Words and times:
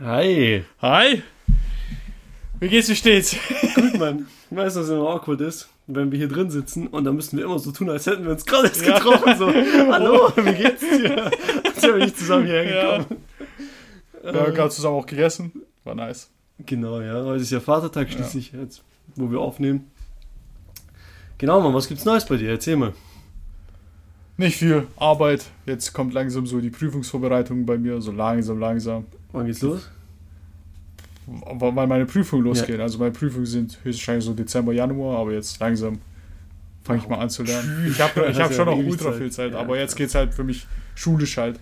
Hi. 0.00 0.64
Hi. 0.80 1.22
Wie 2.58 2.68
geht's, 2.68 2.88
wie 2.88 2.96
steht's? 2.96 3.36
Gut, 3.74 3.98
Mann. 3.98 4.26
Weißt 4.50 4.76
du, 4.76 4.80
was 4.80 4.88
immer 4.88 5.10
awkward 5.10 5.40
ist? 5.42 5.68
Wenn 5.86 6.10
wir 6.10 6.18
hier 6.18 6.28
drin 6.28 6.50
sitzen 6.50 6.86
und 6.86 7.04
dann 7.04 7.14
müssen 7.16 7.36
wir 7.36 7.44
immer 7.44 7.58
so 7.58 7.70
tun, 7.70 7.90
als 7.90 8.06
hätten 8.06 8.24
wir 8.24 8.30
uns 8.32 8.46
gerade 8.46 8.68
erst 8.68 8.86
Ja. 8.86 8.96
getroffen. 8.98 9.36
So, 9.36 9.48
hallo, 9.92 10.32
wie 10.36 10.54
geht's 10.54 10.80
dir? 10.80 11.24
Als 11.64 11.82
wären 11.82 11.98
wir 11.98 12.04
nicht 12.06 12.16
zusammen 12.18 12.46
hierher 12.46 13.02
gekommen. 13.02 13.20
Wir 14.22 14.40
haben 14.40 14.54
gerade 14.54 14.70
zusammen 14.70 14.96
auch 14.96 15.04
gegessen. 15.06 15.52
War 15.84 15.94
nice. 15.94 16.30
Genau, 16.64 17.00
ja. 17.02 17.22
Heute 17.22 17.42
ist 17.42 17.50
ja 17.50 17.60
Vatertag 17.60 18.10
schließlich, 18.10 18.52
jetzt, 18.52 18.82
wo 19.16 19.30
wir 19.30 19.40
aufnehmen. 19.40 19.90
Genau, 21.36 21.60
Mann, 21.60 21.74
was 21.74 21.88
gibt's 21.88 22.06
Neues 22.06 22.24
bei 22.24 22.38
dir? 22.38 22.48
Erzähl 22.48 22.76
mal. 22.76 22.94
Nicht 24.38 24.56
viel 24.56 24.86
Arbeit. 24.96 25.44
Jetzt 25.66 25.92
kommt 25.92 26.14
langsam 26.14 26.46
so 26.46 26.60
die 26.62 26.70
Prüfungsvorbereitung 26.70 27.66
bei 27.66 27.76
mir. 27.76 28.00
So 28.00 28.12
langsam, 28.12 28.58
langsam. 28.58 29.04
Wann 29.34 29.46
geht's 29.46 29.62
los? 29.62 29.90
Weil 31.26 31.86
meine 31.86 32.06
Prüfungen 32.06 32.44
losgehen. 32.44 32.80
Also 32.80 32.98
meine 32.98 33.10
Prüfungen 33.10 33.46
sind 33.46 33.78
höchstwahrscheinlich 33.82 34.24
so 34.24 34.32
Dezember, 34.32 34.72
Januar. 34.72 35.18
Aber 35.18 35.32
jetzt 35.32 35.58
langsam 35.58 35.98
fange 36.82 37.00
ich 37.00 37.08
mal 37.08 37.18
an 37.18 37.30
zu 37.30 37.42
lernen. 37.42 37.86
Ich 37.90 38.00
habe 38.00 38.26
ich 38.30 38.38
hab 38.38 38.52
schon 38.54 38.68
ja 38.68 38.74
noch 38.76 38.84
ultra 38.84 39.12
viel 39.12 39.32
Zeit. 39.32 39.52
Ja, 39.52 39.58
aber 39.58 39.76
jetzt 39.78 39.90
krass. 39.92 39.96
geht's 39.96 40.14
halt 40.14 40.34
für 40.34 40.44
mich 40.44 40.66
schulisch 40.94 41.36
halt. 41.36 41.58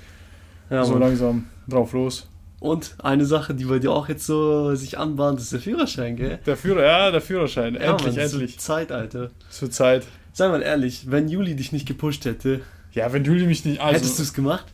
Ja, 0.69 0.85
so 0.85 0.99
langsam 0.99 1.47
drauf 1.69 1.93
los. 1.93 2.29
Und 2.61 2.95
eine 3.03 3.25
Sache, 3.25 3.55
die 3.55 3.65
bei 3.65 3.79
dir 3.79 3.91
auch 3.91 4.09
jetzt 4.09 4.27
so 4.27 4.75
sich 4.75 4.99
anbahnt, 4.99 5.41
ist 5.41 5.53
der 5.53 5.61
Führerschein, 5.61 6.17
gell? 6.17 6.39
Der 6.47 6.57
Führer, 6.57 6.85
ja, 6.85 7.11
der 7.11 7.21
Führerschein. 7.21 7.75
Ja, 7.75 7.81
endlich, 7.81 8.17
Mann, 8.17 8.25
endlich. 8.25 8.59
Zeit, 8.59 8.93
Alter. 8.93 9.31
Zur 9.51 9.71
Zeit. 9.71 10.07
Sei 10.33 10.49
mal 10.49 10.63
ehrlich, 10.63 11.11
wenn 11.11 11.29
Juli 11.29 11.57
dich 11.57 11.73
nicht 11.73 11.87
gepusht 11.87 12.25
hätte, 12.25 12.61
Ja, 12.93 13.13
wenn 13.13 13.25
Juli 13.25 13.47
mich 13.47 13.65
nicht. 13.65 13.81
Also, 13.81 13.97
hättest 13.97 14.19
du 14.19 14.23
es 14.23 14.35
gemacht? 14.35 14.67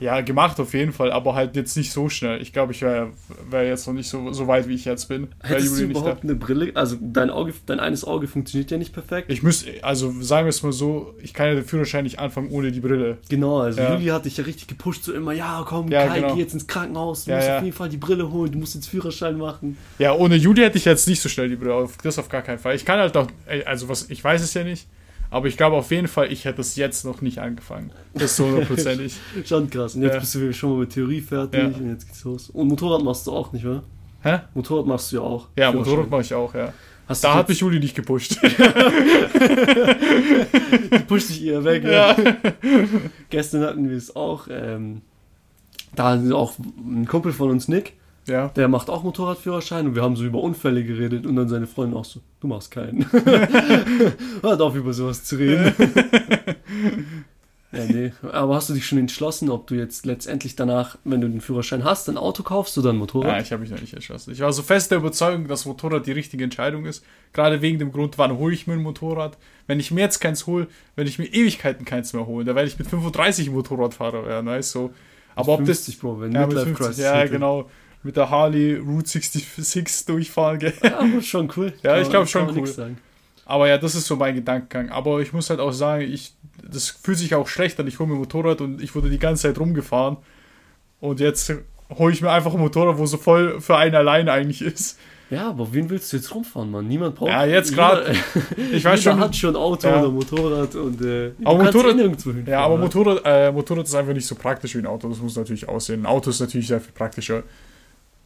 Ja, 0.00 0.20
gemacht 0.22 0.58
auf 0.58 0.72
jeden 0.74 0.92
Fall, 0.92 1.12
aber 1.12 1.34
halt 1.34 1.54
jetzt 1.56 1.76
nicht 1.76 1.92
so 1.92 2.08
schnell. 2.08 2.40
Ich 2.40 2.52
glaube, 2.52 2.72
ich 2.72 2.80
wäre 2.82 3.10
wär 3.50 3.66
jetzt 3.66 3.86
noch 3.86 3.94
nicht 3.94 4.08
so, 4.08 4.32
so 4.32 4.46
weit, 4.46 4.66
wie 4.66 4.74
ich 4.74 4.86
jetzt 4.86 5.08
bin. 5.08 5.28
Hättest 5.42 5.78
du 5.78 5.84
überhaupt 5.84 6.24
eine 6.24 6.34
Brille? 6.34 6.72
Also 6.74 6.96
dein 7.00 7.28
Auge, 7.30 7.52
dein 7.66 7.80
eines 7.80 8.04
Auge 8.04 8.26
funktioniert 8.26 8.70
ja 8.70 8.78
nicht 8.78 8.92
perfekt. 8.94 9.30
Ich 9.30 9.42
müsste, 9.42 9.72
also 9.84 10.12
sagen 10.22 10.46
wir 10.46 10.50
es 10.50 10.62
mal 10.62 10.72
so, 10.72 11.14
ich 11.22 11.34
kann 11.34 11.48
ja 11.48 11.54
den 11.54 11.64
Führerschein 11.64 12.04
nicht 12.04 12.18
anfangen 12.18 12.50
ohne 12.50 12.72
die 12.72 12.80
Brille. 12.80 13.18
genau, 13.28 13.58
also 13.60 13.80
Ja. 13.80 13.92
Juli 13.94 14.06
hat 14.06 14.24
dich 14.24 14.36
ja 14.38 14.44
richtig 14.44 14.68
gepusht, 14.68 15.04
so 15.04 15.12
immer, 15.12 15.32
ja 15.32 15.62
komm, 15.66 15.88
Ja, 15.90 16.06
Kai, 16.06 16.20
genau. 16.20 16.34
geh 16.34 16.40
jetzt 16.40 16.54
ins 16.54 16.66
Krankenhaus, 16.66 17.26
du 17.26 17.30
Ja, 17.32 17.36
musst 17.36 17.48
ja. 17.48 17.56
auf 17.58 17.64
jeden 17.64 17.76
Fall 17.76 17.88
die 17.90 17.96
Brille 17.98 18.30
holen, 18.30 18.50
du 18.52 18.58
musst 18.58 18.74
jetzt 18.74 18.88
Führerschein 18.88 19.36
machen. 19.36 19.76
Ja, 19.98 20.14
ohne 20.14 20.36
Juli 20.36 20.62
hätte 20.62 20.78
ich 20.78 20.86
jetzt 20.86 21.06
nicht 21.08 21.20
so 21.20 21.28
schnell 21.28 21.48
die 21.50 21.56
Brille 21.56 21.74
auf. 21.74 21.98
Das 22.02 22.18
auf 22.18 22.28
gar 22.30 22.42
keinen 22.42 22.58
Fall. 22.58 22.74
Ich 22.74 22.84
kann 22.86 22.98
halt 22.98 23.14
auch, 23.16 23.26
also 23.66 23.88
was, 23.90 24.08
ich 24.08 24.24
weiß 24.24 24.40
es 24.42 24.54
ja 24.54 24.64
nicht, 24.64 24.86
aber 25.30 25.46
ich 25.46 25.56
glaube 25.56 25.76
auf 25.76 25.90
jeden 25.90 26.08
Fall, 26.08 26.32
ich 26.32 26.44
hätte 26.44 26.60
es 26.60 26.76
jetzt 26.76 27.04
noch 27.04 27.20
nicht 27.22 27.38
angefangen. 27.38 27.92
Das 28.14 28.24
ist 28.24 28.36
so 28.36 28.46
hundertprozentig. 28.46 29.14
Schon 29.46 29.70
krass. 29.70 29.94
Und 29.94 30.02
jetzt 30.02 30.14
Ja. 30.14 30.20
bist 30.20 30.34
du 30.34 30.52
schon 30.52 30.70
mal 30.72 30.78
mit 30.80 30.90
Theorie 30.90 31.20
fertig 31.20 31.60
Ja. 31.60 31.66
und 31.68 31.88
jetzt 31.90 32.06
geht's 32.06 32.24
los. 32.24 32.50
Und 32.50 32.68
Motorrad 32.68 33.02
machst 33.02 33.26
du 33.26 33.32
auch 33.32 33.52
nicht, 33.52 33.64
oder? 33.64 33.82
Hä? 34.22 34.40
Motorrad 34.54 34.86
machst 34.86 35.12
du 35.12 35.16
ja 35.16 35.22
auch. 35.22 35.48
Ja. 35.56 35.72
Motorrad 35.72 36.10
mache 36.10 36.20
ich 36.22 36.34
auch, 36.34 36.54
ja. 36.54 36.72
Hast 37.08 37.24
Da 37.24 37.34
hat 37.34 37.48
mich 37.48 37.58
Juli 37.60 37.80
nicht 37.80 37.96
gepusht. 37.96 38.32
jetzt, 38.42 38.58
pusht 41.08 41.30
dich 41.30 41.44
eher 41.44 41.64
weg. 41.64 41.84
ja. 41.84 42.14
Gestern 43.30 43.62
hatten 43.64 43.88
wir 43.88 43.96
es 43.96 44.14
auch. 44.14 44.46
Ähm, 44.50 45.00
da 45.94 46.10
hat 46.10 46.32
auch 46.32 46.54
ein 46.78 47.06
Kumpel 47.06 47.32
von 47.32 47.50
uns, 47.50 47.68
Nick, 47.68 47.94
Ja. 48.26 48.48
der 48.48 48.68
macht 48.68 48.90
auch 48.90 49.02
Motorradführerschein 49.02 49.86
und 49.88 49.94
wir 49.94 50.02
haben 50.02 50.14
so 50.14 50.24
über 50.24 50.40
Unfälle 50.40 50.84
geredet 50.84 51.26
und 51.26 51.36
dann 51.36 51.48
seine 51.48 51.66
Freundin 51.66 51.98
auch 51.98 52.04
so, 52.04 52.20
du 52.40 52.46
machst 52.46 52.70
keinen. 52.70 53.10
Hört 54.42 54.60
auf, 54.60 54.74
über 54.74 54.92
sowas 54.92 55.24
zu 55.24 55.36
reden. 55.36 55.72
ja, 57.72 57.84
nee. 57.86 58.12
Aber 58.30 58.54
hast 58.54 58.68
du 58.68 58.74
dich 58.74 58.86
schon 58.86 58.98
entschlossen, 58.98 59.48
ob 59.48 59.66
du 59.66 59.74
jetzt 59.74 60.06
letztendlich 60.06 60.54
danach, 60.54 60.98
wenn 61.04 61.20
du 61.20 61.28
den 61.28 61.40
Führerschein 61.40 61.82
hast, 61.82 62.08
ein 62.08 62.18
Auto 62.18 62.42
kaufst 62.42 62.76
oder 62.78 62.90
ein 62.90 62.96
Motorrad? 62.96 63.32
Ja, 63.32 63.40
ich 63.40 63.52
habe 63.52 63.62
mich 63.62 63.70
noch 63.70 63.80
nicht 63.80 63.94
entschlossen. 63.94 64.32
Ich 64.32 64.40
war 64.40 64.52
so 64.52 64.62
fest 64.62 64.90
der 64.90 64.98
Überzeugung, 64.98 65.48
dass 65.48 65.64
Motorrad 65.64 66.06
die 66.06 66.12
richtige 66.12 66.44
Entscheidung 66.44 66.84
ist. 66.84 67.04
Gerade 67.32 67.62
wegen 67.62 67.78
dem 67.78 67.90
Grund, 67.90 68.18
wann 68.18 68.36
hole 68.36 68.54
ich 68.54 68.66
mir 68.66 68.74
ein 68.74 68.82
Motorrad. 68.82 69.38
Wenn 69.66 69.80
ich 69.80 69.90
mir 69.90 70.02
jetzt 70.02 70.20
keins 70.20 70.46
hole, 70.46 70.68
werde 70.94 71.08
ich 71.08 71.18
mir 71.18 71.26
Ewigkeiten 71.26 71.84
keins 71.84 72.12
mehr 72.12 72.26
holen. 72.26 72.46
Da 72.46 72.54
werde 72.54 72.68
ich 72.68 72.78
mit 72.78 72.88
35 72.88 73.48
ein 73.48 73.54
Motorradfahrer 73.54 74.26
werden, 74.26 74.46
weißt 74.46 74.74
du. 74.74 74.90
Aber 75.34 75.54
ob 75.54 75.60
das. 75.60 75.84
50, 75.84 76.00
Bro, 76.00 76.20
wenn 76.20 76.32
Ja, 76.32 76.40
mit 76.40 76.48
Midlife 76.48 76.76
50, 76.76 76.86
Crisis 76.86 77.04
ja 77.04 77.26
genau. 77.26 77.70
Mit 78.02 78.16
der 78.16 78.30
Harley 78.30 78.76
Route 78.76 79.08
66 79.08 80.06
durchfahren, 80.06 80.58
gell? 80.58 80.72
Ja, 80.82 81.00
schon 81.22 81.50
cool. 81.56 81.72
Ja, 81.82 81.96
ich 81.98 82.04
man- 82.04 82.10
glaub 82.10 82.30
kann 82.30 82.54
schon 82.54 82.56
cool. 82.58 82.96
Aber 83.44 83.68
ja, 83.68 83.78
das 83.78 83.94
ist 83.94 84.06
so 84.06 84.16
mein 84.16 84.34
Gedankengang. 84.36 84.90
Aber 84.90 85.20
ich 85.20 85.32
muss 85.32 85.50
halt 85.50 85.60
auch 85.60 85.72
sagen, 85.72 86.02
ich, 86.02 86.34
das 86.62 86.88
fühlt 86.88 87.18
sich 87.18 87.34
auch 87.34 87.48
schlecht 87.48 87.78
an. 87.80 87.86
Ich 87.88 87.98
hole 87.98 88.08
mir 88.08 88.14
ein 88.14 88.18
Motorrad 88.20 88.60
und 88.60 88.80
ich 88.80 88.94
wurde 88.94 89.10
die 89.10 89.18
ganze 89.18 89.42
Zeit 89.48 89.58
rumgefahren. 89.58 90.18
Und 91.00 91.20
jetzt 91.20 91.52
hole 91.98 92.12
ich 92.12 92.22
mir 92.22 92.30
einfach 92.30 92.54
ein 92.54 92.60
Motorrad, 92.60 92.96
wo 92.98 93.06
so 93.06 93.16
voll 93.16 93.60
für 93.60 93.76
einen 93.76 93.94
allein 93.96 94.28
eigentlich 94.28 94.62
ist. 94.62 94.98
Ja, 95.30 95.48
aber 95.50 95.72
wen 95.72 95.88
willst 95.90 96.12
du 96.12 96.16
jetzt 96.16 96.34
rumfahren, 96.34 96.70
Mann? 96.70 96.86
Niemand 96.88 97.14
braucht. 97.16 97.30
Ja, 97.30 97.44
jetzt 97.44 97.72
gerade. 97.74 98.14
Ich 98.72 98.84
weiß 98.84 99.00
jeder 99.00 99.12
schon. 99.12 99.20
hat 99.20 99.36
schon 99.36 99.56
Auto 99.56 99.86
Ja. 99.88 100.00
oder 100.00 100.10
Motorrad 100.10 100.74
und 100.74 101.00
äh, 101.02 101.32
Aber 101.44 101.64
Motorrad- 101.64 101.96
eh 101.98 102.02
hinfahren. 102.02 102.46
Ja, 102.46 102.60
aber 102.64 102.76
ne? 102.76 102.82
Motorrad, 102.84 103.22
äh, 103.24 103.52
Motorrad 103.52 103.86
ist 103.86 103.94
einfach 103.94 104.12
nicht 104.12 104.26
so 104.26 104.34
praktisch 104.36 104.74
wie 104.74 104.78
ein 104.78 104.86
Auto. 104.86 105.08
Das 105.08 105.18
muss 105.18 105.36
natürlich 105.36 105.68
aussehen. 105.68 106.02
Ein 106.02 106.06
Auto 106.06 106.30
ist 106.30 106.40
natürlich 106.40 106.66
sehr 106.68 106.80
viel 106.80 106.92
praktischer. 106.92 107.42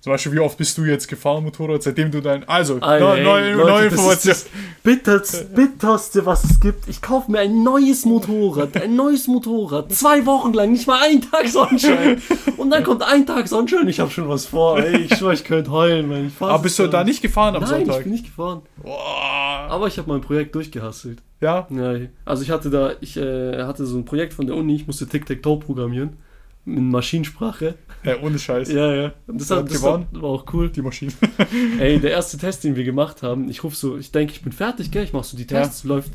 Zum 0.04 0.12
Beispiel, 0.12 0.32
wie 0.32 0.40
oft 0.40 0.58
bist 0.58 0.76
du 0.76 0.84
jetzt 0.84 1.08
gefahren, 1.08 1.44
Motorrad, 1.44 1.82
seitdem 1.82 2.10
du 2.10 2.20
dein. 2.20 2.46
Also, 2.46 2.78
Alter, 2.78 3.06
neu- 3.06 3.16
ey, 3.16 3.24
neue, 3.24 3.52
Leute, 3.54 3.70
neue 3.70 3.84
Information. 3.86 4.28
das 4.34 4.46
bitterste, 4.82 5.44
bitterste, 5.46 6.26
was 6.26 6.44
es 6.44 6.60
gibt. 6.60 6.86
Ich 6.90 7.00
kaufe 7.00 7.32
mir 7.32 7.38
ein 7.38 7.62
neues 7.62 8.04
Motorrad, 8.04 8.76
ein 8.76 8.96
neues 8.96 9.26
Motorrad, 9.28 9.90
zwei 9.94 10.26
Wochen 10.26 10.52
lang, 10.52 10.72
nicht 10.72 10.86
mal 10.86 11.00
einen 11.02 11.22
Tag 11.22 11.48
Sonnenschein. 11.48 12.20
Und 12.58 12.68
dann 12.68 12.84
kommt 12.84 13.02
ein 13.02 13.24
Tag 13.24 13.48
Sonnenschein, 13.48 13.88
ich 13.88 13.98
habe 13.98 14.10
schon 14.10 14.28
was 14.28 14.44
vor. 14.44 14.78
Ey, 14.78 14.94
ich 15.04 15.16
schwör, 15.16 15.32
ich 15.32 15.42
könnte 15.42 15.70
heulen, 15.70 16.10
weil 16.10 16.26
ich 16.26 16.34
fahr 16.34 16.50
Aber 16.50 16.64
bist 16.64 16.78
du 16.78 16.86
da 16.86 17.02
nicht 17.02 17.22
gefahren 17.22 17.56
am 17.56 17.62
Nein, 17.62 17.80
ich 17.80 17.86
Sonntag? 17.86 18.02
bin 18.02 18.12
nicht 18.12 18.26
gefahren. 18.26 18.60
Boah. 18.82 19.68
Aber 19.70 19.86
ich 19.86 19.96
habe 19.96 20.10
mein 20.10 20.20
Projekt 20.20 20.54
durchgehasselt. 20.54 21.22
Ja? 21.40 21.66
Ja, 21.70 21.94
also 22.26 22.42
ich 22.42 22.50
hatte 22.50 22.68
da, 22.68 22.92
ich 23.00 23.16
äh, 23.16 23.62
hatte 23.62 23.86
so 23.86 23.96
ein 23.96 24.04
Projekt 24.04 24.34
von 24.34 24.46
der 24.46 24.54
Uni, 24.56 24.74
ich 24.76 24.86
musste 24.86 25.06
Tic-Tac-Toe 25.06 25.60
programmieren. 25.60 26.18
In 26.66 26.90
Maschinensprache. 26.90 27.74
Ja, 28.04 28.20
ohne 28.22 28.38
Scheiß. 28.38 28.70
Ja, 28.72 28.94
ja. 28.94 29.12
Das, 29.26 29.50
hat, 29.50 29.66
das 29.68 29.76
gewonnen? 29.76 30.06
Hat, 30.12 30.22
war 30.22 30.30
auch 30.30 30.44
cool. 30.54 30.70
Die 30.70 30.80
Maschine. 30.82 31.12
Ey, 31.78 32.00
der 32.00 32.10
erste 32.12 32.38
Test, 32.38 32.64
den 32.64 32.74
wir 32.76 32.84
gemacht 32.84 33.22
haben, 33.22 33.50
ich 33.50 33.62
rufe 33.64 33.76
so, 33.76 33.98
ich 33.98 34.12
denke, 34.12 34.32
ich 34.32 34.42
bin 34.42 34.52
fertig, 34.52 34.90
gell? 34.90 35.04
Ich 35.04 35.12
mach 35.12 35.24
so 35.24 35.36
die 35.36 35.46
Tests, 35.46 35.84
läuft. 35.84 36.12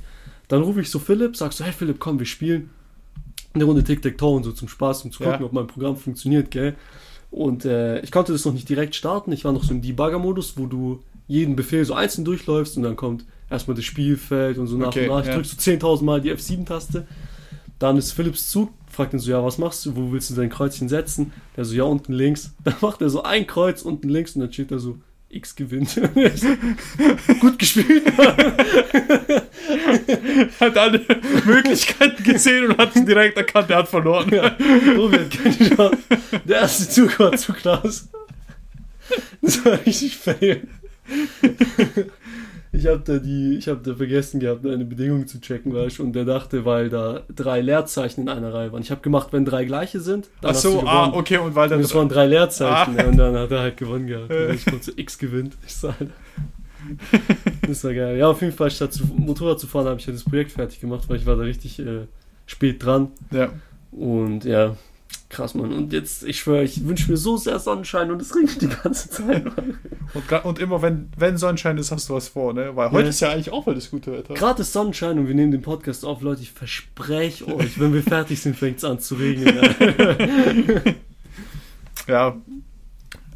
Dann 0.48 0.64
rufe 0.64 0.82
ich 0.82 0.90
so 0.90 0.98
Philipp, 0.98 1.36
sag 1.38 1.54
so, 1.54 1.64
hey 1.64 1.72
Philipp, 1.74 2.00
komm, 2.00 2.18
wir 2.18 2.26
spielen 2.26 2.72
eine 3.54 3.64
Runde 3.64 3.84
Tic-Tac-Toe 3.84 4.38
und 4.38 4.44
so 4.44 4.52
zum 4.52 4.68
Spaß, 4.68 5.06
um 5.06 5.12
zu 5.12 5.24
Ja. 5.24 5.32
gucken, 5.32 5.46
ob 5.46 5.54
mein 5.54 5.68
Programm 5.68 5.98
funktioniert, 5.98 6.52
gell? 6.52 6.76
Und 7.32 7.66
äh, 7.66 8.00
ich 8.02 8.12
konnte 8.12 8.32
das 8.32 8.46
noch 8.46 8.54
nicht 8.54 8.68
direkt 8.70 8.96
starten. 8.96 9.32
Ich 9.32 9.46
war 9.46 9.52
noch 9.52 9.64
so 9.64 9.74
im 9.74 9.82
Debugger-Modus, 9.82 10.58
wo 10.58 10.66
du 10.66 11.04
jeden 11.28 11.56
Befehl 11.56 11.86
so 11.86 11.94
einzeln 11.94 12.26
durchläufst 12.26 12.76
und 12.78 12.84
dann 12.84 12.96
kommt 12.96 13.26
erstmal 13.50 13.76
das 13.76 13.86
Spielfeld 13.86 14.58
und 14.58 14.66
so 14.68 14.78
nach 14.78 14.88
Okay, 14.88 15.08
und 15.08 15.16
nach. 15.16 15.22
Ich 15.22 15.28
ja. 15.28 15.36
drück 15.36 15.46
so 15.46 15.56
10.000 15.56 16.04
Mal 16.04 16.22
die 16.22 16.32
F7-Taste. 16.32 17.08
Dann 17.78 17.98
ist 17.98 18.12
Philipps 18.12 18.50
Zug, 18.50 18.72
fragt 18.90 19.14
ihn 19.14 19.20
so, 19.20 19.32
ja, 19.32 19.44
was 19.44 19.58
machst 19.58 19.86
du, 19.86 19.96
wo 19.96 20.12
willst 20.12 20.30
du 20.30 20.36
dein 20.36 20.50
Kreuzchen 20.50 20.90
setzen? 20.90 21.32
Der 21.56 21.66
so, 21.66 21.76
ja, 21.76 21.84
unten 21.84 22.14
links. 22.14 22.54
Dann 22.64 22.76
macht 22.82 23.02
er 23.02 23.10
so 23.10 23.24
ein 23.24 23.48
Kreuz 23.48 23.82
unten 23.82 24.10
links 24.10 24.36
und 24.36 24.42
dann 24.42 24.52
steht 24.54 24.72
da 24.72 24.80
so, 24.80 24.98
X 25.30 25.56
gewinnt. 25.56 25.96
Gut 27.40 27.60
gespielt. 27.60 28.12
hat 30.60 30.76
alle 30.78 31.06
Möglichkeiten 31.46 32.24
gesehen 32.24 32.72
und 32.72 32.78
hat 32.80 32.96
direkt 32.96 33.38
erkannt, 33.38 33.70
er 33.70 33.78
hat 33.78 33.88
verloren. 33.88 34.34
Ja, 34.34 34.50
Tobi 34.50 35.20
hat 35.20 35.30
keine 35.30 35.70
Chance. 35.76 35.98
Der 36.46 36.62
erste 36.62 36.90
Zug 36.90 37.20
war 37.20 37.38
zu 37.38 37.54
krass. 37.54 38.10
Das 39.42 39.64
war 39.64 39.80
richtig 39.86 40.18
fail. 40.18 40.68
Ich 42.72 42.86
habe 42.86 43.00
da 43.04 43.18
die, 43.18 43.56
ich 43.58 43.68
habe 43.68 43.80
da 43.84 43.96
vergessen 43.96 44.40
gehabt, 44.40 44.64
eine 44.66 44.86
Bedingung 44.86 45.26
zu 45.26 45.42
checken, 45.42 45.74
weißt 45.74 45.98
du, 46.00 46.04
und 46.04 46.14
der 46.14 46.24
dachte, 46.26 46.66
weil 46.66 46.90
da 46.90 47.24
drei 47.36 47.62
Leerzeichen 47.62 48.22
in 48.22 48.30
einer 48.30 48.54
Reihe 48.54 48.72
waren. 48.72 48.82
Ich 48.84 48.92
habe 48.92 49.02
gemacht, 49.02 49.30
wenn 49.32 49.44
drei 49.44 49.66
gleiche 49.66 50.00
sind, 50.00 50.30
dann 50.42 50.52
Ach 50.52 50.56
hast 50.56 50.66
du 50.66 50.72
so, 50.72 50.82
ah, 50.86 51.12
okay, 51.14 51.38
und 51.40 51.56
weil 51.56 51.64
Und 51.66 51.72
dann. 51.72 51.80
es 51.82 51.96
waren 51.96 52.10
drei 52.10 52.28
Leerzeichen, 52.28 52.96
Ah. 52.96 53.02
ja, 53.02 53.08
und 53.08 53.18
dann 53.18 53.36
hat 53.36 53.50
er 53.50 53.60
halt 53.62 53.78
gewonnen 53.78 54.06
gehabt. 54.06 54.30
Äh. 54.30 54.50
Und 54.50 54.56
ich 54.56 54.66
konnte 54.66 54.94
X 54.96 55.18
gewinnt. 55.18 55.58
Ich 55.66 55.76
so, 55.76 55.88
Alter. 55.88 56.08
Das 57.68 57.84
war 57.84 57.94
geil. 57.94 58.18
Ja, 58.18 58.30
auf 58.30 58.42
jeden 58.42 58.54
Fall, 58.54 58.70
statt 58.72 58.94
zu, 58.94 59.04
Motorrad 59.06 59.60
zu 59.60 59.68
fahren, 59.68 59.88
habe 59.88 60.00
ich 60.00 60.06
ja 60.06 60.14
das 60.14 60.24
Projekt 60.24 60.52
fertig 60.52 60.80
gemacht, 60.80 61.04
weil 61.10 61.18
ich 61.18 61.26
war 61.26 61.36
da 61.36 61.44
richtig 61.44 61.80
äh, 61.80 62.02
spät 62.46 62.84
dran. 62.84 63.10
Ja. 63.32 63.50
Und 63.92 64.46
ja, 64.46 64.76
krass, 65.30 65.54
Mann. 65.54 65.72
Und 65.72 65.94
jetzt, 65.94 66.24
ich 66.24 66.40
schwöre, 66.40 66.64
ich 66.64 66.86
wünsche 66.88 67.10
mir 67.12 67.18
so 67.18 67.38
sehr 67.38 67.60
Sonnenschein 67.60 68.12
und 68.12 68.22
es 68.22 68.36
regnet 68.36 68.62
die 68.62 68.68
ganze 68.68 69.10
Zeit. 69.10 69.46
Und, 69.46 70.46
und 70.46 70.60
immer 70.60 70.82
wenn, 70.82 71.10
wenn 71.18 71.38
Sonnenschein 71.38 71.78
ist, 71.78 71.92
hast 71.92 72.10
du 72.10 72.16
was 72.16 72.28
vor, 72.30 72.54
ne? 72.54 72.76
Weil 72.76 72.90
heute 72.92 73.04
Ja. 73.04 73.10
ist 73.10 73.20
ja 73.20 73.30
eigentlich 73.32 73.52
auch 73.52 73.64
voll 73.64 73.76
das 73.76 73.92
gute 73.92 74.12
Wetter. 74.12 74.34
Gerade 74.34 74.62
ist 74.64 74.74
Sonnenschein 74.74 75.20
und 75.20 75.28
wir 75.28 75.36
nehmen 75.36 75.52
den 75.52 75.62
Podcast 75.62 76.04
auf, 76.04 76.22
Leute. 76.22 76.42
Ich 76.42 76.52
verspreche 76.52 77.48
euch, 77.56 77.80
wenn 77.80 77.94
wir 77.94 78.02
fertig 78.04 78.42
sind, 78.42 78.56
fängt 78.56 78.78
es 78.80 78.84
an 78.84 79.00
zu 79.00 79.16
regnen. 79.16 79.56
Ja. 82.08 82.36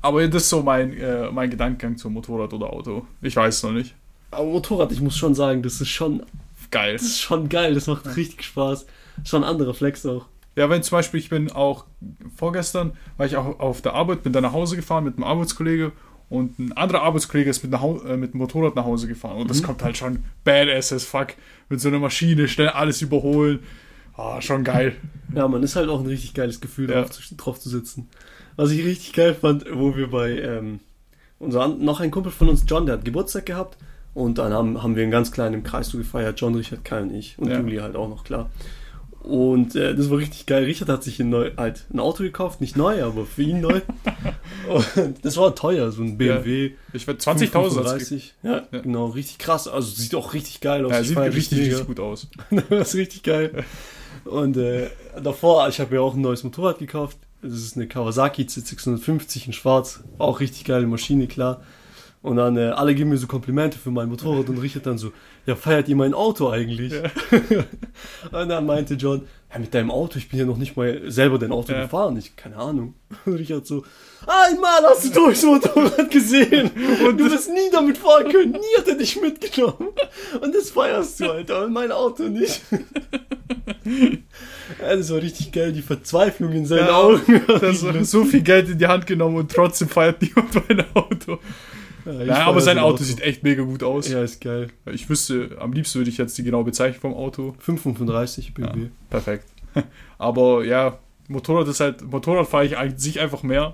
Aber 0.02 0.28
das 0.28 0.44
ist 0.44 0.50
so 0.50 0.64
mein, 0.64 0.94
äh, 0.98 1.30
mein 1.32 1.50
Gedankengang 1.50 1.96
zum 1.98 2.14
Motorrad 2.14 2.54
oder 2.54 2.74
Auto. 2.74 3.06
Ich 3.22 3.36
weiß 3.36 3.58
es 3.58 3.64
noch 3.64 3.72
nicht. 3.72 3.94
Aber 4.32 4.46
Motorrad, 4.46 4.92
ich 4.92 5.00
muss 5.00 5.16
schon 5.16 5.36
sagen, 5.36 5.62
das 5.62 5.80
ist 5.80 5.90
schon, 5.90 6.24
Geil. 6.72 6.94
das 6.94 7.04
ist 7.04 7.22
schon 7.22 7.50
geil. 7.50 7.74
Das 7.76 7.88
macht 7.88 8.16
richtig 8.18 8.44
Spaß. 8.44 8.86
Schon 9.24 9.44
ein 9.44 9.50
anderer 9.50 9.74
Flex 9.74 10.06
auch. 10.06 10.26
Ja, 10.56 10.70
wenn 10.70 10.84
zum 10.84 10.98
Beispiel, 10.98 11.20
ich 11.20 11.30
bin 11.30 11.52
auch 11.52 11.86
vorgestern, 12.36 12.94
war 13.18 13.26
ich 13.26 13.38
auch 13.38 13.60
auf 13.60 13.82
der 13.82 13.94
Arbeit, 13.94 14.24
bin 14.24 14.34
dann 14.34 14.44
nach 14.44 14.54
Hause 14.54 14.76
gefahren 14.76 15.04
mit 15.04 15.16
einem 15.16 15.24
Arbeitskollege 15.24 15.92
und 16.30 16.60
ein 16.60 16.72
anderer 16.74 17.02
Arbeitskollege 17.02 17.50
ist 17.50 17.64
mit, 17.64 17.72
nach 17.72 17.84
äh, 17.84 18.18
mit 18.18 18.34
dem 18.34 18.38
Motorrad 18.40 18.76
nach 18.76 18.86
Hause 18.86 19.08
gefahren. 19.08 19.38
Und 19.38 19.50
das 19.50 19.64
kommt 19.64 19.84
halt 19.84 19.98
schon 19.98 20.24
badass 20.44 20.94
as 20.94 21.04
fuck. 21.04 21.28
Mit 21.70 21.82
so 21.82 21.88
einer 21.90 22.00
Maschine, 22.00 22.48
schnell 22.48 22.70
alles 22.70 23.02
überholen. 23.02 23.60
Ah, 24.16 24.42
schon 24.42 24.64
geil. 24.64 24.96
Ja, 25.36 25.48
man 25.48 25.64
ist 25.64 25.76
halt 25.76 25.90
auch 25.90 26.00
ein 26.00 26.06
richtig 26.06 26.36
geiles 26.36 26.62
Gefühl, 26.62 26.92
Ja. 26.92 27.02
drauf, 27.02 27.10
zu, 27.10 27.36
drauf 27.36 27.60
zu 27.60 27.68
sitzen. 27.68 28.08
Was 28.56 28.70
ich 28.70 28.86
richtig 28.86 29.14
geil 29.14 29.34
fand, 29.34 29.66
wo 29.74 29.96
wir 29.96 30.12
bei 30.12 30.38
ähm, 30.40 30.80
unser 31.40 31.68
noch 31.70 32.00
ein 32.02 32.12
Kumpel 32.12 32.32
von 32.32 32.50
uns, 32.50 32.66
John, 32.68 32.86
der 32.86 32.98
hat 32.98 33.06
Geburtstag 33.06 33.48
gehabt 33.48 33.80
und 34.14 34.38
dann 34.38 34.54
haben, 34.54 34.84
haben 34.84 34.96
wir 34.96 35.02
einen 35.02 35.12
ganz 35.12 35.32
kleinen 35.32 35.56
im 35.56 35.64
Kreis 35.64 35.88
so 35.88 35.98
gefeiert, 35.98 36.40
John, 36.40 36.54
Richard, 36.54 36.86
Kai 36.86 37.02
und 37.02 37.12
ich 37.16 37.40
und 37.40 37.50
Ja. 37.50 37.60
Juli 37.60 37.78
halt 37.78 37.96
auch 37.96 38.08
noch, 38.10 38.24
klar. 38.24 38.52
Und 39.24 39.76
äh, 39.76 39.96
das 39.96 40.10
war 40.10 40.18
richtig 40.18 40.46
geil. 40.46 40.66
Richard 40.66 40.90
hat 40.90 41.04
sich 41.04 41.20
ein, 41.20 41.30
neu, 41.30 41.52
halt 41.56 41.86
ein 41.94 42.00
Auto 42.02 42.24
gekauft, 42.24 42.60
nicht 42.60 42.76
neu, 42.76 43.04
aber 43.04 43.26
für 43.26 43.44
ihn 43.44 43.62
neu. 43.62 43.80
und 44.98 45.24
das 45.24 45.38
war 45.38 45.56
teuer, 45.56 45.92
so 45.92 46.02
ein 46.04 46.18
BMW. 46.18 46.72
Ich 46.92 47.08
werde 47.08 47.22
20.000 47.22 47.32
hat's 47.32 47.74
35. 47.74 48.34
Ja, 48.44 48.64
Ja. 48.70 48.80
genau, 48.82 49.06
richtig 49.08 49.38
krass. 49.38 49.68
Also 49.70 49.90
sieht 49.96 50.14
auch 50.16 50.34
richtig 50.34 50.60
geil 50.60 50.86
aus. 50.86 50.92
Ja, 50.92 51.04
sieht 51.04 51.18
richtig, 51.18 51.58
mega. 51.60 51.70
richtig 51.78 51.88
gut 51.88 52.00
aus. 52.02 52.28
das 52.70 52.90
ist 52.90 52.96
richtig 52.96 53.24
geil. 53.24 53.64
Und 54.26 54.58
äh, 54.58 54.90
davor, 55.22 55.68
ich 55.70 55.80
habe 55.80 55.96
mir 55.96 56.02
auch 56.02 56.16
ein 56.16 56.22
neues 56.22 56.44
Motorrad 56.44 56.80
gekauft. 56.80 57.18
Das 57.42 57.54
ist 57.54 57.76
eine 57.78 57.88
Kawasaki 57.88 58.44
Z650 58.44 59.48
in 59.48 59.54
schwarz. 59.54 60.04
Auch 60.18 60.40
richtig 60.42 60.66
geile 60.66 60.86
Maschine, 60.88 61.28
klar. 61.28 61.62
Und 62.24 62.38
dann 62.38 62.56
äh, 62.56 62.70
alle 62.70 62.96
geben 62.96 63.10
mir 63.10 63.18
so 63.18 63.28
Komplimente 63.28 63.78
für 63.78 63.92
mein 63.92 64.08
Motorrad 64.08 64.48
und 64.48 64.58
Richard 64.60 64.86
dann 64.86 64.98
so, 64.98 65.12
ja, 65.46 65.58
feiert 65.58 65.90
ihr 65.90 65.96
mein 65.98 66.14
Auto 66.14 66.50
eigentlich? 66.50 66.94
und 68.32 68.48
dann 68.50 68.66
meinte 68.66 68.94
John, 68.94 69.28
ja, 69.52 69.60
mit 69.60 69.74
deinem 69.74 69.92
Auto, 69.92 70.18
ich 70.18 70.30
bin 70.30 70.40
ja 70.40 70.46
noch 70.46 70.56
nicht 70.58 70.78
mal 70.78 71.02
selber 71.12 71.38
dein 71.38 71.52
Auto 71.52 71.74
Ja. 71.74 71.82
gefahren. 71.82 72.16
Ich, 72.16 72.36
keine 72.38 72.56
Ahnung. 72.56 72.96
Und 73.26 73.34
Richard 73.34 73.68
so, 73.68 73.84
einmal 74.26 74.84
hast 74.84 75.04
du 75.06 75.10
durchs 75.20 75.44
Motorrad 75.46 76.10
gesehen 76.10 76.72
und 77.06 77.20
du 77.20 77.30
wirst 77.30 77.50
nie 77.50 77.70
damit 77.72 77.98
fahren 77.98 78.32
können. 78.32 78.52
Nie 78.54 78.78
hat 78.80 78.88
er 78.88 78.96
dich 78.96 79.20
mitgenommen. 79.22 79.90
Und 80.42 80.56
das 80.56 80.72
feierst 80.72 81.20
du, 81.20 81.30
Alter, 81.30 81.66
und 81.66 81.74
mein 81.74 81.92
Auto 81.92 82.24
nicht. 82.24 82.62
Ja, 84.82 84.96
das 84.96 85.12
war 85.12 85.18
richtig 85.22 85.52
geil, 85.52 85.72
die 85.74 85.82
Verzweiflung 85.82 86.52
in 86.54 86.66
seinen 86.66 86.88
Ja, 86.88 86.98
Augen. 86.98 87.42
Das 87.48 87.84
hat 87.84 88.06
so 88.06 88.24
viel 88.26 88.42
Geld 88.42 88.70
in 88.70 88.78
die 88.78 88.88
Hand 88.88 89.06
genommen 89.06 89.36
und 89.38 89.52
trotzdem 89.52 89.90
feiert 89.90 90.22
niemand 90.22 90.70
mein 90.70 90.86
Auto. 90.96 91.38
Ja, 92.06 92.12
Ja, 92.12 92.36
feier 92.36 92.48
aber 92.48 92.62
sein 92.62 92.76
sein 92.76 92.84
Auto 92.84 93.04
sieht 93.04 93.22
echt 93.22 93.44
mega 93.44 93.64
gut 93.64 93.84
aus. 93.84 94.10
Ja, 94.10 94.24
ist 94.24 94.42
geil. 94.42 94.70
Ich 94.92 95.10
wüsste, 95.10 95.58
am 95.60 95.74
liebsten 95.74 96.00
würde 96.00 96.10
ich 96.10 96.18
jetzt 96.18 96.38
die 96.38 96.44
genaue 96.44 96.64
Bezeichnung 96.64 97.02
vom 97.02 97.14
Auto. 97.14 97.56
535 97.60 98.54
BMW. 98.54 98.88
Perfekt. 99.10 99.46
Aber 100.18 100.64
ja, 100.66 101.00
Motorrad 101.28 101.68
ist 101.68 101.80
halt, 101.80 102.02
Motorrad 102.02 102.48
fahre 102.48 102.66
ich 102.66 102.76
sich 102.98 103.20
einfach 103.20 103.44
mehr. 103.44 103.74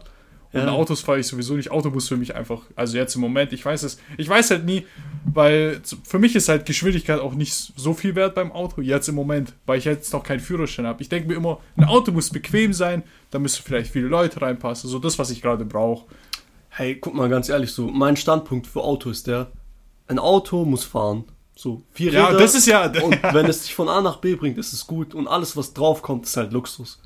Und 0.52 0.62
Ja. 0.62 0.72
Autos 0.72 1.02
fahre 1.02 1.20
ich 1.20 1.28
sowieso 1.28 1.56
nicht. 1.56 1.70
Auto 1.70 1.92
muss 1.92 2.08
für 2.08 2.18
mich 2.18 2.36
einfach, 2.36 2.64
also 2.76 2.98
jetzt 2.98 3.14
im 3.14 3.22
Moment, 3.22 3.54
ich 3.54 3.64
weiß 3.64 3.84
es, 3.84 4.00
ich 4.18 4.28
weiß 4.28 4.50
halt 4.50 4.66
nie, 4.66 4.84
weil 5.32 5.80
für 6.04 6.18
mich 6.18 6.36
ist 6.36 6.50
halt 6.50 6.66
Geschwindigkeit 6.66 7.20
auch 7.20 7.36
nicht 7.36 7.54
so 7.54 7.94
viel 7.94 8.16
wert 8.16 8.34
beim 8.34 8.52
Auto, 8.52 8.82
jetzt 8.82 9.08
im 9.10 9.16
Moment, 9.16 9.54
weil 9.68 9.78
ich 9.78 9.86
jetzt 9.86 10.12
noch 10.12 10.24
keinen 10.24 10.40
Führerschein 10.40 10.88
habe. 10.88 11.04
Ich 11.04 11.10
denke 11.10 11.28
mir 11.28 11.36
immer, 11.36 11.60
ein 11.78 11.84
Auto 11.84 12.12
muss 12.12 12.32
bequem 12.32 12.74
sein, 12.74 13.04
da 13.30 13.38
müssen 13.38 13.62
vielleicht 13.64 13.92
viele 13.92 14.08
Leute 14.08 14.42
reinpassen, 14.42 14.90
so 14.90 14.98
das, 14.98 15.20
was 15.20 15.30
ich 15.30 15.44
gerade 15.44 15.66
brauche. 15.66 16.06
Hey, 16.80 16.96
guck 16.96 17.14
mal 17.14 17.28
ganz 17.28 17.50
ehrlich, 17.50 17.74
so 17.74 17.88
mein 17.90 18.16
Standpunkt 18.16 18.66
für 18.66 18.81
Auto 18.86 19.10
ist 19.10 19.28
der, 19.28 19.48
ein 20.08 20.18
Auto 20.18 20.64
muss 20.64 20.86
fahren. 20.86 21.26
So, 21.54 21.81
vier 21.92 22.14
Ja, 22.14 22.28
Räder. 22.28 22.40
das 22.40 22.56
ist 22.56 22.68
ja, 22.68 22.86
und 22.86 23.22
wenn 23.34 23.48
es 23.48 23.64
dich 23.64 23.76
von 23.76 23.90
A 23.90 24.00
nach 24.00 24.20
B 24.22 24.36
bringt, 24.36 24.58
ist 24.58 24.72
es 24.72 24.88
gut. 24.88 25.14
Und 25.14 25.28
alles, 25.28 25.58
was 25.58 25.74
drauf 25.74 26.02
kommt, 26.02 26.24
ist 26.26 26.38
halt 26.38 26.54
Luxus. 26.54 27.02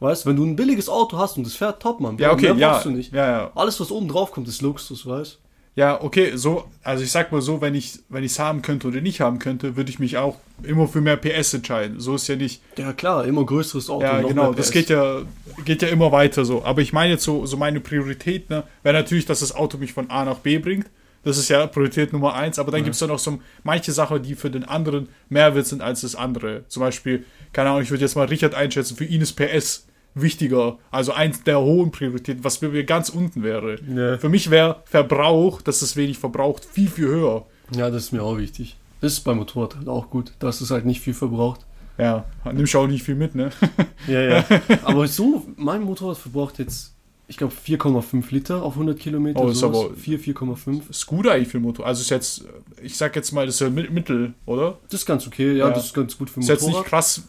Weißt 0.00 0.24
wenn 0.24 0.36
du 0.36 0.44
ein 0.46 0.56
billiges 0.56 0.88
Auto 0.88 1.18
hast 1.18 1.36
und 1.36 1.46
es 1.46 1.54
fährt 1.54 1.82
top, 1.82 2.00
Mann. 2.00 2.16
ja, 2.16 2.32
okay, 2.32 2.54
ja, 2.56 2.70
brauchst 2.72 2.86
du 2.86 2.90
nicht. 2.90 3.12
ja, 3.12 3.26
ja, 3.30 3.50
Alles, 3.54 3.78
was 3.78 3.90
oben 3.90 4.08
drauf 4.08 4.32
kommt, 4.32 4.48
ist 4.48 4.62
Luxus, 4.62 5.04
weißt 5.04 5.38
Ja, 5.78 6.02
okay, 6.02 6.32
so, 6.34 6.64
also 6.82 7.04
ich 7.04 7.12
sag 7.12 7.30
mal 7.30 7.40
so, 7.40 7.60
wenn 7.60 7.76
ich 7.76 8.00
wenn 8.08 8.24
ich 8.24 8.32
es 8.32 8.40
haben 8.40 8.62
könnte 8.62 8.88
oder 8.88 9.00
nicht 9.00 9.20
haben 9.20 9.38
könnte, 9.38 9.76
würde 9.76 9.90
ich 9.90 10.00
mich 10.00 10.16
auch 10.18 10.34
immer 10.64 10.88
für 10.88 11.00
mehr 11.00 11.16
PS 11.16 11.54
entscheiden. 11.54 12.00
So 12.00 12.16
ist 12.16 12.26
ja 12.26 12.34
nicht. 12.34 12.60
Ja, 12.76 12.92
klar, 12.92 13.24
immer 13.24 13.46
größeres 13.46 13.88
Auto. 13.88 14.04
Ja, 14.04 14.20
genau, 14.20 14.52
das 14.52 14.72
geht 14.72 14.90
ja 14.90 15.22
geht 15.64 15.82
ja 15.82 15.86
immer 15.86 16.10
weiter 16.10 16.44
so. 16.44 16.64
Aber 16.64 16.80
ich 16.80 16.92
meine 16.92 17.12
jetzt 17.12 17.22
so, 17.22 17.46
so 17.46 17.56
meine 17.56 17.78
Priorität, 17.78 18.50
ne, 18.50 18.64
wäre 18.82 18.96
natürlich, 18.96 19.24
dass 19.24 19.38
das 19.38 19.54
Auto 19.54 19.78
mich 19.78 19.92
von 19.92 20.10
A 20.10 20.24
nach 20.24 20.38
B 20.38 20.58
bringt. 20.58 20.86
Das 21.22 21.38
ist 21.38 21.48
ja 21.48 21.64
Priorität 21.68 22.12
Nummer 22.12 22.34
eins, 22.34 22.58
aber 22.58 22.72
dann 22.72 22.80
Ja. 22.80 22.84
gibt's 22.86 22.98
ja 22.98 23.06
noch 23.06 23.20
so 23.20 23.38
manche 23.62 23.92
Sachen, 23.92 24.20
die 24.20 24.34
für 24.34 24.50
den 24.50 24.64
anderen 24.64 25.08
mehr 25.28 25.54
wert 25.54 25.66
sind 25.66 25.80
als 25.80 26.00
das 26.00 26.16
andere. 26.16 26.64
Zum 26.66 26.80
Beispiel, 26.80 27.24
keine 27.52 27.70
Ahnung, 27.70 27.82
ich 27.82 27.90
würde 27.92 28.02
jetzt 28.02 28.16
mal 28.16 28.26
Richard 28.26 28.56
einschätzen, 28.56 28.96
für 28.96 29.04
ihn 29.04 29.20
ist 29.20 29.34
PS 29.34 29.86
wichtiger, 30.22 30.78
also 30.90 31.12
eins 31.12 31.42
der 31.42 31.60
hohen 31.60 31.90
Prioritäten, 31.90 32.44
was 32.44 32.58
bei 32.58 32.68
mir 32.68 32.84
ganz 32.84 33.08
unten 33.08 33.42
wäre. 33.42 33.76
Ja. 33.94 34.18
Für 34.18 34.28
mich 34.28 34.50
wäre 34.50 34.82
Verbrauch, 34.84 35.60
dass 35.62 35.82
es 35.82 35.96
wenig 35.96 36.18
verbraucht, 36.18 36.64
viel, 36.64 36.88
viel 36.88 37.08
höher. 37.08 37.46
Ja, 37.74 37.90
das 37.90 38.04
ist 38.04 38.12
mir 38.12 38.22
auch 38.22 38.38
wichtig. 38.38 38.76
Das 39.00 39.12
ist 39.12 39.20
beim 39.20 39.36
Motorrad 39.38 39.76
halt 39.76 39.88
auch 39.88 40.10
gut, 40.10 40.32
dass 40.38 40.60
es 40.60 40.70
halt 40.70 40.84
nicht 40.84 41.00
viel 41.00 41.14
verbraucht. 41.14 41.60
Ja, 41.98 42.24
nimmst 42.52 42.74
auch 42.76 42.86
nicht 42.86 43.02
viel 43.02 43.14
mit, 43.16 43.34
ne? 43.34 43.50
Ja, 44.06 44.20
ja. 44.22 44.44
Aber 44.84 45.06
so, 45.08 45.44
mein 45.56 45.82
Motorrad 45.82 46.16
verbraucht 46.16 46.58
jetzt, 46.60 46.94
ich 47.26 47.36
glaube, 47.36 47.52
4,5 47.52 48.24
Liter 48.30 48.62
auf 48.62 48.74
100 48.74 48.98
Kilometer. 48.98 49.40
Oh, 49.40 49.48
ist 49.48 49.58
sowas. 49.58 49.86
aber- 49.86 49.94
4, 49.96 50.18
4,5. 50.20 50.88
Ist 50.90 51.06
gut 51.06 51.26
eigentlich 51.28 51.48
für 51.48 51.60
Motor. 51.60 51.86
Also 51.86 52.00
ist 52.02 52.10
jetzt, 52.10 52.44
ich 52.82 52.96
sag 52.96 53.14
jetzt 53.16 53.32
mal, 53.32 53.46
das 53.46 53.56
ist 53.56 53.60
ja 53.60 53.66
Mi- 53.68 53.90
Mittel, 53.90 54.34
oder? 54.46 54.78
Das 54.90 55.00
ist 55.00 55.06
ganz 55.06 55.26
okay, 55.26 55.52
ja, 55.52 55.68
Ja. 55.68 55.70
das 55.74 55.86
ist 55.86 55.94
ganz 55.94 56.16
gut 56.16 56.30
für 56.30 56.40
Ist 56.40 56.48
jetzt 56.48 56.62
Motorrad. 56.62 56.84
nicht 56.84 56.88
krass, 56.90 57.22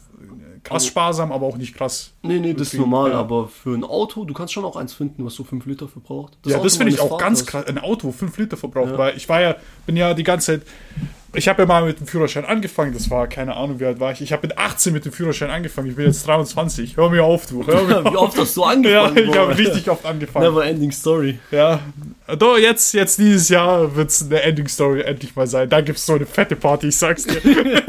krass 0.62 0.86
sparsam, 0.86 1.32
aber 1.32 1.46
auch 1.46 1.56
nicht 1.56 1.74
krass. 1.74 2.12
nee, 2.22 2.38
nee, 2.38 2.54
das 2.54 2.72
ist 2.72 2.78
normal, 2.78 3.10
ja. 3.10 3.18
aber 3.18 3.48
für 3.48 3.74
ein 3.74 3.84
Auto, 3.84 4.24
du 4.24 4.34
kannst 4.34 4.52
schon 4.52 4.64
auch 4.64 4.76
eins 4.76 4.92
finden, 4.92 5.24
was 5.24 5.34
so 5.34 5.44
5 5.44 5.64
Liter 5.66 5.88
verbraucht. 5.88 6.36
ja, 6.44 6.56
Auto 6.56 6.64
das 6.64 6.76
finde 6.76 6.92
ich 6.92 7.00
auch 7.00 7.18
ganz 7.18 7.40
Vaters. 7.40 7.64
krass. 7.64 7.66
Ein 7.66 7.78
Auto, 7.78 8.12
5 8.12 8.36
Liter 8.38 8.56
verbraucht. 8.56 8.92
Ja. 8.92 8.98
Weil 8.98 9.16
ich 9.16 9.28
war 9.28 9.40
ja, 9.40 9.56
bin 9.86 9.96
ja 9.96 10.14
die 10.14 10.22
ganze 10.22 10.58
Zeit, 10.58 10.68
ich 11.32 11.48
habe 11.48 11.62
ja 11.62 11.66
mal 11.66 11.84
mit 11.84 12.00
dem 12.00 12.06
Führerschein 12.06 12.44
angefangen. 12.44 12.92
Das 12.92 13.08
war, 13.10 13.28
keine 13.28 13.56
Ahnung, 13.56 13.78
wie 13.78 13.84
alt 13.84 14.00
war 14.00 14.10
ich. 14.12 14.20
Ich 14.20 14.32
habe 14.32 14.46
mit 14.48 14.58
18 14.58 14.92
mit 14.92 15.04
dem 15.04 15.12
Führerschein 15.12 15.50
angefangen. 15.50 15.88
Ich 15.88 15.96
bin 15.96 16.06
jetzt 16.06 16.26
23. 16.26 16.96
Hör 16.96 17.08
mir 17.10 17.22
auf, 17.24 17.46
du. 17.46 17.64
Hör 17.66 17.84
mir 17.84 18.04
Wie 18.12 18.16
oft 18.16 18.36
hast 18.36 18.56
du 18.56 18.62
Ja, 18.62 18.66
angefangen? 18.68 19.16
ich 19.18 19.26
Bro? 19.30 19.34
habe 19.40 19.58
richtig 19.58 19.88
oft 19.90 20.04
angefangen. 20.06 20.44
Never 20.46 20.64
ending 20.64 20.90
story. 20.92 21.38
Ja, 21.50 21.80
doch, 22.38 22.58
jetzt, 22.58 22.92
jetzt 22.94 23.18
dieses 23.18 23.48
Jahr 23.48 23.94
wird 23.96 24.10
es 24.10 24.22
eine 24.22 24.42
Ending-Story 24.42 25.02
endlich 25.02 25.34
mal 25.34 25.46
sein. 25.46 25.68
Da 25.68 25.80
gibt 25.80 25.98
es 25.98 26.06
so 26.06 26.14
eine 26.14 26.26
fette 26.26 26.54
Party, 26.56 26.88
ich 26.88 26.96
sag's 26.96 27.24
dir. 27.26 27.40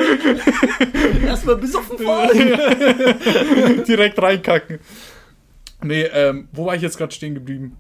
Erstmal 1.25 1.57
bis 1.57 1.75
auf 1.75 1.88
den 1.89 2.05
Fahren. 2.05 2.38
Direkt 3.88 4.21
reinkacken. 4.21 4.79
Nee, 5.83 6.03
ähm, 6.13 6.47
wo 6.51 6.65
war 6.65 6.75
ich 6.75 6.81
jetzt 6.81 6.97
gerade 6.97 7.11
stehen 7.13 7.33
geblieben? 7.33 7.75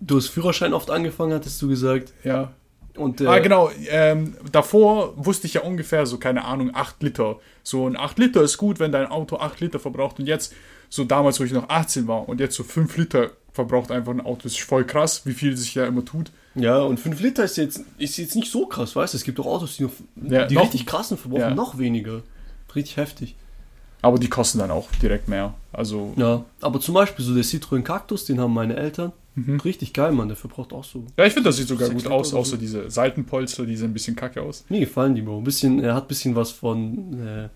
Du 0.00 0.16
hast 0.16 0.28
Führerschein 0.28 0.74
oft 0.74 0.90
angefangen, 0.90 1.32
hattest 1.32 1.60
du 1.62 1.68
gesagt. 1.68 2.12
Ja. 2.24 2.52
Und, 2.96 3.20
äh, 3.20 3.26
Ah, 3.26 3.38
genau. 3.40 3.70
Ähm, 3.88 4.36
davor 4.52 5.14
wusste 5.16 5.46
ich 5.46 5.54
ja 5.54 5.62
ungefähr 5.62 6.06
so, 6.06 6.18
keine 6.18 6.44
Ahnung, 6.44 6.70
8 6.74 7.02
Liter. 7.02 7.36
So 7.62 7.86
ein 7.88 7.96
8 7.96 8.18
Liter 8.18 8.42
ist 8.42 8.56
gut, 8.56 8.78
wenn 8.78 8.92
dein 8.92 9.06
Auto 9.06 9.36
8 9.38 9.60
Liter 9.60 9.78
verbraucht. 9.80 10.18
Und 10.20 10.26
jetzt, 10.26 10.52
so 10.88 11.04
damals, 11.04 11.40
wo 11.40 11.44
ich 11.44 11.52
noch 11.52 11.68
18 11.68 12.06
war, 12.06 12.28
und 12.28 12.38
jetzt 12.40 12.54
so 12.54 12.62
5 12.62 12.96
Liter 12.96 13.30
verbraucht 13.52 13.90
einfach 13.90 14.12
ein 14.12 14.20
Auto. 14.20 14.42
Das 14.44 14.52
ist 14.52 14.60
voll 14.62 14.84
krass, 14.84 15.22
wie 15.26 15.32
viel 15.32 15.56
sich 15.56 15.74
ja 15.74 15.86
immer 15.86 16.04
tut. 16.04 16.30
Ja, 16.54 16.78
und 16.82 17.00
5 17.00 17.20
Liter 17.20 17.44
ist 17.44 17.56
jetzt, 17.56 17.80
ist 17.98 18.16
jetzt 18.16 18.36
nicht 18.36 18.50
so 18.50 18.66
krass, 18.66 18.94
weißt 18.94 19.14
du? 19.14 19.16
Es 19.18 19.24
gibt 19.24 19.40
auch 19.40 19.46
Autos, 19.46 19.76
die, 19.76 19.84
noch, 19.84 19.92
Ja, 20.28 20.44
die 20.46 20.54
noch- 20.54 20.62
richtig 20.62 20.86
krassen 20.86 21.16
verbrauchen 21.18 21.40
ja. 21.40 21.50
noch 21.54 21.78
weniger. 21.78 22.22
Richtig 22.74 22.96
heftig. 22.96 23.34
Aber 24.02 24.18
die 24.18 24.28
kosten 24.28 24.58
dann 24.58 24.70
auch 24.70 24.88
direkt 25.02 25.28
mehr. 25.28 25.54
Also, 25.72 26.12
Ja, 26.16 26.44
aber 26.60 26.78
zum 26.80 26.94
Beispiel 26.94 27.24
so 27.24 27.34
der 27.34 27.42
Citroën 27.44 27.82
Cactus, 27.82 28.24
den 28.26 28.38
haben 28.40 28.52
meine 28.52 28.76
Eltern. 28.76 29.12
Mhm. 29.34 29.58
Richtig 29.60 29.92
geil, 29.92 30.12
Mann, 30.12 30.28
der 30.28 30.36
verbraucht 30.36 30.72
auch 30.72 30.84
so. 30.84 31.04
ja, 31.18 31.24
ich 31.24 31.32
finde, 31.32 31.48
das 31.48 31.56
sieht 31.56 31.68
sogar 31.68 31.90
gut 31.90 32.06
aus, 32.06 32.32
oder 32.32 32.40
außer 32.40 32.50
so. 32.52 32.56
diese 32.56 32.90
Seitenpolster, 32.90 33.66
die 33.66 33.76
sehen 33.76 33.90
ein 33.90 33.92
bisschen 33.92 34.14
kacke 34.14 34.40
aus. 34.42 34.64
Mir 34.68 34.80
gefallen 34.80 35.14
die, 35.14 35.22
Bro. 35.22 35.38
Ein 35.38 35.44
bisschen, 35.44 35.82
er 35.82 35.94
hat 35.94 36.04
ein 36.04 36.08
bisschen 36.08 36.36
was 36.36 36.52
von 36.52 37.18
äh, 37.20 37.48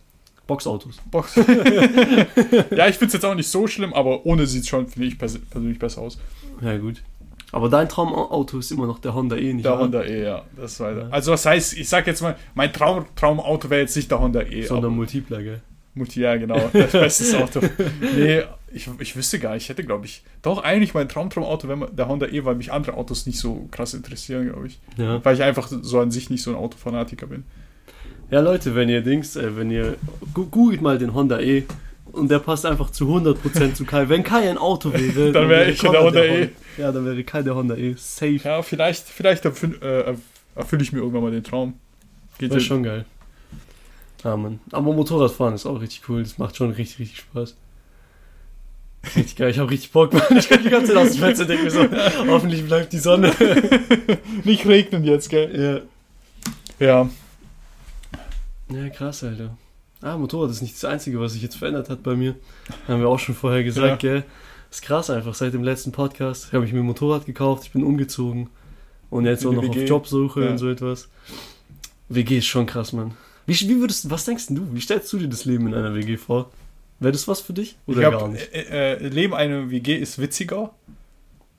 Boxautos. 0.46 0.96
Box. 1.10 1.36
ja, 1.36 2.88
ich 2.88 2.96
finde 2.96 3.06
es 3.06 3.12
jetzt 3.12 3.24
auch 3.24 3.34
nicht 3.34 3.48
so 3.48 3.66
schlimm, 3.66 3.94
aber 3.94 4.26
ohne 4.26 4.46
sieht 4.46 4.62
es 4.62 4.68
schon, 4.68 4.88
finde 4.88 5.08
ich 5.08 5.18
pers 5.18 5.38
persönlich 5.38 5.78
besser 5.78 6.00
aus. 6.00 6.18
Ja, 6.60 6.76
gut. 6.78 7.02
Aber 7.52 7.68
dein 7.68 7.88
Traumauto 7.88 8.58
ist 8.58 8.70
immer 8.72 8.86
noch 8.86 8.98
der 8.98 9.14
Honda 9.14 9.36
E, 9.36 9.54
nicht 9.54 9.64
Der 9.64 9.72
wahr? 9.72 9.80
Honda 9.80 10.02
E, 10.02 10.22
ja. 10.22 10.44
Das 10.56 10.80
war 10.80 10.92
Ja. 10.96 11.08
Also 11.10 11.32
was 11.32 11.46
heißt, 11.46 11.78
ich 11.78 11.88
sag 11.88 12.06
jetzt 12.06 12.20
mal, 12.20 12.36
mein 12.54 12.72
Traum, 12.72 13.06
Traumauto 13.16 13.70
wäre 13.70 13.82
jetzt 13.82 13.96
nicht 13.96 14.10
der 14.10 14.20
Honda 14.20 14.42
E. 14.42 14.62
Sondern 14.66 14.94
Multipler, 14.94 15.42
gell? 15.42 15.62
Multi, 15.98 16.20
ja, 16.20 16.36
genau. 16.36 16.70
Das 16.72 16.92
beste 16.92 17.38
Auto. 17.42 17.60
Nee, 18.00 18.42
ich, 18.72 18.88
ich 18.98 19.16
wüsste 19.16 19.38
gar 19.38 19.54
nicht. 19.54 19.64
Ich 19.64 19.68
hätte, 19.68 19.84
glaube 19.84 20.06
ich, 20.06 20.22
doch 20.42 20.62
eigentlich 20.62 20.94
mein 20.94 21.08
Traumtraumauto 21.08 21.68
wäre 21.68 21.76
mal 21.78 21.90
der 21.90 22.08
Honda 22.08 22.26
E, 22.26 22.44
weil 22.44 22.54
mich 22.54 22.72
andere 22.72 22.94
Autos 22.94 23.26
nicht 23.26 23.38
so 23.38 23.68
krass 23.70 23.94
interessieren, 23.94 24.48
glaube 24.50 24.68
ich. 24.68 24.78
Ja. 24.96 25.24
Weil 25.24 25.34
ich 25.34 25.42
einfach 25.42 25.68
so 25.68 26.00
an 26.00 26.10
sich 26.10 26.30
nicht 26.30 26.42
so 26.42 26.50
ein 26.50 26.56
Autofanatiker 26.56 27.26
bin. 27.26 27.44
Ja, 28.30 28.40
Leute, 28.40 28.74
wenn 28.74 28.88
ihr 28.88 29.00
Dings, 29.02 29.36
äh, 29.36 29.56
wenn 29.56 29.70
ihr 29.70 29.96
googelt 30.34 30.82
mal 30.82 30.98
den 30.98 31.14
Honda 31.14 31.40
E 31.40 31.64
und 32.12 32.30
der 32.30 32.38
passt 32.38 32.66
einfach 32.66 32.90
zu 32.90 33.06
100% 33.06 33.74
zu 33.74 33.84
Kai. 33.84 34.08
Wenn 34.08 34.22
Kai 34.22 34.48
ein 34.50 34.58
Auto 34.58 34.92
wäre, 34.92 35.32
Dann 35.32 35.48
wäre 35.48 35.70
ich 35.70 35.80
der 35.80 36.02
Honda 36.02 36.22
E. 36.24 36.48
Ja, 36.76 36.92
dann 36.92 37.04
wäre 37.04 37.24
Kai 37.24 37.42
der 37.42 37.54
Honda 37.54 37.74
E. 37.74 37.94
Safe. 37.96 38.36
Ja, 38.44 38.62
vielleicht, 38.62 39.06
vielleicht 39.08 39.44
erfülle 39.44 39.76
äh, 39.80 40.14
erfüll 40.54 40.80
ich 40.82 40.92
mir 40.92 40.98
irgendwann 41.00 41.22
mal 41.22 41.30
den 41.32 41.42
Traum. 41.44 41.74
Geht 42.38 42.52
ja- 42.52 42.60
schon 42.60 42.82
geil. 42.82 43.04
Ja, 44.24 44.36
Mann. 44.36 44.60
Aber 44.72 44.92
Motorradfahren 44.92 45.54
ist 45.54 45.66
auch 45.66 45.80
richtig 45.80 46.08
cool. 46.08 46.22
Das 46.22 46.38
macht 46.38 46.56
schon 46.56 46.70
richtig, 46.70 46.98
richtig 47.00 47.18
Spaß. 47.18 47.54
Richtig 49.14 49.36
geil. 49.36 49.50
Ich 49.50 49.58
habe 49.58 49.70
richtig 49.70 49.92
Bock, 49.92 50.12
Mann. 50.12 50.36
Ich 50.36 50.48
kann 50.48 50.62
die 50.62 50.70
ganze 50.70 50.92
Zeit 50.92 50.96
aus 51.06 51.12
dem 51.12 51.20
Fenster 51.20 51.44
denken, 51.44 51.70
so, 51.70 51.80
hoffentlich 52.28 52.64
bleibt 52.66 52.92
die 52.92 52.98
Sonne. 52.98 53.32
Nicht 54.44 54.66
regnen 54.66 55.04
jetzt, 55.04 55.28
gell? 55.30 55.84
Ja. 56.78 56.86
Ja. 56.86 57.08
Ja, 58.70 58.88
krass, 58.90 59.22
Alter. 59.24 59.56
Ah, 60.02 60.16
Motorrad 60.16 60.50
ist 60.50 60.62
nicht 60.62 60.74
das 60.74 60.84
Einzige, 60.84 61.18
was 61.18 61.32
sich 61.32 61.42
jetzt 61.42 61.56
verändert 61.56 61.88
hat 61.90 62.02
bei 62.04 62.14
mir. 62.14 62.36
Haben 62.86 63.00
wir 63.00 63.08
auch 63.08 63.18
schon 63.18 63.34
vorher 63.34 63.64
gesagt, 63.64 64.00
gell? 64.00 64.22
Ist 64.70 64.82
krass 64.82 65.10
einfach. 65.10 65.34
Seit 65.34 65.54
dem 65.54 65.64
letzten 65.64 65.90
Podcast 65.90 66.52
habe 66.52 66.64
ich 66.66 66.72
mir 66.72 66.80
ein 66.80 66.86
Motorrad 66.86 67.24
gekauft, 67.26 67.64
ich 67.64 67.72
bin 67.72 67.82
umgezogen. 67.82 68.48
Und 69.10 69.24
jetzt 69.24 69.44
auch 69.46 69.52
noch 69.52 69.62
WG. 69.62 69.82
auf 69.84 69.88
Jobsuche 69.88 70.44
Ja. 70.44 70.50
und 70.50 70.58
so 70.58 70.68
etwas. 70.68 71.08
WG 72.10 72.38
ist 72.38 72.46
schon 72.46 72.66
krass, 72.66 72.92
Mann. 72.92 73.14
Wie, 73.48 73.54
wie 73.54 73.80
würdest 73.80 74.10
was 74.10 74.26
denkst 74.26 74.48
du? 74.50 74.68
Wie 74.74 74.80
stellst 74.82 75.10
du 75.10 75.18
dir 75.18 75.26
das 75.26 75.46
Leben 75.46 75.68
in 75.68 75.74
einer 75.74 75.94
WG 75.94 76.18
vor? 76.18 76.50
Wäre 77.00 77.12
das 77.12 77.26
was 77.28 77.40
für 77.40 77.54
dich? 77.54 77.76
Oder 77.86 77.96
ich 77.96 78.02
gar 78.02 78.10
glaub, 78.10 78.32
nicht? 78.32 78.52
äh, 78.52 78.96
äh, 78.96 79.08
Leben 79.08 79.32
einer 79.32 79.70
WG 79.70 79.96
ist 79.96 80.18
witziger, 80.18 80.74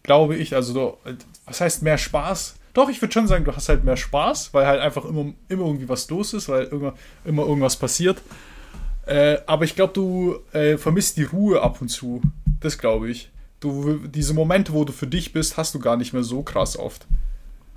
glaube 0.03 0.35
ich. 0.35 0.53
Also, 0.53 0.71
so, 0.73 0.97
äh, 1.05 1.15
was 1.45 1.61
heißt 1.61 1.81
mehr 1.81 1.97
Spaß? 1.97 2.57
Doch, 2.75 2.89
ich 2.89 3.01
würde 3.01 3.11
schon 3.11 3.27
sagen, 3.27 3.43
du 3.43 3.55
hast 3.55 3.69
halt 3.69 3.83
mehr 3.85 3.97
Spaß, 3.97 4.53
weil 4.53 4.67
halt 4.67 4.81
einfach 4.81 5.03
immer, 5.03 5.33
immer 5.47 5.65
irgendwie 5.65 5.89
was 5.89 6.07
los 6.11 6.35
ist, 6.35 6.47
weil 6.47 6.65
immer, 6.65 6.93
immer 7.25 7.41
irgendwas 7.47 7.75
passiert. 7.75 8.21
Äh, 9.07 9.39
aber 9.47 9.65
ich 9.65 9.75
glaube, 9.75 9.93
du 9.93 10.35
äh, 10.53 10.77
vermisst 10.77 11.17
die 11.17 11.23
Ruhe 11.23 11.59
ab 11.63 11.81
und 11.81 11.87
zu. 11.87 12.21
Das 12.59 12.77
glaube 12.77 13.09
ich. 13.09 13.31
Du, 13.61 13.97
diese 14.05 14.35
Momente, 14.35 14.73
wo 14.73 14.85
du 14.85 14.93
für 14.93 15.07
dich 15.07 15.33
bist, 15.33 15.57
hast 15.57 15.73
du 15.73 15.79
gar 15.79 15.97
nicht 15.97 16.13
mehr 16.13 16.23
so 16.23 16.43
krass 16.43 16.77
oft. 16.77 17.07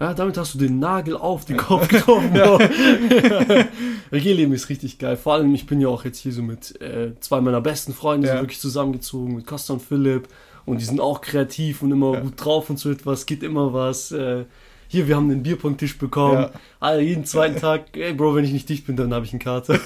Ja, 0.03 0.15
damit 0.15 0.37
hast 0.37 0.55
du 0.55 0.59
den 0.59 0.81
Nagel 0.81 1.17
auf 1.17 1.45
den 1.45 1.57
Kopf 1.69 1.87
getroffen. 1.87 2.33
Bro. 2.33 2.59
WG-Leben 4.11 4.53
ist 4.53 4.69
richtig 4.69 4.99
geil. 4.99 5.17
Vor 5.17 5.35
allem, 5.35 5.55
ich 5.55 5.67
bin 5.67 5.81
ja 5.81 5.87
auch 5.87 6.05
jetzt 6.05 6.19
hier 6.19 6.33
so 6.33 6.43
mit 6.43 6.81
äh, 6.81 7.13
zwei 7.21 7.41
meiner 7.41 7.61
besten 7.61 7.93
Freunde 7.95 8.27
Ja. 8.27 8.33
sind 8.35 8.43
wirklich 8.43 8.59
zusammengezogen, 8.61 9.37
mit 9.37 9.47
Costa 9.47 9.75
und 9.75 9.81
Philipp. 9.83 10.27
Und 10.65 10.81
die 10.81 10.85
sind 10.85 11.01
auch 11.01 11.21
kreativ 11.21 11.83
und 11.83 11.93
immer 11.93 12.15
Ja. 12.15 12.21
gut 12.21 12.33
drauf 12.37 12.69
und 12.69 12.81
so 12.81 12.91
etwas. 12.91 13.27
Geht 13.27 13.45
immer 13.45 13.73
was. 13.73 14.11
Äh, 14.11 14.45
hier, 14.89 15.07
wir 15.07 15.15
haben 15.15 15.31
einen 15.31 15.45
Bierpunkttisch 15.45 15.97
bekommen. 15.99 16.35
Ja. 16.35 16.51
Alter, 16.81 17.01
jeden 17.03 17.25
zweiten 17.25 17.61
Tag, 17.61 17.85
ey 17.97 18.13
Bro, 18.13 18.35
wenn 18.35 18.45
ich 18.45 18.53
nicht 18.53 18.69
dicht 18.69 18.85
bin, 18.87 18.97
dann 18.97 19.15
habe 19.15 19.25
ich 19.25 19.33
eine 19.33 19.39
Karte. 19.39 19.79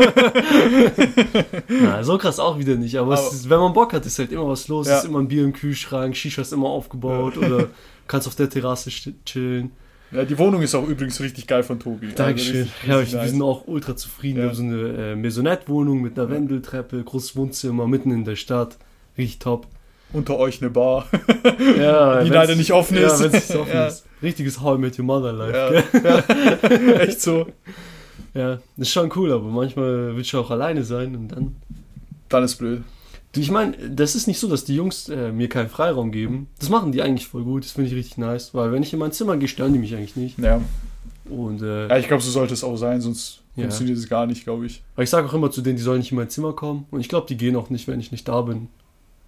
Na, 1.69 2.03
so 2.03 2.17
krass 2.17 2.41
auch 2.41 2.59
wieder 2.59 2.77
nicht. 2.77 2.97
Aber, 2.99 3.19
Aber- 3.19 3.23
ist, 3.29 3.49
wenn 3.51 3.59
man 3.59 3.73
Bock 3.75 3.93
hat, 3.93 4.07
ist 4.07 4.19
halt 4.19 4.33
immer 4.33 4.49
was 4.49 4.67
los. 4.69 4.89
Ja. 4.89 4.97
Ist 4.99 5.05
immer 5.05 5.19
ein 5.21 5.29
Bier 5.29 5.45
im 5.45 5.53
Kühlschrank, 5.53 6.17
Shisha 6.17 6.41
ist 6.43 6.53
immer 6.55 6.69
aufgebaut 6.69 7.37
oder 7.37 7.67
kannst 8.07 8.27
auf 8.27 8.35
der 8.35 8.49
Terrasse 8.49 8.91
chillen. 9.25 9.73
Ja, 10.13 10.25
die 10.25 10.39
Wohnung 10.39 10.63
ist 10.63 10.75
auch 10.75 10.87
übrigens 10.87 11.21
richtig 11.21 11.47
geil 11.47 11.63
von 11.65 11.81
Tobi. 11.81 12.07
Also 12.07 12.17
Dankeschön. 12.19 12.63
richtig- 12.63 12.89
ja, 12.89 12.97
richtig 12.99 13.15
ich, 13.17 13.23
wir 13.23 13.29
sind 13.31 13.43
auch 13.43 13.67
ultra 13.67 13.97
zufrieden. 13.97 14.37
Wir 14.37 14.45
Ja. 14.45 14.49
haben 14.51 14.57
so 14.57 14.63
eine 14.63 15.13
äh, 15.13 15.17
Maisonette-Wohnung 15.17 16.01
mit 16.01 16.19
einer 16.19 16.31
Wendeltreppe, 16.31 17.03
großes 17.03 17.35
Wohnzimmer, 17.37 17.87
mitten 17.89 18.11
in 18.13 18.25
der 18.25 18.37
Stadt. 18.37 18.77
Richtig 19.19 19.41
top. 19.41 19.67
Unter 20.13 20.39
euch 20.39 20.63
eine 20.63 20.71
Bar. 20.71 21.07
Ja, 21.79 22.23
Die 22.23 22.31
leider 22.31 22.55
nicht 22.55 22.73
offen 22.73 22.97
Ja, 22.97 23.07
ist. 23.09 23.23
wenn 23.23 23.35
es 23.35 23.55
offen 23.55 23.73
Ja. 23.73 23.87
ist. 23.89 24.05
Richtiges 24.23 24.61
How 24.61 24.79
I 24.79 24.81
Met 24.81 24.99
Your 24.99 25.05
Mother 25.05 25.33
Life. 25.33 25.85
Ja, 25.93 26.01
ja. 26.01 26.99
Echt 27.01 27.21
so. 27.21 27.47
Ja, 28.33 28.55
das 28.77 28.89
ist 28.89 28.93
schon 28.93 29.11
cool, 29.17 29.33
aber 29.33 29.49
manchmal 29.49 30.15
willst 30.17 30.33
du 30.33 30.39
auch 30.39 30.51
alleine 30.51 30.85
sein 30.85 31.17
und 31.17 31.29
dann. 31.29 31.57
Dann 32.29 32.45
ist 32.45 32.57
blöd. 32.57 32.83
Ich 33.37 33.51
meine, 33.51 33.77
das 33.91 34.15
ist 34.15 34.27
nicht 34.27 34.39
so, 34.39 34.49
dass 34.49 34.65
die 34.65 34.75
Jungs 34.75 35.09
äh, 35.09 35.33
mir 35.33 35.49
keinen 35.49 35.69
Freiraum 35.69 36.11
geben. 36.13 36.49
Das 36.59 36.69
machen 36.69 36.93
die 36.93 37.03
eigentlich 37.03 37.27
voll 37.29 37.45
gut. 37.45 37.65
Das 37.65 37.73
finde 37.73 37.91
ich 37.91 37.97
richtig 37.97 38.19
nice, 38.19 38.55
weil 38.55 38.73
wenn 38.73 38.83
ich 38.83 38.93
in 38.93 38.99
mein 38.99 39.13
Zimmer 39.13 39.37
gehe, 39.37 39.49
stören 39.49 39.73
die 39.73 39.79
mich 39.79 39.95
eigentlich 39.95 40.17
nicht. 40.17 40.39
Ja, 40.39 40.61
Und 41.29 41.63
äh, 41.63 41.89
ja 41.89 41.99
ich 41.99 42.07
glaube, 42.09 42.23
so 42.23 42.31
sollte 42.31 42.55
es 42.55 42.63
auch 42.65 42.77
sein, 42.77 43.01
sonst 43.01 43.43
Ja. 43.57 43.63
funktioniert 43.65 43.99
es 43.99 44.09
gar 44.09 44.27
nicht, 44.27 44.45
glaube 44.45 44.67
ich. 44.67 44.83
Aber 44.95 45.03
ich 45.03 45.11
sage 45.11 45.27
auch 45.29 45.33
immer 45.35 45.51
zu 45.51 45.61
denen, 45.63 45.77
die 45.77 45.83
sollen 45.83 45.99
nicht 46.01 46.13
in 46.13 46.17
mein 46.19 46.29
Zimmer 46.31 46.53
kommen. 46.53 46.87
Und 46.91 47.01
ich 47.01 47.09
glaube, 47.09 47.27
die 47.27 47.37
gehen 47.37 47.57
auch 47.57 47.71
nicht, 47.71 47.89
wenn 47.89 48.01
ich 48.01 48.13
nicht 48.13 48.27
da 48.29 48.41
bin. 48.43 48.69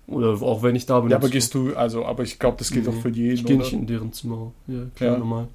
Oder 0.06 0.30
auch 0.40 0.62
wenn 0.62 0.74
ich 0.76 0.86
da 0.86 1.00
bin. 1.00 1.10
Ja, 1.10 1.16
aber 1.18 1.28
gehst 1.28 1.52
du, 1.54 1.76
also, 1.76 2.04
aber 2.06 2.22
ich 2.22 2.38
glaube, 2.38 2.56
das 2.58 2.70
geht 2.70 2.84
Nee, 2.84 2.90
auch 2.90 2.94
für 3.02 3.10
jeden, 3.10 3.34
Ich 3.34 3.44
gehe 3.44 3.58
nicht 3.58 3.72
in 3.74 3.86
deren 3.86 4.12
Zimmer. 4.12 4.52
Ja, 4.66 4.84
klar, 4.94 5.12
Ja. 5.12 5.18
normal. 5.18 5.48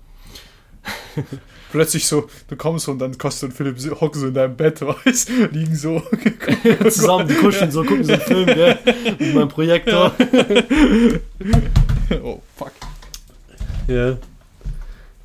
Plötzlich 1.72 2.06
so, 2.06 2.30
du 2.48 2.56
kommst 2.56 2.88
und 2.88 3.00
dann 3.00 3.18
Costa 3.18 3.48
und 3.48 3.54
Philipp 3.54 3.78
hocken 4.00 4.22
so 4.22 4.28
in 4.28 4.34
deinem 4.34 4.56
Bett, 4.56 4.82
weißt 5.06 5.30
liegen 5.52 5.76
so. 5.76 6.04
Zusammen, 6.84 7.28
die 7.28 7.34
kuscheln 7.36 7.72
so, 7.72 7.84
gucken 7.84 8.04
so 8.04 8.14
einen 8.14 8.22
Film, 8.22 8.46
gell? 8.46 8.78
Mit 9.18 9.34
meinem 9.34 9.50
Projektor. 9.50 10.14
oh, 12.24 12.42
fuck. 12.56 12.72
Ja. 13.88 14.18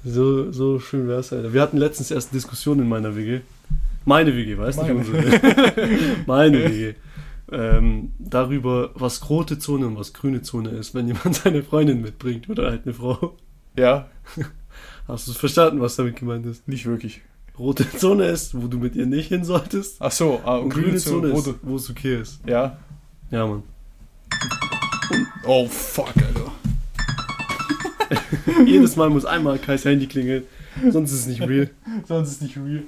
So, 0.04 0.50
so 0.52 0.80
schön 0.80 1.06
wär's, 1.06 1.32
Alter. 1.32 1.52
Wir 1.52 1.60
hatten 1.60 1.76
letztens 1.76 2.10
erst 2.10 2.30
eine 2.30 2.40
Diskussion 2.40 2.78
in 2.78 2.88
meiner 2.88 3.14
WG. 3.14 3.40
Meine 4.06 4.34
WG, 4.34 4.56
weißt 4.56 4.78
du? 4.78 5.04
Meine 6.26 6.64
WG. 6.64 6.94
Ähm, 7.50 8.12
darüber, 8.18 8.90
was 8.94 9.28
rote 9.28 9.58
Zone 9.58 9.86
und 9.86 9.98
was 9.98 10.12
grüne 10.12 10.42
Zone 10.42 10.70
ist, 10.70 10.94
wenn 10.94 11.08
jemand 11.08 11.34
seine 11.34 11.62
Freundin 11.62 12.00
mitbringt 12.00 12.48
oder 12.48 12.70
halt 12.70 12.82
eine 12.84 12.94
Frau. 12.94 13.36
Ja, 13.76 14.08
Hast 15.08 15.26
du 15.26 15.32
verstanden, 15.32 15.80
was 15.80 15.96
damit 15.96 16.16
gemeint 16.16 16.44
ist? 16.44 16.68
nicht 16.68 16.84
wirklich. 16.84 17.22
Rote 17.58 17.90
Zone 17.90 18.26
ist, 18.26 18.54
wo 18.54 18.68
du 18.68 18.76
mit 18.76 18.94
ihr 18.94 19.06
nicht 19.06 19.28
hin 19.28 19.42
solltest. 19.42 19.96
Ach 20.00 20.12
so, 20.12 20.40
ah, 20.44 20.58
Und 20.58 20.68
grüne 20.68 20.98
Zone 20.98 21.32
wo 21.32 21.38
ist, 21.38 21.54
wo 21.62 21.76
es 21.76 21.88
okay 21.90 22.20
ist. 22.20 22.40
Ja. 22.46 22.76
Ja, 23.30 23.46
Mann. 23.46 23.62
Oh, 25.44 25.66
fuck, 25.66 26.12
Alter. 26.14 26.52
Jedes 28.66 28.96
Mal 28.96 29.08
muss 29.08 29.24
einmal 29.24 29.58
Kais 29.58 29.86
Handy 29.86 30.06
klingeln, 30.06 30.44
sonst 30.90 31.12
ist 31.12 31.20
es 31.20 31.26
nicht 31.26 31.40
real. 31.40 31.70
Sonst 32.06 32.30
ist 32.30 32.42
nicht 32.42 32.56
real. 32.58 32.82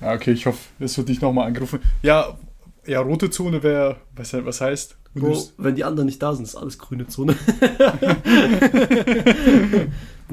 Ja, 0.00 0.14
okay, 0.14 0.32
ich 0.32 0.46
hoffe, 0.46 0.58
es 0.80 0.98
wird 0.98 1.08
nicht 1.08 1.22
nochmal 1.22 1.46
angerufen. 1.46 1.78
Ja, 2.02 2.36
ja, 2.84 3.00
rote 3.00 3.30
Zone 3.30 3.62
wäre, 3.62 3.96
was, 4.16 4.32
was 4.32 4.60
heißt? 4.60 4.96
Bro, 5.14 5.50
wenn 5.58 5.76
die 5.76 5.84
anderen 5.84 6.06
nicht 6.06 6.22
da 6.22 6.34
sind, 6.34 6.44
ist 6.44 6.56
alles 6.56 6.78
grüne 6.78 7.06
Zone. 7.06 7.36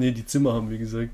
nee, 0.00 0.10
die 0.12 0.26
Zimmer 0.26 0.52
haben 0.54 0.68
wir 0.70 0.78
gesagt. 0.78 1.10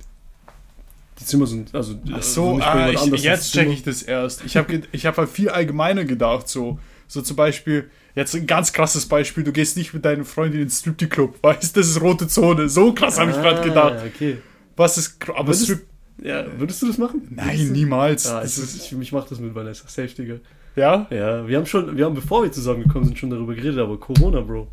Die 1.21 1.25
Zimmer 1.25 1.47
sind, 1.47 1.75
also. 1.75 1.95
Ach 2.11 2.15
also 2.17 2.31
so, 2.57 2.59
ah, 2.63 2.89
ich, 2.91 3.05
jetzt 3.23 3.53
check 3.53 3.63
Zimmer. 3.63 3.73
ich 3.75 3.83
das 3.83 4.03
erst. 4.03 4.45
Ich 4.45 4.57
habe 4.57 4.83
ich 4.93 5.07
hab 5.07 5.17
halt 5.19 5.29
viel 5.31 5.49
allgemeiner 5.49 6.05
gedacht, 6.05 6.49
so. 6.49 6.79
So 7.09 7.23
zum 7.23 7.37
Beispiel, 7.37 7.89
jetzt 8.15 8.35
ein 8.35 8.47
ganz 8.47 8.73
krasses 8.73 9.07
Beispiel, 9.07 9.45
du 9.45 9.53
gehst 9.53 9.77
nicht 9.77 9.95
mit 9.95 10.05
deinen 10.05 10.25
Freundin 10.25 10.63
ins 10.63 10.81
Striptease-Club, 10.81 11.39
weißt 11.43 11.77
das 11.77 11.87
ist 11.89 12.01
rote 12.01 12.27
Zone. 12.29 12.69
So 12.69 12.93
krass 12.93 13.19
habe 13.19 13.31
ich 13.31 13.37
gerade 13.37 13.63
gedacht. 13.67 13.95
Ah, 14.03 14.07
okay. 14.07 14.39
Was 14.77 14.99
ist, 14.99 15.17
aber 15.29 15.47
Würdest- 15.49 15.65
Strip, 15.65 15.87
Ja, 16.23 16.45
würdest 16.59 16.83
du 16.83 16.87
das 16.89 16.99
machen? 16.99 17.23
nein, 17.31 17.71
niemals. 17.73 18.27
Ah, 18.27 18.41
das 18.43 18.59
ist, 18.59 18.77
ich, 18.77 18.93
ich 19.01 19.13
mach 19.13 19.27
das 19.27 19.39
mit 19.39 19.55
Vanessa, 19.55 19.85
safe, 19.89 20.09
Digga. 20.09 20.35
ja? 20.75 21.07
Ja, 21.11 21.47
wir 21.49 21.57
haben 21.57 21.67
schon, 21.67 21.97
wir 21.97 22.05
haben, 22.05 22.15
bevor 22.15 22.43
wir 22.43 22.53
zusammengekommen 22.53 23.07
sind, 23.07 23.19
schon 23.19 23.31
darüber 23.31 23.55
geredet, 23.55 23.79
aber 23.79 23.99
Corona, 23.99 24.41
Bro. 24.41 24.67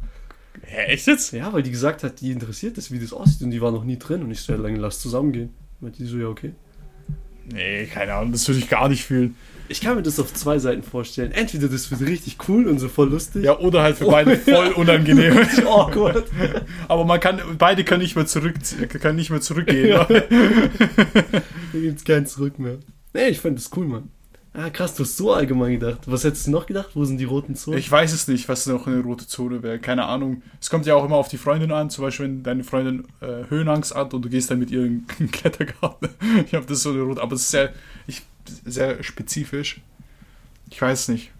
Hä, 0.65 0.93
echt 0.93 1.07
jetzt? 1.07 1.33
Ja, 1.33 1.51
weil 1.53 1.63
die 1.63 1.71
gesagt 1.71 2.03
hat, 2.03 2.21
die 2.21 2.31
interessiert 2.31 2.77
das, 2.77 2.91
wie 2.91 2.99
das 2.99 3.13
aussieht 3.13 3.41
und 3.41 3.51
die 3.51 3.61
war 3.61 3.71
noch 3.71 3.83
nie 3.83 3.97
drin 3.97 4.23
und 4.23 4.31
ich 4.31 4.41
so, 4.41 4.53
ja, 4.53 4.59
lange 4.59 4.79
lass 4.79 4.99
zusammengehen. 4.99 5.49
Und 5.81 5.97
die 5.97 6.05
so, 6.05 6.17
ja, 6.17 6.27
okay. 6.27 6.53
Nee, 7.51 7.85
keine 7.87 8.13
Ahnung, 8.13 8.31
das 8.31 8.47
würde 8.47 8.59
ich 8.59 8.69
gar 8.69 8.87
nicht 8.87 9.03
fühlen. 9.03 9.35
Ich 9.67 9.81
kann 9.81 9.95
mir 9.95 10.03
das 10.03 10.19
auf 10.19 10.33
zwei 10.33 10.59
Seiten 10.59 10.83
vorstellen. 10.83 11.31
Entweder 11.31 11.67
das 11.67 11.89
wird 11.89 12.01
richtig 12.01 12.37
cool 12.47 12.67
und 12.67 12.79
so 12.79 12.89
voll 12.89 13.09
lustig. 13.09 13.43
Ja, 13.43 13.57
oder 13.59 13.81
halt 13.81 13.97
für 13.97 14.05
beide 14.05 14.37
voll 14.37 14.67
unangenehm. 14.67 15.33
Richtig 15.37 15.65
awkward. 15.65 16.25
Aber 16.87 17.05
man 17.05 17.19
kann, 17.19 17.41
beide 17.57 17.83
können 17.83 18.01
nicht 18.01 18.15
mehr 18.15 18.25
zurück, 18.25 18.55
können 19.01 19.15
nicht 19.15 19.29
mehr 19.29 19.41
zurückgehen. 19.41 19.89
Ja. 19.89 20.03
Da 20.05 20.21
gibt's 21.73 22.03
kein 22.03 22.25
Zurück 22.25 22.59
mehr. 22.59 22.77
Nee, 23.13 23.29
ich 23.29 23.39
fand 23.39 23.57
das 23.57 23.69
cool, 23.75 23.85
Mann. 23.85 24.09
Ah, 24.55 24.69
krass, 24.69 24.93
du 24.93 25.03
hast 25.03 25.17
so 25.17 25.33
allgemein 25.33 25.79
gedacht. 25.79 26.01
Was 26.05 26.23
hättest 26.23 26.45
du 26.45 26.51
noch 26.51 26.67
gedacht? 26.67 26.91
Wo 26.93 27.03
sind 27.05 27.17
die 27.17 27.23
roten 27.23 27.55
Zonen? 27.55 27.79
Ich 27.79 27.89
weiß 27.89 28.13
es 28.13 28.27
nicht, 28.27 28.47
was 28.47 28.67
noch 28.67 28.85
eine 28.85 29.01
rote 29.01 29.25
Zone 29.25 29.63
wäre. 29.63 29.79
Keine 29.79 30.05
Ahnung. 30.05 30.43
Es 30.61 30.69
kommt 30.69 30.85
ja 30.85 30.93
auch 30.93 31.03
immer 31.03 31.15
auf 31.15 31.27
die 31.27 31.37
Freundin 31.37 31.71
an. 31.71 31.89
Zum 31.89 32.03
Beispiel, 32.03 32.27
wenn 32.27 32.43
deine 32.43 32.63
Freundin 32.63 33.07
äh, 33.19 33.49
Höhenangst 33.49 33.95
hat 33.95 34.13
und 34.13 34.23
du 34.23 34.29
gehst 34.29 34.51
dann 34.51 34.59
mit 34.59 34.69
ihr 34.69 34.85
in 34.85 35.07
den 35.19 35.31
Klettergarten. 35.31 36.09
Ich 36.45 36.53
habe 36.53 36.67
das 36.67 36.83
so 36.83 36.91
eine 36.91 37.01
rote, 37.01 37.21
aber 37.21 37.33
es 37.33 37.41
ist 37.41 37.51
sehr, 37.51 37.73
ich, 38.05 38.21
sehr 38.63 39.01
spezifisch. 39.01 39.81
Ich 40.69 40.79
weiß 40.79 41.07
nicht. 41.07 41.31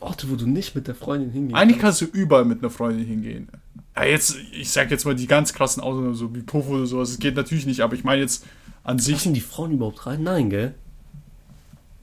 Orte, 0.00 0.30
wo 0.30 0.36
du 0.36 0.46
nicht 0.46 0.74
mit 0.74 0.86
der 0.86 0.94
Freundin 0.94 1.30
hingehen 1.30 1.54
Eigentlich 1.54 1.78
kannst 1.78 2.00
du 2.02 2.06
überall 2.06 2.44
mit 2.44 2.60
einer 2.60 2.70
Freundin 2.70 3.06
hingehen. 3.06 3.48
Ja, 3.96 4.04
jetzt, 4.04 4.36
ich 4.52 4.70
sag 4.70 4.90
jetzt 4.90 5.04
mal 5.06 5.14
die 5.14 5.26
ganz 5.26 5.52
krassen 5.54 5.82
Ausnahmen, 5.82 6.14
so 6.14 6.34
wie 6.34 6.40
Puff 6.40 6.68
oder 6.68 6.86
sowas. 6.86 7.10
Es 7.10 7.18
geht 7.18 7.36
natürlich 7.36 7.66
nicht, 7.66 7.80
aber 7.80 7.94
ich 7.94 8.04
meine 8.04 8.20
jetzt 8.20 8.44
an 8.84 8.98
sich. 8.98 9.14
Dürfen 9.14 9.34
die 9.34 9.40
Frauen 9.40 9.72
überhaupt 9.72 10.06
rein? 10.06 10.22
Nein, 10.22 10.50
gell? 10.50 10.74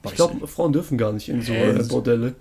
Weiß 0.02 0.12
Ich 0.12 0.16
glaube, 0.16 0.46
Frauen 0.46 0.72
dürfen 0.72 0.98
gar 0.98 1.12
nicht 1.12 1.28
in 1.28 1.42
so 1.42 1.52
äh, 1.52 1.82
Bordelle. 1.88 2.34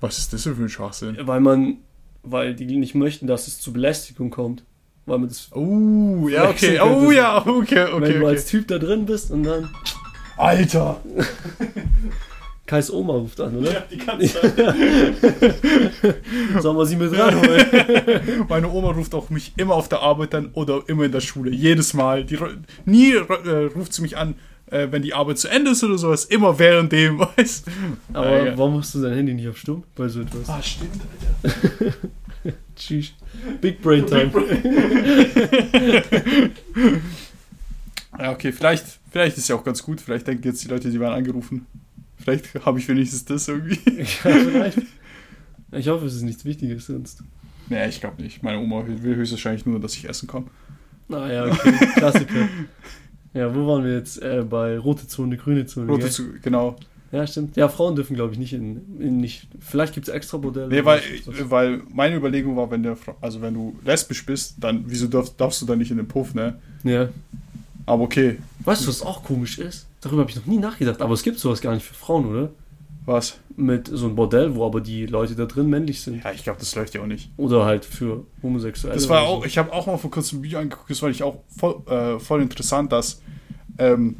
Was 0.00 0.18
ist 0.18 0.32
das 0.32 0.44
denn 0.44 0.56
für 0.56 0.62
ein 0.62 0.68
Schwachsinn? 0.68 1.16
Weil 1.20 1.40
man, 1.40 1.78
weil 2.22 2.54
die 2.54 2.76
nicht 2.76 2.94
möchten, 2.94 3.26
dass 3.26 3.48
es 3.48 3.60
zu 3.60 3.72
Belästigung 3.72 4.30
kommt. 4.30 4.64
Weil 5.06 5.18
man 5.18 5.28
das, 5.28 5.48
Oh, 5.52 6.28
ja, 6.28 6.48
okay. 6.48 6.78
Oh, 6.80 7.10
ja, 7.10 7.44
okay, 7.44 7.86
wenn 7.86 7.94
okay. 7.94 8.12
du 8.12 8.18
okay. 8.18 8.26
als 8.26 8.46
Typ 8.46 8.68
da 8.68 8.78
drin 8.78 9.06
bist 9.06 9.30
und 9.30 9.42
dann 9.42 9.68
Alter! 10.36 11.00
Kais 12.66 12.90
Oma 12.90 13.14
ruft 13.14 13.40
an, 13.40 13.56
oder? 13.56 13.84
die 13.90 13.98
ganze 13.98 14.28
Sollen 16.60 16.76
wir 16.76 16.86
sie 16.86 16.96
mit 16.96 17.18
ranholen? 17.18 18.46
Meine 18.48 18.70
Oma 18.70 18.92
ruft 18.92 19.14
auch 19.14 19.30
mich 19.30 19.52
immer 19.56 19.74
auf 19.74 19.88
der 19.88 20.00
Arbeit 20.00 20.32
dann 20.32 20.50
oder 20.54 20.82
immer 20.86 21.04
in 21.04 21.12
der 21.12 21.20
Schule. 21.20 21.50
Jedes 21.50 21.92
Mal. 21.92 22.24
Die, 22.24 22.38
nie 22.86 23.12
äh, 23.12 23.70
ruft 23.74 23.92
sie 23.92 24.02
mich 24.02 24.16
an, 24.16 24.36
äh, 24.72 24.90
wenn 24.90 25.02
die 25.02 25.12
Arbeit 25.14 25.38
zu 25.38 25.48
Ende 25.48 25.72
ist 25.72 25.84
oder 25.84 25.98
sowas, 25.98 26.24
immer 26.24 26.58
während 26.58 26.90
dem, 26.92 27.18
weißt 27.36 27.66
Aber 28.12 28.26
Ah, 28.26 28.44
ja. 28.46 28.58
warum 28.58 28.78
hast 28.78 28.94
du 28.94 29.02
dein 29.02 29.14
Handy 29.14 29.34
nicht 29.34 29.48
auf 29.48 29.58
Stumm? 29.58 29.84
Bei 29.94 30.08
so 30.08 30.22
etwas. 30.22 30.48
Ah, 30.48 30.62
stimmt, 30.62 31.00
Alter. 31.42 31.94
Tschüss. 32.76 33.12
Big 33.60 33.80
Brain 33.82 34.06
Time. 34.06 34.30
Ja, 38.18 38.30
okay, 38.30 38.52
vielleicht, 38.52 38.84
vielleicht 39.10 39.38
ist 39.38 39.48
ja 39.48 39.56
auch 39.56 39.64
ganz 39.64 39.82
gut. 39.82 40.00
Vielleicht 40.00 40.26
denken 40.26 40.46
jetzt 40.46 40.62
die 40.62 40.68
Leute, 40.68 40.90
die 40.90 41.00
waren 41.00 41.14
angerufen. 41.14 41.66
Vielleicht 42.18 42.54
habe 42.64 42.78
ich 42.78 42.86
wenigstens 42.86 43.24
das 43.24 43.48
irgendwie. 43.48 43.80
ja, 44.00 44.30
vielleicht. 44.30 44.78
Ich 45.72 45.88
hoffe, 45.88 46.04
es 46.06 46.14
ist 46.14 46.22
nichts 46.22 46.44
Wichtiges 46.44 46.86
sonst. 46.86 47.22
Nee, 47.70 47.88
ich 47.88 48.00
glaube 48.00 48.22
nicht. 48.22 48.42
Meine 48.42 48.58
Oma 48.58 48.84
will 48.86 49.16
höchstwahrscheinlich 49.16 49.64
nur, 49.64 49.80
dass 49.80 49.94
ich 49.94 50.08
essen 50.08 50.26
komme. 50.28 50.46
Naja, 51.08 51.46
okay. 51.46 51.72
Klassiker. 51.96 52.48
Ja, 53.34 53.54
wo 53.54 53.66
waren 53.66 53.84
wir 53.84 53.94
jetzt? 53.94 54.22
Äh, 54.22 54.44
bei 54.48 54.78
rote 54.78 55.06
Zone, 55.06 55.36
grüne 55.36 55.66
Zone. 55.66 55.90
Rote 55.90 56.10
zu, 56.10 56.32
genau. 56.42 56.76
Ja, 57.12 57.26
stimmt. 57.26 57.56
Ja, 57.56 57.68
Frauen 57.68 57.94
dürfen, 57.94 58.16
glaube 58.16 58.32
ich, 58.32 58.38
nicht 58.38 58.54
in, 58.54 58.80
in 58.98 59.18
nicht. 59.18 59.46
Vielleicht 59.60 59.92
gibt 59.92 60.08
es 60.08 60.14
extra 60.14 60.38
Bordelle. 60.38 60.68
Nee, 60.68 60.84
weil, 60.84 61.02
weil 61.44 61.82
meine 61.92 62.16
Überlegung 62.16 62.56
war, 62.56 62.70
wenn 62.70 62.82
der, 62.82 62.96
also 63.20 63.42
wenn 63.42 63.52
du 63.52 63.78
lesbisch 63.84 64.24
bist, 64.24 64.54
dann 64.58 64.84
wieso 64.86 65.08
darfst, 65.08 65.38
darfst 65.38 65.60
du 65.60 65.66
dann 65.66 65.78
nicht 65.78 65.90
in 65.90 65.98
den 65.98 66.08
Puff, 66.08 66.34
ne? 66.34 66.58
Ja. 66.84 67.08
Aber 67.84 68.04
okay, 68.04 68.38
Weißt 68.64 68.84
du, 68.84 68.88
was 68.88 69.02
auch 69.02 69.24
komisch 69.24 69.58
ist? 69.58 69.86
Darüber 70.00 70.22
habe 70.22 70.30
ich 70.30 70.36
noch 70.36 70.46
nie 70.46 70.58
nachgedacht. 70.58 71.00
Aber 71.02 71.14
es 71.14 71.22
gibt 71.22 71.38
sowas 71.38 71.60
gar 71.60 71.74
nicht 71.74 71.84
für 71.84 71.94
Frauen, 71.94 72.26
oder? 72.26 72.50
Was? 73.04 73.38
Mit 73.56 73.88
so 73.88 74.06
einem 74.06 74.16
Bordell, 74.16 74.54
wo 74.54 74.64
aber 74.64 74.80
die 74.80 75.06
Leute 75.06 75.34
da 75.34 75.46
drin 75.46 75.68
männlich 75.68 76.00
sind. 76.00 76.22
Ja, 76.24 76.32
ich 76.32 76.44
glaube, 76.44 76.58
das 76.60 76.74
läuft 76.74 76.94
ja 76.94 77.02
auch 77.02 77.06
nicht. 77.06 77.30
Oder 77.36 77.64
halt 77.64 77.84
für 77.84 78.24
Homosexuelle. 78.42 78.94
Das 78.94 79.08
war 79.08 79.22
auch, 79.22 79.40
so. 79.40 79.46
ich 79.46 79.58
habe 79.58 79.72
auch 79.72 79.86
mal 79.86 79.98
vor 79.98 80.10
kurzem 80.10 80.38
ein 80.38 80.42
Video 80.42 80.58
angeguckt, 80.58 80.90
das 80.90 81.00
fand 81.00 81.14
ich 81.14 81.22
auch 81.22 81.42
voll, 81.56 81.82
äh, 81.86 82.18
voll 82.18 82.42
interessant, 82.42 82.92
dass, 82.92 83.20
ähm, 83.78 84.16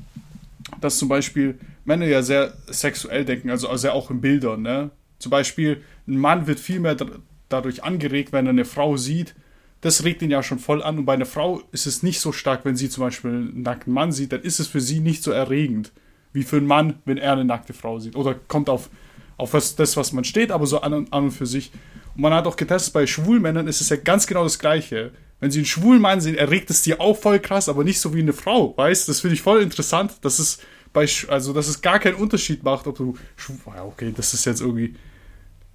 dass 0.81 0.99
zum 0.99 1.09
Beispiel 1.09 1.59
Männer 1.85 2.07
ja 2.07 2.23
sehr 2.23 2.55
sexuell 2.67 3.25
denken, 3.25 3.51
also, 3.51 3.69
also 3.69 3.91
auch 3.91 4.11
in 4.11 4.21
Bildern, 4.21 4.62
ne? 4.62 4.91
Zum 5.19 5.31
Beispiel, 5.31 5.83
ein 6.07 6.19
Mann 6.19 6.47
wird 6.47 6.59
viel 6.59 6.81
mehr 6.81 6.95
da- 6.97 7.07
dadurch 7.49 7.85
angeregt, 7.85 8.33
wenn 8.33 8.47
er 8.47 8.51
eine 8.51 8.65
Frau 8.65 8.97
sieht. 8.97 9.35
Das 9.81 10.05
regt 10.05 10.23
ihn 10.23 10.31
ja 10.31 10.43
schon 10.43 10.59
voll 10.59 10.83
an. 10.83 10.99
Und 10.99 11.05
bei 11.05 11.15
einer 11.15 11.27
Frau 11.27 11.61
ist 11.73 11.87
es 11.87 12.03
nicht 12.03 12.21
so 12.21 12.33
stark, 12.33 12.65
wenn 12.65 12.77
sie 12.77 12.89
zum 12.89 13.03
Beispiel 13.05 13.31
einen 13.31 13.62
nackten 13.62 13.93
Mann 13.93 14.12
sieht, 14.12 14.33
dann 14.33 14.43
ist 14.43 14.61
es 14.61 14.67
für 14.69 14.81
sie 14.81 15.01
nicht 15.01 15.23
so 15.23 15.31
erregend, 15.33 15.93
wie 16.33 16.43
für 16.43 16.57
einen 16.57 16.67
Mann, 16.67 17.01
wenn 17.05 17.19
er 17.19 17.33
eine 17.33 17.45
nackte 17.45 17.73
Frau 17.73 17.99
sieht. 17.99 18.17
Oder 18.17 18.35
kommt 18.35 18.69
auf, 18.69 18.91
auf 19.37 19.53
was, 19.53 19.77
das, 19.77 19.97
was 19.97 20.12
man 20.12 20.25
steht, 20.25 20.51
aber 20.51 20.67
so 20.67 20.81
an 20.81 20.95
und, 20.95 21.12
an 21.12 21.25
und 21.25 21.31
für 21.31 21.47
sich. 21.47 21.73
Und 22.15 22.23
man 22.23 22.33
hat 22.33 22.47
auch 22.47 22.57
getestet, 22.57 22.93
bei 22.93 23.07
schwulen 23.07 23.43
Männern 23.43 23.69
ist 23.69 23.81
es 23.81 23.89
ja 23.89 23.97
ganz 23.97 24.27
genau 24.27 24.45
das 24.45 24.59
Gleiche. 24.59 25.12
Wenn 25.41 25.51
sie 25.51 25.59
einen 25.59 25.67
schwulen 25.67 26.01
Mann 26.01 26.21
sehen, 26.21 26.37
erregt 26.37 26.71
es 26.71 26.83
die 26.83 26.99
auch 26.99 27.17
voll 27.17 27.41
krass, 27.41 27.69
aber 27.69 27.85
nicht 27.85 28.01
so 28.01 28.15
wie 28.15 28.21
eine 28.21 28.33
Frau, 28.33 28.77
weißt? 28.77 29.09
Das 29.09 29.21
finde 29.21 29.35
ich 29.35 29.43
voll 29.43 29.61
interessant, 29.61 30.19
dass 30.23 30.39
es 30.39 30.59
bei, 30.93 31.07
also, 31.29 31.53
dass 31.53 31.69
es 31.69 31.81
gar 31.81 31.99
keinen 31.99 32.15
Unterschied 32.15 32.62
macht, 32.62 32.87
ob 32.87 32.97
du 32.97 33.17
schwul, 33.37 33.59
ja, 33.75 33.85
okay, 33.85 34.12
das 34.15 34.35
ist 34.35 34.45
jetzt 34.45 34.61
irgendwie, 34.61 34.95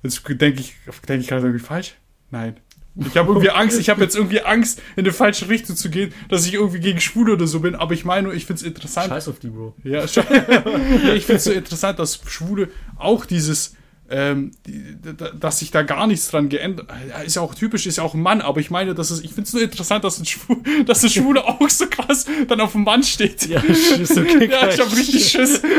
jetzt 0.03 0.23
denke 0.27 0.61
ich, 0.61 0.75
denke 1.07 1.21
ich 1.21 1.27
gerade 1.27 1.47
irgendwie 1.47 1.65
falsch? 1.65 1.95
Nein. 2.29 2.57
Ich 2.99 3.17
habe 3.17 3.29
irgendwie 3.29 3.49
Angst, 3.51 3.79
ich 3.79 3.89
habe 3.89 4.01
jetzt 4.01 4.15
irgendwie 4.15 4.41
Angst, 4.41 4.81
in 4.95 5.05
die 5.05 5.11
falsche 5.11 5.49
Richtung 5.49 5.75
zu 5.75 5.89
gehen, 5.89 6.13
dass 6.29 6.45
ich 6.45 6.55
irgendwie 6.55 6.79
gegen 6.79 6.99
Schwule 6.99 7.33
oder 7.33 7.47
so 7.47 7.59
bin, 7.59 7.75
aber 7.75 7.93
ich 7.93 8.05
meine 8.05 8.23
nur, 8.23 8.33
ich 8.33 8.45
finde 8.45 8.61
es 8.61 8.67
interessant, 8.67 9.09
Scheiß 9.09 9.27
auf 9.27 9.39
die, 9.39 9.49
Bro. 9.49 9.75
ja, 9.83 10.03
ich 10.05 10.11
finde 10.11 11.35
es 11.35 11.43
so 11.43 11.51
interessant, 11.51 11.99
dass 11.99 12.19
Schwule 12.27 12.69
auch 12.97 13.25
dieses, 13.25 13.76
ähm, 14.09 14.51
die, 14.65 14.97
dass 15.39 15.59
sich 15.59 15.71
da 15.71 15.83
gar 15.83 16.07
nichts 16.07 16.29
dran 16.29 16.47
geändert 16.47 16.87
Ist 17.25 17.35
ja 17.35 17.41
auch 17.41 17.53
typisch, 17.53 17.85
ist 17.85 17.97
ja 17.97 18.03
auch 18.03 18.13
ein 18.13 18.21
Mann, 18.21 18.39
aber 18.41 18.61
ich 18.61 18.71
meine, 18.71 18.95
dass 18.95 19.11
es, 19.11 19.19
ich 19.21 19.31
finde 19.33 19.43
es 19.43 19.51
so 19.51 19.59
interessant, 19.59 20.05
dass 20.05 20.17
ein, 20.19 20.25
Schwul, 20.25 20.57
dass 20.85 21.03
ein 21.03 21.09
Schwule 21.09 21.43
auch 21.43 21.69
so 21.69 21.87
krass 21.87 22.25
dann 22.47 22.61
auf 22.61 22.71
dem 22.71 22.83
Mann 22.83 23.03
steht. 23.03 23.45
Ja, 23.47 23.61
Schiss, 23.61 24.17
okay. 24.17 24.49
Ja, 24.51 24.69
ich 24.69 24.79
habe 24.79 24.95
richtig 24.95 25.27
Schiss. 25.27 25.61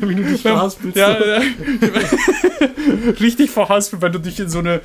Wie 0.00 0.14
du 0.14 0.22
dich 0.24 0.40
verhaspelst. 0.42 0.96
Ja, 0.96 1.18
ja. 1.22 1.42
richtig 3.20 3.50
verhaspelt, 3.50 4.00
wenn 4.00 4.12
du 4.12 4.18
dich 4.18 4.40
in 4.40 4.48
so 4.48 4.60
eine, 4.60 4.80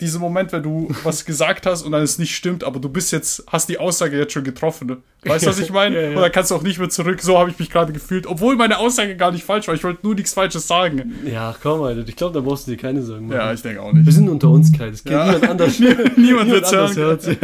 diesen 0.00 0.20
Moment, 0.20 0.50
wenn 0.52 0.62
du 0.64 0.88
was 1.04 1.24
gesagt 1.24 1.66
hast 1.66 1.82
und 1.82 1.92
dann 1.92 2.02
es 2.02 2.18
nicht 2.18 2.34
stimmt, 2.34 2.64
aber 2.64 2.80
du 2.80 2.88
bist 2.88 3.12
jetzt, 3.12 3.44
hast 3.46 3.68
die 3.68 3.78
Aussage 3.78 4.18
jetzt 4.18 4.32
schon 4.32 4.42
getroffen. 4.42 4.88
Ne? 4.88 4.96
Weißt 5.24 5.46
du, 5.46 5.50
was 5.50 5.58
ich 5.58 5.70
meine? 5.70 5.94
Ja, 5.96 6.02
ja. 6.02 6.16
Und 6.16 6.22
dann 6.22 6.32
kannst 6.32 6.50
du 6.50 6.56
auch 6.56 6.62
nicht 6.62 6.78
mehr 6.78 6.88
zurück. 6.88 7.20
So 7.22 7.38
habe 7.38 7.50
ich 7.50 7.58
mich 7.58 7.70
gerade 7.70 7.92
gefühlt, 7.92 8.26
obwohl 8.26 8.56
meine 8.56 8.78
Aussage 8.78 9.16
gar 9.16 9.32
nicht 9.32 9.44
falsch 9.44 9.68
war. 9.68 9.74
Ich 9.74 9.84
wollte 9.84 10.00
nur 10.02 10.14
nichts 10.14 10.32
Falsches 10.56 10.66
sagen. 10.68 11.14
Ja, 11.30 11.54
komm, 11.62 11.82
Alter. 11.82 12.06
Ich 12.08 12.16
glaube, 12.16 12.34
da 12.34 12.40
brauchst 12.40 12.66
du 12.66 12.72
dir 12.72 12.76
keine 12.76 13.02
Sorgen 13.02 13.28
machen. 13.28 13.36
Ja, 13.38 13.52
ich 13.52 13.62
denke 13.62 13.82
auch 13.82 13.92
Wir 13.92 14.00
nicht. 14.02 14.12
sind 14.12 14.28
unter 14.28 14.48
uns, 14.48 14.72
Kai. 14.72 14.90
Das 14.90 15.04
geht 15.04 15.12
Ja. 15.12 15.26
niemand 15.26 15.48
anders. 15.48 15.78
Niemand 16.16 16.52
anders 16.52 16.72
hören. 16.72 16.96
hört's. 16.96 17.28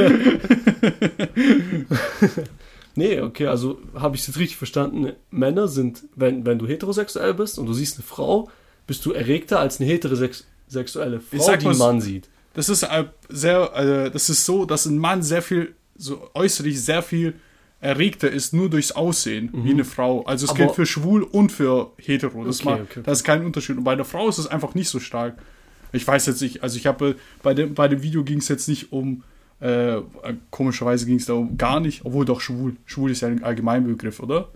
nee, 2.94 3.20
okay, 3.20 3.46
also 3.46 3.78
habe 3.94 4.16
ich 4.16 4.22
es 4.22 4.26
jetzt 4.28 4.38
richtig 4.38 4.56
verstanden. 4.56 5.12
Männer 5.30 5.68
sind, 5.68 6.02
wenn, 6.16 6.44
wenn 6.46 6.58
du 6.58 6.66
heterosexuell 6.66 7.34
bist 7.34 7.58
und 7.58 7.66
du 7.66 7.72
siehst 7.72 7.96
eine 7.98 8.04
Frau, 8.04 8.48
bist 8.86 9.04
du 9.06 9.12
erregter 9.12 9.60
als 9.60 9.80
eine 9.80 9.88
heterosexuelle 9.88 11.20
Frau, 11.20 11.56
die 11.56 11.66
einen 11.66 11.78
Mann 11.78 12.00
sieht. 12.00 12.28
Das 12.54 12.68
ist 12.68 12.82
äh, 12.82 13.04
sehr, 13.28 13.72
äh, 13.76 14.10
das 14.10 14.28
ist 14.28 14.44
so, 14.44 14.64
dass 14.66 14.86
ein 14.86 14.98
Mann 14.98 15.22
sehr 15.22 15.42
viel, 15.42 15.74
so 15.96 16.28
äußerlich 16.34 16.82
sehr 16.82 17.02
viel 17.02 17.34
erregter 17.82 18.30
ist, 18.30 18.54
nur 18.54 18.70
durchs 18.70 18.92
Aussehen, 18.92 19.50
wie 19.52 19.70
eine 19.72 19.84
Frau. 19.84 20.22
Also 20.24 20.44
es 20.44 20.50
Aber- 20.50 20.58
gilt 20.58 20.70
für 20.72 20.86
schwul 20.86 21.22
und 21.24 21.52
für 21.52 21.90
hetero. 21.98 22.44
Das, 22.44 22.64
Okay, 22.64 22.80
okay, 22.82 23.00
das 23.02 23.18
ist 23.18 23.24
kein 23.24 23.44
Unterschied. 23.44 23.76
Und 23.76 23.84
bei 23.84 23.96
der 23.96 24.04
Frau 24.04 24.28
ist 24.28 24.38
es 24.38 24.46
einfach 24.46 24.74
nicht 24.74 24.88
so 24.88 25.00
stark. 25.00 25.36
Ich 25.92 26.06
weiß 26.06 26.26
jetzt 26.26 26.40
nicht, 26.40 26.62
also 26.62 26.76
ich 26.78 26.86
habe, 26.86 27.16
bei 27.42 27.52
dem, 27.54 27.74
bei 27.74 27.88
dem 27.88 28.02
Video 28.02 28.24
ging 28.24 28.38
es 28.38 28.48
jetzt 28.48 28.68
nicht 28.68 28.92
um, 28.92 29.24
äh, 29.60 29.96
komischerweise 30.50 31.04
ging 31.06 31.16
es 31.16 31.26
da 31.26 31.34
um 31.34 31.58
gar 31.58 31.80
nicht, 31.80 32.04
obwohl 32.04 32.24
doch 32.24 32.40
schwul. 32.40 32.76
Schwul 32.86 33.10
ist 33.10 33.20
ja 33.20 33.28
ein 33.28 33.42
Allgemeinbegriff, 33.44 34.20
oder? 34.20 34.48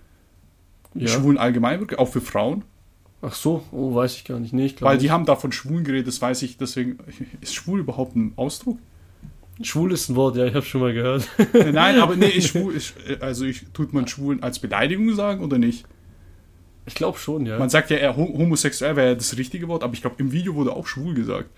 Ja. 0.94 1.08
Schwulen 1.08 1.36
Allgemeinbegriff, 1.36 1.98
auch 1.98 2.08
für 2.08 2.20
Frauen. 2.22 2.64
Ach 3.22 3.34
so, 3.34 3.64
oh, 3.72 3.94
weiß 3.94 4.14
ich 4.16 4.24
gar 4.24 4.38
nicht. 4.38 4.52
Nee, 4.52 4.66
ich 4.66 4.80
Weil 4.80 4.98
die 4.98 5.10
haben 5.10 5.26
da 5.26 5.36
von 5.36 5.50
Schwulen 5.52 5.84
geredet, 5.84 6.06
das 6.06 6.22
weiß 6.22 6.42
ich, 6.42 6.58
deswegen, 6.58 6.98
ist 7.40 7.54
schwul 7.54 7.80
überhaupt 7.80 8.14
ein 8.16 8.32
Ausdruck? 8.36 8.78
Schwul 9.62 9.92
ist 9.92 10.08
ein 10.10 10.16
Wort, 10.16 10.36
ja, 10.36 10.44
ich 10.44 10.54
habe 10.54 10.66
schon 10.66 10.82
mal 10.82 10.92
gehört. 10.92 11.28
Äh, 11.54 11.72
Nein, 11.72 11.98
aber 11.98 12.14
nee, 12.16 12.26
ist 12.28 12.48
schwul, 12.48 12.74
ist, 12.74 12.94
äh, 13.08 13.16
also 13.20 13.44
ich, 13.44 13.64
tut 13.72 13.92
man 13.94 14.06
Schwulen 14.06 14.42
als 14.42 14.58
Beleidigung 14.58 15.14
sagen 15.14 15.42
oder 15.42 15.56
nicht? 15.58 15.84
Ich 16.84 16.94
glaube 16.94 17.18
schon, 17.18 17.46
ja. 17.46 17.58
Man 17.58 17.70
sagt 17.70 17.90
ja 17.90 17.96
eher 17.96 18.16
ho- 18.16 18.34
homosexuell 18.36 18.94
wäre 18.96 19.08
ja 19.08 19.14
das 19.14 19.36
richtige 19.36 19.66
Wort, 19.68 19.82
aber 19.82 19.94
ich 19.94 20.02
glaube 20.02 20.16
im 20.18 20.30
Video 20.30 20.54
wurde 20.54 20.72
auch 20.72 20.86
schwul 20.86 21.14
gesagt. 21.14 21.50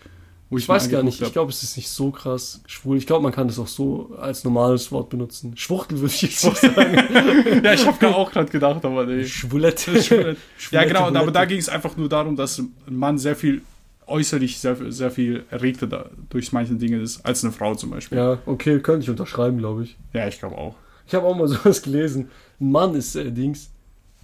Wo 0.50 0.56
ich 0.56 0.66
mir 0.66 0.74
weiß 0.74 0.88
gar 0.88 1.02
nicht, 1.02 1.20
ich 1.20 1.26
hab. 1.26 1.34
glaube, 1.34 1.50
es 1.50 1.62
ist 1.62 1.76
nicht 1.76 1.90
so 1.90 2.11
krass 2.11 2.62
schwul. 2.66 2.96
Ich 2.96 3.06
glaube, 3.06 3.22
man 3.22 3.32
kann 3.32 3.48
das 3.48 3.58
auch 3.58 3.66
so 3.66 4.16
als 4.18 4.44
normales 4.44 4.90
Wort 4.92 5.11
benutzen. 5.11 5.54
Schwuchtel 5.58 6.00
würde 6.00 6.14
ich 6.14 6.22
jetzt 6.22 6.42
nicht 6.44 6.56
sagen. 6.56 7.62
Ja, 7.64 7.74
ich 7.74 7.84
habe 7.84 8.16
auch 8.16 8.32
gerade 8.32 8.50
gedacht, 8.50 8.82
aber 8.84 9.04
nee. 9.04 9.24
Schwulette. 9.26 9.92
Ja, 9.92 10.34
Schwulette, 10.56 10.87
genau, 10.88 11.06
aber 11.08 11.30
da 11.32 11.44
ging 11.44 11.58
es 11.58 11.68
einfach 11.68 11.96
nur 11.98 12.08
darum, 12.08 12.34
dass 12.37 12.56
ein 12.58 12.72
Mann 12.88 13.18
sehr 13.18 13.37
viel 13.37 13.61
äußerlich 14.08 14.58
sehr, 14.58 14.76
sehr 14.90 15.10
viel 15.10 15.44
erregter 15.50 15.86
da, 15.86 16.10
durch 16.30 16.52
manche 16.52 16.74
Dinge 16.74 17.00
ist, 17.00 17.24
als 17.24 17.44
eine 17.44 17.52
Frau 17.52 17.74
zum 17.74 17.90
Beispiel. 17.90 18.18
Ja, 18.18 18.38
okay, 18.46 18.80
könnte 18.80 19.04
ich 19.04 19.10
unterschreiben, 19.10 19.58
glaube 19.58 19.84
ich. 19.84 19.96
Ja, 20.12 20.26
ich 20.26 20.38
glaube 20.38 20.56
auch. 20.56 20.74
Ich 21.06 21.14
habe 21.14 21.26
auch 21.26 21.36
mal 21.36 21.48
sowas 21.48 21.82
gelesen. 21.82 22.30
Ein 22.60 22.70
Mann 22.72 22.94
ist 22.94 23.16
allerdings 23.16 23.70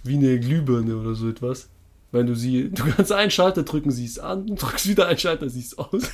wie 0.03 0.15
eine 0.17 0.39
Glühbirne 0.39 0.95
oder 0.95 1.15
so 1.15 1.29
etwas. 1.29 1.69
Wenn 2.11 2.27
du 2.27 2.35
sie, 2.35 2.69
du 2.69 2.83
kannst 2.85 3.11
einen 3.11 3.31
Schalter 3.31 3.63
drücken, 3.63 3.91
sie 3.91 4.05
ist 4.05 4.19
an, 4.19 4.47
du 4.47 4.55
drückst 4.55 4.87
wieder 4.87 5.07
einen 5.07 5.17
Schalter, 5.17 5.49
sie 5.49 5.59
ist 5.59 5.77
aus. 5.77 6.03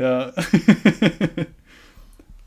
Ja. 0.00 0.32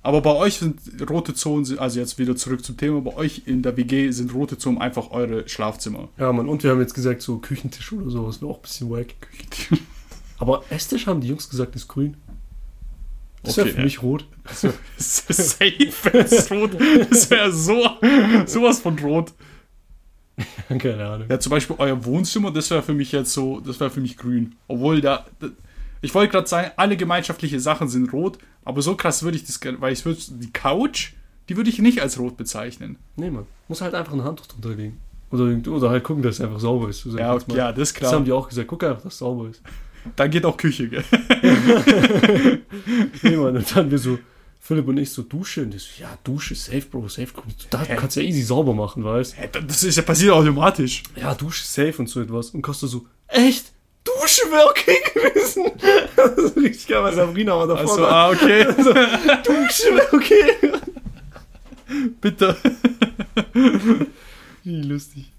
Aber 0.06 0.22
bei 0.22 0.36
euch 0.36 0.56
sind 0.58 0.80
rote 1.10 1.34
Zonen, 1.34 1.80
also 1.80 2.00
jetzt 2.00 2.20
wieder 2.20 2.36
zurück 2.36 2.63
zum 2.66 2.76
Thema, 2.76 3.00
bei 3.02 3.16
euch 3.16 3.44
in 3.46 3.62
der 3.63 3.78
WG 3.78 4.12
sind 4.12 4.34
rote 4.34 4.58
Zonen 4.58 4.78
einfach 4.80 5.12
eure 5.12 5.48
Schlafzimmer. 5.48 6.10
ja, 6.18 6.32
Mann, 6.34 6.50
und 6.50 6.62
wir 6.63 6.72
haben 6.72 6.82
jetzt 6.82 6.94
gesagt, 6.94 7.22
so 7.22 7.38
Küchentisch 7.38 7.94
oder 7.94 8.10
so, 8.10 8.28
das 8.28 8.42
wäre 8.42 8.52
auch 8.52 8.58
ein 8.58 8.62
bisschen 8.63 8.89
wack. 8.92 9.16
Aber 10.39 10.63
Esstisch 10.70 11.08
haben 11.08 11.22
die 11.22 11.30
Jungs 11.30 11.50
gesagt, 11.50 11.76
ist 11.76 11.88
grün. 11.88 12.18
Das 13.44 13.56
wäre 13.58 13.68
Okay, 13.68 13.74
für 13.76 13.80
ja. 13.80 13.84
mich 13.86 14.02
rot. 14.04 14.26
Das 14.44 14.63
wär- 14.63 14.74
ist 14.98 15.28
safe, 15.28 16.18
es 16.18 16.52
rot. 16.52 16.72
Das 17.10 17.30
wäre 17.30 17.52
so, 17.54 17.89
sowas 18.46 18.80
von 18.82 19.00
rot. 19.00 19.32
Keine 20.80 21.06
Ahnung. 21.06 21.28
Ja, 21.30 21.39
zum 21.39 21.52
Beispiel 21.52 21.76
euer 21.80 22.04
Wohnzimmer, 22.06 22.52
das 22.52 22.70
wäre 22.72 22.82
für 22.84 22.94
mich 22.94 23.12
jetzt 23.12 23.32
so, 23.34 23.60
das 23.62 23.80
wäre 23.80 23.89
für 23.89 24.02
mich 24.02 24.18
grün. 24.18 24.56
Obwohl 24.68 25.00
da 25.00 25.26
ich 26.04 26.13
wollte 26.13 26.32
gerade 26.32 26.48
sagen, 26.48 26.70
alle 26.76 26.96
gemeinschaftliche 26.98 27.60
Sachen 27.60 27.88
sind 27.89 28.13
rot, 28.13 28.38
aber 28.63 28.82
so 28.84 28.96
krass 28.96 29.24
würde 29.24 29.38
ich 29.38 29.46
das, 29.46 29.60
gerne- 29.60 29.82
weil 29.82 29.94
ich 29.94 30.06
würde, 30.06 30.20
die 30.30 30.52
Couch, 30.54 31.13
die 31.50 31.58
würde 31.58 31.70
ich 31.70 31.80
nicht 31.80 32.02
als 32.02 32.20
rot 32.20 32.38
bezeichnen. 32.38 32.98
Nee, 33.16 33.32
Mann. 33.32 33.46
Muss 33.68 33.82
halt 33.82 33.96
einfach 33.96 34.13
ein 34.13 34.24
Handtuch 34.24 34.46
drunter 34.46 34.76
legen. 34.76 35.00
Oder, 35.32 35.46
oder 35.72 35.89
halt 35.89 36.04
gucken, 36.04 36.22
dass 36.22 36.36
es 36.36 36.42
einfach 36.42 36.60
sauber 36.60 36.89
ist. 36.89 37.00
So 37.00 37.10
sag 37.10 37.20
ich 37.48 37.48
Ja, 37.56 37.56
ja, 37.58 37.72
das 37.72 37.89
ist 37.92 38.00
Das 38.02 38.12
haben 38.12 38.24
klar. 38.24 38.26
die 38.26 38.32
auch 38.34 38.48
gesagt. 38.50 38.68
Guck 38.68 38.84
einfach, 38.84 39.02
dass 39.02 39.13
es 39.13 39.20
sauber 39.20 39.50
ist. 39.50 39.62
Dann 40.16 40.30
geht 40.30 40.46
auch 40.46 40.58
Küche, 40.58 40.89
gell? 40.89 41.04
Nee, 43.24 43.36
Mann. 43.38 43.56
Und 43.56 43.76
dann 43.76 43.89
wir 43.89 43.98
so, 43.98 44.20
Philipp 44.60 44.88
und 44.88 44.98
ich 44.98 45.10
so 45.12 45.22
duschen. 45.24 45.66
Und 45.66 45.76
ich 45.76 45.84
so, 45.84 46.02
ja, 46.04 46.18
Dusche, 46.24 46.56
safe, 46.56 46.82
Bro, 46.89 47.08
safe. 47.08 47.28
Da 47.70 47.84
Hä? 47.84 47.96
kannst 47.98 48.16
du 48.18 48.22
ja 48.22 48.28
easy 48.28 48.42
sauber 48.44 48.74
machen, 48.74 49.04
weißt 49.04 49.38
Hä, 49.38 49.50
Das 49.66 49.84
ist 49.84 49.96
ja 49.96 50.04
passiert 50.04 50.34
automatisch. 50.34 51.04
Ja, 51.16 51.34
Dusche, 51.36 51.63
safe 51.66 51.96
und 52.00 52.08
so 52.10 52.22
etwas. 52.22 52.50
Und 52.52 52.62
Costa 52.62 52.88
so, 52.88 53.06
echt? 53.28 53.72
Okay 54.06 54.98
gewesen. 55.13 55.72
Das 56.16 56.32
ist 56.38 56.58
richtig 56.58 56.88
geil, 56.88 57.04
weil 57.04 57.13
Sabrina 57.13 57.56
war 57.58 57.68
davor. 57.68 57.89
Also, 57.92 58.06
ah, 58.06 58.30
okay. 58.30 58.66
Wäre 58.78 60.13
okay. 60.13 60.52
Bitte. 62.22 62.56
Wie 64.63 64.82
lustig. 64.82 65.32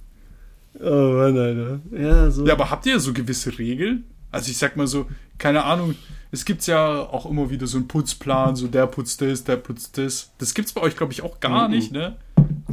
Oh 0.80 1.12
Mann, 1.14 1.38
Alter. 1.38 1.80
Ja, 1.92 2.30
so. 2.30 2.46
Ja, 2.46 2.52
aber 2.54 2.70
habt 2.70 2.86
ihr 2.86 2.98
so 3.00 3.12
gewisse 3.12 3.56
Regeln? 3.58 4.04
Also 4.30 4.50
ich 4.50 4.58
sag 4.58 4.76
mal 4.76 4.86
so, 4.86 5.06
keine 5.38 5.64
Ahnung, 5.64 5.94
es 6.32 6.44
gibt 6.44 6.66
ja 6.66 7.00
auch 7.00 7.26
immer 7.26 7.50
wieder 7.50 7.66
so 7.66 7.78
einen 7.78 7.86
Putzplan, 7.88 8.56
so 8.56 8.66
der 8.66 8.86
putzt 8.88 9.20
das, 9.20 9.44
der 9.44 9.56
putzt 9.56 9.96
das. 9.96 10.32
Das 10.38 10.52
gibt's 10.54 10.72
bei 10.72 10.80
euch, 10.80 10.96
glaube 10.96 11.12
ich, 11.12 11.22
auch 11.22 11.38
gar 11.40 11.68
Mhm. 11.68 11.74
nicht, 11.74 11.92
ne? 11.92 12.16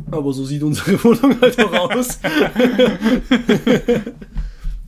Aber 0.09 0.33
so 0.33 0.43
sieht 0.45 0.63
unsere 0.63 1.01
Wohnung 1.03 1.39
halt 1.39 1.59
auch 1.63 1.91
aus. 1.91 2.19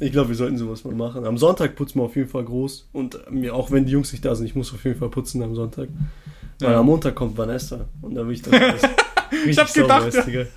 Ich 0.05 0.11
glaube, 0.11 0.29
wir 0.29 0.35
sollten 0.35 0.57
sowas 0.57 0.83
mal 0.83 0.93
machen. 0.93 1.25
Am 1.25 1.37
Sonntag 1.37 1.75
putzen 1.75 1.99
wir 1.99 2.03
auf 2.03 2.15
jeden 2.15 2.29
Fall 2.29 2.43
groß. 2.43 2.89
Und 2.93 3.19
mir, 3.31 3.55
auch 3.55 3.71
wenn 3.71 3.85
die 3.85 3.91
Jungs 3.91 4.11
nicht 4.11 4.23
da 4.25 4.35
sind, 4.35 4.45
ich 4.45 4.55
muss 4.55 4.73
auf 4.73 4.83
jeden 4.83 4.99
Fall 4.99 5.09
putzen 5.09 5.41
am 5.43 5.55
Sonntag. 5.55 5.89
Weil 6.59 6.71
Ja. 6.71 6.79
am 6.79 6.85
Montag 6.85 7.15
kommt 7.15 7.37
Vanessa. 7.37 7.85
Und 8.01 8.15
da 8.15 8.25
will 8.25 8.33
ich 8.33 8.41
das 8.41 8.53
alles 8.53 8.81
richtig 9.45 9.57
hab 9.57 9.73
gedacht, 9.73 10.27
ja. 10.27 10.43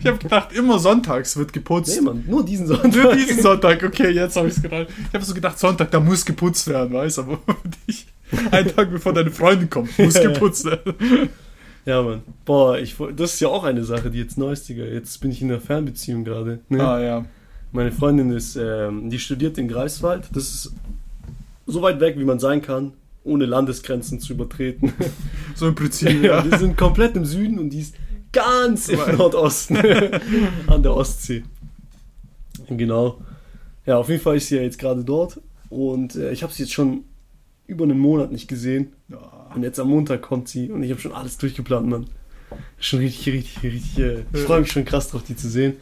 Ich 0.00 0.06
habe 0.06 0.18
gedacht, 0.18 0.52
immer 0.52 0.78
sonntags 0.78 1.36
wird 1.36 1.52
geputzt. 1.52 1.96
Nee, 1.96 2.04
Mann, 2.04 2.24
nur 2.28 2.44
diesen 2.44 2.66
Sonntag. 2.66 2.94
Nur 2.94 3.14
diesen 3.14 3.42
Sonntag, 3.42 3.82
okay, 3.82 4.10
jetzt 4.10 4.36
habe 4.36 4.48
ich 4.48 4.56
es 4.56 4.62
gedacht. 4.62 4.86
Ich 5.08 5.14
habe 5.14 5.24
so 5.24 5.34
gedacht, 5.34 5.58
Sonntag, 5.58 5.90
da 5.90 6.00
muss 6.00 6.24
geputzt 6.24 6.68
werden, 6.68 6.92
weißt 6.92 7.18
du, 7.18 7.22
aber 7.22 7.38
nicht. 7.86 8.06
Einen 8.50 8.74
Tag 8.74 8.90
bevor 8.90 9.12
deine 9.12 9.30
Freundin 9.30 9.70
kommt, 9.70 9.96
muss 9.98 10.14
geputzt 10.14 10.64
werden. 10.64 10.94
Ja, 11.86 12.02
Mann. 12.02 12.22
Boah, 12.44 12.78
ich, 12.78 12.96
das 13.16 13.34
ist 13.34 13.40
ja 13.40 13.48
auch 13.48 13.64
eine 13.64 13.84
Sache, 13.84 14.10
die 14.10 14.18
jetzt 14.18 14.38
neu 14.38 14.52
ist, 14.52 14.68
Digga. 14.68 14.84
Jetzt 14.84 15.20
bin 15.20 15.30
ich 15.30 15.42
in 15.42 15.50
einer 15.50 15.60
Fernbeziehung 15.60 16.24
gerade. 16.24 16.60
Ne? 16.68 16.82
Ah, 16.86 17.00
ja. 17.00 17.24
Meine 17.74 17.90
Freundin 17.90 18.30
ist, 18.30 18.54
ähm, 18.54 19.10
die 19.10 19.18
studiert 19.18 19.58
in 19.58 19.66
Greifswald. 19.66 20.28
Das 20.32 20.44
ist 20.44 20.72
so 21.66 21.82
weit 21.82 21.98
weg, 21.98 22.16
wie 22.16 22.24
man 22.24 22.38
sein 22.38 22.62
kann, 22.62 22.92
ohne 23.24 23.46
Landesgrenzen 23.46 24.20
zu 24.20 24.32
übertreten. 24.32 24.92
So 25.56 25.68
im 25.68 25.74
Prinzip, 25.74 26.08
Ja, 26.22 26.38
ja. 26.38 26.50
wir 26.50 26.58
sind 26.58 26.76
komplett 26.76 27.16
im 27.16 27.24
Süden 27.24 27.58
und 27.60 27.70
die 27.70 27.80
ist 27.80 27.94
ganz 28.32 28.88
im. 28.88 28.98
Nordosten 29.16 29.76
an 30.66 30.82
der 30.82 30.94
Ostsee. 30.94 31.42
Genau. 32.68 33.20
Ja, 33.86 33.98
auf 33.98 34.08
jeden 34.08 34.20
Fall 34.20 34.36
ist 34.36 34.48
sie 34.48 34.56
ja 34.56 34.62
jetzt 34.62 34.78
gerade 34.78 35.04
dort 35.04 35.40
und 35.68 36.14
äh, 36.14 36.32
ich 36.32 36.42
habe 36.44 36.52
sie 36.52 36.62
jetzt 36.64 36.72
schon 36.72 37.04
über 37.66 37.84
einen 37.84 37.98
Monat 37.98 38.30
nicht 38.30 38.46
gesehen. 38.48 38.92
Und 39.54 39.62
jetzt 39.62 39.78
am 39.80 39.88
Montag 39.88 40.22
kommt 40.22 40.48
sie 40.48 40.70
und 40.70 40.82
ich 40.82 40.90
habe 40.90 41.00
schon 41.00 41.12
alles 41.12 41.38
durchgeplant, 41.38 41.88
Mann. 41.88 42.06
Schon 42.78 43.00
richtig, 43.00 43.32
richtig, 43.32 43.62
richtig. 43.62 43.98
Äh, 43.98 44.24
ich 44.32 44.40
freue 44.40 44.60
mich 44.60 44.70
schon 44.72 44.84
krass 44.84 45.08
drauf, 45.08 45.22
die 45.22 45.34
zu 45.36 45.48
sehen. 45.48 45.76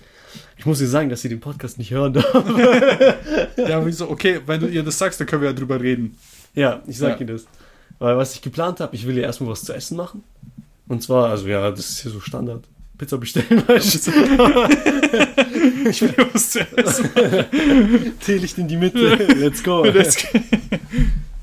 Ich 0.57 0.67
muss 0.67 0.81
ihr 0.81 0.89
sagen, 0.89 1.09
dass 1.09 1.23
sie 1.23 1.29
den 1.29 1.41
Podcast 1.41 1.79
nicht 1.79 1.91
hören 1.91 2.13
darf. 2.15 2.33
Ja, 3.57 3.85
wieso? 3.85 4.11
Okay, 4.11 4.41
wenn 4.47 4.61
du 4.61 4.67
ihr 4.69 4.83
das 4.83 4.99
sagst, 4.99 5.21
dann 5.21 5.27
können 5.27 5.43
wir 5.43 5.51
ja 5.51 5.55
drüber 5.55 5.81
reden. 5.81 6.17
Ja, 6.55 6.83
ich 6.87 6.99
sag 6.99 7.21
Ja. 7.21 7.27
ihr 7.27 7.35
das. 7.35 7.45
Weil 7.99 8.17
was 8.17 8.35
ich 8.35 8.43
geplant 8.43 8.81
habe, 8.81 8.95
ich 8.97 9.07
will 9.07 9.17
ihr 9.17 9.23
erstmal 9.25 9.51
was 9.51 9.63
zu 9.65 9.73
essen 9.73 9.97
machen. 9.97 10.23
Und 10.89 11.03
zwar, 11.03 11.31
also 11.31 11.47
ja, 11.49 11.71
das 11.71 11.91
ist 11.91 12.01
hier 12.03 12.11
so 12.11 12.21
Standard. 12.21 12.65
Pizza 12.99 13.19
bestellen, 13.19 13.63
weißt 13.67 14.07
du? 14.07 14.11
Ich 15.89 16.03
will 16.03 16.15
was 16.33 16.51
zu 16.51 16.61
essen. 16.77 17.09
Teelicht 18.21 18.59
in 18.59 18.69
die 18.69 18.77
Mitte. 18.77 19.15
Let's 19.35 19.63
go. 19.63 19.85
Das- 19.85 20.17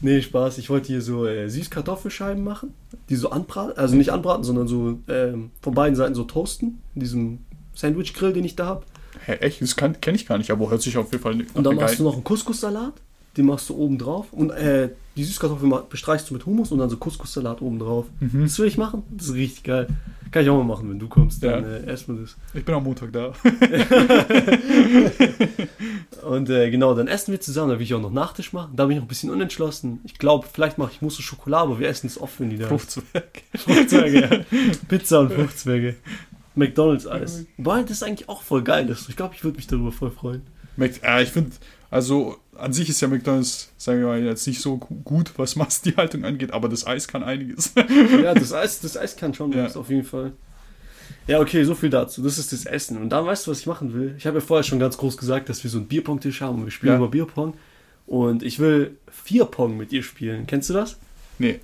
Nee, 0.02 0.22
Spaß. 0.22 0.60
Ich 0.60 0.70
wollte 0.70 0.88
hier 0.88 1.02
so 1.02 1.26
äh, 1.28 1.50
Süßkartoffelscheiben 1.50 2.42
machen. 2.42 2.74
Die 3.10 3.18
so 3.18 3.32
anbraten. 3.32 3.78
Also 3.78 3.96
nicht 3.98 4.12
anbraten, 4.14 4.46
sondern 4.46 4.66
so 4.68 4.98
ähm, 5.10 5.52
von 5.62 5.74
beiden 5.74 5.96
Seiten 5.98 6.16
so 6.16 6.24
toasten. 6.24 6.82
In 6.96 7.02
diesem 7.02 7.40
Sandwich-Grill, 7.80 8.34
den 8.34 8.46
ich 8.46 8.56
da 8.56 8.66
habe. 8.68 8.86
Hä, 9.26 9.34
echt? 9.36 9.62
Das 9.62 9.76
kenne 9.76 9.96
ich 10.16 10.26
gar 10.28 10.38
nicht, 10.38 10.52
aber 10.52 10.70
hört 10.70 10.82
sich 10.82 10.98
auf 10.98 11.12
jeden 11.12 11.24
Fall 11.24 11.36
nicht 11.36 11.56
Und 11.56 11.64
dann 11.64 11.76
machst 11.76 12.00
du 12.00 12.04
noch 12.04 12.14
einen 12.14 12.24
Couscous-Salat. 12.24 12.94
Den 13.38 13.46
machst 13.46 13.70
du 13.70 13.76
oben 13.76 13.98
drauf. 13.98 14.28
Und 14.32 14.50
äh, 14.52 14.90
die 15.16 15.24
Süßkartoffeln 15.24 15.70
ma- 15.70 15.84
bestreichst 15.88 16.30
du 16.30 16.34
mit 16.34 16.46
Hummus 16.46 16.72
und 16.72 16.80
dann 16.80 16.90
so 16.90 16.98
Couscous-Salat 16.98 17.62
oben 17.62 17.80
drauf. 17.80 18.06
Mhm. 18.20 18.44
Das 18.44 18.58
will 18.60 18.68
ich 18.68 18.78
machen. 18.78 19.04
Das 19.12 19.28
ist 19.28 19.34
richtig 19.36 19.64
geil. 19.64 19.88
Kann 20.32 20.44
ich 20.44 20.50
auch 20.50 20.58
mal 20.58 20.64
machen, 20.64 20.90
wenn 20.90 21.00
du 21.00 21.08
kommst. 21.08 21.44
Dann 21.44 21.64
Ja. 21.64 21.70
äh, 21.70 21.86
essen 21.88 22.16
wir 22.18 22.22
das. 22.24 22.36
Ich 22.54 22.66
bin 22.66 22.76
am 22.76 22.84
Montag 22.84 23.12
da. 23.14 23.34
Und 26.28 26.50
äh, 26.50 26.70
genau, 26.70 26.94
dann 26.94 27.08
essen 27.08 27.32
wir 27.32 27.42
zusammen. 27.42 27.70
Da 27.72 27.78
will 27.80 27.84
ich 27.86 27.94
auch 27.94 28.02
noch 28.02 28.12
Nachtisch 28.12 28.54
machen. 28.54 28.72
Da 28.76 28.86
bin 28.86 28.92
ich 28.94 28.98
noch 28.98 29.06
ein 29.06 29.10
bisschen 29.10 29.30
unentschlossen. 29.30 30.00
Ich 30.04 30.16
glaube, 30.18 30.48
vielleicht 30.52 30.78
mache 30.78 30.92
ich 30.94 31.02
Mousse 31.02 31.22
Schokolade, 31.22 31.64
aber 31.70 31.80
wir 31.80 31.88
essen 31.88 32.08
es 32.08 32.20
oft, 32.20 32.40
wenn 32.40 32.50
die 32.50 32.58
da 32.58 32.66
ist. 32.66 32.70
Fruchtzwerg. 32.70 33.44
Fruchtzwerge, 33.56 34.22
ja. 34.22 34.30
Pizza 34.88 35.22
und 35.22 35.34
Fruchtzwerge. 35.34 35.96
McDonalds-Eis. 36.60 37.46
Boah, 37.58 37.82
das 37.82 37.92
ist 37.92 38.04
eigentlich 38.04 38.30
auch 38.30 38.42
voll 38.44 38.64
geil. 38.64 38.86
Das- 38.88 39.10
Ich 39.10 39.16
glaube, 39.16 39.34
ich 39.36 39.44
würde 39.44 39.58
mich 39.58 39.68
darüber 39.68 39.92
voll 39.92 40.12
freuen. 40.12 40.42
Mac- 40.78 41.02
äh, 41.04 41.24
ich 41.24 41.30
finde, 41.30 41.52
also 41.92 42.38
an 42.56 42.72
sich 42.74 42.90
ist 42.90 43.02
ja 43.02 43.08
McDonalds, 43.08 43.72
sagen 43.78 44.00
wir 44.02 44.08
mal, 44.08 44.22
jetzt 44.24 44.46
nicht 44.48 44.62
so 44.62 44.78
gu- 44.78 44.96
gut, 45.04 45.32
was 45.38 45.56
Mass 45.56 45.82
die 45.82 45.96
Haltung 45.96 46.24
angeht, 46.26 46.52
aber 46.54 46.70
das 46.70 46.86
Eis 46.86 47.08
kann 47.08 47.24
einiges. 47.24 47.74
Ja, 48.24 48.34
das 48.34 48.54
Eis, 48.54 48.80
das 48.82 48.96
Eis 48.98 49.16
kann 49.16 49.34
schon 49.34 49.52
Ja. 49.54 49.64
was, 49.66 49.76
auf 49.78 49.90
jeden 49.90 50.04
Fall. 50.06 50.34
Ja, 51.28 51.40
okay, 51.40 51.64
so 51.64 51.76
viel 51.76 51.90
dazu. 51.90 52.22
Das 52.24 52.38
ist 52.38 52.52
das 52.54 52.66
Essen. 52.66 52.98
Und 52.98 53.10
dann 53.10 53.26
weißt 53.26 53.46
du, 53.48 53.52
was 53.52 53.60
ich 53.60 53.66
machen 53.68 53.94
will? 53.94 54.16
Ich 54.18 54.26
habe 54.28 54.40
ja 54.40 54.46
vorher 54.46 54.64
schon 54.64 54.80
ganz 54.80 54.98
groß 54.98 55.18
gesagt, 55.18 55.50
dass 55.50 55.64
wir 55.64 55.70
so 55.72 55.78
einen 55.80 55.88
Bierpong-Tisch 55.88 56.42
haben 56.42 56.60
und 56.60 56.66
wir 56.66 56.72
spielen 56.72 56.94
Ja. 56.94 56.98
immer 56.98 57.08
Bierpong. 57.08 57.54
Und 58.08 58.42
ich 58.44 58.58
will 58.60 58.98
vier 59.12 59.46
Pong 59.46 59.78
mit 59.78 59.92
dir 59.92 60.02
spielen. 60.04 60.48
Kennst 60.48 60.70
du 60.70 60.74
das? 60.74 60.98
nee. 61.40 61.60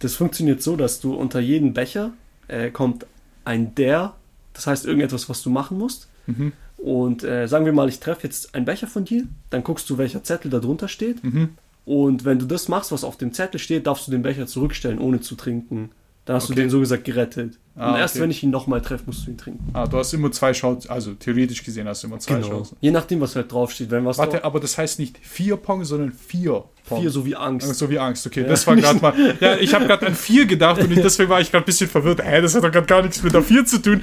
Das 0.00 0.14
funktioniert 0.14 0.62
so, 0.62 0.76
dass 0.76 1.00
du 1.00 1.12
unter 1.14 1.40
jeden 1.40 1.72
Becher 1.74 2.12
äh, 2.46 2.70
kommt 2.70 3.04
ein 3.44 3.74
der, 3.74 4.14
das 4.58 4.66
heißt 4.66 4.86
irgendetwas, 4.86 5.28
was 5.28 5.40
du 5.42 5.50
machen 5.50 5.78
musst. 5.78 6.08
Mhm. 6.26 6.52
Und 6.78 7.22
äh, 7.22 7.46
sagen 7.46 7.64
wir 7.64 7.72
mal, 7.72 7.88
ich 7.88 8.00
treffe 8.00 8.24
jetzt 8.24 8.54
einen 8.56 8.64
Becher 8.64 8.88
von 8.88 9.04
dir, 9.04 9.22
dann 9.50 9.62
guckst 9.62 9.88
du, 9.88 9.98
welcher 9.98 10.24
Zettel 10.24 10.50
da 10.50 10.58
drunter 10.58 10.88
steht. 10.88 11.22
Mhm. 11.22 11.50
Und 11.84 12.24
wenn 12.24 12.40
du 12.40 12.44
das 12.46 12.68
machst, 12.68 12.90
was 12.90 13.04
auf 13.04 13.16
dem 13.16 13.32
Zettel 13.32 13.60
steht, 13.60 13.86
darfst 13.86 14.08
du 14.08 14.10
den 14.10 14.22
Becher 14.22 14.46
zurückstellen, 14.48 14.98
ohne 14.98 15.20
zu 15.20 15.36
trinken. 15.36 15.90
Dann 16.24 16.36
hast 16.36 16.44
Okay. 16.46 16.54
du 16.56 16.60
den 16.62 16.70
so 16.70 16.80
gesagt 16.80 17.04
gerettet. 17.04 17.56
Ah, 17.78 17.92
Und 17.92 18.00
erst 18.00 18.16
okay. 18.16 18.24
wenn 18.24 18.30
ich 18.32 18.42
ihn 18.42 18.50
nochmal 18.50 18.80
treffe, 18.80 19.04
musst 19.06 19.24
du 19.26 19.30
ihn 19.30 19.38
trinken. 19.38 19.70
Ah, 19.72 19.86
du 19.86 19.98
hast 19.98 20.12
immer 20.12 20.32
zwei 20.32 20.50
Chancen, 20.52 20.90
also 20.90 21.14
theoretisch 21.14 21.62
gesehen 21.62 21.86
hast 21.86 22.02
du 22.02 22.08
immer 22.08 22.18
zwei 22.18 22.40
Chancen. 22.40 22.76
Je 22.80 22.90
nachdem, 22.90 23.20
was 23.20 23.36
halt 23.36 23.52
draufsteht. 23.52 23.90
Wenn 23.90 24.04
was 24.04 24.18
Warte, 24.18 24.42
aber 24.44 24.58
das 24.58 24.76
heißt 24.76 24.98
nicht 24.98 25.16
vier 25.22 25.56
Pong, 25.56 25.84
sondern 25.84 26.12
vier 26.12 26.64
Pong. 26.88 27.00
vier 27.00 27.10
so 27.10 27.24
wie 27.24 27.36
Angst. 27.36 27.72
So 27.74 27.88
wie 27.88 27.98
Angst, 28.00 28.26
okay. 28.26 28.42
Ja. 28.42 28.48
Das 28.48 28.66
war 28.66 28.74
gerade 28.74 28.98
mal. 29.00 29.14
Ja, 29.40 29.56
ich 29.56 29.72
habe 29.74 29.86
gerade 29.86 30.08
an 30.08 30.14
vier 30.16 30.46
gedacht 30.46 30.80
und 30.82 30.90
ich, 30.90 31.00
deswegen 31.00 31.30
war 31.30 31.40
ich 31.40 31.52
gerade 31.52 31.64
ein 31.64 31.66
bisschen 31.66 31.88
verwirrt. 31.88 32.20
Hä, 32.24 32.40
das 32.42 32.54
hat 32.56 32.64
doch 32.64 32.72
gerade 32.72 32.86
gar 32.86 33.02
nichts 33.02 33.22
mit 33.22 33.32
der 33.32 33.42
vier 33.42 33.64
zu 33.64 33.80
tun. 33.80 34.00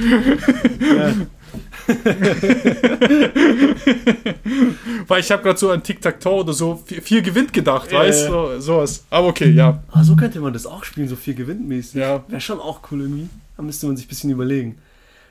Ja. 0.80 1.14
Weil 5.08 5.20
ich 5.20 5.32
habe 5.32 5.44
gerade 5.44 5.58
so 5.60 5.70
an 5.72 5.84
Tic-Tac-Toe 5.84 6.42
oder 6.42 6.54
so 6.54 6.82
vier, 6.86 7.02
vier 7.02 7.22
gewinnt 7.22 7.54
gedacht, 7.54 7.92
Ja, 7.92 8.00
weißt 8.00 8.28
du? 8.28 8.32
So, 8.32 8.60
sowas. 8.60 9.06
Aber 9.10 9.28
okay, 9.28 9.50
ja. 9.52 9.84
Ah, 9.92 10.04
so 10.04 10.16
könnte 10.16 10.40
man 10.40 10.54
das 10.54 10.66
auch 10.66 10.84
spielen, 10.84 11.08
so 11.08 11.16
viel 11.16 11.36
gewinnmäßig. 11.36 11.96
Ja. 11.96 12.24
Wäre 12.28 12.42
schon 12.42 12.60
auch 12.60 12.80
cool 12.92 13.02
irgendwie. 13.02 13.30
Da 13.58 13.64
müsste 13.64 13.88
man 13.88 13.96
sich 13.98 14.06
ein 14.06 14.10
bisschen 14.10 14.30
überlegen. 14.32 14.78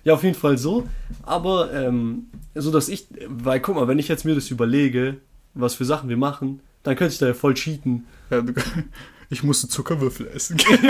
Ja, 0.05 0.15
auf 0.15 0.23
jeden 0.23 0.35
Fall 0.37 0.59
so. 0.59 0.87
Aber 1.23 1.73
ähm, 1.73 2.27
so, 2.55 2.71
dass 2.71 2.89
ich, 2.89 3.07
weil 3.27 3.61
guck 3.61 3.77
mal, 3.77 3.89
wenn 3.89 3.99
ich 3.99 4.09
jetzt 4.09 4.25
mir 4.25 4.35
das 4.35 4.51
überlege, 4.51 5.17
was 5.55 5.75
für 5.75 5.85
Sachen 5.85 6.09
wir 6.09 6.17
machen, 6.17 6.61
dann 6.83 6.97
könnte 6.97 7.15
ich 7.15 7.19
da 7.19 7.27
ja 7.27 7.35
voll 7.35 7.55
cheaten. 7.55 8.07
ja 8.31 8.43
du, 8.43 8.53
ich 9.31 9.43
musste 9.43 9.69
Zuckerwürfel 9.69 10.29
essen. 10.29 10.59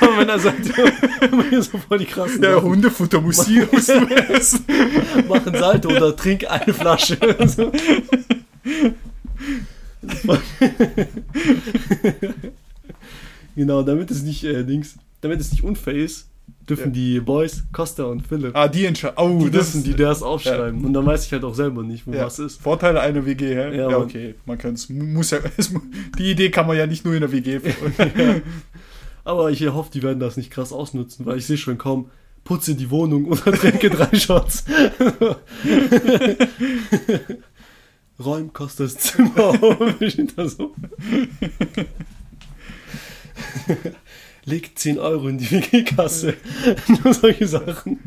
Aber 0.00 0.18
wenn 0.18 0.28
er 0.28 0.38
sagt, 0.38 0.66
ja, 1.50 1.62
so 1.62 1.78
voll 1.78 1.98
die 1.98 2.04
krassen 2.04 2.42
Ja, 2.42 2.54
Sachen, 2.54 2.68
Hundefutter 2.68 3.20
musst 3.20 3.48
du 3.48 3.60
essen. 3.72 4.64
mach 5.28 5.46
ein 5.46 5.54
Salto 5.54 5.88
oder 5.88 6.14
trink 6.14 6.44
eine 6.50 6.74
Flasche. 6.74 7.16
so. 7.46 7.72
genau, 13.56 13.82
damit 13.82 14.10
es 14.10 14.22
nicht, 14.22 14.44
äh, 14.44 14.64
Dings, 14.64 14.96
damit 15.22 15.40
es 15.40 15.50
nicht 15.50 15.64
unfair 15.64 15.94
ist, 15.94 16.28
dürfen 16.68 16.86
Ja. 16.88 16.90
die 16.92 17.20
Boys, 17.20 17.64
Costa 17.72 18.04
und 18.04 18.26
Philipp, 18.26 18.56
Ah, 18.56 18.68
die 18.68 18.84
entscheiden. 18.86 19.16
Oh, 19.18 19.38
die 19.44 19.50
das 19.50 19.72
dürfen 19.72 19.84
die 19.84 19.94
das 19.94 20.22
aufschreiben. 20.22 20.84
Und 20.84 20.92
dann 20.94 21.04
weiß 21.04 21.26
ich 21.26 21.32
halt 21.32 21.44
auch 21.44 21.54
selber 21.54 21.82
nicht, 21.82 22.06
wo 22.06 22.12
Ja. 22.12 22.24
was 22.26 22.38
ist. 22.38 22.60
Vorteile 22.60 23.00
einer 23.00 23.24
WG, 23.26 23.54
hä? 23.54 23.76
Ja, 23.76 23.90
Ja, 23.90 23.98
okay. 23.98 24.34
Man 24.46 24.56
kann 24.58 24.74
es, 24.74 24.88
muss 24.88 25.30
ja, 25.30 25.38
die 26.18 26.30
Idee 26.30 26.50
kann 26.50 26.66
man 26.66 26.76
ja 26.76 26.86
nicht 26.86 27.04
nur 27.04 27.14
in 27.14 27.20
der 27.20 27.32
WG. 27.32 27.60
Aber 29.24 29.50
ich 29.50 29.66
hoffe, 29.68 29.90
die 29.92 30.02
werden 30.02 30.20
das 30.20 30.36
nicht 30.36 30.50
krass 30.50 30.72
ausnutzen, 30.72 31.24
weil 31.26 31.38
ich 31.38 31.46
sehe 31.46 31.56
schon 31.56 31.78
kaum, 31.78 32.10
putze 32.44 32.74
die 32.74 32.90
Wohnung 32.90 33.24
oder 33.30 33.52
trinke 33.52 33.88
drei 33.90 34.18
Shots. 34.18 34.64
Räum 38.22 38.52
kostet 38.52 38.86
das 38.86 38.96
Zimmer 38.98 39.38
auf. 39.62 40.00
Ich 40.00 40.16
so. 40.36 40.74
Leg 44.44 44.78
10 44.78 44.98
Euro 44.98 45.28
in 45.28 45.38
die 45.38 45.50
WG-Kasse. 45.50 46.34
Nur 47.04 47.14
solche 47.14 47.46
Sachen. 47.48 47.98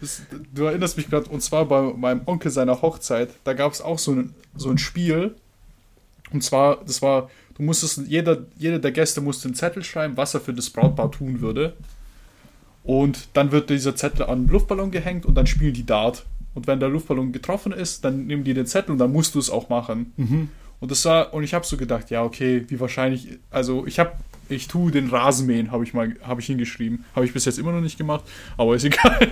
Das, 0.00 0.22
du 0.54 0.64
erinnerst 0.64 0.96
mich 0.96 1.08
gerade, 1.08 1.28
und 1.30 1.42
zwar 1.42 1.66
bei 1.66 1.82
meinem 1.94 2.22
Onkel 2.26 2.50
seiner 2.50 2.82
Hochzeit, 2.82 3.30
da 3.44 3.54
gab 3.54 3.72
es 3.72 3.80
auch 3.80 3.98
so 3.98 4.12
ein, 4.12 4.34
so 4.56 4.70
ein 4.70 4.78
Spiel. 4.78 5.34
Und 6.32 6.42
zwar, 6.42 6.84
das 6.84 7.02
war, 7.02 7.30
du 7.56 7.62
musstest, 7.62 8.06
jeder, 8.06 8.44
jeder 8.58 8.78
der 8.78 8.92
Gäste 8.92 9.20
musste 9.20 9.48
einen 9.48 9.54
Zettel 9.54 9.84
schreiben, 9.84 10.16
was 10.16 10.34
er 10.34 10.40
für 10.40 10.52
das 10.52 10.70
Brautpaar 10.70 11.10
tun 11.10 11.40
würde. 11.40 11.74
Und 12.82 13.28
dann 13.32 13.50
wird 13.50 13.70
dieser 13.70 13.96
Zettel 13.96 14.24
an 14.24 14.30
einen 14.30 14.48
Luftballon 14.48 14.90
gehängt 14.90 15.26
und 15.26 15.34
dann 15.34 15.46
spielen 15.46 15.74
die 15.74 15.86
Dart. 15.86 16.24
Und 16.54 16.66
wenn 16.66 16.80
der 16.80 16.88
Luftballon 16.88 17.32
getroffen 17.32 17.72
ist, 17.72 18.04
dann 18.04 18.26
nehmen 18.26 18.44
die 18.44 18.54
den 18.54 18.66
Zettel 18.66 18.92
und 18.92 18.98
dann 18.98 19.12
musst 19.12 19.34
du 19.34 19.38
es 19.38 19.50
auch 19.50 19.68
machen. 19.68 20.12
Und 20.80 20.90
das 20.90 21.04
war, 21.04 21.34
und 21.34 21.42
ich 21.42 21.54
habe 21.54 21.66
so 21.66 21.76
gedacht, 21.76 22.10
ja, 22.10 22.22
okay, 22.22 22.64
wie 22.68 22.78
wahrscheinlich, 22.78 23.38
also 23.50 23.86
ich 23.86 23.98
habe 23.98 24.12
ich 24.48 24.68
tue 24.68 24.90
den 24.90 25.08
Rasenmähen, 25.08 25.72
habe 25.72 25.84
ich 25.84 25.94
mal, 25.94 26.16
habe 26.22 26.40
ich 26.40 26.46
hingeschrieben. 26.46 27.04
Habe 27.14 27.26
ich 27.26 27.32
bis 27.32 27.44
jetzt 27.44 27.58
immer 27.58 27.72
noch 27.72 27.80
nicht 27.80 27.98
gemacht, 27.98 28.24
aber 28.56 28.74
ist 28.74 28.84
egal. 28.84 29.28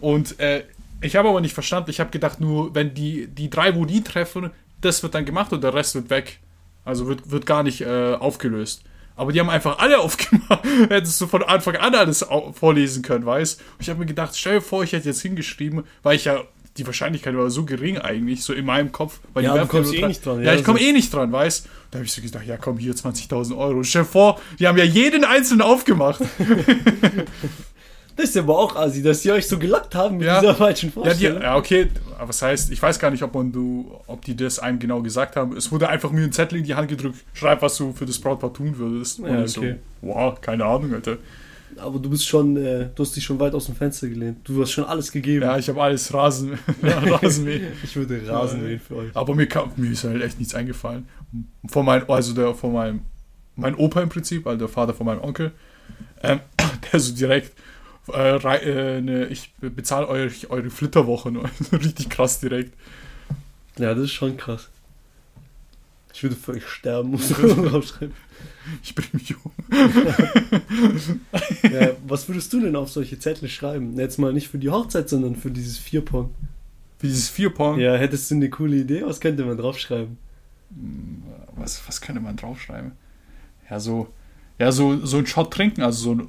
Und 0.00 0.38
äh, 0.40 0.64
ich 1.00 1.16
habe 1.16 1.28
aber 1.28 1.40
nicht 1.40 1.54
verstanden, 1.54 1.90
ich 1.90 2.00
habe 2.00 2.10
gedacht, 2.10 2.40
nur 2.40 2.74
wenn 2.74 2.94
die, 2.94 3.26
die 3.26 3.50
drei, 3.50 3.74
wo 3.74 3.84
die 3.84 4.02
treffen, 4.02 4.50
das 4.80 5.02
wird 5.02 5.14
dann 5.14 5.24
gemacht 5.24 5.52
und 5.52 5.62
der 5.62 5.74
Rest 5.74 5.94
wird 5.94 6.10
weg. 6.10 6.40
Also 6.84 7.08
wird, 7.08 7.30
wird 7.30 7.46
gar 7.46 7.62
nicht 7.62 7.80
äh, 7.80 8.14
aufgelöst. 8.14 8.84
Aber 9.16 9.32
die 9.32 9.40
haben 9.40 9.50
einfach 9.50 9.78
alle 9.78 9.98
aufgemacht. 10.00 10.64
Hättest 10.88 11.20
du 11.20 11.26
von 11.26 11.42
Anfang 11.42 11.76
an 11.76 11.94
alles 11.94 12.24
vorlesen 12.52 13.02
können, 13.02 13.26
weißt 13.26 13.60
Und 13.60 13.80
ich 13.80 13.88
habe 13.88 13.98
mir 13.98 14.06
gedacht, 14.06 14.36
stell 14.36 14.56
dir 14.56 14.60
vor, 14.60 14.84
ich 14.84 14.92
hätte 14.92 15.08
jetzt 15.08 15.22
hingeschrieben, 15.22 15.84
weil 16.02 16.16
ich 16.16 16.26
ja 16.26 16.42
die 16.76 16.86
Wahrscheinlichkeit 16.86 17.36
war 17.36 17.48
so 17.50 17.64
gering 17.64 17.98
eigentlich, 17.98 18.42
so 18.44 18.52
in 18.52 18.64
meinem 18.64 18.92
Kopf. 18.92 19.20
Weil 19.34 19.44
Ja, 19.44 19.54
die 19.54 19.60
du 19.60 19.66
kommst 19.66 19.94
eh 19.94 20.06
nicht 20.06 20.24
dran, 20.24 20.38
Ja, 20.40 20.52
ja, 20.52 20.54
ich 20.58 20.64
komme 20.64 20.78
also- 20.78 20.88
eh 20.90 20.92
nicht 20.92 21.12
dran, 21.12 21.32
weißt 21.32 21.66
Da 21.90 21.98
habe 21.98 22.04
ich 22.06 22.12
so 22.12 22.20
gedacht, 22.22 22.44
ja 22.46 22.56
komm, 22.56 22.78
hier 22.78 22.94
20.000 22.94 23.56
Euro. 23.56 23.82
Stell 23.82 24.04
vor, 24.04 24.40
die 24.58 24.66
haben 24.66 24.76
ja 24.78 24.84
jeden 24.84 25.24
einzelnen 25.24 25.62
aufgemacht. 25.62 26.20
Das 28.16 28.30
ist 28.30 28.36
aber 28.38 28.58
auch 28.58 28.74
assi, 28.76 29.02
dass 29.02 29.20
die 29.20 29.30
euch 29.30 29.46
so 29.46 29.58
gelockt 29.58 29.94
haben 29.94 30.16
mit 30.16 30.26
Ja. 30.26 30.40
dieser 30.40 30.54
falschen 30.54 30.86
Ja, 30.86 31.02
die, 31.02 31.08
Vorstellung. 31.08 31.42
ja, 31.42 31.54
okay, 31.56 31.88
aber 32.18 32.30
was 32.30 32.40
heißt, 32.40 32.72
ich 32.72 32.80
weiß 32.80 32.98
gar 32.98 33.10
nicht, 33.10 33.22
ob, 33.22 33.34
man 33.34 33.52
du, 33.52 33.90
ob 34.06 34.24
die 34.24 34.34
das 34.34 34.58
einem 34.58 34.78
genau 34.78 35.02
gesagt 35.02 35.36
haben. 35.36 35.54
Es 35.54 35.70
wurde 35.70 35.90
einfach 35.90 36.10
mir 36.12 36.24
ein 36.24 36.32
Zettel 36.32 36.56
in 36.60 36.64
die 36.64 36.74
Hand 36.74 36.88
gedrückt, 36.88 37.18
schreib, 37.34 37.60
was 37.60 37.76
du 37.76 37.92
für 37.92 38.06
das 38.06 38.18
Brautpaar 38.18 38.54
tun 38.54 38.78
würdest. 38.78 39.20
Und 39.20 39.26
Ja, 39.30 39.44
ich 39.44 39.58
okay. 39.58 39.76
so, 40.00 40.08
wow, 40.08 40.40
keine 40.40 40.64
Ahnung, 40.64 40.94
Alter. 40.94 41.18
Aber 41.78 41.98
du 41.98 42.10
bist 42.10 42.26
schon, 42.26 42.56
äh, 42.56 42.88
du 42.94 43.02
hast 43.02 43.14
dich 43.16 43.24
schon 43.24 43.38
weit 43.38 43.54
aus 43.54 43.66
dem 43.66 43.74
Fenster 43.74 44.08
gelehnt. 44.08 44.38
Du 44.44 44.60
hast 44.60 44.70
schon 44.70 44.84
alles 44.84 45.12
gegeben. 45.12 45.42
Ja, 45.42 45.58
ich 45.58 45.68
habe 45.68 45.82
alles 45.82 46.12
Rasen, 46.12 46.58
Rasenmäh. 46.82 47.60
ich 47.82 47.96
würde 47.96 48.20
Rasen 48.28 48.62
mähen 48.62 48.80
für 48.80 48.96
euch. 48.96 49.10
Aber 49.14 49.34
mir, 49.34 49.46
kam, 49.46 49.72
mir 49.76 49.90
ist 49.90 50.04
halt 50.04 50.22
echt 50.22 50.38
nichts 50.38 50.54
eingefallen. 50.54 51.08
Von 51.68 51.84
meinem, 51.84 52.10
also 52.10 52.32
der, 52.34 52.54
von 52.54 52.72
meinem, 52.72 53.00
mein 53.56 53.74
Opa 53.74 54.00
im 54.00 54.08
Prinzip, 54.08 54.46
also 54.46 54.58
der 54.58 54.68
Vater 54.68 54.94
von 54.94 55.06
meinem 55.06 55.20
Onkel, 55.20 55.52
ähm, 56.22 56.40
der 56.92 57.00
so 57.00 57.14
direkt, 57.14 57.52
äh, 58.12 58.36
äh, 58.36 59.00
ne, 59.00 59.26
ich 59.26 59.52
bezahle 59.60 60.08
euch 60.08 60.50
eure 60.50 60.70
Flitterwochen. 60.70 61.36
Richtig 61.72 62.08
krass 62.08 62.40
direkt. 62.40 62.72
Ja, 63.78 63.94
das 63.94 64.04
ist 64.04 64.12
schon 64.12 64.36
krass. 64.36 64.68
Ich 66.16 66.22
würde 66.22 66.34
für 66.34 66.52
euch 66.52 66.66
sterben, 66.66 67.10
muss 67.10 67.28
man 67.36 67.66
draufschreiben. 67.66 68.14
Ich 68.82 68.94
bringe 68.94 69.10
mich 69.12 69.34
um. 69.36 69.52
Ja, 71.62 71.90
was 72.08 72.26
würdest 72.26 72.50
du 72.54 72.60
denn 72.62 72.74
auf 72.74 72.90
solche 72.90 73.18
Zettel 73.18 73.50
schreiben? 73.50 73.98
Jetzt 73.98 74.18
mal 74.18 74.32
nicht 74.32 74.48
für 74.48 74.56
die 74.56 74.70
Hochzeit, 74.70 75.10
sondern 75.10 75.36
für 75.36 75.50
dieses 75.50 75.76
Vierpong. 75.76 76.34
Wie 77.00 77.08
dieses 77.08 77.28
Vierpong. 77.28 77.78
Ja, 77.78 77.96
hättest 77.96 78.30
du 78.30 78.36
eine 78.36 78.48
coole 78.48 78.76
Idee? 78.76 79.02
Was 79.04 79.20
könnte 79.20 79.44
man 79.44 79.58
draufschreiben? 79.58 80.16
Was, 81.54 81.86
was 81.86 82.00
könnte 82.00 82.22
man 82.22 82.34
draufschreiben? 82.34 82.92
Ja, 83.68 83.78
so, 83.78 84.08
ja, 84.58 84.72
so, 84.72 85.04
so 85.04 85.18
ein 85.18 85.26
Shot 85.26 85.52
trinken, 85.52 85.82
also 85.82 86.02
so 86.02 86.12
ein 86.14 86.28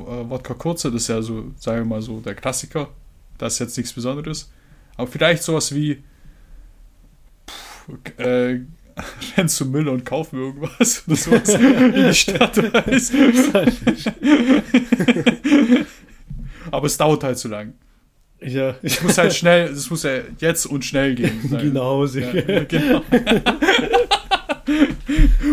äh, 0.00 0.28
Wodka 0.28 0.54
Kurze, 0.54 0.90
das 0.90 1.02
ist 1.02 1.08
ja 1.08 1.22
so, 1.22 1.52
sagen 1.56 1.82
wir 1.82 1.84
mal 1.84 2.02
so, 2.02 2.18
der 2.18 2.34
Klassiker. 2.34 2.88
Das 3.38 3.52
ist 3.52 3.58
jetzt 3.60 3.76
nichts 3.76 3.92
Besonderes. 3.92 4.50
Aber 4.96 5.06
vielleicht 5.06 5.44
sowas 5.44 5.72
wie 5.72 6.02
pff, 7.48 8.18
äh, 8.18 8.62
renn 9.36 9.48
zum 9.48 9.70
Müller 9.70 9.92
und 9.92 10.04
kauf 10.04 10.32
mir 10.32 10.40
irgendwas 10.40 11.04
oder 11.06 11.16
sowas 11.16 11.48
in 11.54 11.92
die 11.94 12.14
Stadt. 12.14 12.58
reist. 12.58 13.12
Aber 16.70 16.86
es 16.86 16.96
dauert 16.96 17.24
halt 17.24 17.38
zu 17.38 17.48
lang. 17.48 17.74
Ja, 18.42 18.76
ich 18.82 19.02
muss 19.02 19.18
halt 19.18 19.34
schnell, 19.34 19.68
es 19.70 19.90
muss 19.90 20.02
ja 20.02 20.20
jetzt 20.38 20.64
und 20.66 20.84
schnell 20.84 21.14
gehen. 21.14 21.40
geh 21.50 21.66
nach 21.66 21.82
Hause. 21.82 22.20
Ja, 22.20 22.64
genau. 22.68 23.02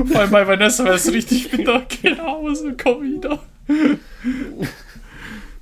Vor 0.05 0.19
allem 0.21 0.31
bei 0.31 0.47
Vanessa 0.47 0.85
wäre 0.85 0.95
es 0.95 1.11
richtig 1.11 1.51
bitter. 1.51 1.85
Geh 1.89 2.11
nach 2.11 2.25
Hause, 2.25 2.75
komm 2.81 3.03
wieder. 3.03 3.39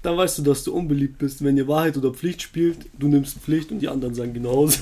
Dann 0.04 0.17
weißt 0.17 0.38
du, 0.38 0.43
dass 0.43 0.63
du 0.63 0.74
unbeliebt 0.74 1.17
bist. 1.17 1.43
Wenn 1.43 1.58
ihr 1.58 1.67
Wahrheit 1.67 1.98
oder 1.98 2.13
Pflicht 2.13 2.43
spielt, 2.43 2.78
du 3.00 3.08
nimmst 3.08 3.39
Pflicht 3.39 3.71
und 3.71 3.80
die 3.80 3.88
anderen 3.88 4.13
sagen 4.13 4.34
genauso. 4.36 4.82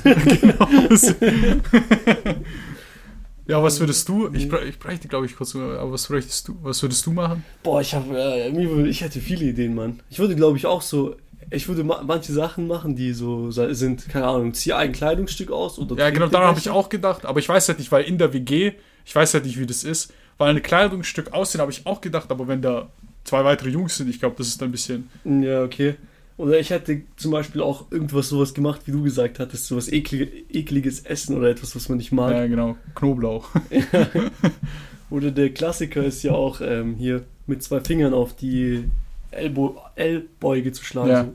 Ja, 3.45 3.61
was 3.61 3.79
würdest 3.79 4.07
du? 4.07 4.29
Ich, 4.33 4.47
br- 4.47 4.63
ich 4.63 4.79
bräuchte, 4.79 5.07
glaube 5.07 5.25
ich, 5.25 5.35
kurz, 5.35 5.55
aber 5.55 5.91
was 5.91 6.09
würdest 6.09 6.47
du, 6.47 6.57
was 6.61 6.81
würdest 6.81 7.05
du 7.05 7.11
machen? 7.11 7.43
Boah, 7.61 7.81
ich 7.81 7.93
habe, 7.93 8.17
äh, 8.17 8.87
ich 8.87 9.01
hätte 9.01 9.19
viele 9.19 9.45
Ideen, 9.45 9.75
Mann. 9.75 9.99
Ich 10.09 10.19
würde, 10.19 10.35
glaube 10.35 10.57
ich, 10.57 10.65
auch 10.65 10.81
so, 10.81 11.15
ich 11.51 11.67
würde 11.67 11.83
ma 11.83 12.01
manche 12.03 12.31
Sachen 12.31 12.67
machen, 12.67 12.95
die 12.95 13.11
so 13.13 13.51
sind, 13.51 14.07
keine 14.09 14.27
Ahnung, 14.27 14.53
zieh 14.53 14.73
ein 14.73 14.93
Kleidungsstück 14.93 15.51
aus 15.51 15.77
oder 15.77 15.97
Ja, 15.97 16.09
genau, 16.09 16.27
daran 16.27 16.47
habe 16.49 16.59
ich 16.59 16.69
auch 16.69 16.87
gedacht, 16.89 17.25
aber 17.25 17.39
ich 17.39 17.49
weiß 17.49 17.67
halt 17.67 17.79
nicht, 17.79 17.91
weil 17.91 18.05
in 18.05 18.17
der 18.17 18.31
WG, 18.33 18.73
ich 19.05 19.13
weiß 19.15 19.33
halt 19.33 19.45
nicht, 19.45 19.59
wie 19.59 19.65
das 19.65 19.83
ist, 19.83 20.13
weil 20.37 20.55
ein 20.55 20.63
Kleidungsstück 20.63 21.33
aussehen, 21.33 21.59
habe 21.61 21.71
ich 21.71 21.85
auch 21.85 21.99
gedacht, 22.01 22.31
aber 22.31 22.47
wenn 22.47 22.61
da 22.61 22.89
zwei 23.25 23.43
weitere 23.43 23.69
Jungs 23.69 23.97
sind, 23.97 24.09
ich 24.09 24.19
glaube, 24.19 24.35
das 24.37 24.47
ist 24.47 24.63
ein 24.63 24.71
bisschen. 24.71 25.09
Ja, 25.25 25.63
okay. 25.63 25.95
Oder 26.37 26.59
ich 26.59 26.71
hätte 26.71 27.01
zum 27.15 27.31
Beispiel 27.31 27.61
auch 27.61 27.91
irgendwas 27.91 28.29
sowas 28.29 28.53
gemacht, 28.53 28.81
wie 28.85 28.91
du 28.91 29.03
gesagt 29.03 29.39
hattest, 29.39 29.67
sowas 29.67 29.91
eklige, 29.91 30.25
ekliges 30.51 31.01
Essen 31.01 31.37
oder 31.37 31.49
etwas, 31.49 31.75
was 31.75 31.89
man 31.89 31.99
nicht 31.99 32.11
mag. 32.11 32.31
Ja, 32.31 32.47
genau, 32.47 32.75
Knoblauch. 32.95 33.49
Oder 35.11 35.29
der 35.29 35.51
Klassiker 35.53 36.03
ist 36.03 36.23
ja 36.23 36.31
auch 36.31 36.59
ähm, 36.59 36.95
hier 36.95 37.23
mit 37.45 37.61
zwei 37.61 37.81
Fingern 37.81 38.15
auf 38.15 38.35
die 38.35 38.85
Ellbo 39.29 39.79
Ellbeuge 39.95 40.71
zu 40.71 40.83
schlagen. 40.83 41.09
Ja. 41.11 41.27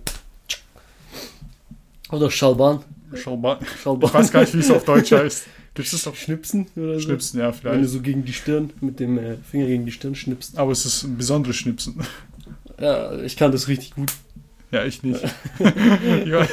So. 2.10 2.16
Oder 2.16 2.30
Schalban. 2.30 2.80
Schau 3.14 3.36
mal. 3.36 3.58
Schalban. 3.80 4.08
Ich 4.08 4.14
weiß 4.14 4.32
gar 4.32 4.40
nicht, 4.40 4.54
wie 4.54 4.58
es 4.58 4.70
auf 4.70 4.84
Deutsch 4.84 5.12
heißt. 5.12 5.46
Gibt 5.74 5.92
es 5.92 6.06
auf 6.08 6.18
Schnipsen 6.18 6.66
oder 6.74 6.94
so. 6.94 7.00
Schnipsen, 7.02 7.38
ja, 7.38 7.46
Wenn 7.46 7.52
du 7.52 7.58
vielleicht. 7.58 7.90
so 7.90 8.00
gegen 8.00 8.24
die 8.24 8.32
Stirn, 8.32 8.72
mit 8.80 8.98
dem 8.98 9.16
äh, 9.16 9.36
Finger 9.48 9.66
gegen 9.66 9.86
die 9.86 9.92
Stirn 9.92 10.16
schnippst. 10.16 10.58
Aber 10.58 10.72
es 10.72 10.84
ist 10.84 11.04
ein 11.04 11.16
besonderes 11.16 11.54
Schnipsen. 11.56 12.00
Ja, 12.80 13.16
ich 13.20 13.36
kann 13.36 13.52
das 13.52 13.68
richtig 13.68 13.94
gut. 13.94 14.12
Ja, 14.70 14.84
ich 14.84 15.02
nicht. 15.02 15.22
ja, 16.26 16.46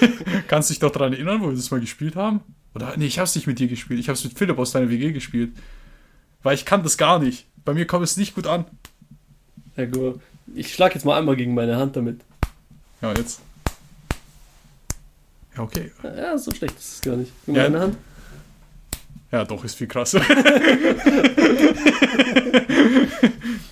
kannst 0.48 0.70
dich 0.70 0.80
doch 0.80 0.92
daran 0.92 1.14
erinnern, 1.14 1.42
wo 1.42 1.50
wir 1.50 1.56
das 1.56 1.70
mal 1.72 1.80
gespielt 1.82 2.16
haben? 2.16 2.40
Oder, 2.74 2.94
nee, 2.98 3.06
ich 3.08 3.20
hab's 3.20 3.36
nicht 3.36 3.48
mit 3.48 3.60
dir 3.60 3.68
gespielt. 3.68 4.00
Ich 4.00 4.08
hab's 4.10 4.24
mit 4.24 4.38
Philipp 4.38 4.58
aus 4.58 4.72
deiner 4.72 4.90
WG 4.90 5.12
gespielt. 5.12 5.52
Weil 6.44 6.56
ich 6.56 6.66
kann 6.66 6.84
das 6.84 6.98
gar 6.98 7.20
nicht. 7.20 7.46
Bei 7.66 7.74
mir 7.74 7.86
kommt 7.88 8.04
es 8.06 8.18
nicht 8.18 8.36
gut 8.36 8.48
an. 8.48 8.66
Ja, 9.76 9.86
gut. 9.86 10.20
Ich 10.56 10.74
schlag 10.74 10.94
jetzt 10.94 11.06
mal 11.06 11.18
einmal 11.18 11.36
gegen 11.36 11.54
meine 11.54 11.76
Hand 11.78 11.96
damit. 11.96 12.22
Ja, 13.02 13.14
jetzt. 13.14 13.42
Ja, 15.58 15.64
okay. 15.64 15.92
Ja, 16.04 16.38
so 16.38 16.52
schlecht 16.52 16.78
ist 16.78 16.94
es 16.96 17.02
gar 17.02 17.16
nicht. 17.18 17.32
Gegen 17.46 17.58
Ja. 17.58 17.64
meine 17.64 17.80
Hand. 17.80 17.98
Ja, 19.32 19.44
doch, 19.44 19.64
ist 19.66 19.76
viel 19.76 19.88
krasser. 19.88 20.22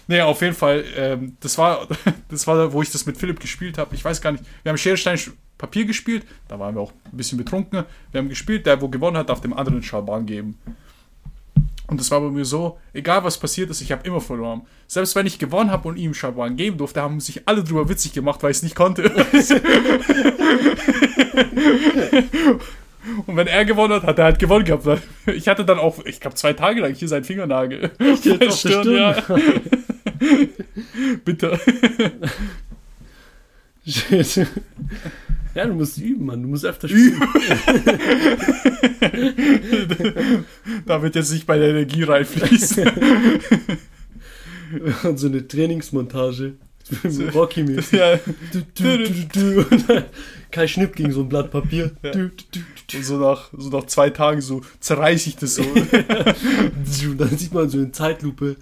nee, 0.07 0.21
auf 0.21 0.41
jeden 0.41 0.55
Fall, 0.55 0.83
ähm, 0.95 1.37
das 1.39 1.57
war, 1.57 1.87
das 2.29 2.45
war, 2.47 2.71
wo 2.73 2.81
ich 2.81 2.91
das 2.91 3.05
mit 3.05 3.17
Philipp 3.17 3.39
gespielt 3.39 3.77
habe. 3.77 3.93
Ich 3.95 4.03
weiß 4.03 4.21
gar 4.21 4.31
nicht. 4.31 4.43
Wir 4.63 4.69
haben 4.71 4.77
Schere, 4.77 4.97
Stein, 4.97 5.17
Sch- 5.17 5.31
Papier 5.57 5.85
gespielt. 5.85 6.25
Da 6.47 6.59
waren 6.59 6.75
wir 6.75 6.81
auch 6.81 6.91
ein 7.11 7.17
bisschen 7.17 7.37
betrunken. 7.37 7.83
Wir 8.11 8.19
haben 8.19 8.29
gespielt, 8.29 8.65
der, 8.65 8.81
wo 8.81 8.89
gewonnen 8.89 9.17
hat, 9.17 9.29
darf 9.29 9.41
dem 9.41 9.53
anderen 9.53 9.81
Schalban 9.83 10.25
geben. 10.25 10.57
Und 11.87 11.99
das 11.99 12.09
war 12.11 12.21
bei 12.21 12.29
mir 12.29 12.45
so, 12.45 12.79
egal 12.93 13.23
was 13.23 13.37
passiert 13.37 13.69
ist, 13.69 13.81
ich 13.81 13.91
habe 13.91 14.05
immer 14.07 14.21
verloren. 14.21 14.61
Selbst 14.87 15.15
wenn 15.15 15.25
ich 15.27 15.37
gewonnen 15.37 15.69
habe 15.69 15.87
und 15.89 15.97
ihm 15.97 16.13
Schalban 16.13 16.55
geben 16.55 16.77
durfte, 16.77 17.01
haben 17.01 17.19
sich 17.19 17.41
alle 17.47 17.63
drüber 17.63 17.87
witzig 17.89 18.13
gemacht, 18.13 18.41
weil 18.41 18.51
ich 18.51 18.57
es 18.57 18.63
nicht 18.63 18.75
konnte. 18.75 19.03
Und 23.25 23.35
wenn 23.35 23.47
er 23.47 23.65
gewonnen 23.65 23.93
hat, 23.95 24.03
hat 24.03 24.17
er 24.19 24.25
halt 24.25 24.39
gewonnen 24.39 24.63
gehabt. 24.65 24.87
Ich 25.27 25.47
hatte 25.47 25.65
dann 25.65 25.77
auch, 25.77 26.03
ich 26.05 26.19
glaube, 26.21 26.35
zwei 26.35 26.53
Tage 26.53 26.79
lang 26.81 26.93
hier 26.95 27.07
seinen 27.07 27.25
Fingernagel. 27.25 27.91
Jetzt 28.23 28.47
auf 28.47 28.55
Stirn. 28.57 28.91
ja. 28.95 29.15
Bitte. 31.25 31.59
Shit. 33.85 34.47
Ja, 35.55 35.67
du 35.67 35.75
musst 35.75 35.99
üben, 35.99 36.25
Mann. 36.25 36.41
Du 36.41 36.47
musst 36.49 36.65
öfter 36.65 36.87
spielen. 36.89 37.21
Da 40.87 40.99
wird 41.03 41.13
jetzt 41.13 41.31
nicht 41.31 41.47
meine 41.47 41.67
Energie 41.67 42.01
reinfließen. 42.01 42.89
Und 45.03 45.17
so 45.19 45.27
eine 45.27 45.47
Trainingsmontage. 45.47 46.55
Rocky-mäßig. 47.33 47.99
ja. 47.99 48.13
Und 48.13 48.67
dann 49.87 50.03
Kein 50.51 50.67
Schnipp 50.67 50.95
gegen 50.95 51.11
so 51.11 51.21
ein 51.21 51.29
Blatt 51.29 51.49
Papier. 51.49 51.91
Ja. 52.03 52.11
Und 52.11 52.45
so 53.01 53.17
nach, 53.17 53.49
so 53.57 53.69
nach 53.69 53.85
zwei 53.87 54.11
Tagen 54.11 54.41
so 54.41 54.61
zerreiß 54.79 55.25
ich 55.25 55.35
das 55.35 55.55
so. 55.55 55.63
Und 55.63 57.17
dann 57.17 57.37
sieht 57.37 57.53
man 57.53 57.69
so 57.69 57.79
in 57.79 57.91
Zeitlupe 57.91 58.57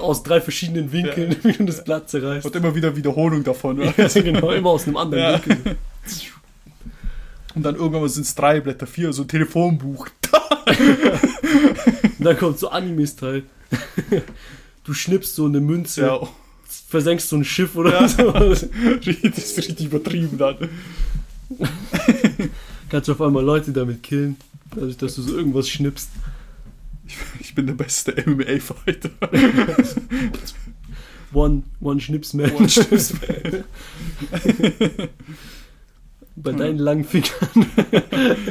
aus 0.00 0.22
drei 0.22 0.40
verschiedenen 0.40 0.92
Winkeln, 0.92 1.34
wie 1.42 1.52
du 1.54 1.64
das 1.64 1.82
Blatt 1.82 2.08
zerreißt. 2.08 2.46
Und 2.46 2.54
immer 2.54 2.74
wieder 2.76 2.94
Wiederholung 2.94 3.42
davon. 3.42 3.80
Ja, 3.80 3.90
genau, 3.92 4.50
immer 4.52 4.70
aus 4.70 4.86
einem 4.86 4.96
anderen 4.96 5.24
Ja. 5.24 5.32
Winkel. 5.44 5.76
Und 7.56 7.62
dann 7.64 7.74
irgendwann 7.76 8.08
sind 8.08 8.26
es 8.26 8.34
drei 8.34 8.60
Blätter, 8.60 8.86
vier, 8.86 9.12
so 9.12 9.22
ein 9.22 9.28
Telefonbuch. 9.28 10.06
Und 10.66 12.24
dann 12.24 12.36
kommt 12.38 12.58
so 12.58 12.68
Anime-Style. 12.68 13.42
Du 14.84 14.92
schnippst 14.92 15.34
so 15.34 15.46
eine 15.46 15.60
Münze, 15.60 16.02
Ja, 16.02 16.20
versenkst 16.88 17.28
so 17.28 17.36
ein 17.36 17.44
Schiff 17.44 17.76
oder 17.76 18.00
Ja. 18.02 18.08
so. 18.08 18.30
das 18.32 18.62
ist 18.62 19.58
richtig 19.58 19.86
übertrieben 19.86 20.38
dann. 20.38 20.56
Kannst 22.88 23.08
du 23.08 23.12
auf 23.12 23.20
einmal 23.20 23.44
Leute 23.44 23.72
damit 23.72 24.02
killen, 24.02 24.36
dadurch, 24.74 24.96
dass 24.96 25.14
du 25.16 25.22
so 25.22 25.36
irgendwas 25.36 25.68
schnippst. 25.68 26.10
Ich 27.40 27.54
bin 27.54 27.66
der 27.66 27.74
beste 27.74 28.14
MMA-Fighter. 28.26 29.10
One, 31.32 31.64
one 31.80 32.00
Schnipsman. 32.00 32.52
One 32.52 32.68
Schnips- 32.68 33.12
Bei 36.36 36.52
deinen 36.52 36.78
langen 36.78 37.04
Fingern. 37.04 37.66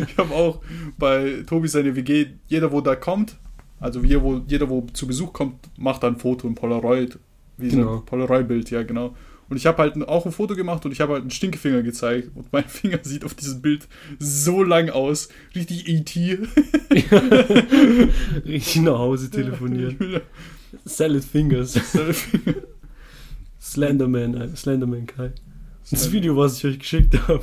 Ich 0.08 0.18
habe 0.18 0.34
auch 0.34 0.62
bei 0.98 1.44
Tobi 1.48 1.68
seine 1.68 1.96
WG, 1.96 2.28
jeder, 2.48 2.72
wo 2.72 2.80
da 2.82 2.96
kommt, 2.96 3.36
also 3.80 4.02
jeder, 4.02 4.22
wo, 4.24 4.42
jeder, 4.48 4.70
wo 4.70 4.86
zu 4.94 5.06
Besuch 5.08 5.34
kommt, 5.34 5.56
macht 5.78 6.04
ein 6.04 6.18
Foto, 6.18 6.48
ein 6.48 6.56
Polaroid. 6.56 7.18
Wie 7.58 7.70
so 7.70 7.78
Genau. 7.78 7.96
ein 7.98 8.06
Polaroid-Bild, 8.06 8.70
ja, 8.72 8.84
genau. 8.84 9.16
Und 9.50 9.58
ich 9.58 9.66
habe 9.66 9.78
halt 9.84 9.96
auch 10.08 10.26
ein 10.26 10.32
Foto 10.32 10.56
gemacht 10.56 10.86
und 10.86 10.92
ich 10.94 11.02
habe 11.02 11.14
halt 11.14 11.22
einen 11.22 11.30
Stinkefinger 11.32 11.84
gezeigt. 11.84 12.32
Und 12.34 12.52
mein 12.52 12.64
Finger 12.68 13.00
sieht 13.04 13.24
auf 13.26 13.34
diesem 13.36 13.62
Bild 13.62 13.88
so 14.20 14.64
lang 14.64 14.90
aus. 14.90 15.30
Richtig 15.56 15.88
E.T. 15.88 16.40
Richtig 18.46 18.82
nach 18.82 18.98
Hause 18.98 19.30
telefonieren. 19.30 20.22
Salad 20.86 21.24
Fingers. 21.24 21.80
Slenderman, 23.62 24.36
äh, 24.36 24.56
Slenderman 24.56 25.06
Kai. 25.06 25.32
Das 25.92 26.12
Video, 26.12 26.36
was 26.38 26.58
ich 26.58 26.66
euch 26.66 26.80
geschickt 26.80 27.28
habe. 27.28 27.42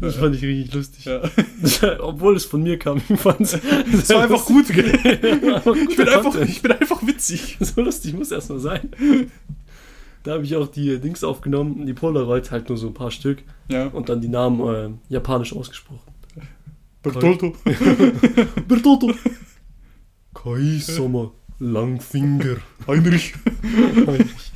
Das 0.00 0.16
fand 0.16 0.34
ich 0.36 0.42
richtig 0.42 0.74
lustig. 0.74 1.04
Ja. 1.06 1.22
Obwohl 2.00 2.36
es 2.36 2.44
von 2.44 2.62
mir 2.62 2.78
kam, 2.78 2.98
ich 3.08 3.18
fand's. 3.20 3.56
Das 3.90 4.08
war 4.10 4.22
einfach 4.24 4.44
gut, 4.44 4.68
gell? 4.68 4.92
Ich 5.64 5.90
Ich 5.90 5.96
bin 5.96 6.08
einfach, 6.08 6.36
ich 6.40 6.62
bin 6.62 6.72
einfach 6.72 7.06
witzig. 7.06 7.56
So 7.60 7.80
lustig 7.80 8.12
muss 8.14 8.30
erstmal 8.30 8.58
sein. 8.58 8.90
Da 10.22 10.32
habe 10.32 10.44
ich 10.44 10.54
auch 10.56 10.68
die 10.68 10.98
Dings 10.98 11.24
aufgenommen, 11.24 11.86
die 11.86 11.94
Polaroid, 11.94 12.50
halt 12.50 12.68
nur 12.68 12.76
so 12.76 12.88
ein 12.88 12.94
paar 12.94 13.10
Stück 13.10 13.38
Ja. 13.68 13.86
und 13.86 14.08
dann 14.08 14.20
die 14.20 14.28
Namen 14.28 14.60
äh, 15.08 15.12
japanisch 15.12 15.54
ausgesprochen. 15.54 16.00
Bertoldo. 17.02 17.54
Bertotto. 18.68 19.14
Kai 20.34 20.78
Sommer, 20.80 21.30
Langfinger. 21.60 22.56
Heinrich. 22.88 23.34
Heinrich. 24.06 24.52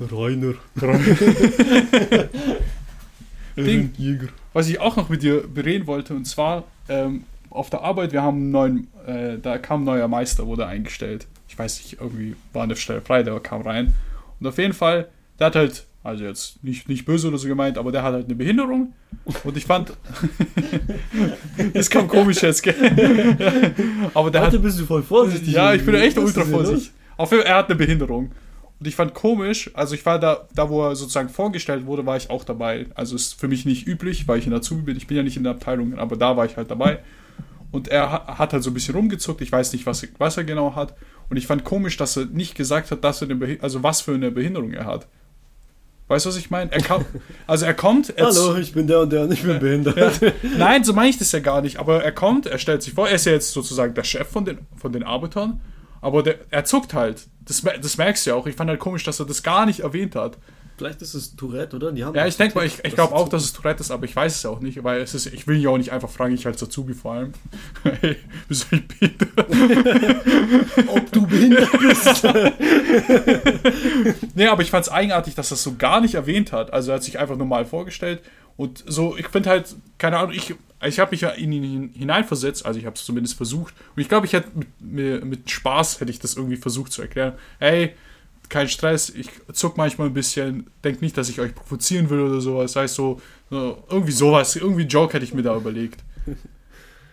Rainer. 0.00 0.54
Ding. 3.56 3.92
Jäger. 3.96 4.28
Was 4.52 4.68
ich 4.68 4.80
auch 4.80 4.96
noch 4.96 5.08
mit 5.08 5.22
dir 5.22 5.46
bereden 5.46 5.86
wollte, 5.86 6.14
und 6.14 6.24
zwar 6.26 6.64
ähm, 6.88 7.24
auf 7.50 7.70
der 7.70 7.82
Arbeit, 7.82 8.12
wir 8.12 8.22
haben 8.22 8.38
einen 8.38 8.50
neuen, 8.50 8.88
äh, 9.06 9.38
da 9.38 9.58
kam 9.58 9.82
ein 9.82 9.84
neuer 9.84 10.08
Meister, 10.08 10.46
wurde 10.46 10.66
eingestellt. 10.66 11.26
Ich 11.48 11.58
weiß 11.58 11.78
nicht, 11.78 12.00
irgendwie 12.00 12.36
war 12.52 12.62
eine 12.62 12.76
Stelle 12.76 13.00
frei, 13.00 13.22
der 13.22 13.38
kam 13.40 13.62
rein. 13.62 13.94
Und 14.40 14.46
auf 14.46 14.58
jeden 14.58 14.74
Fall, 14.74 15.08
der 15.38 15.46
hat 15.48 15.56
halt, 15.56 15.86
also 16.04 16.24
jetzt 16.24 16.62
nicht, 16.62 16.88
nicht 16.88 17.04
böse 17.04 17.28
oder 17.28 17.38
so 17.38 17.48
gemeint, 17.48 17.78
aber 17.78 17.90
der 17.90 18.02
hat 18.02 18.12
halt 18.12 18.26
eine 18.26 18.34
Behinderung. 18.34 18.92
Und 19.44 19.56
ich 19.56 19.66
fand, 19.66 19.92
das 21.74 21.90
kam 21.90 22.06
komisch 22.06 22.42
jetzt, 22.42 22.62
gell? 22.62 22.74
aber 24.14 24.30
der 24.30 24.42
hat, 24.42 24.48
Heute 24.48 24.60
bist 24.60 24.78
du 24.78 24.84
voll 24.84 25.02
vorsichtig. 25.02 25.54
ja, 25.54 25.74
ich 25.74 25.84
bin 25.84 25.94
echt 25.94 26.18
ultra 26.18 26.44
vorsichtig. 26.44 26.92
Auf 27.16 27.30
jeden 27.32 27.42
Fall, 27.42 27.52
er 27.52 27.58
hat 27.58 27.66
eine 27.66 27.76
Behinderung. 27.76 28.30
Und 28.80 28.86
ich 28.86 28.94
fand 28.94 29.12
komisch, 29.14 29.70
also 29.74 29.94
ich 29.94 30.06
war 30.06 30.20
da, 30.20 30.46
da 30.54 30.68
wo 30.70 30.84
er 30.86 30.94
sozusagen 30.94 31.28
vorgestellt 31.28 31.86
wurde, 31.86 32.06
war 32.06 32.16
ich 32.16 32.30
auch 32.30 32.44
dabei. 32.44 32.86
Also 32.94 33.16
ist 33.16 33.38
für 33.38 33.48
mich 33.48 33.64
nicht 33.64 33.86
üblich, 33.88 34.28
weil 34.28 34.38
ich 34.38 34.44
in 34.44 34.50
der 34.50 34.58
Azubi 34.60 34.82
bin. 34.82 34.96
Ich 34.96 35.08
bin 35.08 35.16
ja 35.16 35.22
nicht 35.24 35.36
in 35.36 35.42
der 35.42 35.52
Abteilung, 35.52 35.98
aber 35.98 36.16
da 36.16 36.36
war 36.36 36.46
ich 36.46 36.56
halt 36.56 36.70
dabei. 36.70 37.00
Und 37.72 37.88
er 37.88 38.10
ha- 38.12 38.38
hat 38.38 38.52
halt 38.52 38.62
so 38.62 38.70
ein 38.70 38.74
bisschen 38.74 38.94
rumgezuckt. 38.94 39.40
Ich 39.40 39.50
weiß 39.50 39.72
nicht, 39.72 39.84
was, 39.84 40.06
was 40.18 40.36
er 40.36 40.44
genau 40.44 40.76
hat. 40.76 40.94
Und 41.28 41.36
ich 41.36 41.46
fand 41.46 41.64
komisch, 41.64 41.96
dass 41.96 42.16
er 42.16 42.26
nicht 42.26 42.54
gesagt 42.54 42.90
hat, 42.92 43.02
dass 43.02 43.20
er 43.20 43.28
eine 43.30 43.58
also 43.60 43.82
was 43.82 44.00
für 44.00 44.14
eine 44.14 44.30
Behinderung 44.30 44.72
er 44.72 44.86
hat. 44.86 45.08
Weißt 46.06 46.24
du, 46.24 46.30
was 46.30 46.36
ich 46.36 46.48
meine? 46.48 46.70
Er 46.72 46.80
kam, 46.80 47.04
also 47.48 47.66
er 47.66 47.74
kommt. 47.74 48.10
Er 48.16 48.26
Hallo, 48.26 48.56
ich 48.56 48.72
bin 48.72 48.86
der 48.86 49.00
und 49.00 49.12
der 49.12 49.22
und 49.24 49.32
ich 49.32 49.42
bin 49.42 49.58
behindert. 49.58 50.20
Nein, 50.56 50.84
so 50.84 50.92
meine 50.94 51.10
ich 51.10 51.18
das 51.18 51.32
ja 51.32 51.40
gar 51.40 51.60
nicht. 51.62 51.78
Aber 51.78 52.02
er 52.02 52.12
kommt, 52.12 52.46
er 52.46 52.58
stellt 52.58 52.82
sich 52.82 52.94
vor, 52.94 53.08
er 53.08 53.16
ist 53.16 53.26
ja 53.26 53.32
jetzt 53.32 53.52
sozusagen 53.52 53.92
der 53.92 54.04
Chef 54.04 54.28
von 54.28 54.44
den, 54.44 54.58
von 54.76 54.92
den 54.92 55.02
Arbeitern. 55.02 55.60
Aber 56.00 56.22
der, 56.22 56.38
er 56.50 56.64
zuckt 56.64 56.94
halt. 56.94 57.26
Das, 57.40 57.62
das 57.62 57.96
merkst 57.96 58.26
du 58.26 58.30
ja 58.30 58.36
auch. 58.36 58.46
Ich 58.46 58.56
fand 58.56 58.70
halt 58.70 58.80
komisch, 58.80 59.04
dass 59.04 59.20
er 59.20 59.26
das 59.26 59.42
gar 59.42 59.66
nicht 59.66 59.80
erwähnt 59.80 60.14
hat. 60.14 60.38
Vielleicht 60.78 61.02
ist 61.02 61.14
es 61.14 61.34
Tourette, 61.34 61.74
oder? 61.74 61.92
Ja, 61.92 62.24
ich 62.24 62.36
denke 62.36 62.54
mal, 62.54 62.64
ich, 62.64 62.84
ich 62.84 62.94
glaube 62.94 63.12
auch, 63.12 63.28
dass 63.28 63.42
es 63.42 63.52
Tourette 63.52 63.80
ist, 63.80 63.90
aber 63.90 64.04
ich 64.04 64.14
weiß 64.14 64.36
es 64.36 64.46
auch 64.46 64.60
nicht, 64.60 64.84
weil 64.84 65.00
es 65.00 65.12
ist, 65.12 65.26
ich 65.26 65.48
will 65.48 65.56
ihn 65.56 65.62
ja 65.62 65.70
auch 65.70 65.76
nicht 65.76 65.90
einfach 65.90 66.08
fragen, 66.08 66.34
ich 66.34 66.46
als 66.46 66.62
Azubi 66.62 66.94
vor 66.94 67.14
allem. 67.14 67.32
hey, 68.00 68.16
bist 68.46 68.68
du 68.70 68.76
nicht 68.76 68.86
behindert? 68.86 69.34
Ob 70.86 71.10
du 71.10 71.26
behindert 71.26 71.72
bist. 71.80 72.28
Nee, 74.34 74.46
aber 74.46 74.62
ich 74.62 74.70
fand 74.70 74.86
es 74.86 74.92
eigenartig, 74.92 75.34
dass 75.34 75.50
er 75.50 75.54
es 75.54 75.64
so 75.64 75.74
gar 75.76 76.00
nicht 76.00 76.14
erwähnt 76.14 76.52
hat. 76.52 76.72
Also 76.72 76.92
er 76.92 76.96
hat 76.96 77.02
sich 77.02 77.18
einfach 77.18 77.36
normal 77.36 77.64
vorgestellt 77.64 78.22
und 78.56 78.84
so, 78.86 79.16
ich 79.16 79.28
finde 79.28 79.50
halt, 79.50 79.74
keine 79.98 80.18
Ahnung, 80.18 80.32
ich, 80.32 80.54
ich 80.86 80.98
habe 81.00 81.10
mich 81.10 81.22
ja 81.22 81.30
in 81.30 81.50
ihn 81.52 81.62
hin- 81.64 81.90
hineinversetzt, 81.94 82.64
also 82.64 82.78
ich 82.78 82.86
habe 82.86 82.94
es 82.96 83.04
zumindest 83.04 83.36
versucht 83.36 83.74
und 83.96 84.00
ich 84.00 84.08
glaube, 84.08 84.26
ich 84.26 84.32
hätte 84.32 84.48
mit, 84.80 85.24
mit, 85.24 85.50
Spaß 85.50 86.00
hätte 86.00 86.10
ich 86.10 86.18
das 86.20 86.34
irgendwie 86.34 86.56
versucht 86.56 86.92
zu 86.92 87.02
erklären. 87.02 87.32
Ey, 87.58 87.94
kein 88.48 88.68
Stress, 88.68 89.10
ich 89.10 89.28
zuck 89.52 89.76
manchmal 89.76 90.06
ein 90.08 90.14
bisschen, 90.14 90.68
denk 90.84 91.02
nicht, 91.02 91.16
dass 91.18 91.28
ich 91.28 91.40
euch 91.40 91.54
provozieren 91.54 92.08
will 92.10 92.20
oder 92.20 92.40
sowas, 92.40 92.72
sei 92.72 92.86
so, 92.86 93.20
so 93.50 93.82
irgendwie 93.90 94.12
sowas, 94.12 94.54
irgendwie 94.56 94.82
einen 94.82 94.90
Joke 94.90 95.12
hätte 95.14 95.24
ich 95.24 95.34
mir 95.34 95.42
da 95.42 95.56
überlegt. 95.56 96.00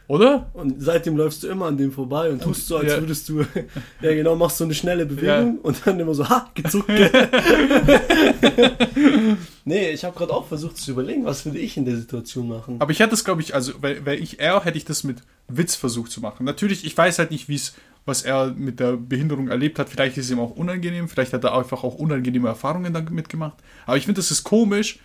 Oder? 0.08 0.52
Und 0.54 0.76
seitdem 0.84 1.18
läufst 1.18 1.42
du 1.42 1.48
immer 1.48 1.66
an 1.66 1.78
dem 1.78 1.92
vorbei 1.92 2.30
und 2.30 2.44
tust 2.44 2.68
so, 2.68 2.78
als 2.78 2.92
Ja. 2.92 3.00
würdest 3.00 3.28
du, 3.28 3.40
ja 4.02 4.14
genau, 4.14 4.36
machst 4.36 4.60
so 4.60 4.64
eine 4.64 4.76
schnelle 4.76 5.04
Bewegung 5.08 5.58
und 5.64 5.82
dann 5.84 6.00
immer 6.00 6.14
so, 6.14 6.30
ha, 6.30 6.48
gezuckt. 6.54 6.92
nee, 9.66 9.90
ich 9.90 10.06
habe 10.06 10.18
gerade 10.18 10.34
auch 10.34 10.48
versucht 10.48 10.78
zu 10.78 10.92
überlegen, 10.92 11.26
was 11.26 11.46
würde 11.46 11.60
ich 11.60 11.76
in 11.76 11.86
der 11.86 11.98
Situation 11.98 12.48
machen. 12.48 12.78
Aber 12.80 12.92
ich 12.92 13.00
hätte 13.00 13.14
es, 13.14 13.26
glaube 13.26 13.42
ich, 13.42 13.54
also 13.54 13.82
wäre 13.82 14.06
wär 14.06 14.20
ich 14.20 14.40
er, 14.40 14.64
hätte 14.64 14.78
ich 14.78 14.86
das 14.86 15.04
mit 15.04 15.18
Witz 15.48 15.76
versucht 15.76 16.12
zu 16.12 16.22
machen. 16.22 16.46
Natürlich, 16.46 16.86
ich 16.86 16.98
weiß 16.98 17.20
halt 17.20 17.32
nicht, 17.32 17.50
wie 17.50 17.56
es, 17.56 17.74
was 18.06 18.22
er 18.22 18.52
mit 18.52 18.80
der 18.80 18.94
Behinderung 18.94 19.50
erlebt 19.50 19.80
hat. 19.80 19.90
Vielleicht 19.90 20.18
ist 20.18 20.26
es 20.26 20.32
ihm 20.32 20.40
auch 20.40 20.52
unangenehm, 20.52 21.10
vielleicht 21.10 21.34
hat 21.34 21.44
er 21.44 21.58
einfach 21.58 21.84
auch 21.84 21.96
unangenehme 21.96 22.48
Erfahrungen 22.48 22.94
damit 22.94 23.28
gemacht. 23.28 23.58
Aber 23.86 23.98
ich 23.98 24.06
finde, 24.06 24.20
das 24.20 24.32
ist 24.32 24.44
komisch 24.44 25.00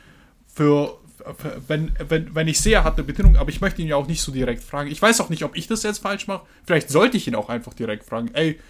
für, 0.47 0.99
für 1.39 1.61
wenn, 1.67 1.93
wenn, 2.09 2.35
wenn 2.35 2.49
ich 2.49 2.61
sehe, 2.61 2.75
er 2.75 2.85
hat 2.85 2.95
eine 2.95 3.05
Behinderung, 3.05 3.37
aber 3.37 3.51
ich 3.51 3.61
möchte 3.61 3.83
ihn 3.83 3.89
ja 3.89 3.97
auch 3.97 4.07
nicht 4.07 4.21
so 4.21 4.31
direkt 4.31 4.63
fragen. 4.63 4.91
Ich 4.91 5.01
weiß 5.01 5.21
auch 5.21 5.31
nicht, 5.31 5.43
ob 5.43 5.57
ich 5.57 5.67
das 5.67 5.83
jetzt 5.83 5.99
falsch 5.99 6.27
mache. 6.27 6.43
Vielleicht 6.65 6.91
sollte 6.91 7.17
ich 7.17 7.27
ihn 7.27 7.35
auch 7.35 7.49
einfach 7.49 7.75
direkt 7.75 8.05
fragen. 8.05 8.31
Ey, 8.35 8.61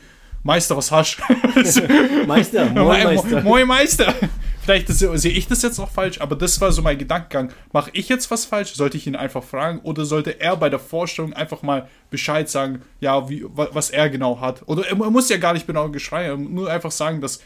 Meister, 0.42 0.76
was 0.76 0.90
hast 0.90 1.18
du? 1.18 2.26
Meister, 2.26 2.66
moin 2.70 3.04
Meister. 3.04 3.42
Moin 3.42 3.66
Meister. 3.66 4.14
Vielleicht 4.62 4.88
sehe 4.88 5.32
ich 5.32 5.46
das 5.48 5.62
jetzt 5.62 5.78
auch 5.78 5.90
falsch, 5.90 6.20
aber 6.20 6.36
das 6.36 6.60
war 6.60 6.70
so 6.70 6.82
mein 6.82 6.98
Gedankengang. 6.98 7.50
Mache 7.72 7.90
ich 7.94 8.08
jetzt 8.08 8.30
was 8.30 8.44
falsch? 8.44 8.74
Sollte 8.74 8.96
ich 8.98 9.06
ihn 9.06 9.16
einfach 9.16 9.42
fragen? 9.42 9.80
Oder 9.80 10.04
sollte 10.04 10.38
er 10.40 10.56
bei 10.56 10.68
der 10.68 10.78
Vorstellung 10.78 11.32
einfach 11.32 11.62
mal 11.62 11.88
Bescheid 12.10 12.48
sagen, 12.48 12.82
ja, 13.00 13.28
wie, 13.30 13.44
wa- 13.48 13.68
was 13.72 13.90
er 13.90 14.10
genau 14.10 14.40
hat? 14.40 14.62
Oder 14.66 14.86
er, 14.86 14.94
muss 14.96 15.28
ja 15.30 15.38
gar 15.38 15.54
nicht 15.54 15.66
genau 15.66 15.88
geschreien, 15.88 16.52
nur 16.54 16.70
einfach 16.70 16.90
sagen, 16.90 17.20
dass 17.20 17.40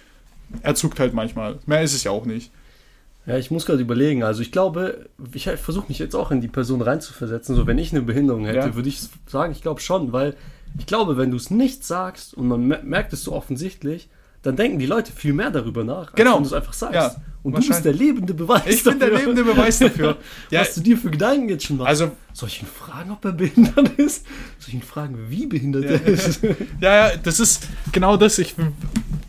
er 0.62 0.74
zuckt 0.74 0.98
halt 0.98 1.14
manchmal. 1.14 1.58
Mehr 1.66 1.82
ist 1.82 1.94
es 1.94 2.04
ja 2.04 2.10
auch 2.10 2.26
nicht. 2.26 2.50
Ja, 3.26 3.38
ich 3.38 3.50
muss 3.50 3.64
gerade 3.64 3.80
überlegen. 3.80 4.22
Also 4.22 4.42
ich 4.42 4.52
glaube, 4.52 5.08
ich 5.32 5.44
versuche 5.44 5.86
mich 5.88 5.98
jetzt 6.00 6.14
auch 6.14 6.30
in 6.30 6.40
die 6.40 6.48
Person 6.48 6.82
reinzuversetzen. 6.82 7.54
So, 7.54 7.66
wenn 7.66 7.78
ich 7.78 7.92
eine 7.92 8.02
Behinderung 8.02 8.44
hätte, 8.44 8.58
Ja. 8.58 8.74
würde 8.74 8.88
ich 8.88 9.00
sagen, 9.26 9.52
ich 9.52 9.62
glaube 9.62 9.80
schon, 9.80 10.12
weil 10.12 10.34
ich 10.78 10.86
glaube, 10.86 11.16
wenn 11.16 11.30
du 11.30 11.36
es 11.36 11.50
nicht 11.50 11.84
sagst 11.84 12.34
und 12.34 12.48
man 12.48 12.66
mer- 12.66 12.82
merkt 12.82 13.12
es 13.12 13.22
so 13.22 13.32
offensichtlich, 13.32 14.08
dann 14.44 14.54
denken 14.56 14.78
die 14.78 14.86
Leute 14.86 15.10
viel 15.12 15.32
mehr 15.32 15.50
darüber 15.50 15.82
nach, 15.82 16.06
als 16.08 16.14
Genau. 16.14 16.36
wenn 16.36 16.42
du 16.44 16.48
es 16.48 16.52
einfach 16.52 16.72
sagst. 16.72 16.94
Ja, 16.94 17.14
und 17.42 17.56
du 17.58 17.66
bist 17.66 17.84
der 17.84 17.92
lebende 17.92 18.32
Beweis 18.32 18.62
Ich 18.66 18.84
bin 18.84 18.98
der 18.98 19.10
dafür, 19.10 19.26
lebende 19.32 19.44
Beweis 19.44 19.78
dafür. 19.78 20.16
Ja, 20.50 20.60
was 20.60 20.74
du 20.76 20.80
dir 20.80 20.96
für 20.96 21.10
Gedanken 21.10 21.48
jetzt 21.48 21.64
schon 21.66 21.76
machst. 21.76 21.88
also 21.88 22.12
Soll 22.32 22.48
ich 22.48 22.62
ihn 22.62 22.68
fragen, 22.68 23.10
ob 23.10 23.24
er 23.24 23.32
behindert 23.32 23.88
ist? 23.98 24.24
Soll 24.58 24.68
ich 24.68 24.74
ihn 24.74 24.82
fragen, 24.82 25.18
wie 25.28 25.46
behindert 25.46 25.84
er 25.84 26.02
ist? 26.06 26.40
Ja, 26.80 27.08
ja, 27.10 27.16
das 27.16 27.40
ist 27.40 27.66
genau 27.92 28.16
das. 28.16 28.38
Ich, 28.38 28.54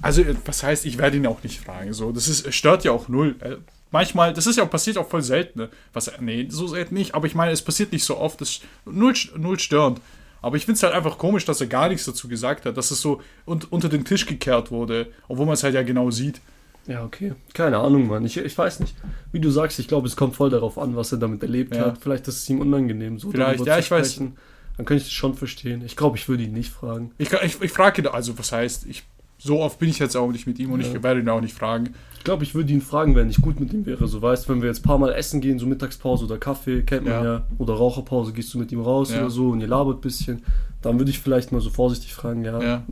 also, 0.02 0.24
was 0.46 0.64
heißt, 0.64 0.86
ich 0.86 0.98
werde 0.98 1.18
ihn 1.18 1.28
auch 1.28 1.42
nicht 1.44 1.60
fragen. 1.60 1.92
So, 1.94 2.12
das 2.12 2.28
ist, 2.28 2.54
stört 2.54 2.84
ja 2.84 2.92
auch 2.92 3.08
null. 3.08 3.36
Äh, 3.40 3.56
Manchmal, 3.92 4.34
das 4.34 4.46
ist 4.48 4.58
ja 4.58 4.66
passiert 4.66 4.98
auch 4.98 5.08
voll 5.08 5.22
selten. 5.22 5.60
ne? 5.60 5.70
Was, 5.94 6.12
nee, 6.20 6.48
so 6.50 6.68
selten 6.68 6.96
nicht. 6.96 7.16
Aber 7.16 7.28
ich 7.28 7.36
meine, 7.36 7.52
es 7.54 7.62
passiert 7.62 7.94
nicht 7.94 8.04
so 8.04 8.18
oft. 8.18 8.42
Das 8.42 8.50
ist 8.50 8.62
null, 8.86 9.14
null 9.38 9.58
störend. 9.60 10.02
Aber 10.42 10.58
ich 10.58 10.66
finde 10.66 10.78
es 10.78 10.84
halt 10.84 10.94
einfach 10.94 11.18
komisch, 11.18 11.46
dass 11.46 11.62
er 11.62 11.68
gar 11.68 11.88
nichts 11.90 12.06
dazu 12.06 12.28
gesagt 12.28 12.66
hat, 12.66 12.78
dass 12.78 12.92
es 12.92 13.02
so 13.02 13.22
und, 13.46 13.72
unter 13.72 13.90
den 13.90 14.06
Tisch 14.06 14.26
gekehrt 14.26 14.70
wurde, 14.72 15.08
obwohl 15.28 15.46
man 15.46 15.54
es 15.54 15.64
halt 15.64 15.74
ja 15.76 15.82
genau 15.84 16.12
sieht. 16.12 16.40
Ja, 16.88 17.04
okay. 17.04 17.34
Keine 17.54 17.80
Ahnung, 17.80 18.08
Mann. 18.08 18.24
Ich, 18.26 18.38
ich 18.38 18.56
weiß 18.56 18.80
nicht. 18.80 18.96
Wie 19.32 19.40
du 19.40 19.50
sagst, 19.50 19.80
ich 19.80 19.88
glaube, 19.88 20.08
es 20.08 20.16
kommt 20.16 20.36
voll 20.36 20.52
darauf 20.52 20.78
an, 20.78 20.96
was 20.96 21.12
er 21.12 21.18
damit 21.18 21.42
erlebt 21.42 21.76
Ja. 21.76 21.88
hat. 21.88 21.98
Vielleicht 21.98 22.28
ist 22.28 22.38
es 22.44 22.50
ihm 22.50 22.60
unangenehm, 22.62 23.18
so 23.18 23.32
Vielleicht, 23.32 23.66
ja, 23.66 23.74
zu 23.74 23.80
ich 23.80 23.90
weiß. 23.92 24.14
sprechen. 24.14 24.38
Dann 24.78 24.86
könnte 24.86 25.02
ich 25.02 25.08
es 25.08 25.14
schon 25.14 25.34
verstehen. 25.34 25.82
Ich 25.84 25.96
glaube, 25.96 26.18
ich 26.18 26.28
würde 26.30 26.44
ihn 26.44 26.52
nicht 26.54 26.72
fragen. 26.72 27.12
Ich, 27.18 27.32
ich, 27.32 27.60
ich 27.62 27.72
frage 27.72 28.02
ihn, 28.04 28.08
also 28.08 28.38
was 28.38 28.52
heißt, 28.52 28.86
ich, 28.88 29.04
so 29.38 29.60
oft 29.62 29.80
bin 29.80 29.90
ich 29.90 30.00
jetzt 30.00 30.16
auch 30.16 30.32
nicht 30.32 30.48
mit 30.48 30.58
ihm 30.60 30.72
und 30.72 30.82
Ja. 30.82 30.88
ich 30.88 31.04
werde 31.04 31.20
ihn 31.20 31.30
auch 31.30 31.42
nicht 31.42 31.54
fragen. 31.54 31.94
Ich 32.18 32.24
glaube, 32.24 32.44
ich 32.44 32.56
würde 32.56 32.72
ihn 32.74 32.82
fragen, 32.82 33.16
wenn 33.16 33.30
ich 33.30 33.40
gut 33.42 33.60
mit 33.60 33.72
ihm 33.74 33.86
wäre. 33.86 34.08
So 34.08 34.22
weißt, 34.22 34.50
wenn 34.50 34.62
wir 34.62 34.70
jetzt 34.70 34.80
ein 34.80 34.84
paar 34.88 34.98
Mal 34.98 35.12
essen 35.14 35.42
gehen, 35.42 35.60
so 35.60 35.66
Mittagspause 35.68 36.26
oder 36.26 36.38
Kaffee, 36.38 36.82
kennt 36.82 37.04
man 37.06 37.14
Ja. 37.14 37.24
ja. 37.24 37.44
Oder 37.60 37.76
Raucherpause, 37.76 38.34
gehst 38.34 38.54
du 38.54 38.58
mit 38.60 38.72
ihm 38.72 38.82
raus 38.82 39.12
Ja. 39.12 39.20
oder 39.22 39.30
so 39.30 39.50
und 39.50 39.62
ihr 39.62 39.68
labert 39.68 39.98
ein 39.98 40.02
bisschen. 40.02 40.42
Dann 40.82 40.98
würde 41.00 41.12
ich 41.12 41.20
vielleicht 41.20 41.52
mal 41.52 41.62
so 41.62 41.70
vorsichtig 41.70 42.14
fragen, 42.14 42.44
ja, 42.44 42.62
Ja. 42.62 42.84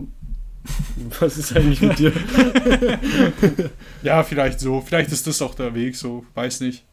was 1.20 1.38
ist 1.38 1.56
eigentlich 1.56 1.82
mit 1.82 1.98
dir? 2.00 2.14
ja, 4.04 4.24
vielleicht 4.24 4.60
so. 4.60 4.82
Vielleicht 4.82 5.12
ist 5.12 5.26
das 5.28 5.42
auch 5.42 5.56
der 5.56 5.74
Weg, 5.76 5.96
so, 5.96 6.24
weiß 6.36 6.62
nicht. 6.62 6.84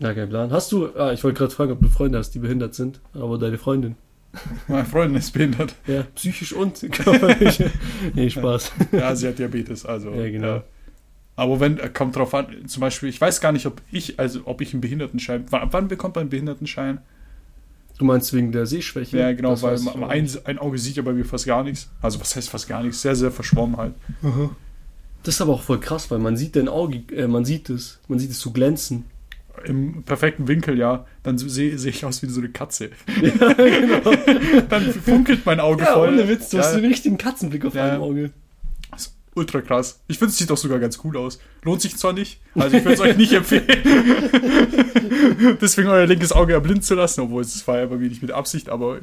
Ja, 0.00 0.12
kein 0.12 0.28
Plan. 0.28 0.50
Hast 0.50 0.72
du, 0.72 0.88
ah, 0.96 1.12
ich 1.12 1.22
wollte 1.24 1.38
gerade 1.38 1.52
fragen, 1.52 1.72
ob 1.72 1.80
du 1.80 1.88
Freunde 1.88 2.18
hast, 2.18 2.30
die 2.32 2.38
behindert 2.40 2.74
sind, 2.74 3.00
aber 3.14 3.38
deine 3.38 3.58
Freundin. 3.58 3.96
Meine 4.68 4.84
Freundin 4.84 5.18
ist 5.18 5.32
behindert. 5.32 5.74
Ja, 5.86 6.02
psychisch 6.14 6.52
und 6.52 6.80
körperlich. 6.92 7.62
nee, 8.14 8.30
Spaß. 8.30 8.72
Ja, 8.92 9.14
sie 9.14 9.28
hat 9.28 9.38
Diabetes, 9.38 9.84
also. 9.86 10.10
Ja, 10.12 10.28
genau. 10.30 10.46
ja. 10.46 10.64
Aber 11.36 11.58
wenn, 11.60 11.78
äh, 11.78 11.88
kommt 11.88 12.16
drauf 12.16 12.32
an, 12.34 12.46
zum 12.68 12.80
Beispiel, 12.80 13.08
ich 13.08 13.20
weiß 13.20 13.40
gar 13.40 13.52
nicht, 13.52 13.66
ob 13.66 13.80
ich, 13.90 14.18
also 14.20 14.42
ob 14.44 14.60
ich 14.60 14.72
einen 14.72 14.80
Behindertenschein, 14.80 15.44
wann, 15.50 15.72
wann 15.72 15.88
bekommt 15.88 16.14
man 16.16 16.22
einen 16.22 16.30
Behindertenschein? 16.30 16.98
Du 17.98 18.04
meinst 18.04 18.32
wegen 18.32 18.50
der 18.52 18.66
Sehschwäche? 18.66 19.18
Ja, 19.18 19.32
genau, 19.32 19.50
Das 19.50 19.62
weil 19.62 19.78
ma- 19.80 19.92
auch 19.92 20.08
ein, 20.08 20.28
ein 20.44 20.58
Auge 20.58 20.78
sieht 20.78 20.96
ja 20.96 21.02
bei 21.02 21.12
mir 21.12 21.24
fast 21.24 21.46
gar 21.46 21.62
nichts. 21.62 21.90
Also 22.02 22.20
was 22.20 22.34
heißt 22.34 22.50
fast 22.50 22.68
gar 22.68 22.82
nichts? 22.82 23.02
Sehr, 23.02 23.14
sehr 23.16 23.30
verschwommen 23.30 23.76
halt. 23.76 23.94
Das 25.22 25.36
ist 25.36 25.40
aber 25.40 25.52
auch 25.54 25.62
voll 25.62 25.78
krass, 25.80 26.10
weil 26.10 26.18
man 26.18 26.36
sieht 26.36 26.56
dein 26.56 26.68
Auge, 26.68 27.02
äh, 27.14 27.26
man 27.28 27.44
sieht 27.44 27.70
es, 27.70 28.00
man 28.08 28.18
sieht 28.18 28.30
es 28.30 28.40
so 28.40 28.50
glänzen. 28.50 29.04
Im 29.66 30.02
perfekten 30.02 30.46
Winkel, 30.48 30.78
ja. 30.78 31.06
Dann 31.22 31.38
sehe 31.38 31.78
sehe 31.78 31.90
ich 31.90 32.04
aus 32.04 32.22
wie 32.22 32.26
so 32.26 32.40
eine 32.40 32.50
Katze. 32.50 32.90
ja, 33.20 33.30
genau. 33.54 34.12
Dann 34.68 34.92
funkelt 34.92 35.44
mein 35.46 35.60
Auge 35.60 35.82
Ja, 35.84 35.94
voll. 35.94 36.08
ohne 36.08 36.28
Witz, 36.28 36.50
du 36.50 36.56
ja, 36.58 36.62
hast 36.62 36.74
einen 36.74 36.84
richtigen 36.86 37.18
Katzenblick 37.18 37.64
auf 37.64 37.74
Ja. 37.74 37.88
deinem 37.88 38.02
Auge. 38.02 38.30
ist 38.96 39.14
ultra 39.34 39.60
krass. 39.60 40.00
Ich 40.06 40.18
finde, 40.18 40.30
es 40.32 40.38
sieht 40.38 40.50
auch 40.52 40.56
sogar 40.56 40.78
ganz 40.78 40.98
cool 41.04 41.16
aus. 41.16 41.38
Lohnt 41.62 41.80
sich 41.82 41.96
zwar 41.96 42.12
nicht, 42.12 42.40
also 42.54 42.76
ich 42.76 42.84
würde 42.84 42.94
es 42.94 43.00
euch 43.00 43.16
nicht 43.16 43.32
empfehlen. 43.32 43.66
Deswegen 45.60 45.88
euer 45.88 46.06
linkes 46.06 46.32
Auge 46.32 46.52
erblinden 46.52 46.82
zu 46.82 46.94
lassen, 46.94 47.20
obwohl 47.22 47.42
es 47.42 47.66
war 47.66 47.78
ja 47.78 47.86
bei 47.86 47.96
mir 47.96 48.08
nicht 48.08 48.22
mit 48.22 48.30
Absicht, 48.30 48.68
aber 48.68 48.98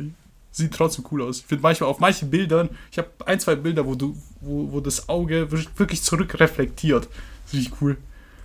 sieht 0.51 0.73
trotzdem 0.73 1.05
cool 1.11 1.21
aus. 1.23 1.39
Ich 1.39 1.45
finde 1.45 1.63
manchmal 1.63 1.89
auf 1.89 1.99
manchen 1.99 2.29
Bildern, 2.29 2.69
ich 2.91 2.97
habe 2.97 3.07
ein, 3.25 3.39
zwei 3.39 3.55
Bilder, 3.55 3.85
wo 3.85 3.95
du, 3.95 4.15
wo, 4.41 4.71
wo 4.71 4.79
das 4.81 5.07
Auge 5.09 5.47
wirklich 5.77 6.01
zurückreflektiert. 6.03 7.05
Das 7.45 7.53
ist 7.53 7.59
richtig 7.59 7.81
cool. 7.81 7.97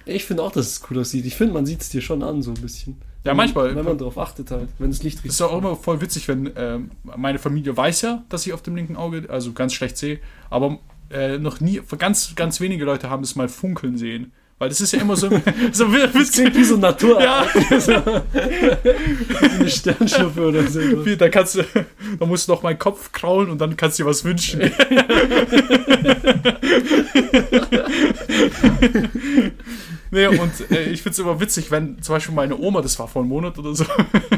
Ich 0.07 0.25
finde 0.25 0.43
auch, 0.45 0.53
dass 0.53 0.67
es 0.67 0.83
cool 0.89 1.01
aussieht. 1.01 1.27
Ich 1.27 1.35
finde, 1.35 1.53
man 1.53 1.67
sieht 1.67 1.81
es 1.83 1.89
dir 1.89 2.01
schon 2.01 2.23
an, 2.23 2.41
so 2.41 2.53
ein 2.53 2.61
bisschen. 2.61 2.97
Ja, 3.25 3.35
manchmal. 3.35 3.75
Wenn 3.75 3.85
man 3.85 3.99
darauf 3.99 4.19
achtet 4.19 4.53
halt, 4.53 4.69
wenn 4.79 4.91
das 4.91 5.03
Licht 5.03 5.19
Das 5.19 5.25
richtig 5.25 5.41
ist 5.41 5.43
auch 5.43 5.59
immer 5.59 5.75
voll 5.75 6.01
witzig, 6.01 6.29
wenn 6.29 6.53
ähm, 6.57 6.91
meine 7.03 7.41
Familie 7.41 7.77
weiß 7.77 8.03
ja, 8.03 8.23
dass 8.29 8.47
ich 8.47 8.53
auf 8.53 8.63
dem 8.63 8.77
linken 8.77 8.97
Auge, 8.97 9.25
also 9.29 9.53
ganz 9.53 9.75
schlecht 9.75 9.97
sehe, 9.97 10.21
aber 10.49 10.79
äh, 11.11 11.39
noch 11.39 11.61
nie, 11.61 11.81
ganz, 11.99 12.35
ganz 12.37 12.61
wenige 12.61 12.85
Leute 12.85 13.11
haben 13.11 13.25
es 13.25 13.35
mal 13.35 13.49
funkeln 13.49 13.99
sehen. 13.99 14.33
Weil 14.59 14.71
das 14.71 14.81
ist 14.81 14.93
ja 14.93 15.01
immer 15.01 15.17
so, 15.17 15.29
so 15.73 15.87
Das 15.89 16.33
klingt 16.33 16.57
wie 16.57 16.65
so 16.65 16.77
Natur. 16.79 17.21
Ja. 17.21 17.47
so 17.81 17.93
eine 17.93 19.69
Sternschnuppe 19.69 20.47
oder 20.47 20.67
so. 20.67 20.81
Wie, 21.05 21.17
Da 21.17 21.29
kannst 21.29 21.57
du, 21.57 21.63
da 22.19 22.25
musst 22.25 22.49
du 22.49 22.53
noch 22.53 22.63
meinen 22.63 22.79
Kopf 22.79 23.13
kraulen 23.13 23.51
und 23.51 23.61
dann 23.61 23.77
kannst 23.77 23.99
du 23.99 24.05
dir 24.05 24.09
was 24.09 24.25
wünschen. 24.25 24.61
nee, 30.17 30.27
und 30.39 30.71
äh, 30.71 30.91
ich 30.91 31.03
find's 31.03 31.19
immer 31.19 31.39
witzig, 31.41 31.71
wenn 31.71 32.01
zum 32.03 32.15
Beispiel 32.17 32.35
meine 32.35 32.57
Oma, 32.59 32.81
das 32.83 32.99
war 32.99 33.09
vor 33.09 33.23
einem 33.23 33.31
Monat 33.31 33.59
oder 33.59 33.75
so, 33.75 33.85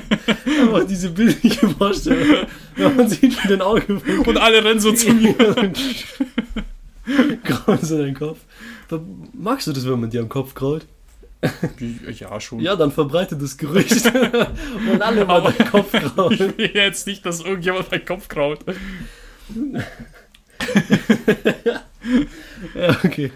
Aber 0.63 0.85
diese 0.85 1.11
bildliche 1.11 1.69
Vorstellung, 1.71 2.47
wenn 2.77 2.97
man 2.97 3.09
sieht, 3.09 3.43
wie 3.45 3.49
dein 3.49 3.63
Auge 3.63 4.01
und 4.27 4.37
alle 4.37 4.63
rennen 4.65 4.81
so 4.81 4.93
zu 4.93 5.13
mir. 5.13 5.35
Grauen 7.45 7.79
so 7.83 7.99
dein 7.99 8.15
Kopf. 8.15 8.39
Magst 9.33 9.67
du 9.67 9.73
das, 9.73 9.87
wenn 9.89 10.01
man 10.01 10.11
dir 10.11 10.21
am 10.21 10.29
Kopf 10.29 10.55
kraut? 10.55 10.85
Ja, 12.19 12.41
schon. 12.41 12.59
Ja, 12.61 12.75
dann 12.75 12.91
verbreitet 12.91 13.41
das 13.41 13.57
Gerücht. 13.57 14.05
Und 14.93 15.01
alle 15.01 15.25
mal 15.25 15.37
Aber- 15.41 15.53
deinen 15.53 15.71
Kopf 15.71 15.95
Ich 15.95 16.01
krauen. 16.03 16.39
will 16.39 16.71
jetzt 16.75 17.07
nicht, 17.07 17.25
dass 17.25 17.41
irgendjemand 17.41 17.91
meinen 17.91 18.05
Kopf 18.05 18.27
kraut. 18.29 18.59
Ja, 22.75 22.91
okay. 23.05 23.31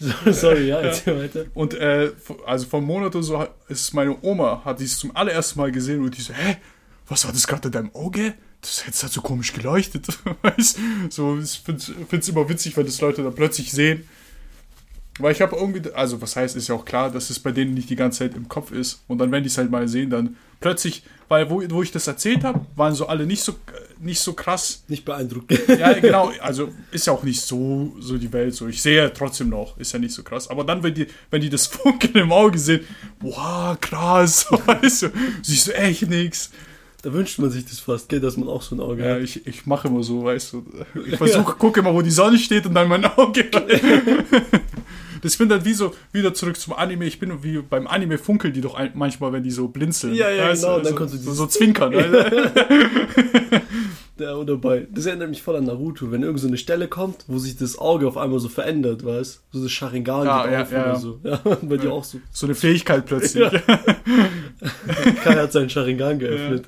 So, 0.00 0.32
sorry, 0.32 0.68
ja, 0.68 0.80
erzähl 0.80 1.22
weiter. 1.22 1.44
Und 1.52 1.74
äh, 1.74 2.10
also 2.46 2.66
vor 2.66 2.78
einem 2.78 2.86
Monat 2.86 3.14
oder 3.14 3.22
so 3.22 3.46
ist 3.68 3.92
meine 3.92 4.16
Oma, 4.22 4.62
hat 4.64 4.80
dies 4.80 4.98
zum 4.98 5.14
allerersten 5.14 5.58
Mal 5.58 5.70
gesehen 5.70 6.02
und 6.02 6.16
die 6.16 6.22
so, 6.22 6.32
hä, 6.32 6.56
was 7.06 7.24
war 7.26 7.32
das 7.32 7.46
gerade 7.46 7.68
in 7.68 7.72
deinem 7.72 7.94
Auge? 7.94 8.34
Das 8.62 8.86
hat 8.86 9.02
hat 9.02 9.12
so 9.12 9.20
komisch 9.20 9.52
geleuchtet. 9.52 10.06
So, 11.10 11.38
ich 11.38 11.60
finde 11.64 11.82
es 12.18 12.28
immer 12.28 12.48
witzig, 12.48 12.76
wenn 12.76 12.86
das 12.86 13.00
Leute 13.00 13.22
dann 13.22 13.34
plötzlich 13.34 13.72
sehen. 13.72 14.08
Weil 15.22 15.32
ich 15.32 15.40
habe 15.42 15.56
irgendwie, 15.56 15.90
also 15.92 16.20
was 16.22 16.36
heißt, 16.36 16.56
ist 16.56 16.68
ja 16.68 16.74
auch 16.74 16.84
klar, 16.84 17.10
dass 17.10 17.30
es 17.30 17.38
bei 17.38 17.52
denen 17.52 17.74
nicht 17.74 17.90
die 17.90 17.96
ganze 17.96 18.20
Zeit 18.20 18.34
im 18.36 18.48
Kopf 18.48 18.72
ist. 18.72 19.02
Und 19.08 19.18
dann, 19.18 19.30
wenn 19.32 19.42
die 19.42 19.48
es 19.48 19.58
halt 19.58 19.70
mal 19.70 19.86
sehen, 19.88 20.10
dann 20.10 20.36
plötzlich, 20.60 21.02
weil 21.28 21.48
wo, 21.50 21.62
wo 21.70 21.82
ich 21.82 21.90
das 21.92 22.06
erzählt 22.06 22.44
habe, 22.44 22.60
waren 22.76 22.94
so 22.94 23.06
alle 23.06 23.26
nicht 23.26 23.42
so, 23.42 23.54
nicht 24.00 24.20
so 24.20 24.32
krass 24.32 24.82
Nicht 24.88 25.04
beeindruckt. 25.04 25.52
ja, 25.68 25.92
genau, 26.00 26.32
also 26.40 26.70
ist 26.90 27.06
ja 27.06 27.12
auch 27.12 27.22
nicht 27.22 27.40
so, 27.40 27.94
so 28.00 28.16
die 28.18 28.32
Welt 28.32 28.54
so. 28.54 28.66
Ich 28.68 28.80
sehe 28.82 28.96
ja 28.96 29.08
trotzdem 29.10 29.48
noch, 29.50 29.76
ist 29.78 29.92
ja 29.92 29.98
nicht 29.98 30.14
so 30.14 30.22
krass. 30.22 30.48
Aber 30.48 30.64
dann, 30.64 30.82
wenn 30.82 30.94
die, 30.94 31.06
wenn 31.30 31.40
die 31.40 31.50
das 31.50 31.66
Funkeln 31.68 32.14
im 32.14 32.32
Auge 32.32 32.58
sehen, 32.58 32.80
wow, 33.20 33.78
krass, 33.80 34.46
weißt 34.66 35.02
du, 35.02 35.08
siehst 35.42 35.68
du 35.68 35.74
echt 35.74 36.08
nix. 36.08 36.50
Da 37.02 37.10
wünscht 37.14 37.38
man 37.38 37.50
sich 37.50 37.64
das 37.64 37.78
fast, 37.80 38.10
gell, 38.10 38.20
dass 38.20 38.36
man 38.36 38.46
auch 38.48 38.60
so 38.60 38.74
ein 38.76 38.80
Auge 38.80 39.02
Ja, 39.02 39.14
hat. 39.14 39.22
ich, 39.22 39.46
ich 39.46 39.64
mache 39.64 39.88
immer 39.88 40.02
so, 40.02 40.24
weißt 40.24 40.52
du. 40.52 40.66
Ich 41.06 41.16
versuche, 41.16 41.54
gucke 41.54 41.80
immer, 41.80 41.94
wo 41.94 42.02
die 42.02 42.10
Sonne 42.10 42.38
steht 42.38 42.66
und 42.66 42.74
dann 42.74 42.88
mein 42.88 43.02
Auge. 43.06 43.48
Das 45.22 45.36
bin 45.36 45.48
dann 45.48 45.64
wie 45.64 45.74
so, 45.74 45.94
wieder 46.12 46.34
zurück 46.34 46.58
zum 46.58 46.74
Anime. 46.74 47.06
Ich 47.06 47.18
bin 47.18 47.42
wie 47.42 47.58
beim 47.58 47.86
Anime 47.86 48.18
funkeln 48.18 48.52
die 48.52 48.60
doch 48.60 48.74
ein, 48.74 48.92
manchmal, 48.94 49.32
wenn 49.32 49.42
die 49.42 49.50
so 49.50 49.68
blinzeln. 49.68 50.14
Ja, 50.14 50.30
ja, 50.30 50.48
weißt 50.48 50.62
genau, 50.62 50.78
du, 50.78 50.84
dann 50.84 50.92
so, 50.92 50.98
kannst 50.98 51.14
du 51.14 51.18
so, 51.18 51.32
so 51.32 51.46
zwinkern. 51.46 51.92
du. 51.92 52.00
Ja, 54.20 54.34
oder 54.34 54.56
bei. 54.56 54.86
Das 54.90 55.06
erinnert 55.06 55.30
mich 55.30 55.42
voll 55.42 55.56
an 55.56 55.64
Naruto, 55.64 56.12
wenn 56.12 56.22
irgend 56.22 56.40
so 56.40 56.46
eine 56.46 56.58
Stelle 56.58 56.88
kommt, 56.88 57.24
wo 57.26 57.38
sich 57.38 57.56
das 57.56 57.78
Auge 57.78 58.06
auf 58.06 58.18
einmal 58.18 58.38
so 58.38 58.50
verändert, 58.50 59.04
weißt 59.04 59.40
So 59.50 59.62
das 59.62 59.72
Sharingan 59.72 60.26
Ja, 60.26 60.42
geht 60.42 60.52
ja, 60.52 60.62
auf 60.62 60.72
ja, 60.72 60.82
oder 60.82 60.92
ja. 60.92 60.96
so. 60.96 61.20
Ja, 61.24 61.40
bei 61.62 61.76
dir 61.78 61.90
auch 61.92 62.04
so. 62.04 62.20
So 62.30 62.46
eine 62.46 62.54
Fähigkeit 62.54 63.06
plötzlich. 63.06 63.50
Kai 65.24 65.34
hat 65.36 65.52
seinen 65.52 65.70
Sharingan 65.70 66.18
geöffnet. 66.18 66.66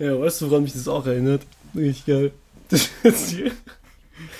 Ja. 0.00 0.18
weißt 0.20 0.40
du, 0.40 0.50
woran 0.50 0.64
mich 0.64 0.72
das 0.72 0.88
auch 0.88 1.06
erinnert? 1.06 1.42
Richtig 1.76 2.06
geil. 2.06 2.32
Das 2.70 2.90
ist, 3.04 3.30
hier. 3.30 3.52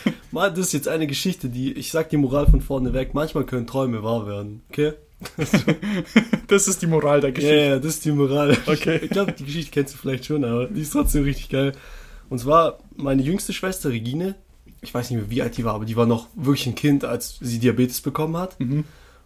Mal, 0.31 0.51
das 0.51 0.67
ist 0.67 0.73
jetzt 0.73 0.89
eine 0.89 1.07
Geschichte, 1.07 1.49
die, 1.49 1.73
ich 1.73 1.91
sag 1.91 2.11
die 2.11 2.17
Moral 2.17 2.47
von 2.47 2.61
vorne 2.61 2.93
weg, 2.93 3.15
manchmal 3.15 3.45
können 3.45 3.67
Träume 3.67 4.03
wahr 4.03 4.27
werden, 4.27 4.63
okay? 4.71 4.93
Das 6.49 6.67
ist 6.67 6.83
die 6.83 6.87
Moral 6.87 7.21
der 7.21 7.33
Geschichte. 7.33 7.57
ja, 7.57 7.77
das 7.77 7.95
ist 7.95 8.05
die 8.05 8.13
Moral. 8.13 8.57
Okay. 8.67 9.01
Ich 9.03 9.11
glaube, 9.11 9.33
die 9.33 9.45
Geschichte 9.45 9.71
kennst 9.71 9.95
du 9.95 9.99
vielleicht 9.99 10.25
schon, 10.25 10.45
aber 10.45 10.67
die 10.67 10.81
ist 10.81 10.93
trotzdem 10.93 11.25
richtig 11.25 11.49
geil. 11.49 11.73
Und 12.29 12.39
zwar 12.39 12.79
meine 12.97 13.23
jüngste 13.23 13.53
Schwester 13.53 13.91
Regine, 13.91 14.35
ich 14.81 14.93
weiß 14.93 15.11
nicht 15.11 15.21
mehr, 15.21 15.31
wie 15.31 15.43
alt 15.43 15.57
die 15.57 15.65
war, 15.65 15.75
aber 15.75 15.85
die 15.85 15.97
war 15.97 16.07
noch 16.07 16.29
wirklich 16.35 16.67
ein 16.67 16.75
Kind, 16.75 17.05
als 17.05 17.39
sie 17.41 17.59
Diabetes 17.59 18.01
bekommen 18.01 18.37
hat. 18.37 18.59
Mhm. 18.59 18.85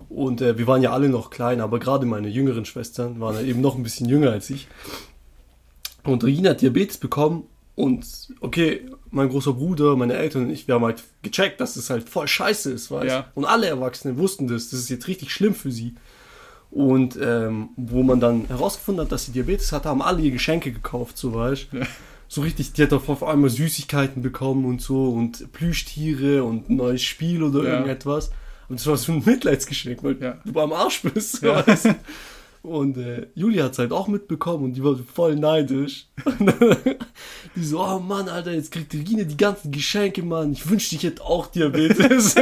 Und 0.09 0.43
äh, 0.43 0.59
wir 0.59 0.67
waren 0.67 0.83
ja 0.83 0.93
alle 0.93 1.09
noch 1.09 1.31
klein, 1.31 1.61
aber 1.61 1.79
gerade 1.79 2.07
meine 2.07 2.29
jüngeren 2.29 2.65
Schwestern 2.65 3.21
waren 3.21 3.47
eben 3.47 3.61
noch 3.61 3.77
ein 3.77 3.83
bisschen 3.83 4.09
jünger 4.09 4.33
als 4.33 4.51
ich. 4.51 4.69
Und 6.03 6.25
Regina 6.25 6.51
hat 6.51 6.61
Diabetes 6.61 6.99
bekommen 6.99 7.45
und 7.77 8.07
okay, 8.41 8.87
mein 9.11 9.29
großer 9.29 9.53
Bruder, 9.53 9.97
meine 9.97 10.15
Eltern 10.15 10.45
und 10.45 10.51
ich, 10.51 10.69
wir 10.69 10.77
haben 10.77 10.85
halt 10.85 11.03
gecheckt, 11.23 11.61
dass 11.61 11.77
es 11.77 11.91
halt 11.91 12.09
voll 12.09 12.29
scheiße 12.29 12.71
ist, 12.73 12.91
weißt 12.91 13.07
Ja. 13.11 13.27
Und 13.35 13.45
alle 13.45 13.67
Erwachsenen 13.67 14.17
wussten 14.19 14.47
das, 14.47 14.71
das 14.71 14.81
ist 14.81 14.89
jetzt 14.91 15.09
richtig 15.09 15.33
schlimm 15.33 15.55
für 15.55 15.73
sie. 15.73 15.95
Und 16.71 17.17
ähm, 17.23 17.69
wo 17.77 18.03
man 18.03 18.19
dann 18.21 18.47
herausgefunden 18.47 19.05
hat, 19.05 19.13
dass 19.13 19.27
sie 19.27 19.33
Diabetes 19.33 19.71
hatte, 19.73 19.89
haben 19.89 20.03
alle 20.03 20.23
ihr 20.23 20.33
Geschenke 20.33 20.73
gekauft, 20.73 21.17
so 21.19 21.35
weißt 21.35 21.69
Ja. 21.73 21.87
So 22.27 22.41
richtig, 22.41 22.73
die 22.73 22.83
hat 22.83 22.93
auf 22.93 23.23
einmal 23.23 23.51
Süßigkeiten 23.51 24.23
bekommen 24.23 24.65
und 24.65 24.81
so 24.81 25.11
und 25.11 25.53
Plüschtiere 25.53 26.43
und 26.43 26.69
ein 26.71 26.77
neues 26.77 27.03
Spiel 27.03 27.43
oder 27.45 27.63
Ja. 27.63 27.71
irgendetwas. 27.75 28.31
Und 28.69 28.81
das 28.81 28.87
war 28.87 28.97
so 28.97 29.13
ein 29.13 29.23
Mitleidsgeschenk, 29.25 30.03
weil 30.03 30.17
Ja. 30.21 30.39
du 30.45 30.59
am 30.61 30.73
Arsch 30.73 31.03
bist. 31.03 31.43
Ja. 31.43 31.65
weißt 31.67 31.85
du? 31.87 31.95
Und 32.65 32.97
äh, 32.97 33.27
Julia 33.35 33.65
hat 33.65 33.73
es 33.73 33.79
halt 33.79 33.93
auch 33.93 34.09
mitbekommen 34.09 34.65
und 34.65 34.73
die 34.73 34.83
war 34.83 34.97
voll 34.97 35.37
neidisch. 35.37 36.07
die 37.55 37.63
so, 37.63 37.79
oh 37.85 37.99
Mann, 37.99 38.27
Alter, 38.27 38.53
jetzt 38.53 38.73
kriegt 38.73 38.95
Regine 38.95 39.27
die 39.27 39.37
ganzen 39.37 39.71
Geschenke, 39.71 40.23
Mann. 40.23 40.53
Ich 40.53 40.67
wünschte, 40.67 40.95
ich 40.95 41.03
hätte 41.03 41.23
auch 41.25 41.49
Diabetes. 41.49 42.35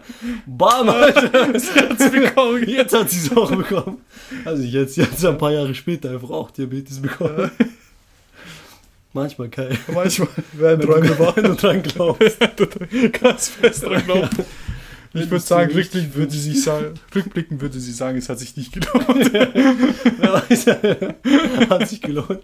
Bam, 0.46 0.90
Alter. 0.90 1.32
Hat's 1.54 2.10
bekommen. 2.10 2.68
Jetzt 2.68 2.92
hat 2.92 3.08
sie 3.08 3.26
es 3.26 3.34
auch 3.34 3.50
bekommen. 3.50 4.02
Also 4.44 4.62
jetzt, 4.64 4.98
jetzt 4.98 5.24
ein 5.24 5.38
paar 5.38 5.52
Jahre 5.52 5.74
später 5.74 6.10
einfach 6.10 6.28
auch 6.28 6.50
Diabetes 6.50 7.00
bekommen. 7.00 7.50
Manchmal 9.14 9.48
Kai. 9.48 9.78
Manchmal 9.94 10.28
werden 10.52 10.80
Wenn 10.80 10.86
Träume 10.88 11.06
du, 11.06 11.18
wahr. 11.20 11.36
wenn 11.36 11.44
du 11.44 11.54
dran 11.54 11.82
glaubst. 11.82 12.38
Ganz 13.18 13.48
fest 13.48 13.84
dran 13.84 14.04
glauben. 14.04 14.28
Wenn 14.30 14.44
Ich 15.12 15.28
würde 15.30 15.40
sagen, 15.44 15.72
rückblickend 15.72 16.14
würde 16.14 16.32
sie 16.32 16.54
sagen, 16.56 16.94
rückblickend 17.14 17.60
würde 17.60 17.80
sie 17.80 17.92
sagen, 17.92 18.16
es 18.18 18.28
hat 18.28 18.38
sich 18.38 18.56
nicht 18.56 18.72
gelohnt. 18.72 19.32
Wer 19.32 20.32
weiß, 20.48 20.66
hat 21.68 21.88
sich 21.88 22.00
gelohnt. 22.00 22.40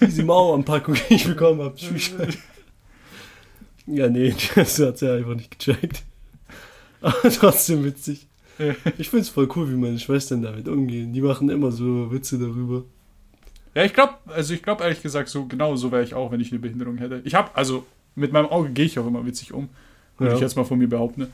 Diese 0.00 0.22
Maueranpackung, 0.22 0.94
die 1.08 1.14
ich 1.14 1.24
bekommen 1.26 1.62
habe. 1.62 1.74
Ja, 3.86 4.08
nee, 4.08 4.34
das 4.54 4.78
hat 4.78 4.98
sie 4.98 5.12
einfach 5.12 5.34
nicht 5.34 5.58
gecheckt. 5.58 6.04
Aber 7.00 7.16
trotzdem 7.30 7.84
witzig. 7.84 8.28
Ich 8.98 9.08
finde 9.08 9.22
es 9.22 9.30
voll 9.30 9.48
cool, 9.56 9.70
wie 9.70 9.76
meine 9.76 9.98
Schwestern 9.98 10.42
damit 10.42 10.68
umgehen. 10.68 11.12
Die 11.14 11.22
machen 11.22 11.48
immer 11.48 11.72
so 11.72 12.12
Witze 12.12 12.38
darüber. 12.38 12.84
Ja, 13.74 13.84
ich 13.84 13.94
glaube, 13.94 14.14
also 14.26 14.52
ich 14.52 14.62
glaube 14.62 14.84
ehrlich 14.84 15.00
gesagt, 15.02 15.28
so 15.28 15.46
genau 15.46 15.76
so 15.76 15.90
wäre 15.90 16.02
ich 16.02 16.14
auch, 16.14 16.30
wenn 16.30 16.40
ich 16.40 16.50
eine 16.52 16.60
Behinderung 16.60 16.98
hätte. 16.98 17.22
Ich 17.24 17.34
habe, 17.34 17.50
also 17.54 17.86
mit 18.14 18.32
meinem 18.32 18.46
Auge 18.46 18.68
gehe 18.70 18.84
ich 18.84 18.98
auch 18.98 19.06
immer 19.06 19.24
witzig 19.24 19.52
um. 19.54 19.70
Würde 20.18 20.32
Ja. 20.32 20.36
ich 20.36 20.42
jetzt 20.42 20.56
mal 20.56 20.64
von 20.64 20.78
mir 20.78 20.88
behaupten. 20.88 21.28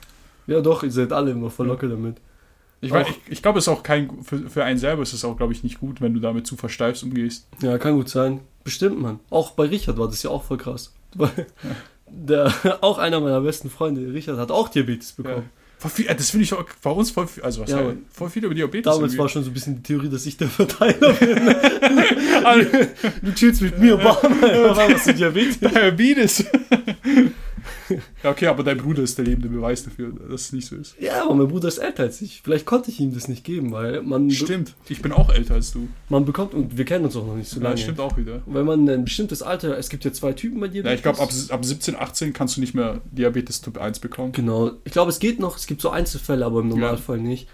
Ja, 0.47 0.61
doch, 0.61 0.83
ihr 0.83 0.91
seid 0.93 1.13
alle 1.13 1.31
immer 1.33 1.51
voll 1.51 1.67
locker 1.67 1.89
damit. 1.89 2.17
Ich, 2.81 2.93
Auch- 2.93 3.09
ich, 3.09 3.19
ich 3.29 3.43
glaube, 3.43 3.59
es 3.59 3.65
ist 3.65 3.69
auch 3.69 3.83
kein, 3.83 4.23
für, 4.23 4.51
für 4.51 4.63
einen 4.65 4.79
selber 4.79 5.03
ist 5.03 5.13
es 5.13 5.25
auch, 5.25 5.37
glaube 5.37 5.53
ich, 5.53 5.63
nicht 5.65 5.81
gut, 5.81 6.01
wenn 6.01 6.13
du 6.15 6.21
damit 6.21 6.47
zu 6.47 6.57
versteifst 6.57 7.03
umgehst. 7.03 7.47
Ja, 7.63 7.79
kann 7.79 7.95
gut 7.95 8.09
sein. 8.09 8.41
Bestimmt, 8.65 9.01
Mann. 9.01 9.19
Auch 9.31 9.53
bei 9.53 9.65
Richard 9.67 9.99
war 9.99 10.09
das 10.09 10.23
ja 10.23 10.31
auch 10.31 10.45
voll 10.45 10.59
krass. 10.59 10.95
Weil 11.15 11.47
Der, 12.09 12.53
auch 12.83 12.99
einer 12.99 13.21
meiner 13.21 13.41
besten 13.41 13.71
Freunde, 13.71 14.13
Richard, 14.13 14.39
hat 14.39 14.51
auch 14.51 14.69
Diabetes 14.69 15.13
bekommen. 15.13 15.49
Voll 15.79 15.91
viel, 15.91 16.07
äh, 16.07 16.15
das 16.15 16.31
finde 16.31 16.45
ich 16.45 16.55
auch 16.55 16.65
bei 16.83 16.91
uns 16.91 17.11
voll 17.11 17.27
viel, 17.27 17.43
also 17.43 17.63
was 17.63 17.71
Ja, 17.71 17.79
heißt, 17.79 17.97
voll 18.11 18.31
viel 18.31 18.45
über 18.45 18.55
Diabetes. 18.55 18.85
Damals 18.85 19.13
irgendwie. 19.13 19.19
war 19.19 19.29
schon 19.29 19.43
so 19.45 19.51
ein 19.51 19.55
bisschen 19.55 19.77
die 19.77 19.83
Theorie, 19.83 20.09
dass 20.09 20.25
ich 20.27 20.37
der 20.37 20.49
Verteiler 20.49 21.13
bin. 21.15 21.55
du 23.23 23.35
chillst 23.35 23.61
mit 23.63 23.79
mir, 23.79 23.97
bam, 23.97 24.17
was 24.23 25.05
du 25.05 25.15
Diabetes? 25.15 25.61
Diabetes. 25.61 26.45
ja, 28.23 28.31
okay, 28.31 28.47
aber 28.47 28.63
dein 28.63 28.79
Bruder 28.79 29.03
ist 29.03 29.17
der 29.19 29.25
lebende 29.25 29.49
Beweis 29.49 29.85
dafür, 29.85 30.13
dass 30.29 30.43
es 30.43 30.53
nicht 30.53 30.67
so 30.67 30.77
ist. 30.77 30.95
Ja, 31.01 31.25
aber 31.25 31.35
mein 31.35 31.49
Bruder 31.49 31.69
ist 31.69 31.79
älter 31.79 32.05
als 32.05 32.21
ich. 32.23 32.43
Vielleicht 32.43 32.67
konnte 32.67 32.91
ich 32.91 33.01
ihm 33.01 33.13
das 33.15 33.29
nicht 33.29 33.45
geben, 33.45 33.73
weil 33.73 34.03
man, 34.03 34.31
Stimmt, 34.31 34.75
ich 34.89 35.03
bin 35.03 35.13
auch 35.13 35.31
älter 35.33 35.55
als 35.55 35.73
du. 35.73 35.89
man 36.09 36.25
bekommt, 36.25 36.55
und 36.55 36.77
wir 36.77 36.85
kennen 36.85 37.05
uns 37.05 37.17
auch 37.17 37.27
noch 37.27 37.37
nicht 37.37 37.49
so 37.49 37.59
Ja, 37.61 37.65
lange. 37.65 37.79
stimmt 37.79 38.01
auch 38.01 38.17
wieder. 38.17 38.43
Wenn 38.47 38.67
man 38.67 38.89
ein 38.89 39.05
bestimmtes 39.05 39.43
Alter, 39.43 39.77
es 39.79 39.89
gibt 39.89 40.05
ja 40.05 40.13
zwei 40.13 40.33
Typen 40.33 40.61
bei 40.61 40.69
Diabetes. 40.69 40.91
Ja, 40.91 40.95
ich 40.97 41.03
glaube, 41.17 41.21
ab, 41.21 41.31
ab 41.59 41.65
17, 41.65 41.97
18 41.97 42.33
kannst 42.33 42.57
du 42.57 42.61
nicht 42.61 42.75
mehr 42.75 43.01
Diabetes 43.13 43.61
Typ 43.61 43.79
1 43.79 44.01
bekommen. 44.01 44.33
Genau. 44.33 44.73
Ich 44.85 44.93
glaube, 44.93 45.11
es 45.11 45.19
geht 45.19 45.39
noch, 45.41 45.57
es 45.57 45.67
gibt 45.67 45.81
so 45.81 45.91
Einzelfälle, 45.91 46.45
aber 46.45 46.61
im 46.61 46.69
Normalfall 46.69 47.19
nicht. 47.19 47.49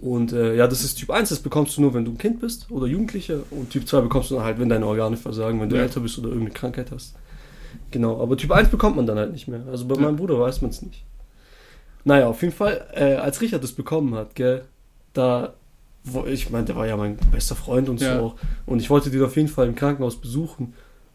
Und 0.00 0.32
äh, 0.32 0.56
ja, 0.56 0.66
das 0.66 0.82
ist 0.82 0.94
Typ 0.94 1.10
1, 1.10 1.28
das 1.28 1.40
bekommst 1.40 1.76
du 1.76 1.82
nur, 1.82 1.92
wenn 1.92 2.06
du 2.06 2.12
ein 2.12 2.16
Kind 2.18 2.40
bist 2.40 2.70
oder 2.70 2.86
Jugendlicher. 2.86 3.40
Und 3.50 3.68
Typ 3.70 3.86
2 3.86 4.00
bekommst 4.00 4.30
du 4.30 4.36
dann 4.36 4.44
halt, 4.44 4.58
wenn 4.58 4.70
deine 4.70 4.86
Organe 4.86 5.18
versagen, 5.18 5.60
wenn 5.60 5.68
du 5.68 5.76
Ja. 5.76 5.82
älter 5.82 6.00
bist 6.00 6.18
oder 6.18 6.28
irgendeine 6.28 6.54
Krankheit 6.54 6.90
hast. 6.90 7.14
Genau, 7.90 8.20
aber 8.22 8.36
Typ 8.36 8.50
1 8.52 8.68
bekommt 8.68 8.96
man 8.96 9.06
dann 9.06 9.18
halt 9.18 9.32
nicht 9.32 9.48
mehr. 9.48 9.62
Also 9.70 9.86
bei 9.86 9.94
Ja. 9.96 10.02
meinem 10.02 10.16
Bruder 10.16 10.38
weiß 10.38 10.62
man 10.62 10.70
es 10.70 10.82
nicht. 10.82 11.04
Naja, 12.04 12.28
auf 12.28 12.40
jeden 12.42 12.54
Fall, 12.54 12.86
äh, 12.94 13.14
als 13.16 13.40
Richard 13.40 13.62
das 13.62 13.72
bekommen 13.72 14.14
hat, 14.14 14.34
gell, 14.34 14.62
da, 15.12 15.54
wo, 16.04 16.24
ich 16.24 16.50
meine, 16.50 16.64
der 16.64 16.76
war 16.76 16.86
ja 16.86 16.96
mein 16.96 17.16
bester 17.30 17.54
Freund 17.54 17.88
und 17.88 18.00
Ja. 18.00 18.16
so 18.18 18.24
auch. 18.24 18.36
Und 18.66 18.80
ich 18.80 18.88
wollte 18.90 19.10
den 19.10 19.22
auf 19.22 19.36
jeden 19.36 19.48
Fall 19.48 19.66
im 19.66 19.74
Krankenhaus 19.74 20.16
besuchen. 20.20 20.74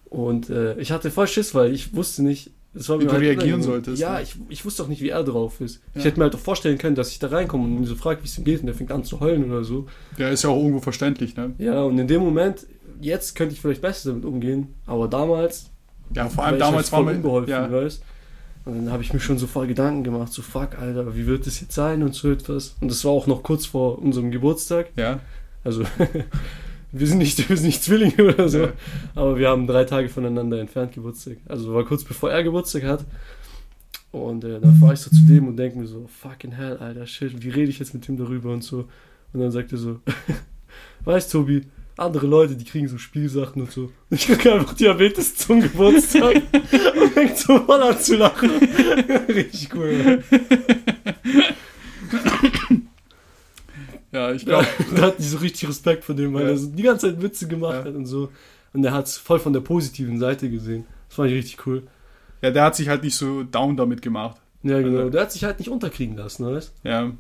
Und 0.10 0.50
äh, 0.50 0.78
ich 0.78 0.92
hatte 0.92 1.10
voll 1.12 1.28
Schiss, 1.28 1.56
weil 1.56 1.74
ich 1.74 1.96
wusste 1.96 2.24
nicht, 2.24 2.52
das 2.74 2.90
war 2.90 3.00
Wie 3.00 3.06
du 3.06 3.12
halt 3.12 3.22
reagieren 3.22 3.62
solltest, 3.64 4.02
Ja, 4.02 4.16
ne? 4.16 4.22
ich, 4.22 4.36
ich 4.50 4.66
wusste 4.66 4.84
auch 4.84 4.88
nicht, 4.88 5.02
wie 5.02 5.10
er 5.10 5.24
drauf 5.24 5.60
ist. 5.62 5.82
Ich 5.96 6.04
Ja. 6.04 6.10
hätte 6.10 6.20
mir 6.20 6.26
halt 6.26 6.36
auch 6.36 6.40
vorstellen 6.40 6.78
können, 6.78 6.96
dass 6.96 7.10
ich 7.12 7.20
da 7.20 7.28
reinkomme 7.30 7.64
und 7.64 7.78
ihn 7.78 7.86
so 7.86 7.96
frage, 7.96 8.22
wie 8.22 8.28
es 8.28 8.38
ihm 8.38 8.44
geht 8.44 8.60
und 8.60 8.66
der 8.68 8.76
fängt 8.76 8.92
an 8.92 9.04
zu 9.04 9.22
heulen 9.22 9.46
oder 9.50 9.64
so. 9.64 9.88
Ja, 10.18 10.28
ist 10.30 10.44
ja 10.44 10.50
auch 10.50 10.58
irgendwo 10.58 10.82
verständlich, 10.82 11.36
ne? 11.36 11.54
Ja, 11.58 11.82
und 11.84 11.98
in 11.98 12.08
dem 12.08 12.22
Moment, 12.22 12.68
jetzt 13.02 13.36
könnte 13.36 13.54
ich 13.56 13.62
vielleicht 13.62 13.82
besser 13.82 14.10
damit 14.10 14.26
umgehen, 14.26 14.76
aber 14.86 15.08
damals 15.08 15.72
Ja, 16.14 16.30
vor 16.30 16.46
allem 16.46 16.56
ich 16.56 16.60
damals 16.62 16.86
halt 16.86 16.92
war 16.94 17.00
voll 17.00 17.06
man. 17.06 17.16
unbeholfen, 17.18 17.50
Ja, 17.52 17.72
weißt 17.72 18.04
Und 18.66 18.76
dann 18.86 18.92
habe 18.92 19.04
ich 19.04 19.14
mir 19.14 19.20
schon 19.20 19.38
so 19.38 19.48
voll 19.48 19.68
Gedanken 19.68 20.04
gemacht, 20.04 20.32
so 20.32 20.42
fuck, 20.42 20.78
Alter, 20.80 21.16
wie 21.16 21.26
wird 21.28 21.46
das 21.48 21.60
jetzt 21.62 21.74
sein 21.74 22.04
und 22.04 22.14
so 22.16 22.32
etwas. 22.32 22.76
Und 22.82 22.90
das 22.92 23.04
war 23.06 23.12
auch 23.12 23.28
noch 23.28 23.44
kurz 23.44 23.66
vor 23.66 24.00
unserem 24.00 24.32
Geburtstag. 24.32 24.88
ja, 24.96 25.20
Also, 25.64 25.84
wir 26.92 27.08
sind 27.08 27.18
nicht, 27.18 27.50
wir 27.50 27.58
sind 27.58 27.66
nicht 27.68 27.84
Zwillinge 27.84 28.34
oder 28.34 28.48
so, 28.50 28.60
Ja. 28.60 28.74
aber 29.16 29.38
wir 29.38 29.50
haben 29.50 29.68
drei 29.68 29.84
Tage 29.84 30.08
voneinander 30.10 30.60
entfernt 30.60 30.94
Geburtstag. 30.94 31.38
Also 31.48 31.74
war 31.74 31.84
kurz 31.84 32.04
bevor 32.04 32.32
er 32.32 32.44
Geburtstag 32.44 32.84
hat. 32.84 33.06
Und 34.12 34.46
äh, 34.46 34.62
dann 34.62 34.76
fahre 34.78 34.94
ich 34.94 35.00
so 35.02 35.10
zu 35.10 35.26
dem 35.26 35.48
und 35.50 35.58
denke 35.58 35.78
mir 35.78 35.88
so, 35.88 36.08
fucking 36.08 36.54
hell, 36.54 36.78
Alter, 36.78 37.06
shit, 37.06 37.44
wie 37.44 37.50
rede 37.50 37.70
ich 37.70 37.80
jetzt 37.80 37.94
mit 37.94 38.08
ihm 38.08 38.16
darüber 38.16 38.54
und 38.54 38.64
so. 38.64 38.88
Und 39.34 39.42
dann 39.42 39.52
sagt 39.52 39.74
er 39.74 39.78
so, 39.78 40.00
weißt 41.04 41.32
Tobi, 41.34 41.64
andere 41.98 42.28
Leute, 42.28 42.56
die 42.56 42.66
kriegen 42.66 42.88
so 42.88 42.98
Spielsachen 42.98 43.62
und 43.62 43.72
so. 43.72 43.92
Ich 44.10 44.28
krieg 44.28 44.46
einfach 44.48 44.74
Diabetes 44.74 45.36
zum 45.36 45.62
Geburtstag 45.62 46.36
und 47.02 47.14
fängt 47.14 47.38
so 47.38 47.60
voll 47.60 47.82
an 47.82 48.00
zu 48.00 48.18
lachen. 48.18 48.50
Richtig 49.30 49.74
cool. 49.74 50.24
ja, 54.12 54.32
ich 54.32 54.46
glaube. 54.46 54.68
da 54.96 55.02
hatten 55.04 55.22
die 55.22 55.28
so 55.28 55.38
richtig 55.38 55.68
Respekt 55.70 56.04
vor 56.04 56.16
dem, 56.16 56.34
weil 56.34 56.44
Ja. 56.44 56.50
er 56.50 56.58
so 56.58 56.68
die 56.70 56.84
ganze 56.84 57.08
Zeit 57.12 57.22
Witze 57.22 57.48
gemacht 57.48 57.74
Ja. 57.80 57.86
hat 57.86 57.96
und 57.96 58.06
so. 58.06 58.30
Und 58.74 58.84
er 58.84 58.94
hat 58.94 59.06
es 59.08 59.18
voll 59.18 59.40
von 59.40 59.54
der 59.54 59.62
positiven 59.62 60.20
Seite 60.20 60.50
gesehen. 60.50 60.86
Das 61.08 61.16
fand 61.16 61.30
ich 61.30 61.36
richtig 61.38 61.66
cool. 61.66 61.84
Ja, 62.42 62.52
der 62.52 62.64
hat 62.64 62.76
sich 62.76 62.90
halt 62.90 63.04
nicht 63.04 63.16
so 63.16 63.44
down 63.44 63.78
damit 63.78 64.02
gemacht. 64.02 64.38
Ja, 64.64 64.82
genau. 64.82 64.98
Also- 65.00 65.10
Der 65.12 65.22
hat 65.22 65.32
sich 65.32 65.44
halt 65.44 65.60
nicht 65.60 65.70
unterkriegen 65.70 66.18
lassen, 66.18 66.46
weißt 66.46 66.74
Ja. 66.84 67.12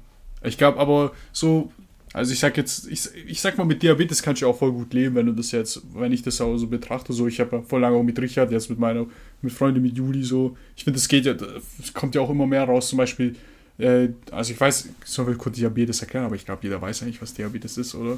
Ich 0.43 0.57
glaube 0.57 0.79
aber 0.79 1.11
so, 1.31 1.71
also 2.15 2.31
ich 2.31 2.39
sag 2.39 2.55
jetzt, 2.55 2.87
ich, 2.87 3.09
ich 3.27 3.41
sag 3.41 3.57
mal, 3.57 3.65
mit 3.65 3.83
Diabetes 3.83 4.21
kannst 4.21 4.41
du 4.41 4.47
auch 4.47 4.57
voll 4.57 4.71
gut 4.71 4.93
leben, 4.93 5.15
wenn 5.15 5.25
du 5.25 5.33
das 5.33 5.51
jetzt, 5.51 5.81
wenn 5.93 6.13
ich 6.13 6.21
das 6.23 6.39
auch 6.39 6.55
so 6.55 6.67
betrachte. 6.67 7.11
So, 7.11 7.27
ich 7.27 7.41
habe 7.41 7.57
ja 7.57 7.61
voll 7.61 7.81
lange 7.81 7.97
auch 7.97 8.03
mit 8.03 8.17
Richard, 8.17 8.53
jetzt 8.53 8.69
mit 8.69 8.79
meiner, 8.79 9.05
mit 9.41 9.51
Freundin, 9.51 9.83
mit 9.83 9.97
Juli 9.97 10.23
so. 10.23 10.55
Ich 10.77 10.85
finde, 10.85 10.97
das 10.97 11.09
geht 11.09 11.25
ja, 11.25 11.35
es 11.77 11.93
kommt 11.93 12.15
ja 12.15 12.21
auch 12.21 12.29
immer 12.29 12.47
mehr 12.47 12.63
raus. 12.63 12.87
Zum 12.87 12.95
Beispiel, 12.99 13.35
äh, 13.77 14.07
also 14.31 14.53
ich 14.53 14.59
weiß, 14.61 14.87
sollen 15.03 15.27
wir 15.27 15.35
kurz 15.35 15.57
Diabetes 15.57 15.99
erklären, 15.99 16.23
aber 16.23 16.35
ich 16.35 16.45
glaube, 16.45 16.61
jeder 16.63 16.81
weiß 16.81 17.03
eigentlich, 17.03 17.21
was 17.21 17.33
Diabetes 17.33 17.77
ist, 17.77 17.93
oder? 17.95 18.17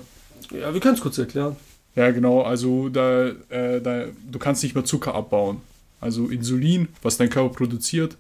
Ja, 0.52 0.72
wir 0.72 0.80
können 0.80 0.94
es 0.94 1.02
kurz 1.02 1.18
erklären. 1.18 1.56
Ja, 1.96 2.12
genau. 2.12 2.44
Also 2.44 2.90
da, 2.90 3.30
äh, 3.50 3.82
da, 3.82 4.06
du 4.32 4.38
kannst 4.38 4.62
nicht 4.62 4.76
mehr 4.76 4.86
Zucker 4.86 5.16
abbauen. 5.16 5.62
Also 6.00 6.28
Insulin, 6.28 6.90
was 7.02 7.18
dein 7.18 7.32
Körper 7.32 7.56
produziert, 7.56 8.16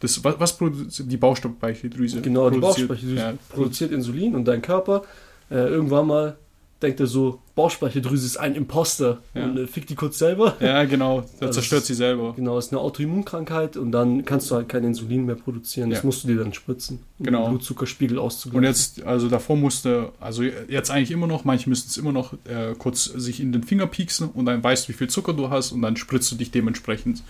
das, 0.00 0.22
was, 0.24 0.38
was 0.38 0.56
produziert 0.58 1.10
die 1.10 1.16
Baustoffspeicheldrüse? 1.16 2.20
Genau, 2.20 2.50
die 2.50 2.58
Bauchspeicheldrüse 2.58 3.14
Ja, 3.16 3.32
produziert 3.48 3.92
Insulin 3.92 4.34
und 4.34 4.44
dein 4.46 4.62
Körper 4.62 5.02
äh, 5.50 5.54
irgendwann 5.68 6.06
mal 6.06 6.36
denkt 6.82 7.00
er 7.00 7.06
so, 7.06 7.40
Bauchspeicheldrüse 7.54 8.26
ist 8.26 8.36
ein 8.36 8.54
Imposter 8.54 9.22
Ja. 9.32 9.44
und 9.46 9.56
äh, 9.56 9.66
fickt 9.66 9.88
die 9.88 9.94
kurz 9.94 10.18
selber. 10.18 10.56
ja, 10.60 10.84
genau. 10.84 11.20
Da 11.40 11.46
Also 11.46 11.60
zerstört 11.60 11.86
sie 11.86 11.94
selber. 11.94 12.34
Genau, 12.36 12.58
ist 12.58 12.70
eine 12.70 12.82
Autoimmunkrankheit 12.82 13.78
und 13.78 13.92
dann 13.92 14.26
kannst 14.26 14.50
du 14.50 14.56
halt 14.56 14.68
kein 14.68 14.84
Insulin 14.84 15.24
mehr 15.24 15.36
produzieren. 15.36 15.88
Das 15.88 16.00
Ja. 16.00 16.04
musst 16.04 16.24
du 16.24 16.28
dir 16.28 16.36
dann 16.36 16.52
spritzen, 16.52 16.98
um 17.18 17.24
Genau. 17.24 17.44
den 17.44 17.50
Blutzuckerspiegel 17.52 18.18
auszugleichen. 18.18 18.58
Und 18.58 18.64
jetzt, 18.68 19.02
also 19.04 19.28
davor 19.28 19.56
musste, 19.56 20.10
also 20.20 20.42
jetzt 20.42 20.90
eigentlich 20.90 21.12
immer 21.12 21.26
noch, 21.26 21.44
manche 21.46 21.70
müssen 21.70 21.86
es 21.88 21.96
immer 21.96 22.12
noch 22.12 22.34
äh, 22.44 22.74
kurz 22.76 23.04
sich 23.04 23.40
in 23.40 23.52
den 23.52 23.62
Finger 23.62 23.86
pieksen 23.86 24.28
und 24.28 24.44
dann 24.44 24.62
weißt 24.62 24.86
du, 24.86 24.92
wie 24.92 24.96
viel 24.98 25.08
Zucker 25.08 25.32
du 25.32 25.48
hast 25.48 25.72
und 25.72 25.80
dann 25.80 25.96
spritzt 25.96 26.30
du 26.30 26.36
dich 26.36 26.50
dementsprechend. 26.50 27.22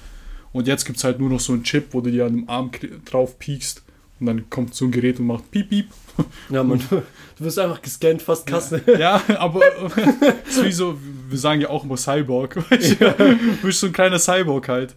Und 0.53 0.67
jetzt 0.67 0.85
gibt 0.85 0.99
es 0.99 1.05
halt 1.05 1.19
nur 1.19 1.29
noch 1.29 1.41
so 1.41 1.53
einen 1.53 1.65
Chip, 1.65 1.89
wo 1.93 2.01
du 2.01 2.11
dir 2.11 2.27
an 2.27 2.33
dem 2.33 2.49
Arm 2.49 2.71
drauf 3.05 3.39
piekst 3.39 3.83
und 4.19 4.27
dann 4.27 4.49
kommt 4.49 4.75
so 4.75 4.87
ein 4.87 4.91
Gerät 4.91 5.19
und 5.21 5.27
macht 5.27 5.51
piep, 5.51 5.69
piep. 5.69 5.89
Ja, 6.49 6.65
man, 6.65 6.79
du 6.89 7.03
wirst 7.45 7.59
einfach 7.59 7.83
gescannt, 7.83 8.23
fast 8.23 8.47
Kasse. 8.47 8.81
Ja, 8.99 9.23
aber 9.39 9.61
ist 10.49 10.65
wie 10.65 10.73
so, 10.73 10.99
wir 11.29 11.39
sagen 11.39 11.61
ja 11.61 11.69
auch 11.69 11.85
immer 11.85 11.99
Cyborg. 11.99 12.55
Du 12.55 13.57
bist 13.63 13.81
so 13.81 13.89
ein 13.89 13.93
kleiner 13.93 14.19
Cyborg 14.19 14.67
halt. 14.69 14.97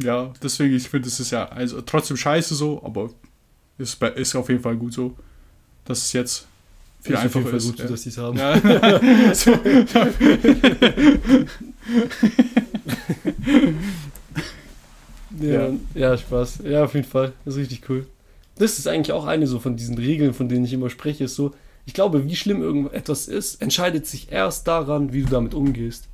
Ja, 0.00 0.32
deswegen, 0.40 0.76
ich 0.76 0.88
finde, 0.88 1.08
es 1.08 1.18
ist 1.18 1.32
ja 1.32 1.48
also 1.48 1.80
trotzdem 1.80 2.16
scheiße 2.16 2.54
so, 2.54 2.80
aber 2.84 3.10
ist, 3.78 4.00
ist 4.00 4.36
auf 4.36 4.48
jeden 4.48 4.62
Fall 4.62 4.76
gut 4.76 4.92
so, 4.92 5.16
dass 5.84 6.04
es 6.04 6.12
jetzt 6.12 6.46
viel 7.00 7.14
Ist 7.14 7.20
einfacher 7.20 7.52
ist. 7.54 7.66
gut, 7.66 7.78
ja. 7.80 7.86
dass 7.86 8.02
die 8.02 8.08
es 8.10 8.18
haben. 8.18 8.38
Ja. 8.38 9.34
so, 9.34 9.58
Ja, 15.40 15.68
Ja. 15.68 15.72
ja, 15.94 16.16
Spaß. 16.16 16.60
Ja, 16.64 16.84
auf 16.84 16.94
jeden 16.94 17.06
Fall. 17.06 17.32
Das 17.44 17.54
ist 17.54 17.60
richtig 17.60 17.88
cool. 17.88 18.06
Das 18.56 18.78
ist 18.78 18.88
eigentlich 18.88 19.12
auch 19.12 19.26
eine 19.26 19.46
so 19.46 19.60
von 19.60 19.76
diesen 19.76 19.96
Regeln, 19.98 20.34
von 20.34 20.48
denen 20.48 20.64
ich 20.64 20.72
immer 20.72 20.90
spreche, 20.90 21.24
ist 21.24 21.36
so, 21.36 21.54
ich 21.86 21.94
glaube, 21.94 22.24
wie 22.28 22.36
schlimm 22.36 22.60
irgendetwas 22.60 23.28
ist, 23.28 23.62
entscheidet 23.62 24.06
sich 24.06 24.32
erst 24.32 24.66
daran, 24.68 25.12
wie 25.12 25.22
du 25.22 25.28
damit 25.30 25.54
umgehst. 25.54 26.08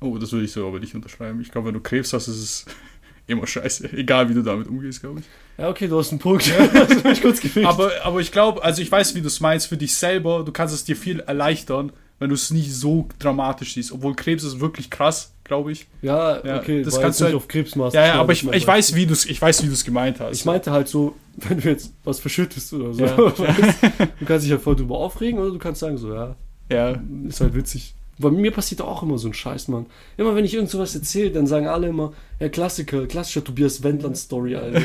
oh, 0.00 0.16
das 0.18 0.32
würde 0.32 0.44
ich 0.46 0.52
so 0.52 0.66
aber 0.66 0.80
nicht 0.80 0.94
unterschreiben. 0.94 1.40
Ich 1.40 1.50
glaube, 1.52 1.68
wenn 1.68 1.74
du 1.74 1.80
Krebs 1.80 2.12
hast, 2.12 2.28
ist 2.28 2.42
es 2.42 2.64
immer 3.26 3.46
scheiße. 3.46 3.92
Egal, 3.92 4.28
wie 4.30 4.34
du 4.34 4.42
damit 4.42 4.68
umgehst, 4.68 5.00
glaube 5.00 5.20
ich. 5.20 5.26
Ja, 5.58 5.68
okay, 5.68 5.86
du 5.88 5.98
hast 5.98 6.10
einen 6.10 6.18
Punkt. 6.18 6.50
das 6.72 6.90
hat 6.96 7.04
mich 7.04 7.20
kurz 7.22 7.40
gefickt. 7.40 7.66
Aber, 7.66 7.90
aber 8.04 8.20
ich 8.20 8.32
glaube, 8.32 8.62
also 8.64 8.80
ich 8.82 8.90
weiß, 8.90 9.14
wie 9.14 9.20
du 9.20 9.26
es 9.26 9.40
meinst, 9.40 9.66
für 9.68 9.76
dich 9.76 9.94
selber, 9.94 10.44
du 10.44 10.52
kannst 10.52 10.74
es 10.74 10.84
dir 10.84 10.96
viel 10.96 11.20
erleichtern, 11.20 11.92
wenn 12.18 12.28
du 12.28 12.34
es 12.34 12.50
nicht 12.50 12.72
so 12.74 13.08
dramatisch 13.18 13.74
siehst. 13.74 13.92
Obwohl 13.92 14.14
Krebs 14.14 14.42
ist 14.42 14.60
wirklich 14.60 14.90
krass, 14.90 15.32
glaube 15.44 15.72
ich. 15.72 15.86
ja, 16.02 16.44
Ja, 16.44 16.58
okay, 16.58 16.82
das 16.82 17.00
kannst 17.00 17.20
du 17.20 17.24
nicht 17.26 17.34
auf 17.34 17.48
Krebsmaß. 17.48 17.94
Ja, 17.94 18.00
ja, 18.00 18.06
geschlagen, 18.06 18.20
aber 18.20 18.32
ich, 18.32 18.62
ich 18.62 18.66
weiß, 18.66 18.94
wie 18.94 19.06
du 19.06 19.12
es 19.12 19.26
ich 19.26 19.40
weiß, 19.40 19.62
wie 19.62 19.66
du 19.66 19.72
es 19.72 19.84
gemeint 19.84 20.20
hast. 20.20 20.34
Ich 20.34 20.44
meinte 20.44 20.70
halt 20.70 20.88
so, 20.88 21.14
wenn 21.36 21.60
du 21.60 21.68
jetzt 21.68 21.92
was 22.04 22.18
verschüttest 22.20 22.72
oder 22.72 22.92
so. 22.92 23.04
Ja. 23.04 23.16
du 24.20 24.24
kannst 24.26 24.44
dich 24.44 24.52
halt 24.52 24.62
voll 24.62 24.76
drüber 24.76 24.98
aufregen 24.98 25.38
oder 25.38 25.50
du 25.50 25.58
kannst 25.58 25.80
sagen 25.80 25.98
so, 25.98 26.12
ja, 26.14 26.36
ja, 26.70 27.00
ist 27.28 27.40
halt 27.40 27.54
witzig. 27.54 27.94
Bei 28.18 28.30
mir 28.30 28.50
passiert 28.50 28.80
auch 28.80 29.02
immer 29.02 29.18
so 29.18 29.28
ein 29.28 29.34
Scheiß, 29.34 29.68
Mann. 29.68 29.84
Immer 30.16 30.34
wenn 30.34 30.46
ich 30.46 30.54
irgend 30.54 30.70
sowas 30.70 30.94
erzähle, 30.94 31.30
dann 31.30 31.46
sagen 31.46 31.66
alle 31.66 31.88
immer, 31.88 32.14
ja, 32.40 32.48
Klassiker, 32.48 33.06
klassischer 33.06 33.44
Tobias 33.44 33.82
Wendland-Story, 33.82 34.56
Alter. 34.56 34.80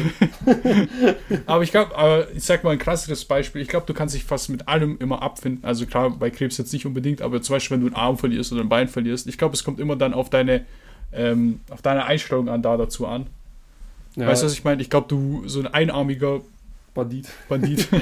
aber 1.45 1.63
ich 1.63 1.71
glaube, 1.71 1.97
aber 1.97 2.29
ich 2.31 2.43
sag 2.43 2.65
mal 2.65 2.71
ein 2.71 2.79
krasseres 2.79 3.23
Beispiel. 3.23 3.61
Ich 3.61 3.69
glaube, 3.69 3.85
du 3.85 3.93
kannst 3.93 4.15
dich 4.15 4.25
fast 4.25 4.49
mit 4.49 4.67
allem 4.67 4.97
immer 4.99 5.21
abfinden. 5.21 5.63
Also 5.63 5.85
klar, 5.85 6.09
bei 6.09 6.29
Krebs 6.29 6.57
jetzt 6.57 6.73
nicht 6.73 6.85
unbedingt, 6.85 7.21
aber 7.21 7.41
zum 7.41 7.55
Beispiel, 7.55 7.75
wenn 7.75 7.81
du 7.81 7.87
einen 7.87 7.95
Arm 7.95 8.17
verlierst 8.17 8.51
oder 8.51 8.61
ein 8.61 8.69
Bein 8.69 8.89
verlierst, 8.89 9.27
ich 9.27 9.37
glaube, 9.37 9.55
es 9.55 9.63
kommt 9.63 9.79
immer 9.79 9.95
dann 9.95 10.13
auf 10.13 10.29
deine, 10.29 10.65
ähm, 11.13 11.61
auf 11.69 11.81
deine 11.81 12.05
Einstellung 12.05 12.49
an 12.49 12.61
da 12.61 12.75
dazu 12.75 13.07
an. 13.07 13.27
Ja, 14.17 14.27
Weißt 14.27 14.41
du, 14.41 14.47
was 14.47 14.53
ich 14.53 14.65
meine? 14.65 14.81
Ich 14.81 14.89
glaube, 14.89 15.07
du 15.07 15.43
so 15.47 15.61
ein 15.61 15.67
einarmiger 15.67 16.41
Bandit. 16.93 17.29
Bandit. 17.47 17.87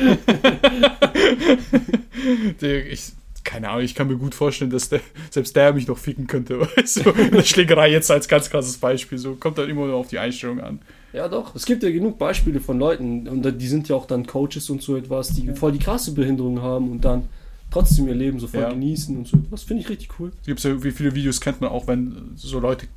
Der, 2.62 2.92
ich, 2.92 3.12
keine 3.44 3.70
Ahnung, 3.70 3.84
ich 3.84 3.96
kann 3.96 4.08
mir 4.08 4.18
gut 4.18 4.36
vorstellen, 4.36 4.72
dass 4.72 4.90
der, 4.90 5.02
selbst 5.32 5.56
der 5.56 5.74
mich 5.74 5.88
noch 5.88 5.98
ficken 5.98 6.28
könnte. 6.28 6.60
Weißt 6.78 7.06
du? 7.06 7.10
In 7.12 7.32
der 7.32 7.44
Schlägerei 7.44 7.92
jetzt 7.92 8.12
als 8.12 8.28
ganz 8.28 8.50
krasses 8.50 8.78
Beispiel. 8.78 9.18
So 9.18 9.36
kommt 9.36 9.58
dann 9.58 9.70
immer 9.70 9.86
nur 9.88 9.96
auf 9.96 10.08
die 10.08 10.20
Einstellung 10.20 10.60
an. 10.60 10.80
Ja, 11.14 11.28
doch. 11.28 11.56
Es 11.56 11.66
gibt 11.66 11.82
ja 11.84 11.90
genug 11.90 12.18
Beispiele 12.20 12.60
von 12.60 12.78
Leuten, 12.78 13.28
und 13.28 13.60
die 13.60 13.68
sind 13.68 13.90
ja 13.90 13.96
auch 13.96 14.06
dann 14.06 14.28
Coaches 14.28 14.70
und 14.70 14.82
so 14.82 14.96
etwas, 14.96 15.30
die 15.34 15.50
voll 15.56 15.72
die 15.72 15.80
krasse 15.80 16.14
Behinderung 16.14 16.62
haben 16.62 16.92
und 16.92 17.04
dann 17.04 17.24
trotzdem 17.72 18.08
ihr 18.08 18.16
Leben 18.16 18.40
so 18.40 18.48
voll 18.48 18.62
Ja. 18.62 18.70
genießen 18.70 19.16
und 19.18 19.28
so 19.28 19.38
etwas. 19.38 19.64
Finde 19.64 19.82
ich 19.84 19.90
richtig 19.90 20.10
cool. 20.20 20.32
Es 20.42 20.46
gibt 20.46 20.64
ja, 20.64 20.84
wie 20.84 20.92
viele 20.92 21.16
Videos 21.16 21.42
kennt 21.42 21.62
man 21.62 21.70
auch, 21.72 21.88
wenn 21.88 22.32
so 22.36 22.60
Leute 22.60 22.88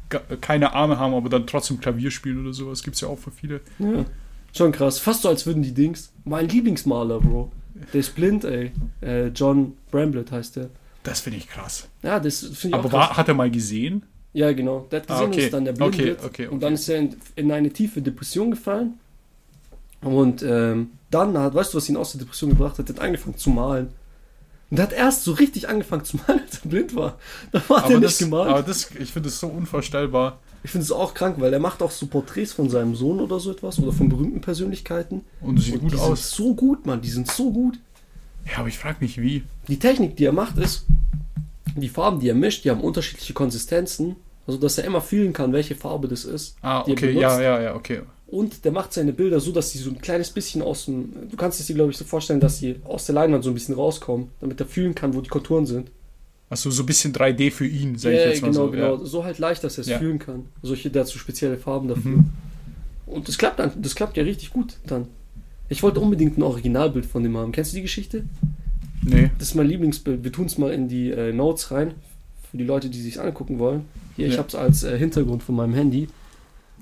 keine 0.41 0.75
Arme 0.75 0.99
haben, 0.99 1.15
aber 1.15 1.29
dann 1.29 1.47
trotzdem 1.47 1.81
Klavier 1.81 2.11
spielen 2.11 2.41
oder 2.43 2.53
sowas. 2.53 2.83
Gibt 2.83 2.97
es 2.97 3.01
ja 3.01 3.09
auch 3.09 3.19
für 3.19 3.31
viele. 3.31 3.61
Ja. 3.79 4.05
Schon 4.55 4.73
krass. 4.73 4.99
Fast 4.99 5.23
so, 5.23 5.29
als 5.31 5.47
würden 5.47 5.63
die 5.63 5.73
Dings. 5.73 6.13
Mein 6.25 6.49
Lieblingsmaler, 6.49 7.21
Bro. 7.21 7.51
Der 7.93 8.01
ist 8.01 8.15
blind, 8.15 8.45
ey. 8.45 8.73
Äh, 9.01 9.29
John 9.29 9.77
Bramblett 9.91 10.31
heißt 10.31 10.57
der. 10.57 10.69
Das 11.03 11.21
finde 11.21 11.39
ich 11.39 11.49
krass. 11.49 11.89
Ja, 12.03 12.21
das 12.21 12.41
finde 12.41 12.55
ich 12.69 12.75
Aber 12.75 12.85
auch 12.87 12.91
krass. 12.91 13.09
war, 13.11 13.17
hat 13.17 13.29
er 13.29 13.35
mal 13.35 13.51
gesehen? 13.51 14.03
Ja, 14.35 14.53
genau. 14.53 14.87
Der 14.91 15.01
hat 15.03 15.11
Ah, 15.11 15.15
gesehen, 15.27 15.29
okay. 15.33 15.41
dass 15.43 15.51
dann 15.51 15.65
der 15.65 15.73
blind 15.73 15.95
Okay, 15.95 16.05
wird. 16.07 16.25
okay, 16.25 16.47
Und 16.47 16.61
dann 16.63 16.75
ist 16.75 16.89
er 16.89 16.99
in, 16.99 17.17
in 17.37 17.51
eine 17.53 17.71
tiefe 17.71 18.01
Depression 18.01 18.51
gefallen. 18.51 18.95
Und 20.01 20.43
ähm, 20.43 20.91
dann 21.11 21.37
hat, 21.39 21.55
weißt 21.55 21.73
du, 21.75 21.77
was 21.79 21.89
ihn 21.89 21.97
aus 21.97 22.13
der 22.13 22.21
Depression 22.21 22.51
gebracht 22.51 22.79
hat? 22.79 22.89
Er 22.89 22.95
hat 22.97 23.03
angefangen 23.03 23.37
zu 23.37 23.51
malen. 23.51 23.89
Und 24.71 24.79
er 24.79 24.85
hat 24.85 24.93
erst 24.93 25.25
so 25.25 25.33
richtig 25.33 25.69
angefangen 25.69 26.05
zu 26.05 26.17
malen, 26.17 26.41
als 26.47 26.61
er 26.65 26.69
blind 26.71 26.95
war. 26.97 27.19
Da 27.53 27.61
hat 27.61 27.69
er 27.71 27.77
Aber 27.77 27.89
nicht 27.95 28.05
das, 28.05 28.19
gemalt. 28.19 28.49
aber 28.49 28.63
das, 28.63 28.91
ich 28.99 29.13
finde 29.13 29.29
es 29.29 29.39
so 29.39 29.49
unvorstellbar. 29.49 30.39
Ich 30.65 30.71
finde 30.71 30.85
es 30.85 30.93
auch 30.93 31.15
krank, 31.15 31.37
weil 31.39 31.53
er 31.53 31.59
macht 31.59 31.83
auch 31.83 31.91
so 31.91 32.07
Porträts 32.07 32.53
von 32.53 32.71
seinem 32.71 32.95
Sohn 32.95 33.21
oder 33.21 33.41
so 33.41 33.51
etwas 33.51 33.79
oder 33.79 33.93
von 33.93 34.09
berühmten 34.09 34.41
Persönlichkeiten. 34.41 35.23
Und 35.41 35.59
sieht 35.59 35.75
Und 35.75 35.81
gut 35.83 35.93
die 35.93 35.97
aus. 35.97 36.31
sind 36.31 36.37
so 36.37 36.55
gut, 36.55 36.87
Mann. 36.87 37.01
Die 37.01 37.11
sind 37.11 37.31
so 37.31 37.51
gut. 37.53 37.79
Ja, 38.51 38.59
aber 38.59 38.69
ich 38.69 38.79
frage 38.79 38.99
mich, 39.01 39.21
wie. 39.21 39.43
Die 39.69 39.79
Technik, 39.79 40.17
die 40.17 40.25
er 40.25 40.33
macht, 40.33 40.59
ist, 40.59 40.87
die 41.77 41.89
Farben, 41.89 42.21
die 42.21 42.29
er 42.29 42.35
mischt, 42.35 42.65
die 42.65 42.71
haben 42.71 42.81
unterschiedliche 42.81 43.33
Konsistenzen. 43.33 44.17
Also, 44.47 44.59
dass 44.59 44.79
er 44.79 44.85
immer 44.85 45.01
fühlen 45.01 45.33
kann, 45.33 45.53
welche 45.53 45.77
Farbe 45.77 46.09
das 46.09 46.25
ist. 46.25 46.57
Ah, 46.63 46.81
okay, 46.81 47.13
ja, 47.13 47.41
ja, 47.41 47.61
ja, 47.61 47.75
okay. 47.75 48.03
Und 48.27 48.65
der 48.65 48.73
macht 48.73 48.93
seine 48.93 49.13
Bilder 49.13 49.41
so, 49.41 49.53
dass 49.53 49.71
sie 49.71 49.79
so 49.79 49.91
ein 49.91 50.01
kleines 50.01 50.31
bisschen 50.31 50.63
aus 50.63 50.87
dem. 50.87 51.29
Du 51.31 51.37
kannst 51.37 51.61
es 51.61 51.67
dir, 51.67 51.75
glaube 51.75 51.91
ich, 51.91 51.99
so 51.99 52.05
vorstellen, 52.05 52.41
dass 52.41 52.59
sie 52.59 52.77
aus 52.85 53.07
der 53.07 53.15
Leinwand 53.15 53.45
so 53.45 53.51
ein 53.51 53.55
bisschen 53.55 53.75
rauskommen, 53.75 54.29
damit 54.41 54.59
er 54.59 54.67
fühlen 54.67 54.95
kann, 54.95 55.15
wo 55.15 55.21
die 55.21 55.29
Konturen 55.29 55.67
sind. 55.67 55.91
Also 56.53 56.71
so 56.71 56.83
ein 56.83 56.87
bisschen 56.87 57.15
3D 57.15 57.51
für 57.51 57.67
ihn, 57.67 57.97
sag 57.97 58.13
ich 58.13 58.19
Ja, 58.19 58.27
jetzt 58.29 58.43
mal 58.43 58.49
genau, 58.51 58.67
so. 58.67 58.71
genau. 58.73 58.97
Ja. 58.99 59.05
So 59.07 59.25
halt 59.25 59.39
leicht, 59.39 59.65
dass 59.65 59.79
er 59.79 59.83
es 59.83 59.87
Ja. 59.87 59.99
fühlen 59.99 60.19
kann. 60.19 60.45
Solche, 60.63 60.91
der 60.91 61.01
hat 61.01 61.09
so 61.09 61.19
spezielle 61.19 61.57
Farben 61.57 61.89
dafür. 61.89 62.19
Mhm. 62.19 62.27
Und 63.07 63.27
das 63.27 63.39
klappt 63.39 63.59
dann, 63.59 63.71
das 63.81 63.95
klappt 63.95 64.19
ja 64.19 64.23
richtig 64.23 64.51
gut 64.51 64.77
dann. 64.87 65.07
Ich 65.71 65.83
wollte 65.83 66.01
unbedingt 66.01 66.37
ein 66.37 66.43
Originalbild 66.43 67.07
von 67.07 67.23
dem 67.23 67.39
haben. 67.39 67.53
Kennst 67.53 67.73
du 67.73 67.77
die 67.77 67.83
Geschichte? 67.83 68.25
Nee. 69.03 69.31
Das 69.39 69.49
ist 69.49 69.55
mein 69.55 69.67
Lieblingsbild. 69.67 70.25
Wir 70.25 70.31
tun 70.31 70.45
es 70.45 70.59
mal 70.59 70.71
in 70.75 70.89
die 70.89 71.11
äh, 71.11 71.33
Notes 71.33 71.71
rein. 71.71 71.95
Für 72.51 72.59
die 72.59 72.65
Leute, 72.65 72.91
die 72.91 73.01
sich 73.01 73.19
angucken 73.19 73.59
wollen. 73.59 73.87
Hier, 74.17 74.27
ich 74.27 74.35
Ja. 74.35 74.39
habe 74.41 74.49
es 74.49 74.55
als 74.55 74.83
äh, 74.83 74.99
Hintergrund 74.99 75.43
von 75.43 75.55
meinem 75.57 75.73
Handy. 75.73 76.09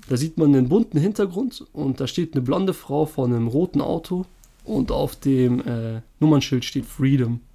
Da 0.09 0.17
sieht 0.17 0.37
man 0.37 0.53
einen 0.53 0.67
bunten 0.67 0.99
Hintergrund 0.99 1.63
und 1.71 2.01
da 2.01 2.07
steht 2.07 2.33
eine 2.33 2.41
blonde 2.41 2.73
Frau 2.73 3.05
vor 3.05 3.23
einem 3.25 3.47
roten 3.47 3.79
Auto 3.79 4.25
und 4.65 4.91
auf 4.91 5.15
dem 5.15 5.61
äh, 5.65 6.01
Nummernschild 6.19 6.65
steht 6.65 6.83
Freedom. 6.85 7.39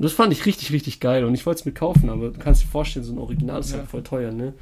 Und 0.00 0.04
das 0.04 0.14
fand 0.14 0.32
ich 0.32 0.46
richtig, 0.46 0.72
richtig 0.72 0.98
geil 0.98 1.26
und 1.26 1.34
ich 1.34 1.44
wollte 1.44 1.58
es 1.60 1.66
mir 1.66 1.72
kaufen, 1.72 2.08
aber 2.08 2.30
du 2.30 2.38
kannst 2.38 2.62
dir 2.62 2.68
vorstellen, 2.68 3.04
so 3.04 3.12
ein 3.12 3.18
Original 3.18 3.60
ist 3.60 3.72
Ja. 3.72 3.80
halt 3.80 3.88
voll 3.90 4.02
teuer, 4.02 4.32
ne? 4.32 4.54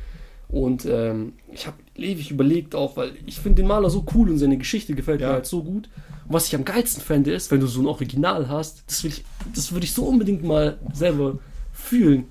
Und 0.48 0.84
ähm, 0.84 1.34
ich 1.52 1.68
habe 1.68 1.76
ewig 1.94 2.32
überlegt 2.32 2.74
auch, 2.74 2.96
weil 2.96 3.12
ich 3.24 3.38
finde 3.38 3.62
den 3.62 3.68
Maler 3.68 3.88
so 3.88 4.04
cool 4.16 4.30
und 4.30 4.38
seine 4.38 4.56
Geschichte 4.58 4.94
gefällt 4.96 5.20
Ja. 5.20 5.28
mir 5.28 5.34
halt 5.34 5.46
so 5.46 5.62
gut. 5.62 5.88
Und 6.26 6.34
was 6.34 6.48
ich 6.48 6.56
am 6.56 6.64
geilsten 6.64 7.04
fände, 7.04 7.30
ist, 7.32 7.52
wenn 7.52 7.60
du 7.60 7.68
so 7.68 7.80
ein 7.80 7.86
Original 7.86 8.48
hast, 8.48 8.82
das, 8.88 9.04
will 9.04 9.12
ich, 9.12 9.22
das 9.54 9.70
würde 9.70 9.84
ich 9.84 9.92
so 9.92 10.06
unbedingt 10.06 10.42
mal 10.42 10.76
selber 10.92 11.38
fühlen. 11.72 12.24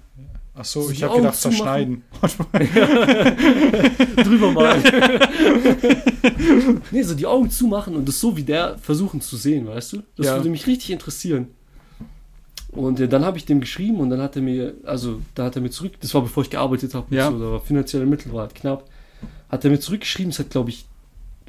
Ach 0.53 0.66
so, 0.66 0.82
So 0.82 0.91
ich 0.91 1.01
habe 1.01 1.16
gedacht, 1.16 1.38
zerschneiden. 1.39 2.03
drüber 4.22 4.51
malen. 4.51 4.84
nee, 6.91 7.03
so 7.03 7.14
die 7.16 7.26
Augen 7.26 7.49
zumachen 7.49 7.95
und 7.95 8.05
das 8.08 8.20
so 8.20 8.36
wie 8.36 8.43
der 8.43 8.78
versuchen 8.80 9.22
zu 9.22 9.38
sehen, 9.38 9.66
weißt 9.68 9.93
du? 9.93 10.03
Das 10.18 10.26
Ja. 10.26 10.36
würde 10.36 10.49
mich 10.49 10.68
richtig 10.68 10.91
interessieren. 10.91 11.47
Und 12.78 13.00
äh, 13.00 13.08
dann 13.08 13.26
habe 13.26 13.38
ich 13.38 13.46
dem 13.46 13.60
geschrieben 13.60 14.00
und 14.00 14.10
dann 14.10 14.22
hat 14.22 14.36
er 14.36 14.42
mir, 14.42 14.74
also 14.86 15.20
da 15.36 15.46
hat 15.46 15.56
er 15.56 15.62
mir 15.62 15.70
zurück, 15.72 15.94
das 16.00 16.14
war 16.14 16.22
bevor 16.22 16.44
ich 16.44 16.50
gearbeitet 16.50 16.94
habe, 16.94 17.14
Ja. 17.16 17.32
so, 17.32 17.40
da 17.40 17.52
war 17.54 17.60
finanzielle 17.60 18.06
Mittel 18.06 18.32
war 18.34 18.42
halt 18.42 18.56
knapp, 18.56 18.84
hat 19.50 19.64
er 19.66 19.72
mir 19.72 19.80
zurückgeschrieben, 19.80 20.30
es 20.32 20.40
hat 20.40 20.50
glaube 20.52 20.70
ich 20.70 20.86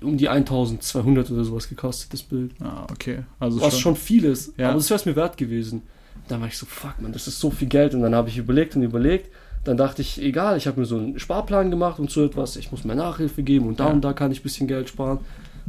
um 0.01 0.17
die 0.17 0.29
1200 0.29 1.31
oder 1.31 1.45
sowas 1.45 1.69
gekostet, 1.69 2.13
das 2.13 2.23
Bild. 2.23 2.53
ah, 2.61 2.87
okay. 2.91 3.21
Also 3.41 3.61
Was 3.61 3.75
schon. 3.75 3.95
schon 3.95 3.97
viel 3.97 4.25
ist, 4.25 4.53
Ja. 4.57 4.69
aber 4.69 4.79
das 4.79 4.89
wäre 4.91 4.99
es 5.01 5.07
mir 5.07 5.17
wert 5.17 5.37
gewesen. 5.37 5.83
Dann 6.29 6.41
war 6.41 6.49
ich 6.49 6.57
so, 6.57 6.67
fuck 6.67 7.01
man, 7.01 7.13
das 7.13 7.27
ist 7.27 7.41
so 7.41 7.51
viel 7.51 7.69
Geld 7.69 7.95
und 7.95 8.03
dann 8.03 8.15
habe 8.15 8.29
ich 8.29 8.39
überlegt 8.39 8.77
und 8.77 8.83
überlegt. 8.83 9.29
Dann 9.65 9.77
dachte 9.77 10.01
ich, 10.03 10.23
egal, 10.23 10.57
ich 10.57 10.67
habe 10.67 10.79
mir 10.81 10.87
so 10.87 10.97
einen 10.97 11.19
Sparplan 11.19 11.71
gemacht 11.71 11.99
und 11.99 12.11
so 12.11 12.25
etwas, 12.25 12.57
ich 12.57 12.71
muss 12.71 12.85
mir 12.85 12.95
Nachhilfe 12.95 13.43
geben 13.43 13.67
und 13.67 13.81
da 13.81 13.89
Ja. 13.89 13.93
und 13.93 14.03
da 14.03 14.13
kann 14.13 14.31
ich 14.31 14.41
ein 14.41 14.43
bisschen 14.45 14.67
Geld 14.69 14.89
sparen. 14.89 15.19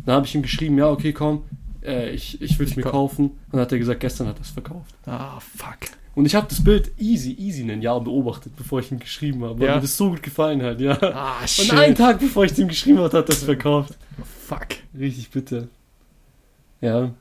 Dann 0.06 0.16
habe 0.16 0.26
ich 0.28 0.36
ihm 0.36 0.42
geschrieben, 0.42 0.78
ja, 0.78 0.90
okay, 0.90 1.12
komm, 1.12 1.44
äh, 1.84 2.12
ich, 2.12 2.42
ich 2.42 2.58
will 2.60 2.68
es 2.68 2.76
mir 2.76 2.84
kau- 2.84 2.92
kaufen. 2.92 3.26
Und 3.26 3.40
dann 3.54 3.62
hat 3.62 3.72
er 3.72 3.80
gesagt, 3.80 4.00
gestern 4.00 4.28
hat 4.28 4.38
er 4.38 4.42
es 4.42 4.50
verkauft. 4.50 4.94
Ah, 5.06 5.40
fuck. 5.40 5.78
Und 6.16 6.26
ich 6.26 6.36
habe 6.36 6.48
das 6.50 6.64
Bild 6.64 6.92
easy, 6.98 7.32
easy 7.34 7.70
ein 7.72 7.82
Jahr 7.82 8.02
beobachtet, 8.04 8.54
bevor 8.58 8.80
ich 8.82 8.92
ihm 8.92 9.00
geschrieben 9.00 9.44
habe, 9.44 9.60
weil 9.60 9.68
Ja. 9.68 9.76
mir 9.76 9.82
das 9.82 9.96
so 9.96 10.10
gut 10.10 10.22
gefallen 10.24 10.62
hat, 10.62 10.82
ja. 10.82 10.98
Ah, 11.02 11.36
Und 11.60 11.74
einen 11.74 11.96
Tag 11.96 12.20
bevor 12.20 12.44
ich 12.46 12.52
es 12.52 12.60
ihm 12.60 12.68
geschrieben 12.68 12.98
habe, 13.00 13.18
hat 13.18 13.30
er 13.30 13.34
es 13.34 13.44
verkauft. 13.44 13.98
Fuck. 14.48 14.68
Richtig 14.98 15.30
bitter. 15.30 15.68
Ja. 16.82 17.14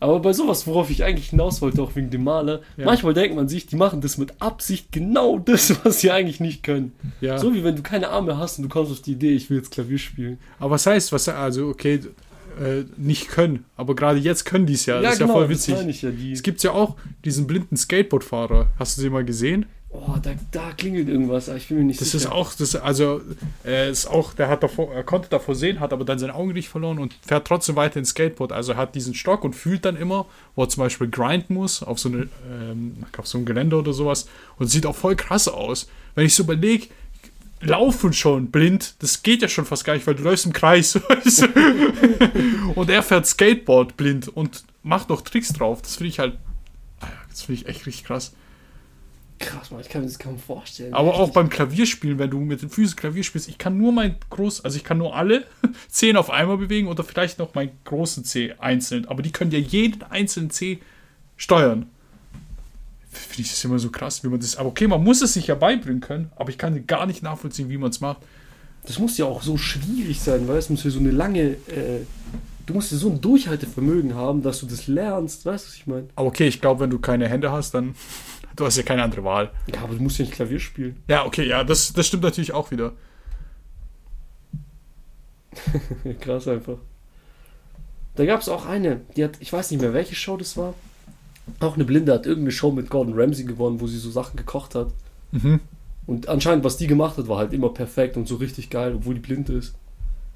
Aber 0.00 0.18
bei 0.18 0.32
sowas, 0.32 0.66
worauf 0.66 0.90
ich 0.90 1.04
eigentlich 1.04 1.28
hinaus 1.30 1.62
wollte, 1.62 1.80
auch 1.80 1.94
wegen 1.94 2.10
dem 2.10 2.24
Maler, 2.24 2.60
Ja. 2.76 2.86
manchmal 2.86 3.14
denkt 3.14 3.36
man 3.36 3.48
sich, 3.48 3.66
die 3.66 3.76
machen 3.76 4.00
das 4.00 4.18
mit 4.18 4.40
Absicht 4.42 4.90
genau 4.90 5.38
das, 5.38 5.84
was 5.84 6.00
sie 6.00 6.10
eigentlich 6.10 6.40
nicht 6.40 6.64
können. 6.64 6.92
Ja. 7.20 7.38
So 7.38 7.54
wie 7.54 7.62
wenn 7.62 7.76
du 7.76 7.82
keine 7.82 8.08
Arme 8.08 8.36
hast 8.36 8.58
und 8.58 8.64
du 8.64 8.68
kommst 8.68 8.90
auf 8.90 9.00
die 9.02 9.12
Idee, 9.12 9.30
ich 9.32 9.48
will 9.48 9.58
jetzt 9.58 9.70
Klavier 9.70 9.98
spielen. 9.98 10.38
Aber 10.58 10.70
was 10.70 10.86
heißt, 10.86 11.12
was, 11.12 11.28
also, 11.28 11.68
okay, 11.68 12.00
äh, 12.60 12.84
nicht 12.96 13.28
können, 13.28 13.64
aber 13.76 13.94
gerade 13.94 14.18
jetzt 14.18 14.44
können 14.44 14.66
die 14.66 14.74
es 14.74 14.86
ja. 14.86 15.00
das 15.00 15.14
ist 15.14 15.20
ja 15.20 15.28
voll 15.28 15.48
witzig. 15.48 15.74
genau, 15.74 15.86
Das 15.86 16.02
ja, 16.02 16.10
die, 16.10 16.32
Es 16.32 16.42
gibt 16.42 16.62
ja 16.62 16.72
auch 16.72 16.96
diesen 17.24 17.46
blinden 17.46 17.76
Skateboardfahrer. 17.76 18.68
Hast 18.78 18.98
du 18.98 19.02
den 19.02 19.12
mal 19.12 19.24
gesehen? 19.24 19.66
oh, 19.94 20.16
da, 20.22 20.30
da 20.50 20.72
klingelt 20.72 21.08
irgendwas, 21.08 21.48
aber 21.48 21.58
ich 21.58 21.68
bin 21.68 21.76
mir 21.78 21.84
nicht 21.84 22.00
Das 22.00 22.12
sicher. 22.12 22.24
ist 22.24 22.32
auch, 22.32 22.54
das 22.54 22.74
also 22.76 23.20
er 23.62 23.90
ist 23.90 24.06
auch, 24.06 24.32
der 24.32 24.48
hat 24.48 24.62
davor, 24.62 24.92
er 24.94 25.04
konnte 25.04 25.28
davor 25.28 25.54
sehen, 25.54 25.80
hat 25.80 25.92
aber 25.92 26.04
dann 26.06 26.18
sein 26.18 26.30
Augenlicht 26.30 26.68
verloren 26.68 26.98
und 26.98 27.14
fährt 27.20 27.46
trotzdem 27.46 27.76
weiter 27.76 27.98
ins 27.98 28.08
Skateboard. 28.10 28.52
Also 28.52 28.72
er 28.72 28.78
hat 28.78 28.94
diesen 28.94 29.14
Stock 29.14 29.44
und 29.44 29.54
fühlt 29.54 29.84
dann 29.84 29.96
immer, 29.96 30.26
wo 30.54 30.62
er 30.62 30.68
zum 30.70 30.82
Beispiel 30.82 31.08
grinden 31.10 31.54
muss 31.54 31.82
auf 31.82 31.98
so 31.98 32.08
eine, 32.08 32.28
ähm, 32.50 33.04
auf 33.18 33.26
so 33.26 33.36
ein 33.36 33.44
Gelände 33.44 33.76
oder 33.76 33.92
sowas 33.92 34.26
und 34.58 34.68
sieht 34.68 34.86
auch 34.86 34.96
voll 34.96 35.14
krass 35.14 35.46
aus. 35.46 35.88
Wenn 36.14 36.24
ich 36.26 36.34
so 36.34 36.42
überlege, 36.44 36.86
laufen 37.62 38.12
schon 38.12 38.50
blind, 38.50 38.96
das 39.00 39.22
geht 39.22 39.42
ja 39.42 39.48
schon 39.48 39.64
fast 39.64 39.84
gar 39.84 39.94
nicht, 39.94 40.06
weil 40.06 40.14
du 40.14 40.22
läufst 40.22 40.46
im 40.46 40.52
Kreis. 40.52 40.94
weißt 41.08 41.42
du? 41.42 42.72
und 42.74 42.90
er 42.90 43.02
fährt 43.02 43.26
Skateboard 43.26 43.96
blind 43.96 44.28
und 44.28 44.64
macht 44.82 45.08
noch 45.08 45.22
Tricks 45.22 45.52
drauf. 45.52 45.82
Das 45.82 45.96
finde 45.96 46.08
ich 46.08 46.18
halt, 46.18 46.36
ah 47.00 47.08
das 47.30 47.42
finde 47.42 47.62
ich 47.62 47.68
echt 47.68 47.86
richtig 47.86 48.04
krass. 48.04 48.34
Krass, 49.38 49.72
Mann, 49.72 49.80
ich 49.80 49.88
kann 49.88 50.02
mir 50.02 50.06
das 50.06 50.18
kaum 50.18 50.38
vorstellen. 50.38 50.94
Aber 50.94 51.14
auch 51.14 51.30
beim 51.30 51.48
Klavierspielen, 51.48 52.18
wenn 52.18 52.30
du 52.30 52.38
mit 52.38 52.62
den 52.62 52.70
Füßen 52.70 52.94
Klavier 52.94 53.24
spielst, 53.24 53.48
ich 53.48 53.58
kann 53.58 53.76
nur 53.76 53.90
mein 53.90 54.16
groß, 54.30 54.64
also 54.64 54.76
ich 54.76 54.84
kann 54.84 54.98
nur 54.98 55.16
alle 55.16 55.44
Zehen 55.88 56.16
auf 56.16 56.30
einmal 56.30 56.58
bewegen 56.58 56.86
oder 56.86 57.02
vielleicht 57.02 57.38
noch 57.38 57.54
meinen 57.54 57.72
großen 57.84 58.24
C 58.24 58.54
einzeln. 58.58 59.06
Aber 59.06 59.22
die 59.22 59.32
können 59.32 59.50
ja 59.50 59.58
jeden 59.58 60.02
einzelnen 60.04 60.50
C 60.50 60.80
steuern. 61.36 61.86
Finde 63.12 63.42
ich 63.42 63.50
das 63.50 63.62
immer 63.64 63.78
so 63.78 63.90
krass, 63.90 64.24
wie 64.24 64.28
man 64.28 64.40
das. 64.40 64.56
Aber 64.56 64.70
okay, 64.70 64.86
man 64.88 65.04
muss 65.04 65.20
es 65.20 65.34
sich 65.34 65.46
ja 65.46 65.54
beibringen 65.54 66.00
können, 66.00 66.32
aber 66.34 66.48
ich 66.48 66.56
kann 66.56 66.86
gar 66.86 67.04
nicht 67.04 67.22
nachvollziehen, 67.22 67.68
wie 67.68 67.76
man 67.76 67.90
es 67.90 68.00
macht. 68.00 68.22
Das 68.86 68.98
muss 68.98 69.18
ja 69.18 69.26
auch 69.26 69.42
so 69.42 69.58
schwierig 69.58 70.20
sein, 70.20 70.48
weißt 70.48 70.68
du? 70.68 70.72
Muss 70.72 70.84
ja 70.84 70.90
so 70.90 70.98
eine 70.98 71.10
lange. 71.10 71.42
Äh, 71.68 72.06
du 72.64 72.74
musst 72.74 72.90
ja 72.90 72.96
so 72.96 73.10
ein 73.10 73.20
Durchhaltevermögen 73.20 74.14
haben, 74.14 74.42
dass 74.42 74.60
du 74.60 74.66
das 74.66 74.86
lernst, 74.86 75.44
weißt 75.44 75.64
du, 75.64 75.68
was 75.68 75.76
ich 75.76 75.86
meine? 75.86 76.08
Aber 76.16 76.28
okay, 76.28 76.48
ich 76.48 76.60
glaube, 76.60 76.80
wenn 76.80 76.90
du 76.90 76.98
keine 76.98 77.28
Hände 77.28 77.52
hast, 77.52 77.72
dann. 77.74 77.94
Du 78.54 78.66
hast 78.66 78.76
ja 78.76 78.82
keine 78.82 79.02
andere 79.02 79.24
Wahl. 79.24 79.50
Ja, 79.74 79.80
aber 79.80 79.94
du 79.94 80.02
musst 80.02 80.18
ja 80.18 80.26
nicht 80.26 80.34
Klavier 80.34 80.60
spielen. 80.60 81.02
Ja, 81.08 81.24
okay, 81.24 81.48
ja, 81.48 81.64
das, 81.64 81.94
das 81.94 82.06
stimmt 82.06 82.22
natürlich 82.22 82.52
auch 82.52 82.70
wieder. 82.70 82.92
Krass 86.20 86.46
einfach. 86.46 86.76
Da 88.14 88.26
gab 88.26 88.42
es 88.42 88.50
auch 88.50 88.66
eine, 88.66 89.00
die 89.16 89.24
hat, 89.24 89.38
ich 89.40 89.50
weiß 89.50 89.70
nicht 89.70 89.80
mehr, 89.80 89.94
welche 89.94 90.14
Show 90.14 90.36
das 90.36 90.58
war. 90.58 90.74
Auch 91.60 91.74
eine 91.74 91.84
Blinde 91.84 92.12
hat 92.12 92.26
irgendeine 92.26 92.52
Show 92.52 92.70
mit 92.70 92.90
Gordon 92.90 93.14
Ramsay 93.18 93.44
gewonnen, 93.44 93.80
wo 93.80 93.86
sie 93.86 93.98
so 93.98 94.10
Sachen 94.10 94.36
gekocht 94.36 94.74
hat. 94.74 94.88
Mhm. 95.32 95.60
Und 96.06 96.28
anscheinend, 96.28 96.64
was 96.64 96.76
die 96.76 96.86
gemacht 96.86 97.16
hat, 97.16 97.28
war 97.28 97.38
halt 97.38 97.52
immer 97.52 97.70
perfekt 97.70 98.16
und 98.16 98.28
so 98.28 98.36
richtig 98.36 98.70
geil, 98.70 98.94
obwohl 98.96 99.14
die 99.14 99.20
blind 99.20 99.48
ist. 99.48 99.74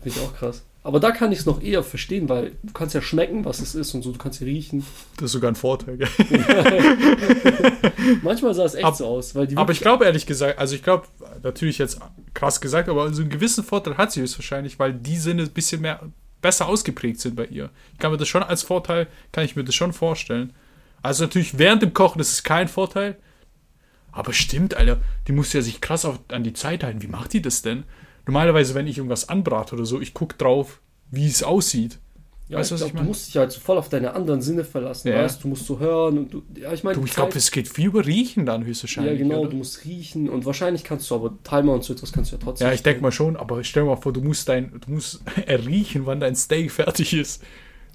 Finde 0.02 0.18
ich 0.18 0.24
auch 0.24 0.34
krass. 0.34 0.62
Aber 0.84 1.00
da 1.00 1.10
kann 1.10 1.32
ich 1.32 1.40
es 1.40 1.46
noch 1.46 1.60
eher 1.60 1.82
verstehen, 1.82 2.28
weil 2.28 2.52
du 2.62 2.72
kannst 2.72 2.94
ja 2.94 3.02
schmecken, 3.02 3.44
was 3.44 3.60
es 3.60 3.74
ist 3.74 3.92
und 3.94 4.02
so, 4.02 4.12
du 4.12 4.18
kannst 4.18 4.40
ja 4.40 4.46
riechen. 4.46 4.84
Das 5.16 5.26
ist 5.26 5.32
sogar 5.32 5.50
ein 5.50 5.56
Vorteil. 5.56 5.96
Gell? 5.96 6.08
Manchmal 8.22 8.54
sah 8.54 8.64
es 8.64 8.74
echt 8.74 8.84
Ab- 8.84 8.94
so 8.94 9.06
aus, 9.06 9.34
weil 9.34 9.48
die 9.48 9.56
Aber 9.56 9.72
ich 9.72 9.80
glaube 9.80 10.04
ehrlich 10.04 10.26
gesagt, 10.26 10.58
also 10.58 10.76
ich 10.76 10.82
glaube, 10.84 11.06
natürlich 11.42 11.78
jetzt 11.78 11.98
krass 12.34 12.60
gesagt, 12.60 12.88
aber 12.88 13.12
so 13.12 13.22
einen 13.22 13.30
gewissen 13.30 13.64
Vorteil 13.64 13.96
hat 13.96 14.12
sie 14.12 14.20
höchstwahrscheinlich, 14.20 14.78
weil 14.78 14.92
die 14.92 15.16
Sinne 15.16 15.42
ein 15.42 15.50
bisschen 15.50 15.80
mehr 15.80 16.00
besser 16.40 16.68
ausgeprägt 16.68 17.18
sind 17.20 17.34
bei 17.34 17.46
ihr. 17.46 17.70
Ich 17.94 17.98
kann 17.98 18.12
mir 18.12 18.18
das 18.18 18.28
schon 18.28 18.44
als 18.44 18.62
Vorteil, 18.62 19.08
kann 19.32 19.44
ich 19.44 19.56
mir 19.56 19.64
das 19.64 19.74
schon 19.74 19.92
vorstellen. 19.92 20.52
Also 21.02 21.24
natürlich 21.24 21.58
während 21.58 21.82
dem 21.82 21.94
Kochen 21.94 22.20
ist 22.20 22.32
es 22.32 22.42
kein 22.42 22.68
Vorteil. 22.68 23.16
Aber 24.12 24.32
stimmt, 24.32 24.74
Alter, 24.76 25.00
die 25.28 25.32
muss 25.32 25.52
ja 25.52 25.60
sich 25.60 25.80
krass 25.80 26.04
auf, 26.04 26.18
an 26.28 26.42
die 26.42 26.54
Zeit 26.54 26.82
halten. 26.82 27.02
Wie 27.02 27.06
macht 27.06 27.32
die 27.34 27.42
das 27.42 27.62
denn? 27.62 27.84
Normalerweise, 28.26 28.74
wenn 28.74 28.86
ich 28.86 28.96
irgendwas 28.98 29.28
anbrate 29.28 29.74
oder 29.76 29.84
so, 29.84 30.00
ich 30.00 30.14
gucke 30.14 30.36
drauf, 30.36 30.80
wie 31.10 31.26
es 31.26 31.42
aussieht. 31.42 31.98
Ja, 32.48 32.58
weißt 32.58 32.70
du, 32.70 32.74
ich 32.76 32.78
glaub, 32.80 32.86
ich 32.86 32.92
du 32.92 32.96
meine? 32.98 33.08
musst 33.08 33.26
dich 33.26 33.36
halt 33.36 33.52
so 33.52 33.60
voll 33.60 33.76
auf 33.76 33.88
deine 33.88 34.14
anderen 34.14 34.40
Sinne 34.40 34.64
verlassen, 34.64 35.08
Ja. 35.08 35.16
weißt 35.16 35.42
du, 35.42 35.48
musst 35.48 35.66
so 35.66 35.80
hören 35.80 36.16
und 36.16 36.32
du, 36.32 36.42
ja, 36.56 36.72
ich 36.72 36.84
meine, 36.84 36.96
Du, 36.98 37.04
ich 37.04 37.12
glaube, 37.12 37.36
es 37.36 37.50
geht 37.50 37.68
viel 37.68 37.86
über 37.86 38.06
Riechen 38.06 38.46
dann 38.46 38.62
ja, 38.62 38.68
höchstwahrscheinlich. 38.68 39.18
genau, 39.18 39.40
oder? 39.40 39.50
du 39.50 39.56
musst 39.56 39.84
riechen 39.84 40.28
und 40.28 40.44
wahrscheinlich 40.46 40.84
kannst 40.84 41.10
du 41.10 41.16
aber 41.16 41.32
Timer 41.42 41.72
und 41.72 41.82
so 41.82 41.92
etwas 41.92 42.12
kannst 42.12 42.30
du 42.30 42.36
ja 42.36 42.42
trotzdem. 42.42 42.68
Ja, 42.68 42.72
ich 42.72 42.84
denke 42.84 43.02
mal 43.02 43.10
schon, 43.12 43.36
aber 43.36 43.62
stell 43.64 43.82
dir 43.82 43.90
mal 43.90 43.96
vor, 43.96 44.12
du 44.12 44.20
musst 44.22 44.48
dein, 44.48 44.80
du 44.80 44.92
musst 44.92 45.22
erriechen, 45.46 46.06
wann 46.06 46.20
dein 46.20 46.36
Steak 46.36 46.70
fertig 46.70 47.14
ist. 47.14 47.42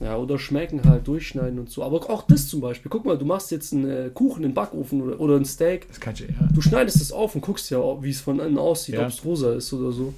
Ja, 0.04 0.18
oder 0.18 0.40
schmecken 0.40 0.82
halt, 0.84 1.08
durchschneiden 1.08 1.60
und 1.60 1.70
so. 1.70 1.84
Aber 1.84 1.98
auch 2.10 2.24
das 2.24 2.48
zum 2.48 2.60
Beispiel. 2.60 2.90
Guck 2.90 3.06
mal, 3.06 3.18
du 3.18 3.26
machst 3.26 3.52
jetzt 3.52 3.72
einen 3.72 3.90
äh, 3.90 4.10
Kuchen 4.14 4.44
in 4.44 4.50
den 4.50 4.56
Backofen 4.56 5.02
oder, 5.02 5.20
oder 5.20 5.36
ein 5.36 5.46
Steak. 5.46 5.88
Das 5.90 6.00
kann 6.00 6.14
ich 6.16 6.22
ja. 6.22 6.28
Du 6.54 6.60
schneidest 6.62 6.98
es 7.02 7.12
auf 7.12 7.36
und 7.36 7.42
guckst 7.42 7.70
ja, 7.70 7.80
wie 8.02 8.10
es 8.10 8.20
von 8.22 8.40
innen 8.40 8.58
aussieht, 8.58 8.96
Ja. 8.96 9.02
ob 9.04 9.10
es 9.10 9.24
rosa 9.24 9.54
ist 9.54 9.72
oder 9.74 9.92
so. 9.92 10.14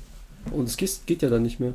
Und 0.52 0.70
es 0.70 0.78
geht, 0.78 1.00
geht 1.06 1.22
ja 1.22 1.30
dann 1.30 1.44
nicht 1.44 1.60
mehr. 1.60 1.74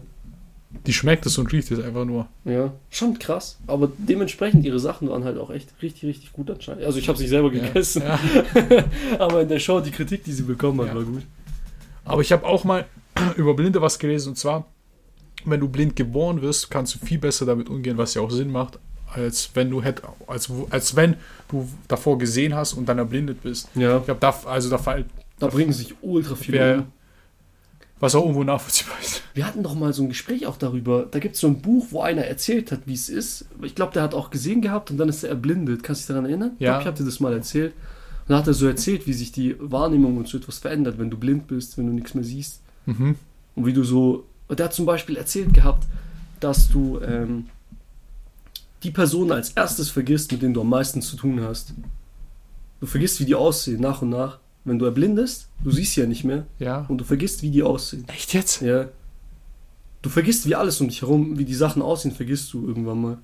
Die 0.86 0.92
schmeckt 0.92 1.24
es 1.26 1.36
und 1.38 1.50
riecht 1.52 1.70
es 1.70 1.80
einfach 1.82 2.04
nur. 2.04 2.28
Ja, 2.44 2.72
schon 2.90 3.18
krass. 3.18 3.58
Aber 3.66 3.90
dementsprechend 3.96 4.64
ihre 4.64 4.78
Sachen 4.78 5.08
waren 5.08 5.24
halt 5.24 5.38
auch 5.38 5.50
echt 5.50 5.70
richtig, 5.82 6.04
richtig 6.08 6.32
gut 6.32 6.50
anscheinend. 6.50 6.84
Also 6.84 6.98
ich 6.98 7.08
habe 7.08 7.18
sie 7.18 7.26
selber 7.26 7.52
Ja. 7.52 7.66
gegessen. 7.66 8.02
Ja. 8.02 8.18
Aber 9.18 9.42
in 9.42 9.48
der 9.48 9.58
Show, 9.58 9.80
die 9.80 9.90
Kritik, 9.90 10.24
die 10.24 10.32
sie 10.32 10.42
bekommen 10.42 10.80
hat, 10.80 10.88
Ja. 10.88 10.94
war 10.94 11.04
gut. 11.04 11.22
Aber 12.04 12.20
ich 12.22 12.32
habe 12.32 12.46
auch 12.46 12.64
mal 12.64 12.86
über 13.36 13.54
Blinde 13.54 13.80
was 13.82 13.98
gelesen 13.98 14.30
und 14.30 14.36
zwar, 14.36 14.66
wenn 15.44 15.60
du 15.60 15.68
blind 15.68 15.96
geboren 15.96 16.42
wirst, 16.42 16.70
kannst 16.70 16.94
du 16.94 16.98
viel 17.04 17.18
besser 17.18 17.46
damit 17.46 17.68
umgehen, 17.68 17.96
was 17.98 18.14
ja 18.14 18.22
auch 18.22 18.30
Sinn 18.30 18.50
macht, 18.50 18.78
als 19.14 19.50
wenn 19.54 19.70
du 19.70 19.82
hätt, 19.82 20.02
als, 20.26 20.50
als 20.70 20.94
wenn 20.96 21.16
du 21.48 21.68
davor 21.88 22.18
gesehen 22.18 22.54
hast 22.54 22.74
und 22.74 22.88
dann 22.88 22.98
erblindet 22.98 23.42
bist. 23.42 23.68
Ja. 23.74 23.98
Ich 23.98 24.04
glaube, 24.04 24.20
da, 24.20 24.30
also 24.46 24.68
da 24.68 24.78
fällt, 24.78 25.06
Da 25.38 25.46
bringen 25.46 25.72
sich 25.72 25.94
ultra 26.02 26.34
viel 26.34 26.54
Wer- 26.54 26.78
um. 26.78 26.86
was 28.00 28.14
auch 28.14 28.22
irgendwo 28.22 28.44
nachvollziehbar 28.44 28.96
ist. 29.00 29.22
Wir 29.34 29.46
hatten 29.46 29.62
doch 29.62 29.74
mal 29.74 29.92
so 29.92 30.02
ein 30.02 30.08
Gespräch 30.08 30.46
auch 30.46 30.56
darüber. 30.56 31.06
Da 31.10 31.18
gibt 31.20 31.34
es 31.36 31.40
so 31.40 31.46
ein 31.46 31.60
Buch, 31.62 31.86
wo 31.90 32.00
einer 32.02 32.22
erzählt 32.24 32.70
hat, 32.72 32.80
wie 32.86 32.94
es 32.94 33.08
ist. 33.08 33.46
Ich 33.62 33.74
glaube, 33.74 33.92
der 33.92 34.02
hat 34.02 34.14
auch 34.14 34.30
gesehen 34.30 34.60
gehabt 34.60 34.90
und 34.90 34.98
dann 34.98 35.08
ist 35.08 35.22
er 35.24 35.30
erblindet. 35.30 35.82
Kannst 35.82 36.02
du 36.02 36.02
dich 36.02 36.08
daran 36.08 36.26
erinnern? 36.26 36.52
Ich 36.56 36.60
Ja. 36.60 36.72
glaube, 36.72 36.82
ich 36.82 36.86
habe 36.88 36.96
dir 36.98 37.04
das 37.04 37.20
mal 37.20 37.32
erzählt. 37.32 37.72
Und 37.72 38.30
dann 38.32 38.38
hat 38.38 38.46
er 38.46 38.54
so 38.54 38.66
erzählt, 38.66 39.06
wie 39.06 39.14
sich 39.14 39.32
die 39.32 39.56
Wahrnehmung 39.58 40.18
und 40.18 40.28
so 40.28 40.36
etwas 40.38 40.58
verändert, 40.58 40.98
wenn 40.98 41.08
du 41.10 41.16
blind 41.16 41.46
bist, 41.46 41.78
wenn 41.78 41.86
du 41.86 41.92
nichts 41.92 42.12
mehr 42.14 42.24
siehst. 42.24 42.60
Mhm. 42.86 43.14
Und 43.54 43.66
wie 43.66 43.72
du 43.72 43.82
so. 43.84 44.24
Und 44.48 44.58
der 44.58 44.66
hat 44.66 44.74
zum 44.74 44.86
Beispiel 44.86 45.16
erzählt 45.16 45.52
gehabt, 45.54 45.86
dass 46.40 46.68
du 46.68 47.00
ähm, 47.00 47.46
die 48.82 48.90
Personen 48.90 49.32
als 49.32 49.50
erstes 49.50 49.90
vergisst, 49.90 50.32
mit 50.32 50.42
denen 50.42 50.54
du 50.54 50.60
am 50.60 50.68
meisten 50.68 51.02
zu 51.02 51.16
tun 51.16 51.40
hast. 51.42 51.74
Du 52.80 52.86
vergisst, 52.86 53.20
wie 53.20 53.24
die 53.24 53.34
aussehen, 53.34 53.80
nach 53.80 54.02
und 54.02 54.10
nach. 54.10 54.38
Wenn 54.64 54.78
du 54.78 54.84
erblindest, 54.84 55.48
du 55.64 55.70
siehst 55.70 55.94
sie 55.94 56.00
ja 56.00 56.06
nicht 56.06 56.24
mehr 56.24 56.46
Ja. 56.58 56.84
und 56.88 56.98
du 56.98 57.04
vergisst, 57.04 57.42
wie 57.42 57.50
die 57.50 57.62
aussehen. 57.62 58.04
Echt 58.08 58.34
jetzt? 58.34 58.60
Ja. 58.62 58.86
Du 60.02 60.10
vergisst, 60.10 60.46
wie 60.46 60.54
alles 60.54 60.80
um 60.80 60.88
dich 60.88 61.02
herum, 61.02 61.38
wie 61.38 61.44
die 61.44 61.54
Sachen 61.54 61.82
aussehen, 61.82 62.12
vergisst 62.12 62.52
du 62.52 62.66
irgendwann 62.66 63.00
mal. 63.00 63.18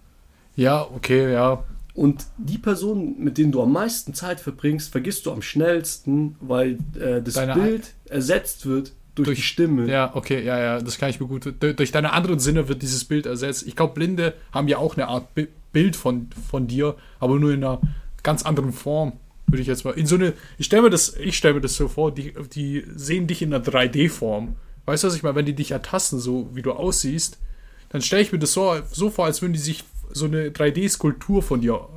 Ja, 0.57 0.83
okay, 0.83 1.33
ja. 1.33 1.63
Und 1.95 2.27
die 2.39 2.59
Personen, 2.59 3.23
mit 3.23 3.39
denen 3.39 3.53
du 3.53 3.63
am 3.63 3.71
meisten 3.73 4.15
Zeit 4.15 4.41
verbringst, 4.41 4.91
vergisst 4.91 5.27
du 5.27 5.33
am 5.33 5.43
schnellsten, 5.43 6.35
weil 6.41 6.79
äh, 6.99 7.23
das 7.23 7.35
Deine 7.35 7.55
Bild 7.55 7.95
ersetzt 8.07 8.67
wird 8.67 8.93
durch, 9.15 9.27
Durch- 9.27 9.39
die 9.39 9.43
Stimme. 9.45 9.89
Ja, 9.91 10.11
okay, 10.15 10.43
ja, 10.45 10.59
ja, 10.59 10.81
das 10.81 10.99
kann 10.99 11.11
ich 11.11 11.21
mir 11.21 11.27
gut. 11.27 11.53
Durch 11.61 11.93
deine 11.93 12.13
anderen 12.13 12.39
Sinne 12.41 12.69
wird 12.69 12.83
dieses 12.83 13.05
Bild 13.05 13.27
ersetzt. 13.27 13.67
Ich 13.67 13.77
glaube, 13.77 13.95
Blinde 13.95 14.35
haben 14.53 14.69
ja 14.69 14.79
auch 14.79 14.97
eine 14.97 15.09
Art 15.09 15.35
Bi- 15.35 15.49
Bild 15.73 15.97
von, 15.97 16.29
von 16.51 16.67
dir, 16.67 16.97
aber 17.21 17.39
nur 17.39 17.53
in 17.53 17.63
einer 17.65 17.81
ganz 18.23 18.43
anderen 18.45 18.73
Form, 18.73 19.13
würde 19.47 19.61
ich 19.63 19.69
jetzt 19.69 19.85
mal. 19.85 19.93
In 19.93 20.07
so 20.07 20.15
eine, 20.17 20.33
ich 20.59 20.67
stelle 20.67 20.83
mir 20.83 20.91
das, 20.91 21.15
ich 21.17 21.37
stelle 21.37 21.55
mir 21.55 21.61
das 21.61 21.75
so 21.77 21.89
vor, 21.89 22.13
die, 22.13 22.33
die 22.55 22.85
sehen 22.95 23.27
dich 23.27 23.43
in 23.43 23.53
einer 23.55 23.65
3D-Form. 23.65 24.57
Weißt 24.87 25.05
du, 25.05 25.09
was 25.09 25.17
ich 25.17 25.23
meine? 25.23 25.35
Wenn 25.37 25.47
die 25.47 25.55
dich 25.55 25.71
ertasten, 25.71 26.19
so 26.19 26.49
wie 26.55 26.63
du 26.63 26.73
aussiehst, 26.73 27.39
dann 27.91 28.03
stelle 28.03 28.23
ich 28.23 28.33
mir 28.33 28.39
das 28.39 28.53
so, 28.53 28.75
so 28.91 29.11
vor, 29.11 29.25
als 29.27 29.41
würden 29.43 29.53
die 29.53 29.59
sich 29.59 29.85
so 30.13 30.25
eine 30.27 30.49
3D-Skulptur 30.51 31.43
von 31.43 31.61
dir 31.61 31.89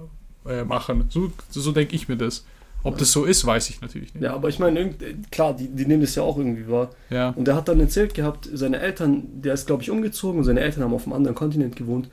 äh, 0.48 0.64
machen. 0.64 1.06
So, 1.10 1.32
so 1.50 1.72
denke 1.72 1.96
ich 1.96 2.08
mir 2.08 2.18
das. 2.18 2.46
Ob 2.84 2.98
das 2.98 3.12
so 3.12 3.26
ist, 3.26 3.46
weiß 3.46 3.70
ich 3.70 3.82
natürlich 3.82 4.14
nicht. 4.14 4.24
Ja, 4.24 4.34
aber 4.34 4.48
ich 4.50 4.60
meine, 4.60 4.80
irgend- 4.80 5.32
klar, 5.32 5.54
die, 5.54 5.68
die 5.68 5.86
nehmen 5.86 6.02
das 6.02 6.16
ja 6.16 6.24
auch 6.24 6.38
irgendwie 6.38 6.70
wahr. 6.70 6.90
Ja. 7.10 7.30
Und 7.32 7.48
er 7.48 7.56
hat 7.56 7.68
dann 7.68 7.80
erzählt 7.80 8.14
gehabt, 8.14 8.48
seine 8.54 8.80
Eltern, 8.80 9.24
der 9.42 9.56
ist, 9.56 9.68
glaube 9.68 9.84
ich, 9.84 9.92
umgezogen 9.92 10.40
und 10.40 10.46
seine 10.46 10.62
Eltern 10.62 10.84
haben 10.84 10.94
auf 10.94 11.04
einem 11.06 11.14
anderen 11.14 11.36
Kontinent 11.36 11.76
gewohnt. 11.76 12.10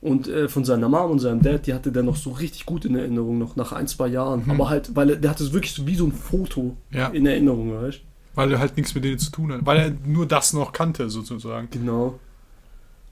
Und 0.00 0.28
äh, 0.28 0.48
von 0.48 0.64
seiner 0.64 0.88
Mom 0.88 1.10
und 1.12 1.18
seinem 1.18 1.40
Dad, 1.42 1.66
die 1.66 1.72
hatte 1.74 1.90
der 1.90 2.02
noch 2.02 2.16
so 2.16 2.30
richtig 2.30 2.66
gut 2.66 2.84
in 2.84 2.94
Erinnerung, 2.94 3.38
noch 3.38 3.56
nach 3.56 3.72
ein, 3.72 3.86
zwei 3.86 4.08
Jahren. 4.08 4.44
Mhm. 4.44 4.50
Aber 4.52 4.68
halt, 4.70 4.94
weil 4.94 5.10
er, 5.10 5.16
der 5.16 5.30
hatte 5.30 5.44
es 5.44 5.52
wirklich 5.52 5.72
so 5.72 5.86
wie 5.86 5.94
so 5.96 6.04
ein 6.06 6.12
Foto 6.12 6.76
Ja. 6.90 7.08
in 7.08 7.24
Erinnerung, 7.26 7.72
weißt 7.74 8.00
Weil 8.34 8.52
er 8.52 8.58
halt 8.58 8.76
nichts 8.76 8.94
mit 8.94 9.04
denen 9.04 9.18
zu 9.18 9.30
tun 9.30 9.52
hat. 9.52 9.60
Weil 9.64 9.78
er 9.78 9.92
nur 10.06 10.26
das 10.26 10.52
noch 10.52 10.72
kannte, 10.72 11.08
sozusagen. 11.10 11.68
Genau. 11.70 12.18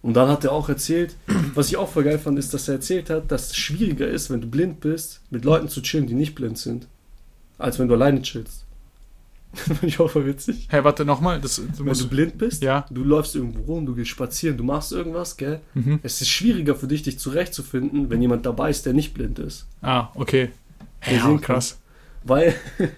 Und 0.03 0.15
dann 0.15 0.29
hat 0.29 0.45
er 0.45 0.53
auch 0.53 0.69
erzählt, 0.69 1.17
was 1.55 1.69
ich 1.69 1.77
auch 1.77 1.89
voll 1.89 2.03
geil 2.05 2.19
fand, 2.19 2.39
ist, 2.39 2.53
dass 2.53 2.67
er 2.67 2.75
erzählt 2.75 3.09
hat, 3.09 3.31
dass 3.31 3.51
es 3.51 3.57
schwieriger 3.57 4.09
ist, 4.09 4.31
wenn 4.31 4.41
du 4.41 4.49
blind 4.49 4.81
bist, 4.81 5.21
mit 5.31 5.45
Leuten 5.45 5.69
zu 5.69 5.81
chillen, 5.81 6.09
die 6.09 6.15
nicht 6.15 6.35
blind 6.35 6.59
sind, 6.59 6.89
als 7.59 7.79
wenn 7.79 7.87
du 7.87 7.95
alleine 7.95 8.21
chillst. 8.21 8.65
Fand 9.55 9.83
ich 9.83 10.01
auch 10.01 10.11
voll 10.11 10.27
witzig. 10.27 10.67
Hey, 10.71 10.83
warte 10.83 11.05
nochmal. 11.05 11.41
Das, 11.41 11.57
du 11.57 11.85
Wenn 11.85 11.93
du 11.93 12.09
blind 12.09 12.39
bist, 12.39 12.63
ja. 12.63 12.87
du 12.91 13.05
läufst 13.05 13.37
irgendwo 13.37 13.61
rum, 13.75 13.85
du 13.85 13.95
gehst 13.95 14.09
spazieren, 14.09 14.57
du 14.57 14.65
machst 14.65 14.93
irgendwas, 14.93 15.37
gell? 15.37 15.61
Mhm. 15.75 16.01
Es 16.03 16.21
ist 16.23 16.31
schwieriger 16.31 16.75
für 16.75 16.87
dich, 16.87 17.03
dich 17.03 17.19
zurechtzufinden, 17.19 18.09
wenn 18.09 18.23
jemand 18.23 18.47
dabei 18.47 18.71
ist, 18.71 18.87
der 18.87 18.95
nicht 18.95 19.13
blind 19.13 19.39
ist. 19.39 19.67
Ah, 19.83 20.09
okay. 20.15 20.51
Wir 21.03 21.19
Ja, 21.19 21.39
krass. 21.39 21.79
Weil, 22.25 22.55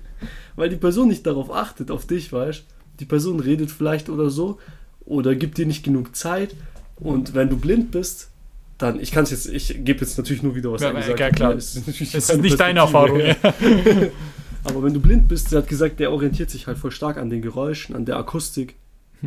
weil 0.56 0.68
die 0.68 0.76
Person 0.76 1.08
nicht 1.08 1.26
darauf 1.26 1.50
achtet, 1.50 1.90
auf 1.90 2.06
dich, 2.06 2.32
weißt 2.32 2.64
Die 3.00 3.06
Person 3.06 3.40
redet 3.40 3.72
vielleicht 3.72 4.08
oder 4.08 4.30
so 4.30 4.58
oder 5.04 5.34
gibt 5.34 5.58
dir 5.58 5.66
nicht 5.66 5.82
genug 5.82 6.14
Zeit. 6.14 6.54
Und 6.96 7.34
wenn 7.34 7.48
du 7.48 7.56
blind 7.56 7.90
bist, 7.90 8.30
dann, 8.78 8.98
ich 9.00 9.10
kann 9.12 9.24
es 9.24 9.30
jetzt, 9.30 9.46
ich 9.46 9.84
gebe 9.84 10.00
jetzt 10.00 10.18
natürlich 10.18 10.42
nur 10.42 10.54
wieder, 10.54 10.72
was 10.72 10.82
Ja, 10.82 10.88
er 10.88 10.94
ja, 10.94 11.00
gesagt 11.00 11.20
ja, 11.20 11.30
klar. 11.30 11.52
Es 11.54 11.76
ist, 11.76 12.14
Es 12.14 12.30
ist 12.30 12.40
nicht 12.40 12.58
deine 12.58 12.80
Erfahrung. 12.80 13.20
ja. 13.20 13.36
Aber 14.64 14.82
wenn 14.82 14.94
du 14.94 15.00
blind 15.00 15.28
bist, 15.28 15.52
er 15.52 15.58
hat 15.58 15.68
gesagt, 15.68 16.00
der 16.00 16.10
orientiert 16.10 16.50
sich 16.50 16.66
halt 16.66 16.78
voll 16.78 16.90
stark 16.90 17.18
an 17.18 17.28
den 17.30 17.42
Geräuschen, 17.42 17.94
an 17.94 18.04
der 18.06 18.16
Akustik. 18.16 18.76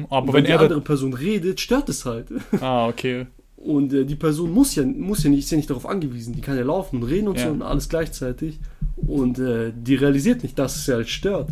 Aber 0.09 0.27
Und 0.29 0.33
wenn 0.33 0.45
die 0.45 0.51
er. 0.51 0.59
andere 0.59 0.81
Person 0.81 1.13
redet, 1.13 1.59
stört 1.59 1.89
es 1.89 2.05
halt. 2.05 2.27
Ah, 2.61 2.87
okay. 2.87 3.27
Und 3.55 3.91
äh, 3.93 4.05
die 4.05 4.15
Person 4.15 4.51
muss 4.51 4.75
ja, 4.75 4.83
muss 4.83 5.23
ja 5.23 5.29
nicht, 5.29 5.39
ist 5.45 5.51
ja 5.51 5.57
nicht 5.57 5.69
darauf 5.69 5.85
angewiesen. 5.87 6.33
Die 6.35 6.41
kann 6.41 6.57
ja 6.57 6.63
laufen 6.63 6.97
und 6.97 7.03
reden 7.09 7.27
und 7.27 7.37
Ja. 7.39 7.45
so 7.45 7.51
und 7.51 7.61
alles 7.63 7.89
gleichzeitig. 7.89 8.59
Und 8.95 9.39
äh, 9.39 9.71
die 9.75 9.95
realisiert 9.95 10.43
nicht, 10.43 10.57
dass 10.59 10.75
es 10.75 10.87
ja 10.87 10.95
halt 10.95 11.09
stört. 11.09 11.49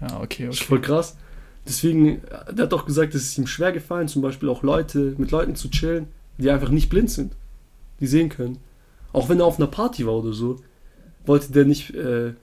Ja, 0.00 0.20
okay, 0.20 0.46
Das 0.46 0.56
ist 0.56 0.60
okay. 0.62 0.68
voll 0.68 0.80
krass. 0.80 1.16
Deswegen, 1.66 2.22
der 2.52 2.64
hat 2.64 2.74
auch 2.74 2.86
gesagt, 2.86 3.14
es 3.14 3.24
ist 3.24 3.38
ihm 3.38 3.46
schwer 3.46 3.72
gefallen, 3.72 4.08
zum 4.08 4.22
Beispiel 4.22 4.48
auch 4.48 4.62
Leute, 4.62 5.14
mit 5.18 5.30
Leuten 5.30 5.56
zu 5.56 5.68
chillen, 5.68 6.06
die 6.38 6.50
einfach 6.50 6.70
nicht 6.70 6.88
blind 6.88 7.10
sind. 7.10 7.32
Die 8.00 8.06
sehen 8.06 8.28
können. 8.28 8.58
Auch 9.12 9.28
wenn 9.28 9.40
er 9.40 9.46
auf 9.46 9.58
einer 9.58 9.66
Party 9.66 10.06
war 10.06 10.14
oder 10.14 10.32
so, 10.32 10.56
wollte 11.24 11.52
der 11.52 11.64
nicht, 11.64 11.94
äh, 11.94 12.34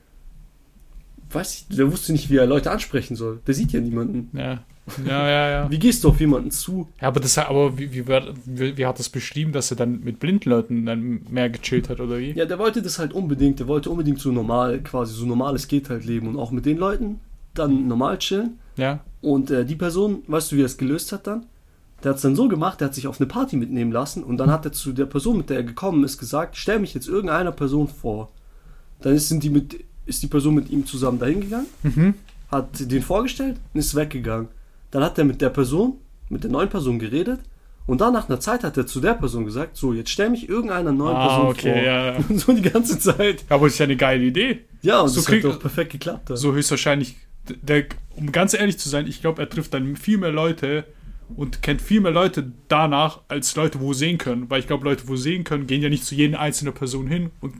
weiß 1.30 1.54
ich, 1.54 1.76
der 1.76 1.90
wusste 1.90 2.12
nicht, 2.12 2.30
wie 2.30 2.36
er 2.36 2.46
Leute 2.46 2.70
ansprechen 2.70 3.16
soll. 3.16 3.40
Der 3.46 3.54
sieht 3.54 3.72
ja 3.72 3.80
niemanden. 3.80 4.36
Ja. 4.36 4.64
Ja, 5.06 5.28
ja, 5.28 5.50
ja. 5.50 5.70
Wie 5.70 5.78
gehst 5.78 6.04
du 6.04 6.10
auf 6.10 6.20
jemanden 6.20 6.50
zu? 6.50 6.88
Ja, 7.00 7.08
aber 7.08 7.18
das 7.18 7.38
aber 7.38 7.78
wie, 7.78 7.90
wie, 7.92 8.06
wie, 8.06 8.76
wie 8.76 8.84
hat 8.84 8.98
das 8.98 9.08
beschrieben, 9.08 9.52
dass 9.52 9.70
er 9.70 9.78
dann 9.78 10.00
mit 10.00 10.20
blinden 10.20 10.50
Leuten 10.50 10.84
dann 10.84 11.22
mehr 11.30 11.48
gechillt 11.48 11.88
hat, 11.88 12.00
oder 12.00 12.18
wie? 12.18 12.32
Ja, 12.32 12.44
der 12.44 12.58
wollte 12.58 12.82
das 12.82 12.98
halt 12.98 13.14
unbedingt. 13.14 13.60
Der 13.60 13.66
wollte 13.66 13.88
unbedingt 13.88 14.20
so 14.20 14.30
normal, 14.30 14.80
quasi 14.82 15.14
so 15.14 15.24
normales 15.24 15.68
geht 15.68 15.88
halt 15.88 16.04
leben 16.04 16.28
und 16.28 16.38
auch 16.38 16.50
mit 16.50 16.66
den 16.66 16.76
Leuten 16.76 17.20
dann 17.54 17.88
normal 17.88 18.18
chillen. 18.18 18.58
Ja. 18.76 19.00
Und 19.20 19.50
äh, 19.50 19.64
die 19.64 19.76
Person, 19.76 20.22
weißt 20.26 20.52
du, 20.52 20.56
wie 20.56 20.62
er 20.62 20.66
es 20.66 20.76
gelöst 20.76 21.12
hat 21.12 21.26
dann? 21.26 21.46
Der 22.02 22.10
hat 22.10 22.16
es 22.16 22.22
dann 22.22 22.36
so 22.36 22.48
gemacht, 22.48 22.80
der 22.80 22.88
hat 22.88 22.94
sich 22.94 23.06
auf 23.06 23.18
eine 23.20 23.26
Party 23.26 23.56
mitnehmen 23.56 23.90
lassen 23.92 24.22
und 24.22 24.36
dann 24.36 24.50
hat 24.50 24.64
er 24.66 24.72
zu 24.72 24.92
der 24.92 25.06
Person, 25.06 25.38
mit 25.38 25.48
der 25.48 25.58
er 25.58 25.62
gekommen 25.62 26.04
ist, 26.04 26.18
gesagt, 26.18 26.56
stell 26.56 26.78
mich 26.78 26.92
jetzt 26.92 27.08
irgendeiner 27.08 27.52
Person 27.52 27.88
vor. 27.88 28.30
Dann 29.00 29.14
ist, 29.14 29.28
sind 29.28 29.42
die 29.42 29.48
mit, 29.50 29.82
ist 30.04 30.22
die 30.22 30.26
Person 30.26 30.54
mit 30.54 30.68
ihm 30.70 30.84
zusammen 30.86 31.18
dahin 31.18 31.40
gegangen, 31.40 31.66
Mhm. 31.82 32.14
hat 32.50 32.68
den 32.90 33.02
vorgestellt 33.02 33.56
und 33.72 33.80
ist 33.80 33.94
weggegangen. 33.94 34.48
Dann 34.90 35.02
hat 35.02 35.16
er 35.18 35.24
mit 35.24 35.40
der 35.40 35.48
Person, 35.48 35.94
mit 36.28 36.44
der 36.44 36.50
neuen 36.50 36.68
Person 36.68 36.98
geredet 36.98 37.40
und 37.86 38.00
dann 38.02 38.12
nach 38.12 38.28
einer 38.28 38.38
Zeit 38.40 38.64
hat 38.64 38.76
er 38.76 38.86
zu 38.86 39.00
der 39.00 39.14
Person 39.14 39.44
gesagt, 39.46 39.76
so, 39.78 39.94
jetzt 39.94 40.10
stell 40.10 40.28
mich 40.30 40.46
irgendeiner 40.48 40.92
neuen 40.92 41.16
Ah, 41.16 41.26
Person 41.28 41.46
okay, 41.48 41.72
vor. 41.72 41.82
ja, 41.82 42.06
ja. 42.12 42.16
Und 42.28 42.38
so 42.40 42.52
die 42.52 42.62
ganze 42.62 42.98
Zeit. 42.98 43.44
Aber 43.48 43.66
ist 43.66 43.78
ja 43.78 43.84
eine 43.84 43.96
geile 43.96 44.24
Idee. 44.24 44.60
Ja, 44.82 45.00
und 45.00 45.08
So 45.08 45.16
das 45.16 45.24
kriegt- 45.26 45.44
hat 45.46 45.52
auch 45.52 45.58
perfekt 45.58 45.92
geklappt. 45.92 46.28
dann. 46.30 46.36
So 46.36 46.52
höchstwahrscheinlich, 46.52 47.16
der, 47.62 47.84
um 48.16 48.32
ganz 48.32 48.54
ehrlich 48.54 48.78
zu 48.78 48.88
sein, 48.88 49.06
ich 49.06 49.20
glaube, 49.20 49.42
er 49.42 49.48
trifft 49.48 49.74
dann 49.74 49.96
viel 49.96 50.18
mehr 50.18 50.32
Leute 50.32 50.84
und 51.36 51.62
kennt 51.62 51.80
viel 51.82 52.00
mehr 52.00 52.12
Leute 52.12 52.52
danach, 52.68 53.20
als 53.28 53.56
Leute, 53.56 53.80
wo 53.80 53.92
sehen 53.92 54.18
können. 54.18 54.48
Weil 54.50 54.60
ich 54.60 54.66
glaube, 54.66 54.84
Leute, 54.84 55.08
wo 55.08 55.16
sehen 55.16 55.44
können, 55.44 55.66
gehen 55.66 55.82
ja 55.82 55.88
nicht 55.88 56.04
zu 56.04 56.14
jeder 56.14 56.38
einzelnen 56.40 56.74
Person 56.74 57.06
hin 57.06 57.30
und 57.40 57.54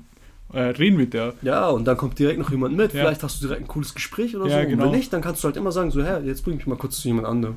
äh, 0.53 0.61
reden 0.61 0.97
mit 0.97 1.15
der. 1.15 1.35
Ja, 1.43 1.69
und 1.69 1.85
dann 1.85 1.97
kommt 1.97 2.19
direkt 2.19 2.39
noch 2.39 2.51
jemand 2.51 2.77
mit. 2.77 2.93
Ja. 2.93 3.01
Vielleicht 3.01 3.23
hast 3.23 3.43
du 3.43 3.47
direkt 3.47 3.63
ein 3.65 3.69
cooles 3.69 3.95
Gespräch 3.95 4.37
oder 4.37 4.47
Ja, 4.49 4.63
so. 4.63 4.69
genau. 4.69 4.85
Und 4.85 4.93
wenn 4.93 4.99
nicht, 4.99 5.13
dann 5.13 5.23
kannst 5.23 5.43
du 5.43 5.47
halt 5.47 5.57
immer 5.57 5.73
sagen, 5.73 5.91
so, 5.91 6.03
hä, 6.05 6.21
jetzt 6.25 6.43
bring 6.45 6.57
mich 6.57 6.67
mal 6.67 6.77
kurz 6.77 7.01
zu 7.01 7.09
jemand 7.09 7.27
anderem. 7.27 7.57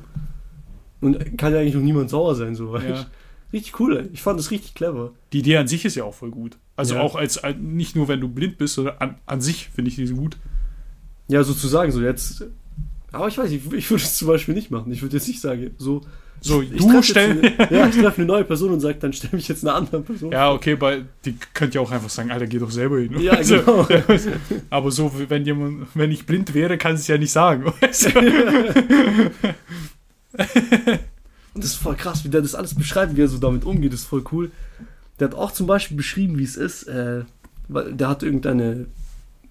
Und 1.00 1.38
kann 1.38 1.52
ja 1.52 1.60
eigentlich 1.60 1.74
noch 1.74 1.82
niemand 1.82 2.10
sauer 2.10 2.34
sein, 2.34 2.54
so, 2.54 2.72
weißt 2.72 2.88
Ja. 2.88 3.06
Richtig 3.52 3.80
cool, 3.80 3.96
ey. 3.96 4.08
Ich 4.12 4.20
fand 4.20 4.38
das 4.38 4.50
richtig 4.50 4.74
clever. 4.74 5.12
Die 5.32 5.38
Idee 5.38 5.56
an 5.56 5.68
sich 5.68 5.84
ist 5.84 5.94
ja 5.94 6.04
auch 6.04 6.12
voll 6.14 6.30
gut. 6.30 6.58
Also 6.76 6.96
Ja. 6.96 7.00
auch 7.00 7.14
als, 7.16 7.38
als 7.38 7.56
nicht 7.58 7.96
nur, 7.96 8.06
wenn 8.08 8.20
du 8.20 8.28
blind 8.28 8.58
bist, 8.58 8.74
sondern 8.74 8.96
an, 8.98 9.14
an 9.24 9.40
sich 9.40 9.68
finde 9.68 9.88
ich 9.90 9.96
die 9.96 10.06
gut. 10.08 10.36
Ja, 11.28 11.42
sozusagen, 11.44 11.92
so 11.92 12.00
jetzt. 12.00 12.44
Aber 13.12 13.28
ich 13.28 13.38
weiß 13.38 13.50
nicht, 13.50 13.72
ich 13.72 13.90
würde 13.90 14.02
es 14.02 14.16
zum 14.16 14.28
Beispiel 14.28 14.54
nicht 14.54 14.70
machen. 14.70 14.90
Ich 14.92 15.02
würde 15.02 15.16
jetzt 15.16 15.28
nicht 15.28 15.40
sagen, 15.40 15.70
so. 15.78 16.02
So, 16.40 16.62
ich 16.62 16.70
du 16.70 16.76
treff 16.84 16.94
jetzt 16.94 17.08
stell- 17.08 17.30
Eine, 17.58 17.76
ja, 17.76 17.88
ich 17.88 17.96
treffe 17.96 18.18
eine 18.18 18.26
neue 18.26 18.44
Person 18.44 18.70
und 18.70 18.78
sage, 18.78 18.96
dann 19.00 19.12
stell 19.12 19.30
mich 19.32 19.48
jetzt 19.48 19.64
einer 19.66 19.74
anderen 19.74 20.04
Person. 20.04 20.30
Ja, 20.30 20.52
okay, 20.52 20.76
bei 20.76 21.02
die 21.24 21.34
könnt 21.52 21.74
ihr 21.74 21.80
auch 21.82 21.90
einfach 21.90 22.10
sagen, 22.10 22.30
Alter, 22.30 22.46
geh 22.46 22.60
doch 22.60 22.70
selber 22.70 23.00
hin. 23.00 23.18
Ja, 23.20 23.32
Also, 23.38 23.56
genau. 23.58 23.88
Aber 24.70 24.90
so, 24.92 25.10
wenn 25.28 25.44
jemand, 25.44 25.88
wenn 25.94 26.12
ich 26.12 26.26
blind 26.26 26.54
wäre, 26.54 26.78
kann 26.78 26.94
es 26.94 27.08
ja 27.08 27.18
nicht 27.18 27.32
sagen. 27.32 27.64
Weißt 27.80 28.14
du? 28.14 28.18
Und 31.54 31.64
das 31.64 31.72
ist 31.72 31.76
voll 31.76 31.96
krass, 31.96 32.24
wie 32.24 32.28
der 32.28 32.42
das 32.42 32.54
alles 32.54 32.74
beschreibt, 32.74 33.16
wie 33.16 33.22
er 33.22 33.28
so 33.28 33.38
damit 33.38 33.64
umgeht, 33.64 33.92
das 33.92 34.00
ist 34.00 34.06
voll 34.06 34.22
cool. 34.32 34.50
Der 35.18 35.28
hat 35.28 35.34
auch 35.34 35.50
zum 35.50 35.66
Beispiel 35.66 35.96
beschrieben, 35.96 36.38
wie 36.38 36.44
es 36.44 36.56
ist, 36.56 36.84
äh, 36.84 37.22
weil 37.66 37.92
der 37.94 38.08
hat 38.08 38.22
irgendeine 38.22 38.86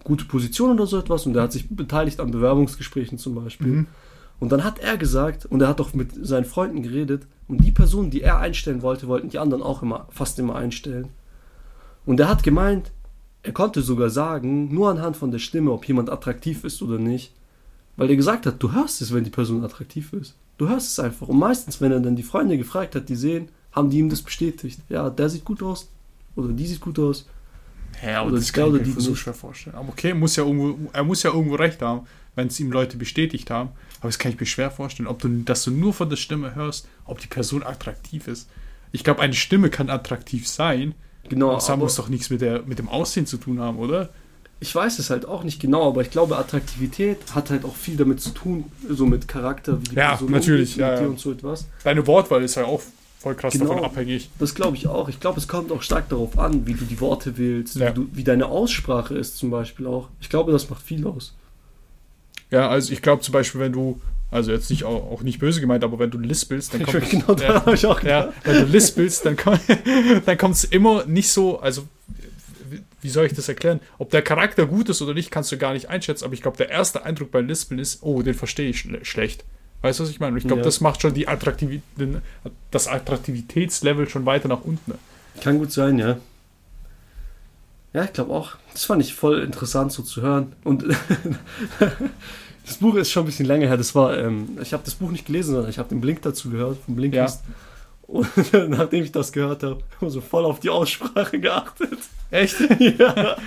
gute 0.08 0.24
Position 0.24 0.72
oder 0.72 0.88
so 0.88 0.97
etwas 0.97 1.26
und 1.26 1.34
der 1.34 1.43
hat 1.43 1.51
sich 1.51 1.68
beteiligt 1.70 2.22
an 2.22 2.32
Bewerbungsgesprächen 2.32 3.18
zum 3.18 3.36
Beispiel. 3.36 3.68
Mhm. 3.68 3.88
Und 4.39 4.51
dann 4.51 4.64
hat 4.64 4.80
er 4.80 4.97
gesagt, 4.97 5.45
und 5.45 5.62
er 5.62 5.68
hat 5.68 5.82
auch 5.82 5.93
mit 5.93 6.26
seinen 6.26 6.45
Freunden 6.45 6.82
geredet, 6.82 7.28
und 7.49 7.64
die 7.64 7.72
Personen, 7.72 8.10
die 8.10 8.22
er 8.22 8.39
einstellen 8.39 8.82
wollte, 8.82 9.08
wollten 9.08 9.30
die 9.30 9.39
anderen 9.39 9.64
auch 9.64 9.82
immer, 9.82 10.08
fast 10.12 10.39
immer 10.39 10.55
einstellen. 10.55 11.10
Und 12.05 12.20
er 12.20 12.30
hat 12.30 12.43
gemeint, 12.43 12.91
er 13.43 13.51
konnte 13.51 13.82
sogar 13.82 14.10
sagen, 14.10 14.74
nur 14.74 14.89
anhand 14.89 15.18
von 15.18 15.32
der 15.32 15.39
Stimme, 15.39 15.72
ob 15.72 15.88
jemand 15.88 16.10
attraktiv 16.10 16.64
ist 16.64 16.82
oder 16.82 16.97
nicht. 16.97 17.34
Weil 17.95 18.10
er 18.10 18.16
gesagt 18.16 18.45
hat, 18.45 18.62
du 18.62 18.74
hörst 18.74 19.01
es, 19.01 19.14
wenn 19.14 19.24
die 19.24 19.30
Person 19.30 19.64
attraktiv 19.64 20.14
ist. 20.14 20.36
Du 20.58 20.70
hörst 20.70 20.91
es 20.91 20.99
einfach. 20.99 21.28
Und 21.28 21.39
meistens, 21.39 21.82
wenn 21.82 21.91
er 21.91 21.99
dann 21.99 22.16
die 22.16 22.24
Freunde 22.24 22.58
gefragt 22.58 22.95
hat, 22.95 23.10
die 23.10 23.16
sehen, 23.16 23.49
haben 23.72 23.89
die 23.89 23.99
ihm 23.99 24.10
das 24.10 24.22
bestätigt. 24.22 24.80
Ja, 24.89 25.10
der 25.10 25.30
sieht 25.30 25.45
gut 25.45 25.64
aus. 25.64 25.89
Oder 26.36 26.49
die 26.49 26.68
sieht 26.68 26.82
gut 26.82 26.99
aus. 26.99 27.28
Ja, 28.06 28.20
aber 28.22 28.30
Oder 28.30 28.38
das 28.38 28.52
der 28.52 28.64
kann 28.64 28.74
oder 28.74 28.82
ich 28.82 28.95
mir 28.95 29.02
so 29.02 29.16
schwer 29.16 29.34
vorstellen. 29.34 29.76
Aber 29.76 29.89
okay, 29.89 30.14
muss 30.14 30.36
ja 30.36 30.43
irgendwo, 30.43 30.89
er 30.93 31.04
muss 31.04 31.24
ja 31.24 31.32
irgendwo 31.32 31.56
recht 31.56 31.82
haben, 31.82 32.06
wenn 32.36 32.48
es 32.48 32.60
ihm 32.60 32.72
Leute 32.72 32.98
bestätigt 32.98 33.50
haben. 33.50 33.70
Aber 34.00 34.10
das 34.10 34.20
kann 34.20 34.32
ich 34.32 34.39
mir 34.39 34.45
schwer 34.45 34.70
vorstellen, 34.72 35.08
ob 35.08 35.20
du, 35.20 35.30
dass 35.43 35.64
du 35.64 35.72
nur 35.72 35.93
von 35.93 36.10
der 36.10 36.18
Stimme 36.18 36.54
hörst, 36.56 36.88
ob 37.06 37.20
die 37.20 37.28
Person 37.28 37.64
attraktiv 37.64 38.28
ist. 38.28 38.50
Ich 38.91 39.04
glaube, 39.04 39.22
eine 39.22 39.34
Stimme 39.34 39.70
kann 39.70 39.89
attraktiv 39.89 40.48
sein, 40.48 40.93
Genau. 41.30 41.48
aber 41.48 41.56
das 41.56 41.78
muss 41.78 41.95
doch 41.95 42.08
nichts 42.08 42.30
mit, 42.30 42.39
der, 42.41 42.62
mit 42.64 42.80
dem 42.80 42.88
Aussehen 42.88 43.26
zu 43.26 43.38
tun 43.38 43.60
haben, 43.60 43.78
oder? 43.80 44.10
ich 44.60 44.74
weiß 44.74 44.98
es 44.98 45.12
halt 45.12 45.28
auch 45.28 45.43
nicht 45.43 45.60
genau, 45.60 45.88
aber 45.89 46.02
ich 46.02 46.10
glaube, 46.10 46.36
Attraktivität 46.36 47.20
hat 47.36 47.52
halt 47.52 47.64
auch 47.64 47.76
viel 47.76 47.95
damit 47.95 48.22
zu 48.22 48.32
tun, 48.32 48.64
so 48.89 49.06
mit 49.06 49.28
Charakter, 49.28 49.80
wie 49.82 49.89
die 49.89 49.95
Ja, 49.95 50.10
Person 50.16 50.32
natürlich, 50.32 50.76
ja, 50.78 50.95
ja. 51.00 51.06
und 51.08 51.20
so 51.20 51.32
etwas. 51.32 51.68
Deine 51.84 52.08
Wortwahl 52.08 52.41
ist 52.43 52.56
ja 52.56 52.66
auch 52.66 52.82
voll 53.28 53.36
krass 53.36 53.53
Genau. 53.53 53.65
davon 53.69 53.84
abhängig. 53.86 54.30
Das 54.39 54.55
glaube 54.55 54.75
ich 54.78 54.88
auch. 54.88 55.09
Ich 55.09 55.19
glaube, 55.19 55.39
es 55.39 55.47
kommt 55.47 55.71
auch 55.71 55.82
stark 55.82 56.09
darauf 56.09 56.38
an, 56.39 56.65
wie 56.65 56.73
du 56.73 56.86
die 56.86 56.99
Worte 57.01 57.38
wählst, 57.38 57.75
Ja. 57.75 57.89
wie, 57.89 57.93
du, 57.93 58.07
wie 58.13 58.23
deine 58.23 58.47
Aussprache 58.47 59.15
ist 59.15 59.38
zum 59.38 59.49
Beispiel 59.49 59.86
auch. 59.88 60.07
Ich 60.21 60.30
glaube, 60.30 60.51
das 60.51 60.69
macht 60.69 60.82
viel 60.84 61.05
aus. 61.05 61.34
Ja, 62.51 62.69
also 62.69 62.93
ich 62.93 63.01
glaube 63.01 63.21
zum 63.21 63.34
Beispiel, 63.34 63.59
wenn 63.59 63.73
du, 63.73 63.99
also 64.32 64.51
jetzt 64.51 64.69
nicht 64.69 64.86
auch, 64.86 65.11
auch 65.11 65.21
nicht 65.21 65.39
böse 65.39 65.59
gemeint, 65.59 65.84
aber 65.84 65.99
wenn 65.99 66.09
du 66.11 66.17
lispelst, 66.17 66.73
dann 66.73 66.84
kommt 66.84 67.09
genau 67.09 67.34
da 67.34 67.43
ja, 67.43 67.53
habe 67.65 67.75
ich 67.75 67.86
auch 67.86 68.01
Ja, 68.03 68.32
wenn 68.45 68.61
du 68.61 68.65
lispelst, 68.65 69.25
dann, 69.25 69.36
komm, 69.36 69.59
dann 70.25 70.38
kommt 70.38 70.55
es 70.55 70.63
immer 70.63 71.05
nicht 71.05 71.30
so, 71.30 71.59
also 71.59 71.84
wie- 72.69 72.82
wie 73.01 73.09
soll 73.09 73.25
ich 73.25 73.34
das 73.34 73.49
erklären? 73.49 73.80
Ob 73.97 74.09
der 74.11 74.21
Charakter 74.21 74.65
gut 74.65 74.88
ist 74.89 75.01
oder 75.01 75.13
nicht, 75.13 75.30
kannst 75.30 75.51
du 75.51 75.57
gar 75.57 75.73
nicht 75.73 75.89
einschätzen, 75.89 76.23
aber 76.25 76.34
ich 76.34 76.41
glaube, 76.41 76.57
der 76.57 76.69
erste 76.69 77.03
Eindruck 77.03 77.32
beim 77.32 77.47
Lispeln 77.47 77.80
ist, 77.80 77.99
oh, 78.01 78.21
den 78.21 78.34
verstehe 78.34 78.69
ich 78.69 78.80
schle 78.80 79.03
schlecht. 79.03 79.43
Weißt 79.82 79.99
du, 79.99 80.03
was 80.03 80.09
ich 80.09 80.19
meine? 80.19 80.38
Ich 80.38 80.43
glaube, 80.45 80.61
Ja. 80.61 80.65
das 80.65 80.82
macht 80.82 81.01
schon 81.01 81.13
die 81.13 81.28
Attraktivi 81.28 81.82
den, 81.97 82.21
das 82.71 82.88
Attraktivitätslevel 82.88 84.09
schon 84.09 84.25
weiter 84.25 84.47
nach 84.47 84.61
unten. 84.63 84.93
Kann 85.41 85.59
gut 85.59 85.71
sein, 85.71 85.99
ja. 85.99 86.17
Ja, 87.93 88.03
ich 88.03 88.13
glaube 88.13 88.34
auch. 88.34 88.55
Das 88.73 88.86
fand 88.86 89.01
ich 89.01 89.13
voll 89.13 89.41
interessant 89.41 89.91
so 89.91 90.03
zu 90.03 90.21
hören. 90.21 90.53
Und 90.63 90.84
das 92.65 92.78
Buch 92.80 92.95
ist 92.95 93.11
schon 93.11 93.23
ein 93.23 93.28
bisschen 93.28 93.45
länger 93.45 93.67
her. 93.67 93.78
Das 93.78 93.95
war, 93.95 94.17
ähm, 94.17 94.57
ich 94.61 94.73
habe 94.73 94.84
das 94.84 94.95
Buch 94.95 95.09
nicht 95.11 95.25
gelesen, 95.25 95.53
sondern 95.53 95.69
ich 95.69 95.78
habe 95.80 95.89
den 95.89 96.01
Blink 96.01 96.21
dazu 96.21 96.49
gehört, 96.49 96.78
vom 96.86 96.95
Blinkist. 96.95 97.41
Und 98.08 98.53
nachdem 98.70 99.03
ich 99.03 99.12
das 99.12 99.32
gehört 99.32 99.64
habe, 99.64 99.84
habe 99.97 100.08
ich 100.08 100.14
so 100.14 100.22
voll 100.22 100.45
auf 100.45 100.60
die 100.60 100.70
Aussprache 100.70 101.39
geachtet. 101.39 101.99
Echt? 102.32 102.58
ja. 102.80 103.38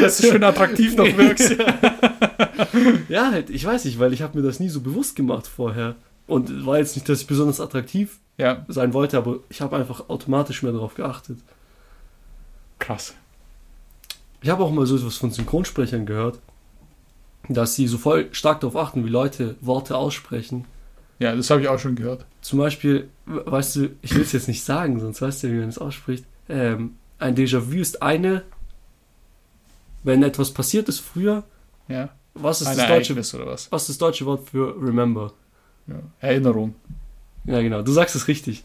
Dass 0.00 0.18
du 0.18 0.28
schön 0.28 0.44
attraktiv 0.44 0.96
noch 0.96 1.16
wirkst. 1.16 1.56
Ja, 3.08 3.30
halt, 3.30 3.50
ich 3.50 3.64
weiß 3.64 3.86
nicht, 3.86 3.98
weil 3.98 4.12
ich 4.12 4.22
habe 4.22 4.38
mir 4.38 4.46
das 4.46 4.60
nie 4.60 4.68
so 4.68 4.80
bewusst 4.80 5.16
gemacht 5.16 5.46
vorher. 5.46 5.96
Und 6.26 6.66
war 6.66 6.78
jetzt 6.78 6.94
nicht, 6.94 7.08
dass 7.08 7.22
ich 7.22 7.26
besonders 7.26 7.60
attraktiv 7.60 8.18
ja, 8.38 8.64
sein 8.68 8.92
wollte, 8.92 9.16
aber 9.16 9.38
ich 9.48 9.60
habe 9.60 9.76
einfach 9.76 10.08
automatisch 10.08 10.62
mehr 10.62 10.72
darauf 10.72 10.94
geachtet. 10.94 11.38
krass. 12.78 13.14
Ich 14.42 14.50
habe 14.50 14.62
auch 14.62 14.70
mal 14.70 14.86
so 14.86 14.96
etwas 14.96 15.16
von 15.16 15.30
Synchronsprechern 15.30 16.06
gehört, 16.06 16.38
dass 17.48 17.74
sie 17.74 17.88
so 17.88 17.98
voll 17.98 18.28
stark 18.32 18.60
darauf 18.60 18.76
achten, 18.76 19.04
wie 19.04 19.10
Leute 19.10 19.56
Worte 19.60 19.96
aussprechen. 19.96 20.66
Ja, 21.20 21.36
das 21.36 21.48
habe 21.50 21.60
ich 21.60 21.68
auch 21.68 21.78
schon 21.78 21.94
gehört. 21.94 22.24
Zum 22.40 22.58
Beispiel, 22.58 23.08
we- 23.26 23.44
weißt 23.46 23.76
du, 23.76 23.90
ich 24.02 24.12
will 24.14 24.22
es 24.22 24.32
jetzt 24.32 24.48
nicht 24.48 24.64
sagen, 24.64 24.98
sonst 24.98 25.20
weißt 25.22 25.42
du 25.42 25.46
ja, 25.48 25.52
wie 25.54 25.58
man 25.60 25.68
es 25.68 25.78
ausspricht. 25.78 26.24
Ähm, 26.48 26.96
ein 27.18 27.36
Déjà-vu 27.36 27.78
ist 27.78 28.02
eine, 28.02 28.42
wenn 30.02 30.22
etwas 30.22 30.50
passiert 30.52 30.88
ist 30.88 31.00
früher, 31.00 31.44
Ja. 31.88 32.08
was 32.34 32.62
ist, 32.62 32.68
Ein 32.68 32.76
das 32.78 32.86
deutsche, 32.88 33.12
Ereignis 33.12 33.34
oder 33.34 33.46
was? 33.46 33.70
was 33.70 33.82
ist 33.82 33.88
das 33.90 33.98
deutsche 33.98 34.24
Wort 34.26 34.48
für 34.48 34.74
remember? 34.82 35.32
Ja. 35.86 35.96
Erinnerung. 36.20 36.74
Ja, 37.44 37.60
genau, 37.60 37.82
du 37.82 37.92
sagst 37.92 38.14
es 38.16 38.28
richtig. 38.28 38.64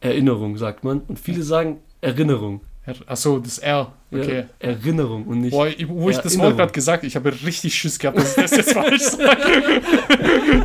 Erinnerung, 0.00 0.56
sagt 0.56 0.84
man. 0.84 1.00
Und 1.08 1.18
viele 1.18 1.42
sagen 1.42 1.78
Erinnerung. 2.00 2.60
Achso, 3.06 3.38
das 3.38 3.58
R. 3.58 3.92
Okay. 4.10 4.46
Ja, 4.60 4.68
Erinnerung 4.70 5.24
und 5.26 5.42
nicht. 5.42 5.52
Boah, 5.52 5.68
wo 5.86 6.10
ich 6.10 6.16
das. 6.18 6.36
Wort 6.38 6.56
gerade 6.56 6.72
gesagt 6.72 7.04
ich 7.04 7.14
habe 7.14 7.30
richtig 7.44 7.74
Schiss 7.74 7.98
gehabt, 7.98 8.18
dass 8.18 8.36
ich 8.36 8.42
das 8.42 8.50
jetzt 8.56 8.72
falsch 8.72 9.02
sage. 9.02 9.82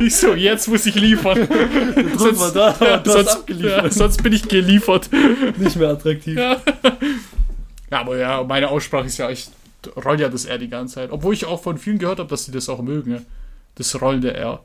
ich 0.00 0.16
so, 0.16 0.34
jetzt 0.34 0.66
muss 0.66 0.86
ich 0.86 0.94
liefern. 0.94 1.38
Mal 1.48 2.52
da, 2.52 2.74
hast 2.80 3.06
sonst, 3.06 3.44
ja, 3.50 3.88
sonst 3.90 4.22
bin 4.22 4.32
ich 4.32 4.48
geliefert. 4.48 5.10
Nicht 5.58 5.76
mehr 5.76 5.90
attraktiv. 5.90 6.36
Ja. 6.36 6.60
ja, 7.90 8.00
aber 8.00 8.16
ja, 8.16 8.42
meine 8.42 8.68
Aussprache 8.70 9.06
ist 9.06 9.18
ja, 9.18 9.30
ich 9.30 9.48
roll 10.04 10.20
ja 10.20 10.28
das 10.28 10.46
R 10.46 10.58
die 10.58 10.68
ganze 10.68 10.96
Zeit. 10.96 11.12
Obwohl 11.12 11.34
ich 11.34 11.44
auch 11.44 11.62
von 11.62 11.78
vielen 11.78 11.98
gehört 11.98 12.18
habe, 12.18 12.28
dass 12.28 12.46
sie 12.46 12.52
das 12.52 12.68
auch 12.68 12.82
mögen. 12.82 13.12
Ja. 13.12 13.18
Das 13.76 14.00
rollende 14.00 14.34
R. 14.34 14.60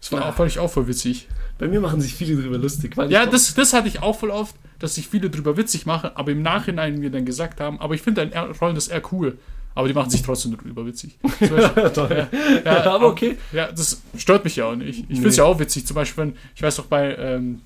Das 0.00 0.10
war 0.10 0.20
Ja. 0.20 0.28
auch, 0.30 0.34
fand 0.34 0.50
ich 0.50 0.58
auch 0.58 0.70
voll 0.70 0.88
witzig. 0.88 1.28
Bei 1.58 1.66
mir 1.68 1.80
machen 1.80 2.00
sich 2.00 2.14
viele 2.14 2.40
drüber 2.40 2.58
lustig. 2.58 2.94
Ja, 3.08 3.26
das, 3.26 3.54
das 3.54 3.72
hatte 3.72 3.88
ich 3.88 4.00
auch 4.02 4.18
voll 4.18 4.30
oft, 4.30 4.54
dass 4.78 4.94
sich 4.94 5.08
viele 5.08 5.28
drüber 5.28 5.56
witzig 5.56 5.86
machen, 5.86 6.10
aber 6.14 6.30
im 6.32 6.42
Nachhinein 6.42 6.98
mir 7.00 7.10
dann 7.10 7.24
gesagt 7.24 7.60
haben, 7.60 7.80
aber 7.80 7.94
ich 7.94 8.02
finde 8.02 8.22
ein 8.22 8.32
R, 8.32 8.50
rollendes 8.60 8.88
R 8.88 9.02
cool. 9.12 9.38
Aber 9.74 9.86
die 9.86 9.94
machen 9.94 10.10
sich 10.10 10.22
trotzdem 10.22 10.56
drüber 10.56 10.84
witzig. 10.86 11.18
Toll. 11.94 12.26
ja, 12.64 12.84
aber 12.90 13.06
okay. 13.06 13.36
Ja, 13.52 13.70
das 13.70 14.02
stört 14.16 14.42
mich 14.44 14.56
ja 14.56 14.64
auch 14.66 14.74
nicht. 14.74 15.00
Ich 15.00 15.08
Nee. 15.08 15.14
finde 15.16 15.28
es 15.28 15.36
ja 15.36 15.44
auch 15.44 15.60
witzig. 15.60 15.86
Zum 15.86 15.94
Beispiel, 15.94 16.24
wenn, 16.24 16.36
ich 16.56 16.62
weiß 16.62 16.76
doch 16.76 16.86
bei 16.86 17.14
ähm, 17.16 17.60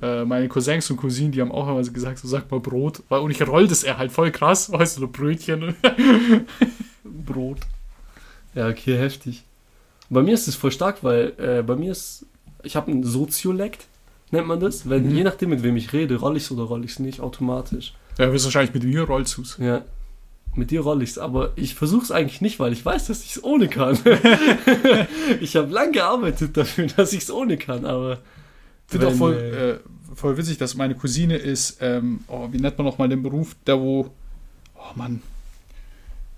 äh, 0.00 0.24
meine 0.24 0.46
Cousins 0.48 0.88
und 0.90 0.96
Cousinen, 0.96 1.32
die 1.32 1.40
haben 1.40 1.50
auch 1.50 1.66
immer 1.68 1.82
gesagt, 1.82 2.18
so 2.18 2.28
sag 2.28 2.48
mal 2.52 2.60
Brot. 2.60 3.02
Weil, 3.08 3.18
und 3.20 3.32
ich 3.32 3.44
roll 3.44 3.66
das 3.66 3.82
eher 3.82 3.98
halt 3.98 4.12
voll 4.12 4.30
krass, 4.30 4.70
weißt 4.72 4.96
du, 4.96 5.00
so 5.02 5.08
Brötchen. 5.08 5.74
Brot. 7.04 7.58
Ja, 8.54 8.68
okay, 8.68 8.96
heftig. 8.96 9.42
Bei 10.08 10.22
mir 10.22 10.34
ist 10.34 10.46
es 10.46 10.54
voll 10.54 10.70
stark, 10.70 11.02
weil 11.02 11.32
äh, 11.38 11.62
bei 11.62 11.74
mir 11.74 11.92
ist, 11.92 12.26
ich 12.66 12.76
habe 12.76 12.90
ein 12.90 13.04
Soziolekt, 13.04 13.86
nennt 14.30 14.46
man 14.46 14.60
das. 14.60 14.88
Wenn, 14.88 15.04
Mhm. 15.08 15.16
Je 15.16 15.24
nachdem, 15.24 15.50
mit 15.50 15.62
wem 15.62 15.76
ich 15.76 15.92
rede, 15.92 16.16
roll 16.16 16.36
ich's 16.36 16.50
oder 16.50 16.64
roll 16.64 16.84
ich's 16.84 16.98
nicht, 16.98 17.20
automatisch. 17.20 17.94
Ja, 18.18 18.32
wirst 18.32 18.44
wahrscheinlich 18.44 18.74
mit 18.74 18.84
mir 18.84 19.02
rollst 19.04 19.36
du's. 19.38 19.56
Ja. 19.58 19.82
Mit 20.54 20.70
dir 20.70 20.80
roll 20.80 21.02
ich's, 21.02 21.18
aber 21.18 21.52
ich 21.56 21.74
versuch's 21.74 22.10
eigentlich 22.10 22.40
nicht, 22.40 22.58
weil 22.58 22.72
ich 22.72 22.84
weiß, 22.84 23.06
dass 23.08 23.22
ich's 23.24 23.42
ohne 23.44 23.68
kann. 23.68 23.98
ich 25.40 25.54
habe 25.56 25.70
lang 25.72 25.92
gearbeitet 25.92 26.56
dafür, 26.56 26.86
dass 26.86 27.12
ich's 27.12 27.30
ohne 27.30 27.56
kann, 27.58 27.84
aber 27.84 28.14
Ich 28.86 28.92
finde 28.92 29.08
auch 29.08 29.12
voll, 29.14 29.34
äh, 29.34 30.14
voll 30.16 30.36
witzig, 30.38 30.56
dass 30.58 30.74
meine 30.74 30.94
Cousine 30.94 31.36
ist, 31.36 31.78
ähm, 31.80 32.20
oh, 32.28 32.48
wie 32.52 32.58
nennt 32.58 32.78
man 32.78 32.86
nochmal 32.86 33.08
den 33.08 33.22
Beruf, 33.22 33.54
der 33.66 33.78
wo, 33.78 34.10
oh 34.76 34.80
Mann, 34.94 35.20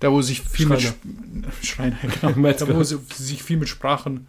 der 0.01 0.11
wo 0.11 0.21
sich 0.21 0.41
viel 0.41 0.67
Schreiner. 0.67 0.93
mit 1.33 1.53
Sch- 1.61 1.65
Schreiner, 1.65 1.97
genau, 2.21 2.33
der 2.51 2.75
wo 2.75 2.83
sie, 2.83 2.97
sich 3.15 3.41
viel 3.41 3.57
mit 3.57 3.69
Sprachen, 3.69 4.27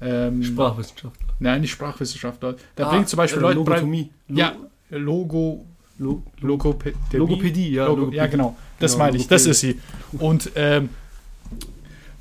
ähm, 0.00 0.42
Sprachwissenschaftler. 0.42 1.28
nein, 1.38 1.60
nicht 1.60 1.70
Sprachwissenschaftler, 1.70 2.56
der 2.76 2.86
Ah, 2.86 2.90
bringt 2.90 3.08
zum 3.08 3.16
Beispiel 3.18 3.38
äh, 3.38 3.42
Leute 3.42 3.56
Logotomie. 3.56 4.10
Lo- 4.28 4.38
ja, 4.38 4.56
Logo, 4.90 5.64
Lo 5.98 6.22
Logopädie, 6.40 6.96
Logopädie, 7.16 7.70
ja. 7.72 7.86
Logo, 7.86 8.10
ja, 8.10 8.26
genau. 8.26 8.56
Das 8.78 8.92
Genau, 8.92 9.04
meine 9.04 9.16
ich, 9.18 9.28
das 9.28 9.44
Logopädie. 9.44 9.70
ist 9.70 9.80
sie. 10.12 10.16
Und 10.18 10.50
ähm, 10.54 10.88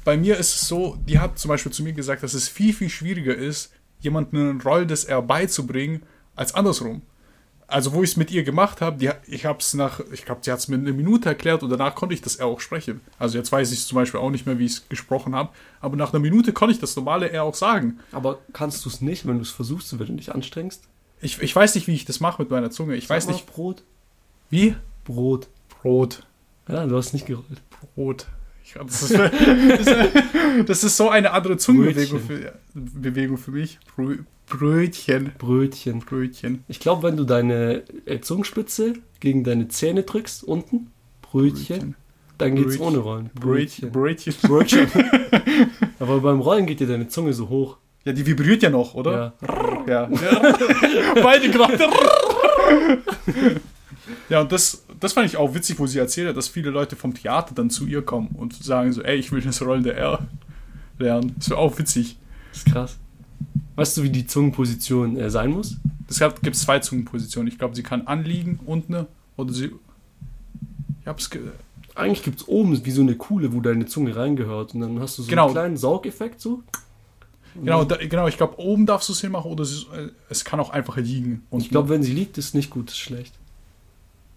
bei 0.04 0.18
mir 0.18 0.38
ist 0.38 0.56
es 0.56 0.68
so, 0.68 0.98
die 1.08 1.20
hat 1.20 1.38
zum 1.40 1.50
Beispiel 1.50 1.72
zu 1.72 1.84
mir 1.84 1.94
gesagt, 1.94 2.24
dass 2.24 2.34
es 2.34 2.48
viel, 2.50 2.74
viel 2.74 2.90
schwieriger 2.90 3.36
ist, 3.36 3.72
jemandem 4.02 4.50
eine 4.52 4.64
Rolle 4.64 4.88
des 4.88 5.06
R 5.06 5.22
beizubringen, 5.22 6.04
als 6.36 6.54
andersrum. 6.56 7.02
Also, 7.70 7.94
wo 7.94 8.04
ich 8.04 8.12
es 8.12 8.18
mit 8.18 8.32
ihr 8.32 8.44
gemacht 8.44 8.82
habe, 8.82 9.16
ich 9.28 9.46
habe 9.46 9.60
es 9.60 9.74
nach, 9.74 10.00
ich 10.12 10.26
glaube, 10.26 10.42
sie 10.44 10.52
hat 10.52 10.60
es 10.60 10.68
mir 10.68 10.76
eine 10.76 10.92
Minute 10.92 11.30
erklärt 11.30 11.62
und 11.62 11.70
danach 11.70 11.94
konnte 11.94 12.16
ich 12.16 12.22
das 12.22 12.38
R 12.38 12.48
auch 12.48 12.60
sprechen. 12.60 13.02
Also, 13.20 13.38
jetzt 13.38 13.52
weiß 13.52 13.72
ich 13.72 13.86
zum 13.86 13.96
Beispiel 13.96 14.20
auch 14.20 14.32
nicht 14.32 14.46
mehr, 14.46 14.58
wie 14.58 14.66
ich 14.66 14.74
es 14.74 14.90
gesprochen 14.90 15.36
habe, 15.36 15.50
aber 15.80 15.96
nach 15.96 16.12
einer 16.12 16.20
Minute 16.20 16.52
konnte 16.52 16.74
ich 16.74 16.80
das 16.80 16.96
normale 16.96 17.30
R 17.32 17.44
auch 17.44 17.56
sagen. 17.56 18.00
Aber 18.12 18.40
kannst 18.54 18.86
du 18.86 18.90
es 18.90 19.02
nicht, 19.02 19.28
wenn 19.28 19.36
du 19.36 19.42
es 19.42 19.52
versuchst, 19.52 19.98
wenn 20.00 20.08
du 20.08 20.14
dich 20.14 20.34
anstrengst? 20.34 20.84
Ich, 21.22 21.42
ich 21.42 21.56
weiß 21.56 21.76
nicht, 21.76 21.88
wie 21.88 21.94
ich 21.94 22.06
das 22.06 22.20
mache 22.20 22.42
mit 22.42 22.52
meiner 22.52 22.72
Zunge. 22.72 22.96
Ich 22.96 23.10
weiß 23.10 23.24
Sag 23.24 23.32
mal 23.32 23.36
nicht, 23.36 23.48
Brot. 23.48 23.84
wie? 24.50 24.76
Brot. 25.04 25.48
Brot. 25.82 26.24
Ja, 26.68 26.86
du 26.86 26.98
hast 26.98 27.14
nicht 27.14 27.26
gerollt. 27.26 27.62
Brot. 27.96 28.28
Das, 28.76 29.02
ist, 29.02 29.14
das, 29.18 29.32
ist, 29.88 30.70
das 30.70 30.84
ist 30.84 30.98
so 30.98 31.10
eine 31.10 31.32
andere 31.32 31.58
Zungenbewegung 31.58 32.20
für, 32.20 32.54
Bewegung 32.74 33.38
für 33.38 33.52
mich. 33.52 33.80
Brö, 34.50 34.58
Brötchen. 34.58 35.32
Brötchen. 35.38 36.00
Brötchen. 36.00 36.64
Ich 36.68 36.80
glaube, 36.80 37.04
wenn 37.04 37.18
du 37.18 37.24
deine 37.24 37.84
äh, 38.06 38.20
Zungenspitze 38.20 38.94
gegen 39.20 39.44
deine 39.44 39.68
Zähne 39.68 40.04
drückst, 40.04 40.44
unten, 40.44 40.92
Brötchen, 41.22 41.96
dann 42.38 42.56
geht's 42.56 42.78
Brötchen. 42.78 42.86
ohne 42.86 42.98
Rollen. 42.98 43.30
Brötchen. 43.36 43.92
Brötchen. 43.92 44.34
Brötchen. 44.42 44.88
Aber 46.00 46.20
beim 46.22 46.40
Rollen 46.40 46.66
geht 46.66 46.80
dir 46.80 46.88
deine 46.88 47.08
Zunge 47.08 47.34
so 47.34 47.50
hoch. 47.50 47.78
Ja, 48.06 48.14
die 48.14 48.26
vibriert 48.26 48.64
ja 48.64 48.70
noch, 48.70 48.96
oder? 48.96 49.34
Ja. 49.88 50.10
Ja. 50.10 50.10
Beide 51.22 51.50
gerade. 51.52 51.90
ja, 54.30 54.42
und 54.42 54.52
das, 54.52 54.86
das 55.00 55.14
fand 55.14 55.28
ich 55.28 55.38
auch 55.38 55.54
witzig, 55.54 55.78
wo 55.80 55.86
sie 55.86 56.00
erzählt 56.00 56.30
hat, 56.30 56.38
dass 56.38 56.48
viele 56.48 56.70
Leute 56.70 56.96
vom 56.96 57.14
Theater 57.14 57.54
dann 57.54 57.70
zu 57.70 57.86
ihr 57.86 58.02
kommen 58.02 58.30
und 58.38 58.54
sagen 58.56 58.94
so, 58.94 59.04
ey, 59.04 59.18
ich 59.18 59.32
will 59.32 59.42
das 59.42 59.62
Rollen 59.62 59.84
der 59.84 59.98
R 59.98 60.28
lernen. 60.98 61.36
Das 61.38 61.50
wäre 61.50 61.60
auch 61.60 61.78
witzig. 61.78 62.18
Das 62.52 62.60
ist 62.60 62.72
krass. 62.72 63.00
Weißt 63.80 63.96
du, 63.96 64.04
wie 64.04 64.10
die 64.10 64.28
Zungenposition 64.28 65.16
äh, 65.16 65.30
sein 65.30 65.52
muss? 65.52 65.78
Es 66.10 66.20
gibt 66.42 66.56
zwei 66.58 66.80
Zungenpositionen. 66.80 67.52
Ich 67.52 67.58
glaube, 67.58 67.76
sie 67.76 67.84
kann 67.84 68.08
anliegen 68.08 68.60
unten 68.66 69.06
oder 69.38 69.54
sie. 69.54 69.72
Ich 71.02 71.08
hab's. 71.08 71.30
Ge 71.30 71.42
Eigentlich 71.96 72.24
gibt 72.24 72.42
es 72.42 72.48
oben 72.48 72.86
wie 72.86 72.92
so 72.92 73.02
eine 73.02 73.16
Kuhle, 73.16 73.54
wo 73.54 73.62
deine 73.62 73.86
Zunge 73.86 74.16
reingehört. 74.16 74.74
Und 74.74 74.82
dann 74.82 75.00
hast 75.00 75.18
du 75.18 75.24
so 75.24 75.30
Genau. 75.30 75.46
einen 75.46 75.54
kleinen 75.54 75.78
Saugeffekt 75.78 76.42
so. 76.42 76.62
genau, 77.56 77.86
da, 77.86 77.96
genau, 77.96 78.28
ich 78.28 78.36
glaube, 78.36 78.60
oben 78.60 78.86
darfst 78.86 79.08
du 79.08 79.14
es 79.14 79.22
hinmachen 79.22 79.50
oder 79.50 79.64
sie, 79.64 79.86
äh, 79.96 80.10
es 80.30 80.44
kann 80.44 80.60
auch 80.60 80.72
einfach 80.72 80.98
liegen. 80.98 81.44
Und 81.50 81.62
Ich 81.62 81.70
glaube, 81.70 81.88
wenn 81.90 82.04
sie 82.04 82.14
liegt, 82.14 82.38
ist 82.38 82.54
nicht 82.56 82.70
gut, 82.70 82.90
ist 82.90 82.98
schlecht. 82.98 83.34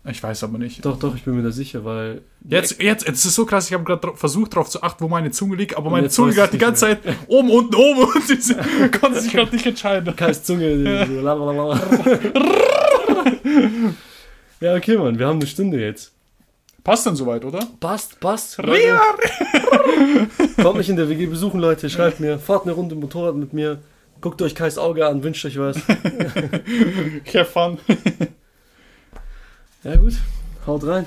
Ich 0.05 0.20
weiß 0.20 0.42
aber 0.42 0.59
nicht. 0.59 0.84
Doch, 0.84 0.98
doch, 0.98 1.14
ich 1.14 1.22
bin 1.22 1.36
mir 1.36 1.42
da 1.42 1.53
sicher, 1.53 1.84
weil. 1.84 2.22
Jetzt, 2.48 2.82
jetzt, 2.82 3.09
es 3.09 3.24
ist 3.24 3.34
so 3.34 3.46
krass, 3.46 3.68
ich 3.68 3.72
habe 3.72 3.84
gerade 3.84 4.16
versucht 4.16 4.53
darauf 4.53 4.68
zu 4.68 4.82
achten, 4.82 5.05
wo 5.05 5.09
meine 5.09 5.30
Zunge 5.30 5.55
liegt, 5.55 5.76
aber 5.76 5.90
meine 5.90 6.09
Zunge 6.09 6.32
gerade 6.32 6.53
die 6.53 6.59
ganze 6.59 6.82
Zeit 6.82 6.98
oben, 7.28 7.50
unten, 7.50 7.74
oben 7.74 8.12
und 8.12 8.26
sie 8.26 8.55
konnte 9.00 9.20
sich 9.20 9.32
gerade 9.32 9.55
nicht 9.55 9.64
entscheiden. 9.64 10.14
Kais 10.16 10.42
Zunge. 10.42 10.74
lalalala. 10.74 11.80
ja, 14.61 14.74
okay, 14.74 14.96
Mann, 14.96 15.18
wir 15.18 15.26
haben 15.26 15.38
eine 15.38 15.46
Stunde 15.46 15.80
jetzt. 15.80 16.12
Passt 16.82 17.07
dann 17.07 17.14
soweit, 17.14 17.44
oder? 17.44 17.64
Passt, 17.78 18.18
passt. 18.18 18.57
Kommt 20.62 20.78
mich 20.78 20.88
in 20.88 20.96
der 20.96 21.09
WG 21.09 21.26
besuchen, 21.26 21.61
Leute. 21.61 21.88
Schreibt 21.88 22.18
mir, 22.18 22.40
fahrt 22.40 22.64
eine 22.64 22.72
Runde 22.72 22.96
Motorrad 22.96 23.36
mit 23.36 23.53
mir. 23.53 23.78
Guckt 24.20 24.42
euch 24.42 24.55
Kais 24.55 24.78
Auge 24.78 25.07
an, 25.07 25.22
wünscht 25.22 25.44
euch 25.44 25.59
was. 25.59 25.76
Have 27.34 27.44
fun. 27.44 27.78
Ja, 29.84 29.96
gut. 29.96 30.14
Haut 30.64 30.86
rein. 30.86 31.06